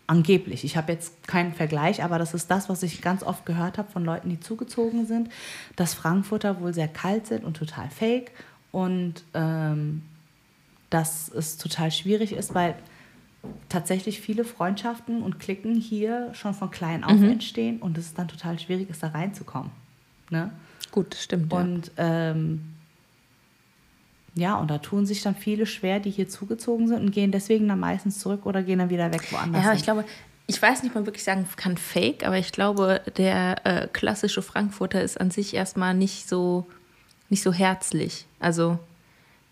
Angeblich. 0.07 0.63
Ich 0.63 0.77
habe 0.77 0.91
jetzt 0.91 1.27
keinen 1.27 1.53
Vergleich, 1.53 2.03
aber 2.03 2.19
das 2.19 2.35
ist 2.35 2.51
das, 2.51 2.69
was 2.69 2.83
ich 2.83 3.01
ganz 3.01 3.23
oft 3.23 3.45
gehört 3.45 3.79
habe 3.79 3.91
von 3.91 4.05
Leuten, 4.05 4.29
die 4.29 4.39
zugezogen 4.39 5.07
sind, 5.07 5.29
dass 5.75 5.95
Frankfurter 5.95 6.61
wohl 6.61 6.73
sehr 6.75 6.87
kalt 6.87 7.25
sind 7.25 7.43
und 7.43 7.57
total 7.57 7.89
fake 7.89 8.31
und 8.71 9.23
ähm, 9.33 10.03
dass 10.91 11.29
es 11.29 11.57
total 11.57 11.91
schwierig 11.91 12.33
ist, 12.33 12.53
weil 12.53 12.75
tatsächlich 13.67 14.21
viele 14.21 14.43
Freundschaften 14.43 15.23
und 15.23 15.39
Klicken 15.39 15.75
hier 15.75 16.29
schon 16.33 16.53
von 16.53 16.69
klein 16.69 17.03
auf 17.03 17.21
entstehen 17.21 17.81
und 17.81 17.97
es 17.97 18.07
ist 18.07 18.19
dann 18.19 18.27
total 18.27 18.59
schwierig 18.59 18.89
ist, 18.89 19.01
da 19.01 19.07
reinzukommen. 19.07 19.71
Ne? 20.29 20.51
Gut, 20.91 21.15
stimmt. 21.15 21.51
ja. 21.51 21.59
Und 21.59 21.91
ähm, 21.97 22.74
ja, 24.36 24.55
und 24.55 24.69
da 24.69 24.79
tun 24.79 25.05
sich 25.05 25.21
dann 25.21 25.36
viele 25.36 25.65
schwer, 25.65 25.99
die 25.99 26.11
hier 26.11 26.27
zugezogen 26.27 26.89
sind 26.89 26.99
und 26.99 27.11
gehen 27.11 27.31
deswegen 27.31 27.69
dann 27.69 27.79
meistens 27.79 28.19
zurück 28.19 28.45
oder 28.45 28.63
gehen 28.63 28.79
dann 28.79 28.89
wieder 28.89 29.11
weg 29.13 29.31
woanders. 29.31 29.63
Ja, 29.63 29.73
ich 29.73 29.83
glaube, 29.83 30.03
ich 30.47 30.61
weiß 30.61 30.83
nicht 30.83 30.93
mal 30.93 31.05
wirklich 31.05 31.23
sagen 31.23 31.47
kann 31.55 31.77
Fake, 31.77 32.25
aber 32.25 32.38
ich 32.38 32.51
glaube, 32.51 33.01
der 33.17 33.65
äh, 33.65 33.88
klassische 33.88 34.41
Frankfurter 34.41 35.01
ist 35.01 35.19
an 35.19 35.31
sich 35.31 35.53
erstmal 35.53 35.93
nicht 35.93 36.27
so, 36.27 36.65
nicht 37.29 37.43
so 37.43 37.53
herzlich. 37.53 38.25
Also 38.41 38.77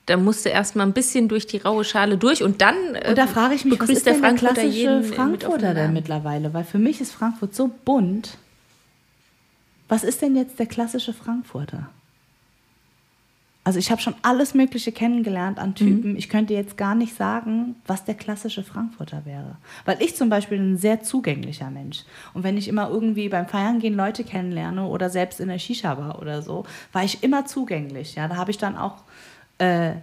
da 0.05 0.17
musste 0.17 0.49
erstmal 0.49 0.85
ein 0.85 0.93
bisschen 0.93 1.29
durch 1.29 1.47
die 1.47 1.57
raue 1.57 1.85
Schale 1.85 2.17
durch 2.17 2.43
und 2.43 2.61
dann 2.61 2.75
äh, 2.95 3.09
Und 3.09 3.17
da 3.17 3.25
frage 3.25 3.55
ich 3.55 3.63
mich, 3.63 3.79
was 3.79 3.89
ist 3.89 4.05
der 4.05 4.15
Frankfurter 4.15 4.55
klassische 4.55 5.03
Frankfurter 5.03 5.73
denn 5.73 5.93
mittlerweile? 5.93 6.53
Weil 6.53 6.65
für 6.65 6.77
mich 6.77 6.99
ist 6.99 7.13
Frankfurt 7.13 7.55
so 7.55 7.71
bunt. 7.85 8.37
Was 9.87 10.03
ist 10.03 10.21
denn 10.21 10.35
jetzt 10.35 10.59
der 10.59 10.65
klassische 10.65 11.13
Frankfurter? 11.13 11.89
Also 13.65 13.79
ich 13.79 13.91
habe 13.91 14.01
schon 14.01 14.15
alles 14.23 14.53
Mögliche 14.53 14.91
kennengelernt 14.91 15.57
an 15.57 15.73
Typen. 15.73 16.17
Ich 16.17 16.27
könnte 16.27 16.53
jetzt 16.53 16.75
gar 16.75 16.95
nicht 16.95 17.15
sagen, 17.15 17.75
was 17.87 18.03
der 18.03 18.15
klassische 18.15 18.61
Frankfurter 18.61 19.25
wäre. 19.25 19.55
Weil 19.85 20.01
ich 20.01 20.17
zum 20.17 20.29
Beispiel 20.29 20.59
ein 20.59 20.77
sehr 20.77 21.01
zugänglicher 21.01 21.69
Mensch. 21.69 22.03
Und 22.33 22.43
wenn 22.43 22.57
ich 22.57 22.67
immer 22.67 22.89
irgendwie 22.89 23.29
beim 23.29 23.47
Feiern 23.47 23.79
gehen 23.79 23.95
Leute 23.95 24.25
kennenlerne 24.25 24.85
oder 24.85 25.09
selbst 25.09 25.39
in 25.39 25.47
der 25.47 25.59
Shisha-Bar 25.59 26.21
oder 26.21 26.41
so, 26.41 26.65
war 26.91 27.05
ich 27.05 27.23
immer 27.23 27.45
zugänglich. 27.45 28.15
Ja, 28.15 28.27
da 28.27 28.35
habe 28.35 28.51
ich 28.51 28.57
dann 28.57 28.75
auch 28.75 29.03
äh, 29.59 29.93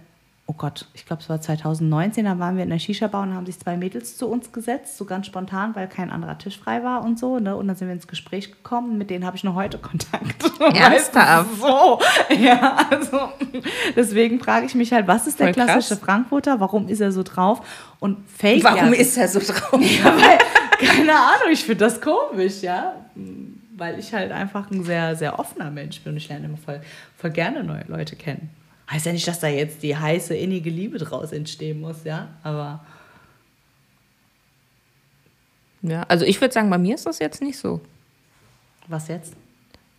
oh 0.51 0.55
Gott, 0.57 0.85
ich 0.93 1.05
glaube, 1.05 1.21
es 1.21 1.29
war 1.29 1.39
2019, 1.39 2.25
da 2.25 2.37
waren 2.37 2.57
wir 2.57 2.63
in 2.63 2.69
der 2.69 2.79
Shisha-Bar 2.79 3.23
und 3.23 3.33
haben 3.33 3.45
sich 3.45 3.57
zwei 3.57 3.77
Mädels 3.77 4.17
zu 4.17 4.27
uns 4.27 4.51
gesetzt, 4.51 4.97
so 4.97 5.05
ganz 5.05 5.25
spontan, 5.25 5.75
weil 5.75 5.87
kein 5.87 6.11
anderer 6.11 6.37
Tisch 6.37 6.59
frei 6.59 6.83
war 6.83 7.05
und 7.05 7.17
so. 7.17 7.39
Ne? 7.39 7.55
Und 7.55 7.69
dann 7.69 7.77
sind 7.77 7.87
wir 7.87 7.93
ins 7.93 8.07
Gespräch 8.07 8.51
gekommen, 8.51 8.97
mit 8.97 9.09
denen 9.09 9.25
habe 9.25 9.37
ich 9.37 9.45
noch 9.45 9.55
heute 9.55 9.77
Kontakt. 9.77 10.43
Ernsthaft? 10.59 11.55
So, 11.57 11.99
ja, 12.37 12.85
also 12.89 13.29
deswegen 13.95 14.41
frage 14.41 14.65
ich 14.65 14.75
mich 14.75 14.91
halt, 14.91 15.07
was 15.07 15.25
ist 15.25 15.39
der 15.39 15.47
Voll 15.47 15.53
krass. 15.53 15.71
klassische 15.71 15.95
Frankfurter? 15.95 16.59
Warum 16.59 16.89
ist 16.89 16.99
er 16.99 17.13
so 17.13 17.23
drauf? 17.23 17.65
Und 18.01 18.17
Fake 18.29 18.65
Warum 18.65 18.93
ja, 18.93 18.99
ist 18.99 19.17
er 19.17 19.29
so 19.29 19.39
drauf? 19.39 19.79
ja, 19.79 20.05
weil, 20.05 20.37
keine 20.85 21.15
Ahnung, 21.15 21.51
ich 21.51 21.63
finde 21.63 21.85
das 21.85 22.01
komisch, 22.01 22.61
ja. 22.61 22.93
Weil 23.77 23.99
ich 23.99 24.13
halt 24.13 24.33
einfach 24.33 24.69
ein 24.69 24.83
sehr, 24.83 25.15
sehr 25.15 25.39
offener 25.39 25.71
Mensch 25.71 26.01
bin 26.01 26.11
und 26.11 26.17
ich 26.17 26.27
lerne 26.27 26.47
immer 26.47 26.57
voll, 26.57 26.81
voll 27.15 27.29
gerne 27.29 27.63
neue 27.63 27.85
Leute 27.87 28.17
kennen. 28.17 28.49
Heißt 28.91 29.05
ja 29.05 29.13
nicht, 29.13 29.27
dass 29.27 29.39
da 29.39 29.47
jetzt 29.47 29.81
die 29.83 29.95
heiße, 29.95 30.35
innige 30.35 30.69
Liebe 30.69 30.97
draus 30.97 31.31
entstehen 31.31 31.79
muss, 31.81 32.03
ja. 32.03 32.27
Aber 32.43 32.83
Ja, 35.81 36.03
also 36.07 36.25
ich 36.25 36.39
würde 36.41 36.53
sagen, 36.53 36.69
bei 36.69 36.77
mir 36.77 36.95
ist 36.95 37.05
das 37.05 37.19
jetzt 37.19 37.41
nicht 37.41 37.57
so. 37.57 37.81
was 38.87 39.07
jetzt? 39.07 39.33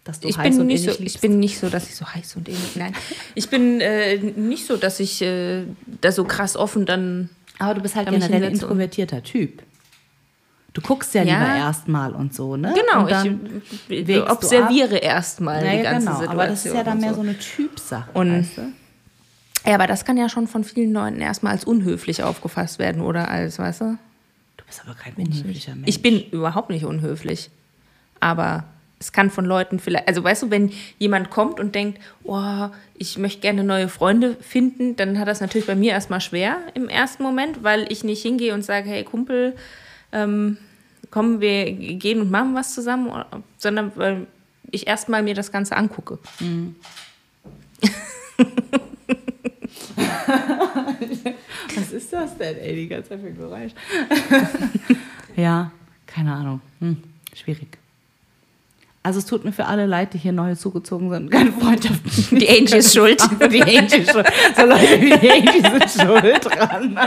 Dass 0.05 0.19
du 0.21 0.29
Ich 0.29 0.37
heiß 0.37 0.51
bin, 0.57 0.61
und 0.63 0.67
nicht 0.67 0.81
so, 0.83 0.91
innig 0.91 0.95
ich 0.95 1.01
liebst? 1.15 1.21
bin 1.23 1.39
nicht 1.39 1.59
so, 1.59 1.69
dass 1.69 1.89
ich 1.89 1.95
so 1.97 2.05
heiß 2.07 2.35
und 2.37 2.49
ähnlich. 2.49 2.75
Nein, 2.77 2.93
ich 3.37 3.49
bin 3.49 3.81
äh, 3.81 4.17
nicht 4.19 4.67
so, 4.67 4.77
dass 4.77 4.99
ich 5.01 5.23
äh, 5.23 5.63
da 6.01 6.11
so 6.13 6.25
krass 6.25 6.57
offen 6.57 6.87
dann. 6.87 7.31
Aber 7.59 7.75
du 7.75 7.81
bist 7.81 7.95
halt 7.95 8.11
generell 8.11 8.43
ein 8.45 8.53
introvertierter 8.53 9.23
Typ. 9.23 9.63
Du 10.73 10.81
guckst 10.81 11.15
ja, 11.15 11.23
Ja. 11.23 11.39
lieber 11.39 11.57
erstmal 11.57 12.13
und 12.15 12.35
so, 12.35 12.57
ne? 12.57 12.75
Genau, 12.75 13.03
und 13.05 13.11
dann 13.11 13.63
ich 13.89 14.07
du 14.07 14.29
observiere 14.29 14.97
erstmal 14.97 15.61
die 15.61 15.67
Naja, 15.67 15.83
ganze 15.83 15.99
genau. 16.07 16.13
Situation. 16.19 16.41
Aber 16.41 16.47
das 16.49 16.67
ist 16.67 16.75
ja 16.75 16.83
dann 16.83 16.99
mehr 17.01 17.15
so 17.15 17.21
eine 17.21 17.39
Typsache, 17.39 18.11
Und- 18.13 18.33
weißt 18.39 18.57
du? 18.59 18.73
Ja, 19.65 19.75
aber 19.75 19.87
das 19.87 20.05
kann 20.05 20.17
ja 20.17 20.29
schon 20.29 20.49
von 20.49 20.65
vielen 20.65 20.93
Leuten 20.93 21.21
erstmal 21.21 21.53
als 21.53 21.65
unhöflich 21.65 22.23
aufgefasst 22.23 22.79
werden 22.79 23.03
oder 23.03 23.29
als, 23.29 23.59
weißt 23.59 23.83
du? 23.83 23.99
Du 24.57 24.65
bist 24.65 24.83
aber 24.85 24.95
kein 24.95 25.15
unhöflicher 25.15 25.75
Mensch. 25.75 25.89
Ich 25.89 26.03
bin 26.03 26.23
überhaupt 26.31 26.71
nicht 26.71 26.85
unhöflich. 26.85 27.51
Aber 28.21 28.65
es 28.99 29.13
kann 29.13 29.31
von 29.31 29.45
Leuten 29.45 29.81
vielleicht, 29.81 30.07
also 30.09 30.23
weißt 30.23 30.45
du, 30.45 30.51
wenn 30.51 30.73
jemand 30.99 31.31
kommt 31.31 31.59
und 31.59 31.75
denkt, 31.75 32.01
oh, 32.23 32.69
ich 32.97 33.19
möchte 33.19 33.41
gerne 33.41 33.65
neue 33.65 33.89
Freunde 33.89 34.37
finden, 34.41 34.95
dann 34.97 35.19
hat 35.19 35.27
das 35.27 35.41
natürlich 35.41 35.67
bei 35.67 35.75
mir 35.75 35.91
erstmal 35.93 36.21
schwer 36.21 36.59
im 36.75 36.89
ersten 36.89 37.25
Moment, 37.25 37.65
weil 37.65 37.91
ich 37.91 38.05
nicht 38.05 38.23
hingehe 38.23 38.55
und 38.55 38.63
sage, 38.63 38.89
hey 38.89 39.03
Kumpel, 39.03 39.57
ähm, 40.13 40.57
kommen 41.11 41.41
wir 41.41 41.73
gehen 41.73 42.21
und 42.21 42.31
machen 42.31 42.55
was 42.55 42.75
zusammen, 42.75 43.11
sondern 43.59 43.91
weil 43.97 44.29
ich 44.71 44.87
erstmal 44.87 45.23
mir 45.23 45.35
das 45.35 45.51
Ganze 45.51 45.77
angucke. 45.77 46.19
Was 51.77 51.93
ist 51.93 52.13
das 52.13 52.37
denn, 52.37 52.59
ey, 52.59 52.75
die 52.75 52.89
ganze 52.89 53.11
Zeit 53.11 53.21
für 53.21 53.27
ein 53.27 53.37
Geräusch? 53.37 53.73
ja, 55.37 55.71
keine 56.07 56.33
Ahnung. 56.33 56.61
Hm, 56.81 57.03
schwierig. 57.35 57.79
Also 59.05 59.19
es 59.19 59.27
tut 59.27 59.45
mir 59.45 59.53
für 59.53 59.67
alle 59.67 59.87
leid, 59.87 60.15
die 60.15 60.19
hier 60.19 60.33
neu 60.33 60.55
zugezogen 60.55 61.11
sind 61.11 61.31
keine 61.31 61.51
Freundschaften. 61.53 62.39
Die 62.39 62.49
Angie 62.49 62.77
ist 62.77 62.95
schuld. 62.95 63.21
die 63.53 63.63
Angie 63.63 63.97
ist 63.97 64.13
schuld. 64.13 64.27
So 64.57 64.63
Leute 64.65 65.01
wie 65.01 65.19
die 65.19 65.31
Angie 65.31 65.61
sind 65.61 66.07
schuld 66.07 66.45
dran. 66.45 66.99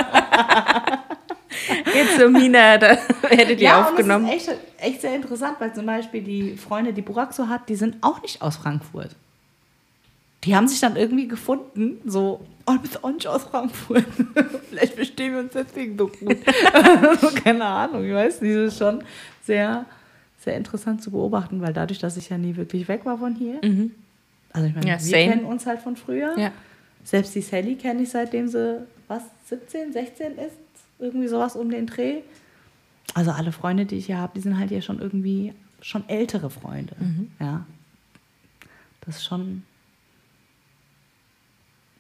Jetzt 1.94 2.20
so 2.20 2.30
Mina, 2.30 2.78
da 2.78 2.98
werdet 3.30 3.62
ihr 3.62 3.78
aufgenommen. 3.78 4.26
Und 4.26 4.34
das 4.34 4.44
ist 4.44 4.50
echt, 4.50 4.60
echt 4.78 5.02
sehr 5.02 5.16
interessant, 5.16 5.56
weil 5.60 5.74
zum 5.74 5.86
Beispiel 5.86 6.22
die 6.22 6.58
Freunde, 6.58 6.92
die 6.92 7.02
Burak 7.02 7.34
so 7.34 7.48
hat, 7.48 7.70
die 7.70 7.76
sind 7.76 7.96
auch 8.02 8.22
nicht 8.22 8.42
aus 8.42 8.58
Frankfurt. 8.58 9.16
Die 10.44 10.54
haben 10.54 10.68
sich 10.68 10.82
dann 10.82 10.98
irgendwie 10.98 11.30
gefunden, 11.30 12.02
so, 12.06 12.46
oh, 12.66 12.74
du 12.74 12.80
bist 12.80 13.04
auch 13.04 13.12
nicht 13.12 13.28
aus 13.28 13.44
Frankfurt. 13.44 14.06
Vielleicht 14.70 14.94
verstehen 14.96 15.34
wir 15.34 15.40
uns 15.42 15.54
deswegen 15.54 15.98
so 15.98 16.08
gut. 16.08 16.38
Keine 17.44 17.66
Ahnung, 17.66 18.06
ich 18.06 18.14
weiß 18.14 18.42
nicht, 18.42 18.56
das 18.56 18.74
ist 18.74 18.80
schon 18.80 19.04
sehr, 19.44 19.86
sehr 20.40 20.56
interessant 20.58 21.02
zu 21.04 21.12
beobachten, 21.12 21.62
weil 21.62 21.74
dadurch, 21.74 22.00
dass 22.00 22.18
ich 22.18 22.30
ja 22.30 22.38
nie 22.38 22.56
wirklich 22.56 22.88
weg 22.88 23.06
war 23.06 23.18
von 23.18 23.36
hier, 23.36 23.60
also 24.52 24.68
ich 24.68 24.74
meine, 24.76 24.88
Ja, 24.88 24.94
wir 24.94 25.00
same. 25.00 25.30
kennen 25.30 25.46
uns 25.46 25.66
halt 25.66 25.82
von 25.82 25.96
früher. 25.96 26.38
Ja. 26.38 26.52
Selbst 27.04 27.36
die 27.36 27.42
Sally 27.42 27.76
kenne 27.76 28.04
ich 28.04 28.10
seitdem 28.10 28.48
sie, 28.48 28.86
was, 29.08 29.24
17, 29.50 29.94
16 29.94 30.34
ist? 30.38 30.56
Irgendwie 30.98 31.28
sowas 31.28 31.56
um 31.56 31.70
den 31.70 31.86
Dreh. 31.88 32.22
Also 33.14 33.32
alle 33.32 33.52
Freunde, 33.52 33.86
die 33.86 33.98
ich 33.98 34.06
hier 34.08 34.18
habe, 34.18 34.32
die 34.36 34.42
sind 34.42 34.58
halt 34.58 34.72
ja 34.72 34.82
schon 34.82 35.00
irgendwie 35.00 35.54
schon 35.82 36.08
ältere 36.10 36.50
Freunde. 36.50 36.96
Ja. 37.40 37.66
Das 39.02 39.18
ist 39.18 39.26
schon. 39.26 39.64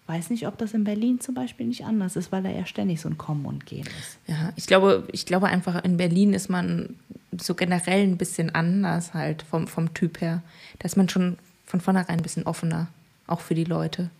Weiß 0.07 0.29
nicht, 0.29 0.45
ob 0.45 0.57
das 0.59 0.73
in 0.73 0.83
Berlin 0.83 1.19
zum 1.19 1.33
Beispiel 1.33 1.65
nicht 1.65 1.83
anders 1.83 2.15
ist, 2.15 2.31
weil 2.31 2.43
da 2.43 2.49
ja 2.49 2.65
ständig 2.67 3.01
so 3.01 3.09
ein 3.09 3.17
Kommen 3.17 3.45
und 3.45 3.65
Gehen 3.65 3.87
ist. 3.87 4.19
Ja, 4.27 4.53
ich 4.55 4.67
glaube, 4.67 5.07
ich 5.11 5.25
glaube 5.25 5.47
einfach, 5.47 5.83
in 5.83 5.97
Berlin 5.97 6.33
ist 6.33 6.47
man 6.47 6.95
so 7.41 7.55
generell 7.55 8.03
ein 8.03 8.17
bisschen 8.17 8.53
anders 8.53 9.13
halt 9.15 9.41
vom, 9.41 9.67
vom 9.67 9.93
Typ 9.95 10.21
her. 10.21 10.43
Da 10.79 10.85
ist 10.85 10.95
man 10.95 11.09
schon 11.09 11.37
von 11.65 11.81
vornherein 11.81 12.17
ein 12.17 12.23
bisschen 12.23 12.43
offener, 12.43 12.87
auch 13.25 13.39
für 13.39 13.55
die 13.55 13.63
Leute. 13.63 14.11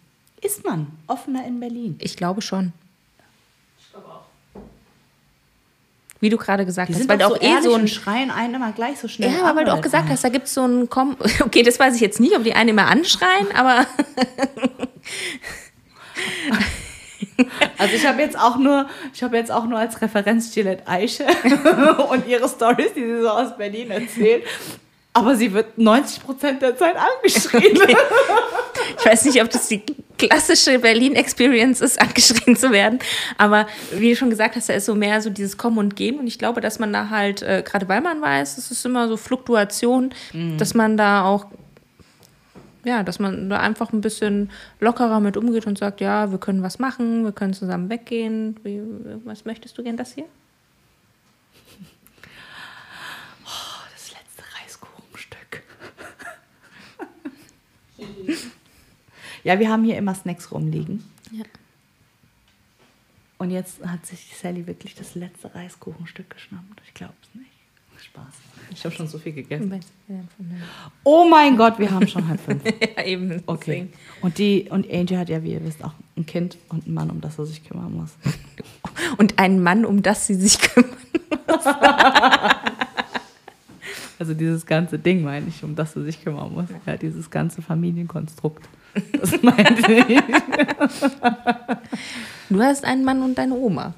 Ist 0.42 0.66
man 0.66 0.88
offener 1.08 1.46
in 1.46 1.60
Berlin? 1.60 1.96
Ich 2.00 2.18
glaube 2.18 2.42
schon. 2.42 2.74
Wie 6.22 6.30
du 6.30 6.38
gerade 6.38 6.66
gesagt 6.66 6.90
Die 6.90 6.94
hast, 6.94 7.00
sind 7.02 7.10
weil 7.10 7.18
du 7.18 7.28
so 7.28 7.36
auch 7.36 7.42
eh 7.42 7.62
so 7.62 7.76
ein 7.76 7.88
schreien 7.88 8.32
einen 8.32 8.56
immer 8.56 8.72
gleich 8.72 8.98
so 8.98 9.08
schnell 9.08 9.32
Ja, 9.32 9.44
aber 9.46 9.60
weil 9.60 9.66
du 9.66 9.74
auch 9.74 9.82
gesagt 9.82 10.10
hast, 10.10 10.24
da 10.24 10.30
gibt 10.30 10.48
es 10.48 10.54
so 10.54 10.66
ein 10.66 10.90
Kom 10.90 11.18
Okay, 11.42 11.62
das 11.62 11.80
weiß 11.80 11.94
ich 11.96 12.02
jetzt 12.02 12.20
nicht, 12.20 12.36
ob 12.36 12.44
die 12.44 12.54
einen 12.54 12.70
immer 12.70 12.88
anschreien, 12.88 13.52
aber 13.54 13.86
Also 17.78 17.96
ich 17.96 18.06
habe 18.06 18.22
jetzt 18.22 18.40
auch 18.40 18.58
nur, 18.58 18.88
ich 19.14 19.22
habe 19.22 19.36
jetzt 19.36 19.52
auch 19.52 19.66
nur 19.66 19.78
als 19.78 20.02
Referenz 20.02 20.54
Gillette 20.54 20.88
Eiche 20.88 21.26
und 22.10 22.28
ihre 22.28 22.48
Stories, 22.48 22.94
die 22.96 23.04
sie 23.04 23.22
so 23.22 23.30
aus 23.30 23.58
Berlin 23.58 23.92
erzählt. 23.92 24.44
Aber 25.12 25.36
sie 25.36 25.54
wird 25.54 25.78
90 25.78 26.24
Prozent 26.24 26.62
der 26.62 26.78
Zeit 26.78 26.96
angeschrien. 26.96 27.78
ich 29.00 29.06
weiß 29.06 29.26
nicht, 29.26 29.42
ob 29.42 29.50
das 29.50 29.68
die 29.68 29.82
klassische 30.18 30.80
Berlin-Experience 30.80 31.82
ist, 31.82 32.02
angeschrien 32.02 32.56
zu 32.56 32.72
werden. 32.72 33.00
Aber 33.38 33.68
wie 33.94 34.10
du 34.10 34.16
schon 34.16 34.30
gesagt 34.30 34.56
hast, 34.58 34.68
da 34.68 34.74
ist 34.74 34.86
so 34.86 34.96
mehr 34.96 35.22
so 35.22 35.30
dieses 35.30 35.58
Kommen 35.58 35.78
und 35.78 35.96
Gehen. 35.96 36.20
Und 36.20 36.28
ich 36.28 36.38
glaube, 36.38 36.60
dass 36.60 36.80
man 36.80 36.92
da 36.92 37.10
halt, 37.10 37.42
äh, 37.44 37.64
gerade 37.66 37.88
weil 37.88 38.02
man 38.02 38.22
weiß, 38.22 38.58
es 38.58 38.72
ist 38.72 38.86
immer 38.86 39.08
so 39.08 39.16
Fluktuation, 39.16 40.14
dass 40.58 40.74
man 40.74 40.98
da 40.98 41.24
auch, 41.24 41.46
ja, 42.86 43.04
dass 43.04 43.20
man 43.20 43.50
da 43.50 43.60
einfach 43.60 43.92
ein 43.92 44.02
bisschen 44.02 44.52
lockerer 44.80 45.20
mit 45.20 45.38
umgeht 45.38 45.68
und 45.68 45.78
sagt, 45.78 46.02
ja, 46.02 46.32
wir 46.32 46.38
können 46.38 46.64
was 46.64 46.80
machen, 46.80 47.24
wir 47.24 47.32
können 47.32 47.54
zusammen 47.54 47.90
weggehen. 47.90 48.58
Wie, 48.64 48.82
was 49.26 49.46
möchtest 49.46 49.78
du 49.78 49.84
gern 49.84 49.98
das 49.98 50.14
hier? 50.14 50.26
Das 53.94 54.12
letzte 54.12 54.44
Reiskuchenstück. 54.62 55.64
ja, 59.44 59.60
wir 59.60 59.70
haben 59.70 59.84
hier 59.84 59.98
immer 59.98 60.16
Snacks 60.16 60.52
rumliegen. 60.52 61.04
Ja. 61.32 61.44
Und 63.38 63.52
jetzt 63.52 63.86
hat 63.86 64.06
sich 64.06 64.38
Sally 64.38 64.66
wirklich 64.68 64.96
das 64.96 65.16
letzte 65.16 65.54
Reiskuchenstück 65.54 66.30
geschnappt. 66.30 66.82
Ich 66.86 66.94
glaube 66.94 67.16
es 67.22 67.36
nicht. 67.36 67.52
Spaß. 68.02 68.36
Ich 68.72 68.84
habe 68.84 68.94
schon 68.96 69.08
so 69.08 69.18
viel 69.18 69.34
gegessen. 69.34 69.80
Oh 71.04 71.26
mein 71.30 71.58
Gott, 71.58 71.80
wir 71.80 71.92
haben 71.92 72.08
schon 72.08 72.28
halb 72.28 72.40
fünf. 72.40 72.64
ja, 72.98 73.04
eben. 73.04 73.42
Okay. 73.46 73.88
Und 74.22 74.38
die 74.38 74.68
und 74.70 74.92
Angie 74.92 75.18
hat 75.18 75.30
ja, 75.30 75.44
wie 75.44 75.54
ihr 75.54 75.64
wisst, 75.64 75.84
auch 75.84 75.94
ein 76.18 76.26
Kind 76.26 76.58
und 76.70 76.86
einen 76.86 76.94
Mann, 76.94 77.10
um 77.10 77.22
das 77.22 77.38
er 77.40 77.46
sich 77.46 77.64
kümmern 77.64 77.94
muss. 77.94 78.12
Und 79.18 79.40
ein 79.40 79.62
Mann, 79.62 79.84
um 79.84 80.02
das 80.02 80.26
sie 80.28 80.36
sich 80.36 80.60
kümmern. 80.60 80.92
Also 84.18 84.34
dieses 84.34 84.66
ganze 84.66 84.98
Ding 84.98 85.24
meine 85.24 85.48
ich, 85.50 85.62
um 85.62 85.76
das 85.76 85.94
er 85.96 86.04
sich 86.04 86.24
kümmern 86.24 86.54
muss. 86.54 86.66
Ja, 86.86 86.96
dieses 86.96 87.30
ganze 87.30 87.62
Familienkonstrukt. 87.62 88.64
Das 89.20 89.42
meinte 89.42 89.92
ich. 90.08 90.22
Du 92.50 92.62
hast 92.62 92.86
einen 92.86 93.04
Mann 93.04 93.22
und 93.22 93.38
deine 93.38 93.56
Oma. 93.56 93.94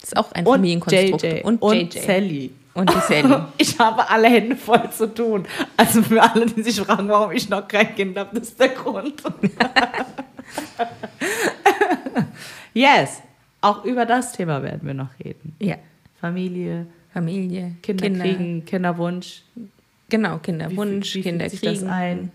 Das 0.00 0.08
ist 0.08 0.16
auch 0.16 0.32
ein 0.32 0.44
Und 0.44 0.54
Familienkonstrukt. 0.54 1.22
JJ. 1.22 1.42
Und 1.44 1.62
Und, 1.62 1.94
JJ. 1.94 2.00
Sally. 2.00 2.50
Und 2.74 2.88
die 2.90 3.00
Sally. 3.00 3.34
Ich 3.58 3.78
habe 3.78 4.08
alle 4.08 4.28
Hände 4.28 4.56
voll 4.56 4.90
zu 4.90 5.12
tun. 5.12 5.44
Also 5.76 6.02
für 6.02 6.22
alle, 6.22 6.46
die 6.46 6.62
sich 6.62 6.80
fragen, 6.80 7.08
warum 7.08 7.32
ich 7.32 7.48
noch 7.48 7.68
kein 7.68 7.94
Kind 7.94 8.18
habe, 8.18 8.38
das 8.38 8.48
ist 8.48 8.60
der 8.60 8.68
Grund. 8.70 9.22
yes. 12.74 13.22
Auch 13.60 13.84
über 13.84 14.06
das 14.06 14.32
Thema 14.32 14.62
werden 14.62 14.86
wir 14.86 14.94
noch 14.94 15.10
reden. 15.24 15.54
ja. 15.60 15.76
Familie, 16.20 16.86
Familie, 17.12 17.74
Kinder, 17.82 18.08
kriegen, 18.08 18.64
Kinderwunsch. 18.64 19.42
Genau, 20.08 20.36
Wie 20.36 20.38
Kinderwunsch, 20.38 21.10
fühlt- 21.10 21.14
wie 21.16 21.22
Kinder 21.30 21.48
kriegen. 21.48 21.64
das 21.64 21.82
ein 21.82 22.30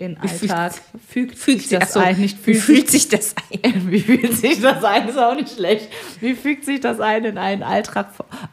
in 0.00 0.16
Alltag? 0.18 0.72
Fügt, 1.08 1.36
Fügt 1.38 1.62
sich 1.62 1.78
das 1.78 1.92
so, 1.92 2.00
ein? 2.00 2.18
Nicht 2.18 2.44
Wie 2.46 2.54
fühlt, 2.54 2.90
sich 2.90 3.08
das 3.08 3.34
ein? 3.62 3.86
Wie 3.90 4.00
fühlt 4.00 4.36
sich 4.36 4.60
das 4.60 4.82
ein? 4.82 5.08
Ist 5.08 5.18
auch 5.18 5.34
nicht 5.34 5.50
schlecht. 5.54 5.88
Wie 6.20 6.34
fügt 6.34 6.64
sich 6.64 6.80
das 6.80 7.00
ein 7.00 7.24
in 7.24 7.38
einen 7.38 7.62
Alltag? 7.62 8.08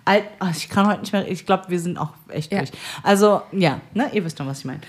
Alt, 0.05 0.23
ach, 0.39 0.55
ich 0.55 0.69
kann 0.69 0.87
heute 0.87 1.01
nicht 1.01 1.13
mehr. 1.13 1.27
Ich 1.29 1.45
glaube, 1.45 1.65
wir 1.69 1.79
sind 1.79 1.97
auch 1.97 2.13
echt 2.29 2.51
Ja. 2.51 2.59
durch. 2.59 2.71
Also, 3.03 3.41
ja, 3.51 3.79
ne, 3.93 4.09
ihr 4.13 4.23
wisst 4.25 4.37
schon, 4.37 4.47
was 4.47 4.59
ich 4.59 4.65
meine. 4.65 4.81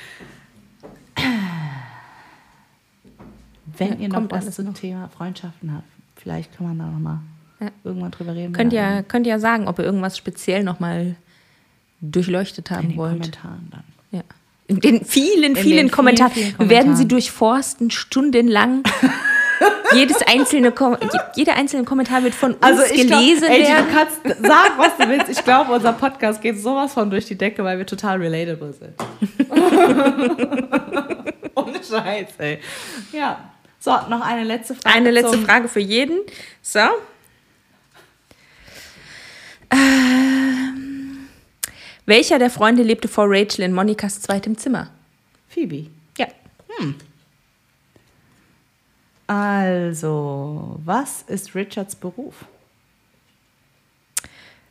Wenn 3.76 3.88
Ja, 3.88 3.94
ihr 3.96 4.08
noch 4.08 4.30
was 4.30 4.54
zum 4.54 4.66
noch. 4.66 4.74
Thema 4.74 5.08
Freundschaften 5.08 5.72
habt, 5.72 5.86
vielleicht 6.16 6.56
kann 6.56 6.66
man 6.68 6.78
da 6.78 6.86
noch 6.86 6.98
mal 6.98 7.20
Ja. 7.60 7.70
irgendwann 7.84 8.10
drüber 8.10 8.34
reden. 8.34 8.52
Könnt 8.52 8.72
ihr, 8.72 9.04
könnt 9.06 9.26
ihr 9.26 9.38
sagen, 9.38 9.68
ob 9.68 9.78
ihr 9.78 9.84
irgendwas 9.84 10.16
speziell 10.16 10.64
nochmal 10.64 11.16
durchleuchtet 12.00 12.70
in 12.70 12.76
haben 12.76 12.88
den 12.88 12.96
wollt. 12.96 13.12
Kommentaren 13.12 13.68
dann. 13.70 13.84
Ja. 14.10 14.22
In 14.68 14.80
den 14.80 15.04
vielen, 15.04 15.42
den 15.42 15.56
vielen 15.56 15.64
vielen, 15.64 15.90
Kommentaren. 15.90 16.30
vielen 16.32 16.50
werden 16.58 16.68
Kommentaren. 16.68 16.96
sie 16.96 17.08
durchforsten, 17.08 17.90
stundenlang. 17.90 18.82
Jedes 19.94 20.18
einzelne, 20.22 20.70
Kom 20.70 20.96
je- 21.00 21.08
jeder 21.34 21.56
einzelne 21.56 21.82
Kommentar 21.84 22.22
wird 22.22 22.34
von 22.34 22.52
uns 22.54 22.62
Also 22.62 22.82
ich 22.94 23.06
glaub, 23.06 23.18
gelesen 23.20 23.44
ey, 23.48 23.62
werden. 23.62 23.86
du 23.88 23.92
kannst 23.94 24.22
sagen, 24.46 24.74
was 24.76 24.96
du 24.98 25.08
willst. 25.08 25.28
Ich 25.30 25.42
glaube, 25.42 25.72
unser 25.72 25.94
Podcast 25.94 26.40
geht 26.42 26.60
sowas 26.60 26.92
von 26.92 27.10
durch 27.10 27.24
die 27.26 27.36
Decke, 27.36 27.64
weil 27.64 27.78
wir 27.78 27.86
total 27.86 28.18
relatable 28.18 28.72
sind. 28.74 28.94
Ohne 31.56 31.80
Scheiß, 31.82 32.28
ey. 32.38 32.60
Ja. 33.12 33.50
So, 33.80 33.92
noch 34.10 34.20
eine 34.20 34.44
letzte 34.44 34.74
Frage. 34.74 34.94
Eine 34.94 35.10
letzte 35.10 35.38
Frage 35.38 35.68
für 35.68 35.80
jeden. 35.80 36.18
So. 36.62 36.80
Ähm, 39.70 40.57
welcher 42.08 42.38
der 42.38 42.50
Freunde 42.50 42.82
lebte 42.82 43.06
vor 43.06 43.26
Rachel 43.28 43.64
in 43.64 43.72
Monikas 43.72 44.20
zweitem 44.20 44.56
Zimmer? 44.56 44.88
Phoebe. 45.48 45.86
Ja. 46.16 46.26
Also, 49.26 50.80
was 50.84 51.22
ist 51.22 51.54
Richards 51.54 51.94
Beruf? 51.94 52.46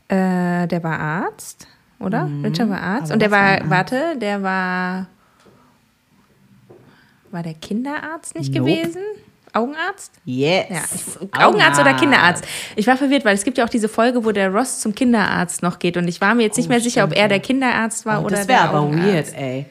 Äh, 0.07 0.67
der 0.67 0.83
war 0.83 0.99
Arzt, 0.99 1.67
oder? 1.99 2.29
Richard 2.43 2.69
war 2.69 2.81
Arzt. 2.81 3.07
Mhm. 3.07 3.13
aber 3.13 3.13
Und 3.13 3.19
der 3.21 3.31
war 3.31 3.59
war, 3.61 3.69
warte, 3.69 4.17
der 4.17 4.41
war. 4.41 5.07
War 7.29 7.43
der 7.43 7.53
Kinderarzt 7.55 8.35
nicht 8.35 8.53
Nope. 8.55 8.71
gewesen? 8.71 9.01
Augenarzt? 9.57 10.11
Yes. 10.25 10.65
Ja, 10.69 10.77
ich, 10.93 11.33
Augenarzt 11.43 11.79
oder 11.79 11.93
Kinderarzt? 11.93 12.43
Ich 12.75 12.87
war 12.87 12.97
verwirrt, 12.97 13.25
weil 13.25 13.35
es 13.35 13.43
gibt 13.43 13.57
ja 13.57 13.65
auch 13.65 13.69
diese 13.69 13.89
Folge, 13.89 14.23
wo 14.25 14.31
der 14.31 14.49
Ross 14.53 14.79
zum 14.79 14.93
Kinderarzt 14.95 15.63
noch 15.63 15.79
geht 15.79 15.97
und 15.97 16.07
ich 16.07 16.21
war 16.21 16.35
mir 16.35 16.43
jetzt 16.43 16.57
nicht 16.57 16.67
Oh, 16.67 16.69
mehr 16.69 16.79
sicher, 16.81 17.03
ob 17.03 17.15
er 17.15 17.27
der 17.27 17.39
Kinderarzt 17.39 18.05
war 18.05 18.21
Oh, 18.21 18.25
oder 18.25 18.37
das 18.37 18.47
wäre 18.47 18.59
der 18.61 18.69
aber 18.69 18.79
Augenarzt. 18.81 19.33
weird, 19.33 19.41
ey. 19.41 19.65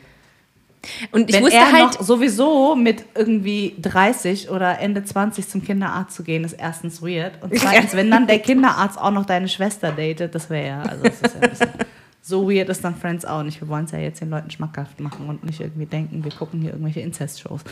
Und 1.10 1.28
ich 1.28 1.34
Wenn 1.34 1.42
wusste 1.42 1.56
er 1.58 1.72
halt, 1.72 1.94
sowieso 1.94 2.76
mit 2.76 3.04
irgendwie 3.16 3.74
30 3.82 4.50
oder 4.50 4.78
Ende 4.78 5.04
20 5.04 5.48
zum 5.48 5.64
Kinderarzt 5.64 6.14
zu 6.14 6.22
gehen, 6.22 6.44
ist 6.44 6.52
erstens 6.52 7.02
weird. 7.02 7.42
Und 7.42 7.52
zweitens, 7.58 7.94
wenn 7.94 8.08
dann 8.08 8.28
der 8.28 8.38
Kinderarzt 8.38 8.96
auch 8.96 9.10
noch 9.10 9.26
deine 9.26 9.48
Schwester 9.48 9.90
datet, 9.90 10.34
das 10.36 10.48
wäre 10.48 10.66
ja, 10.68 10.82
also 10.82 11.02
das 11.02 11.14
ist 11.20 11.34
ja 11.34 11.40
ein 11.40 11.50
bisschen, 11.50 11.70
so 12.22 12.48
weird 12.48 12.68
ist 12.68 12.84
dann 12.84 12.94
Friends 12.94 13.24
auch 13.24 13.42
nicht. 13.42 13.60
Wir 13.60 13.66
wollen 13.66 13.86
es 13.86 13.90
ja 13.90 13.98
jetzt 13.98 14.20
den 14.20 14.30
Leuten 14.30 14.48
schmackhaft 14.50 15.00
machen 15.00 15.28
und 15.28 15.44
nicht 15.44 15.60
irgendwie 15.60 15.86
denken, 15.86 16.22
wir 16.22 16.30
gucken 16.30 16.60
hier 16.60 16.70
irgendwelche 16.70 17.00
Incest-Shows. 17.00 17.62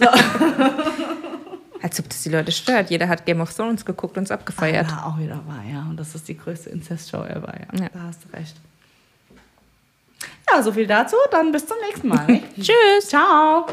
als 1.84 2.00
ob 2.00 2.08
das 2.08 2.22
die 2.22 2.30
Leute 2.30 2.50
stört. 2.50 2.88
Jeder 2.88 3.08
hat 3.08 3.26
Game 3.26 3.42
of 3.42 3.52
Thrones 3.52 3.84
geguckt 3.84 4.16
und 4.16 4.22
es 4.24 4.30
abgefeiert. 4.30 4.90
Ja, 4.90 5.04
auch 5.04 5.18
wieder 5.18 5.42
wahr, 5.46 5.62
ja. 5.70 5.82
Und 5.82 5.98
das 5.98 6.14
ist 6.14 6.26
die 6.26 6.36
größte 6.36 6.70
Incest-Show 6.70 7.22
ever, 7.24 7.52
ja. 7.60 7.78
Ja. 7.78 7.88
Da 7.92 8.00
hast 8.08 8.20
du 8.24 8.34
recht. 8.34 8.56
Ja, 10.50 10.62
so 10.62 10.72
viel 10.72 10.86
dazu. 10.86 11.16
Dann 11.30 11.52
bis 11.52 11.66
zum 11.66 11.76
nächsten 11.86 12.08
Mal. 12.08 12.40
Tschüss. 12.56 13.08
Ciao. 13.08 13.66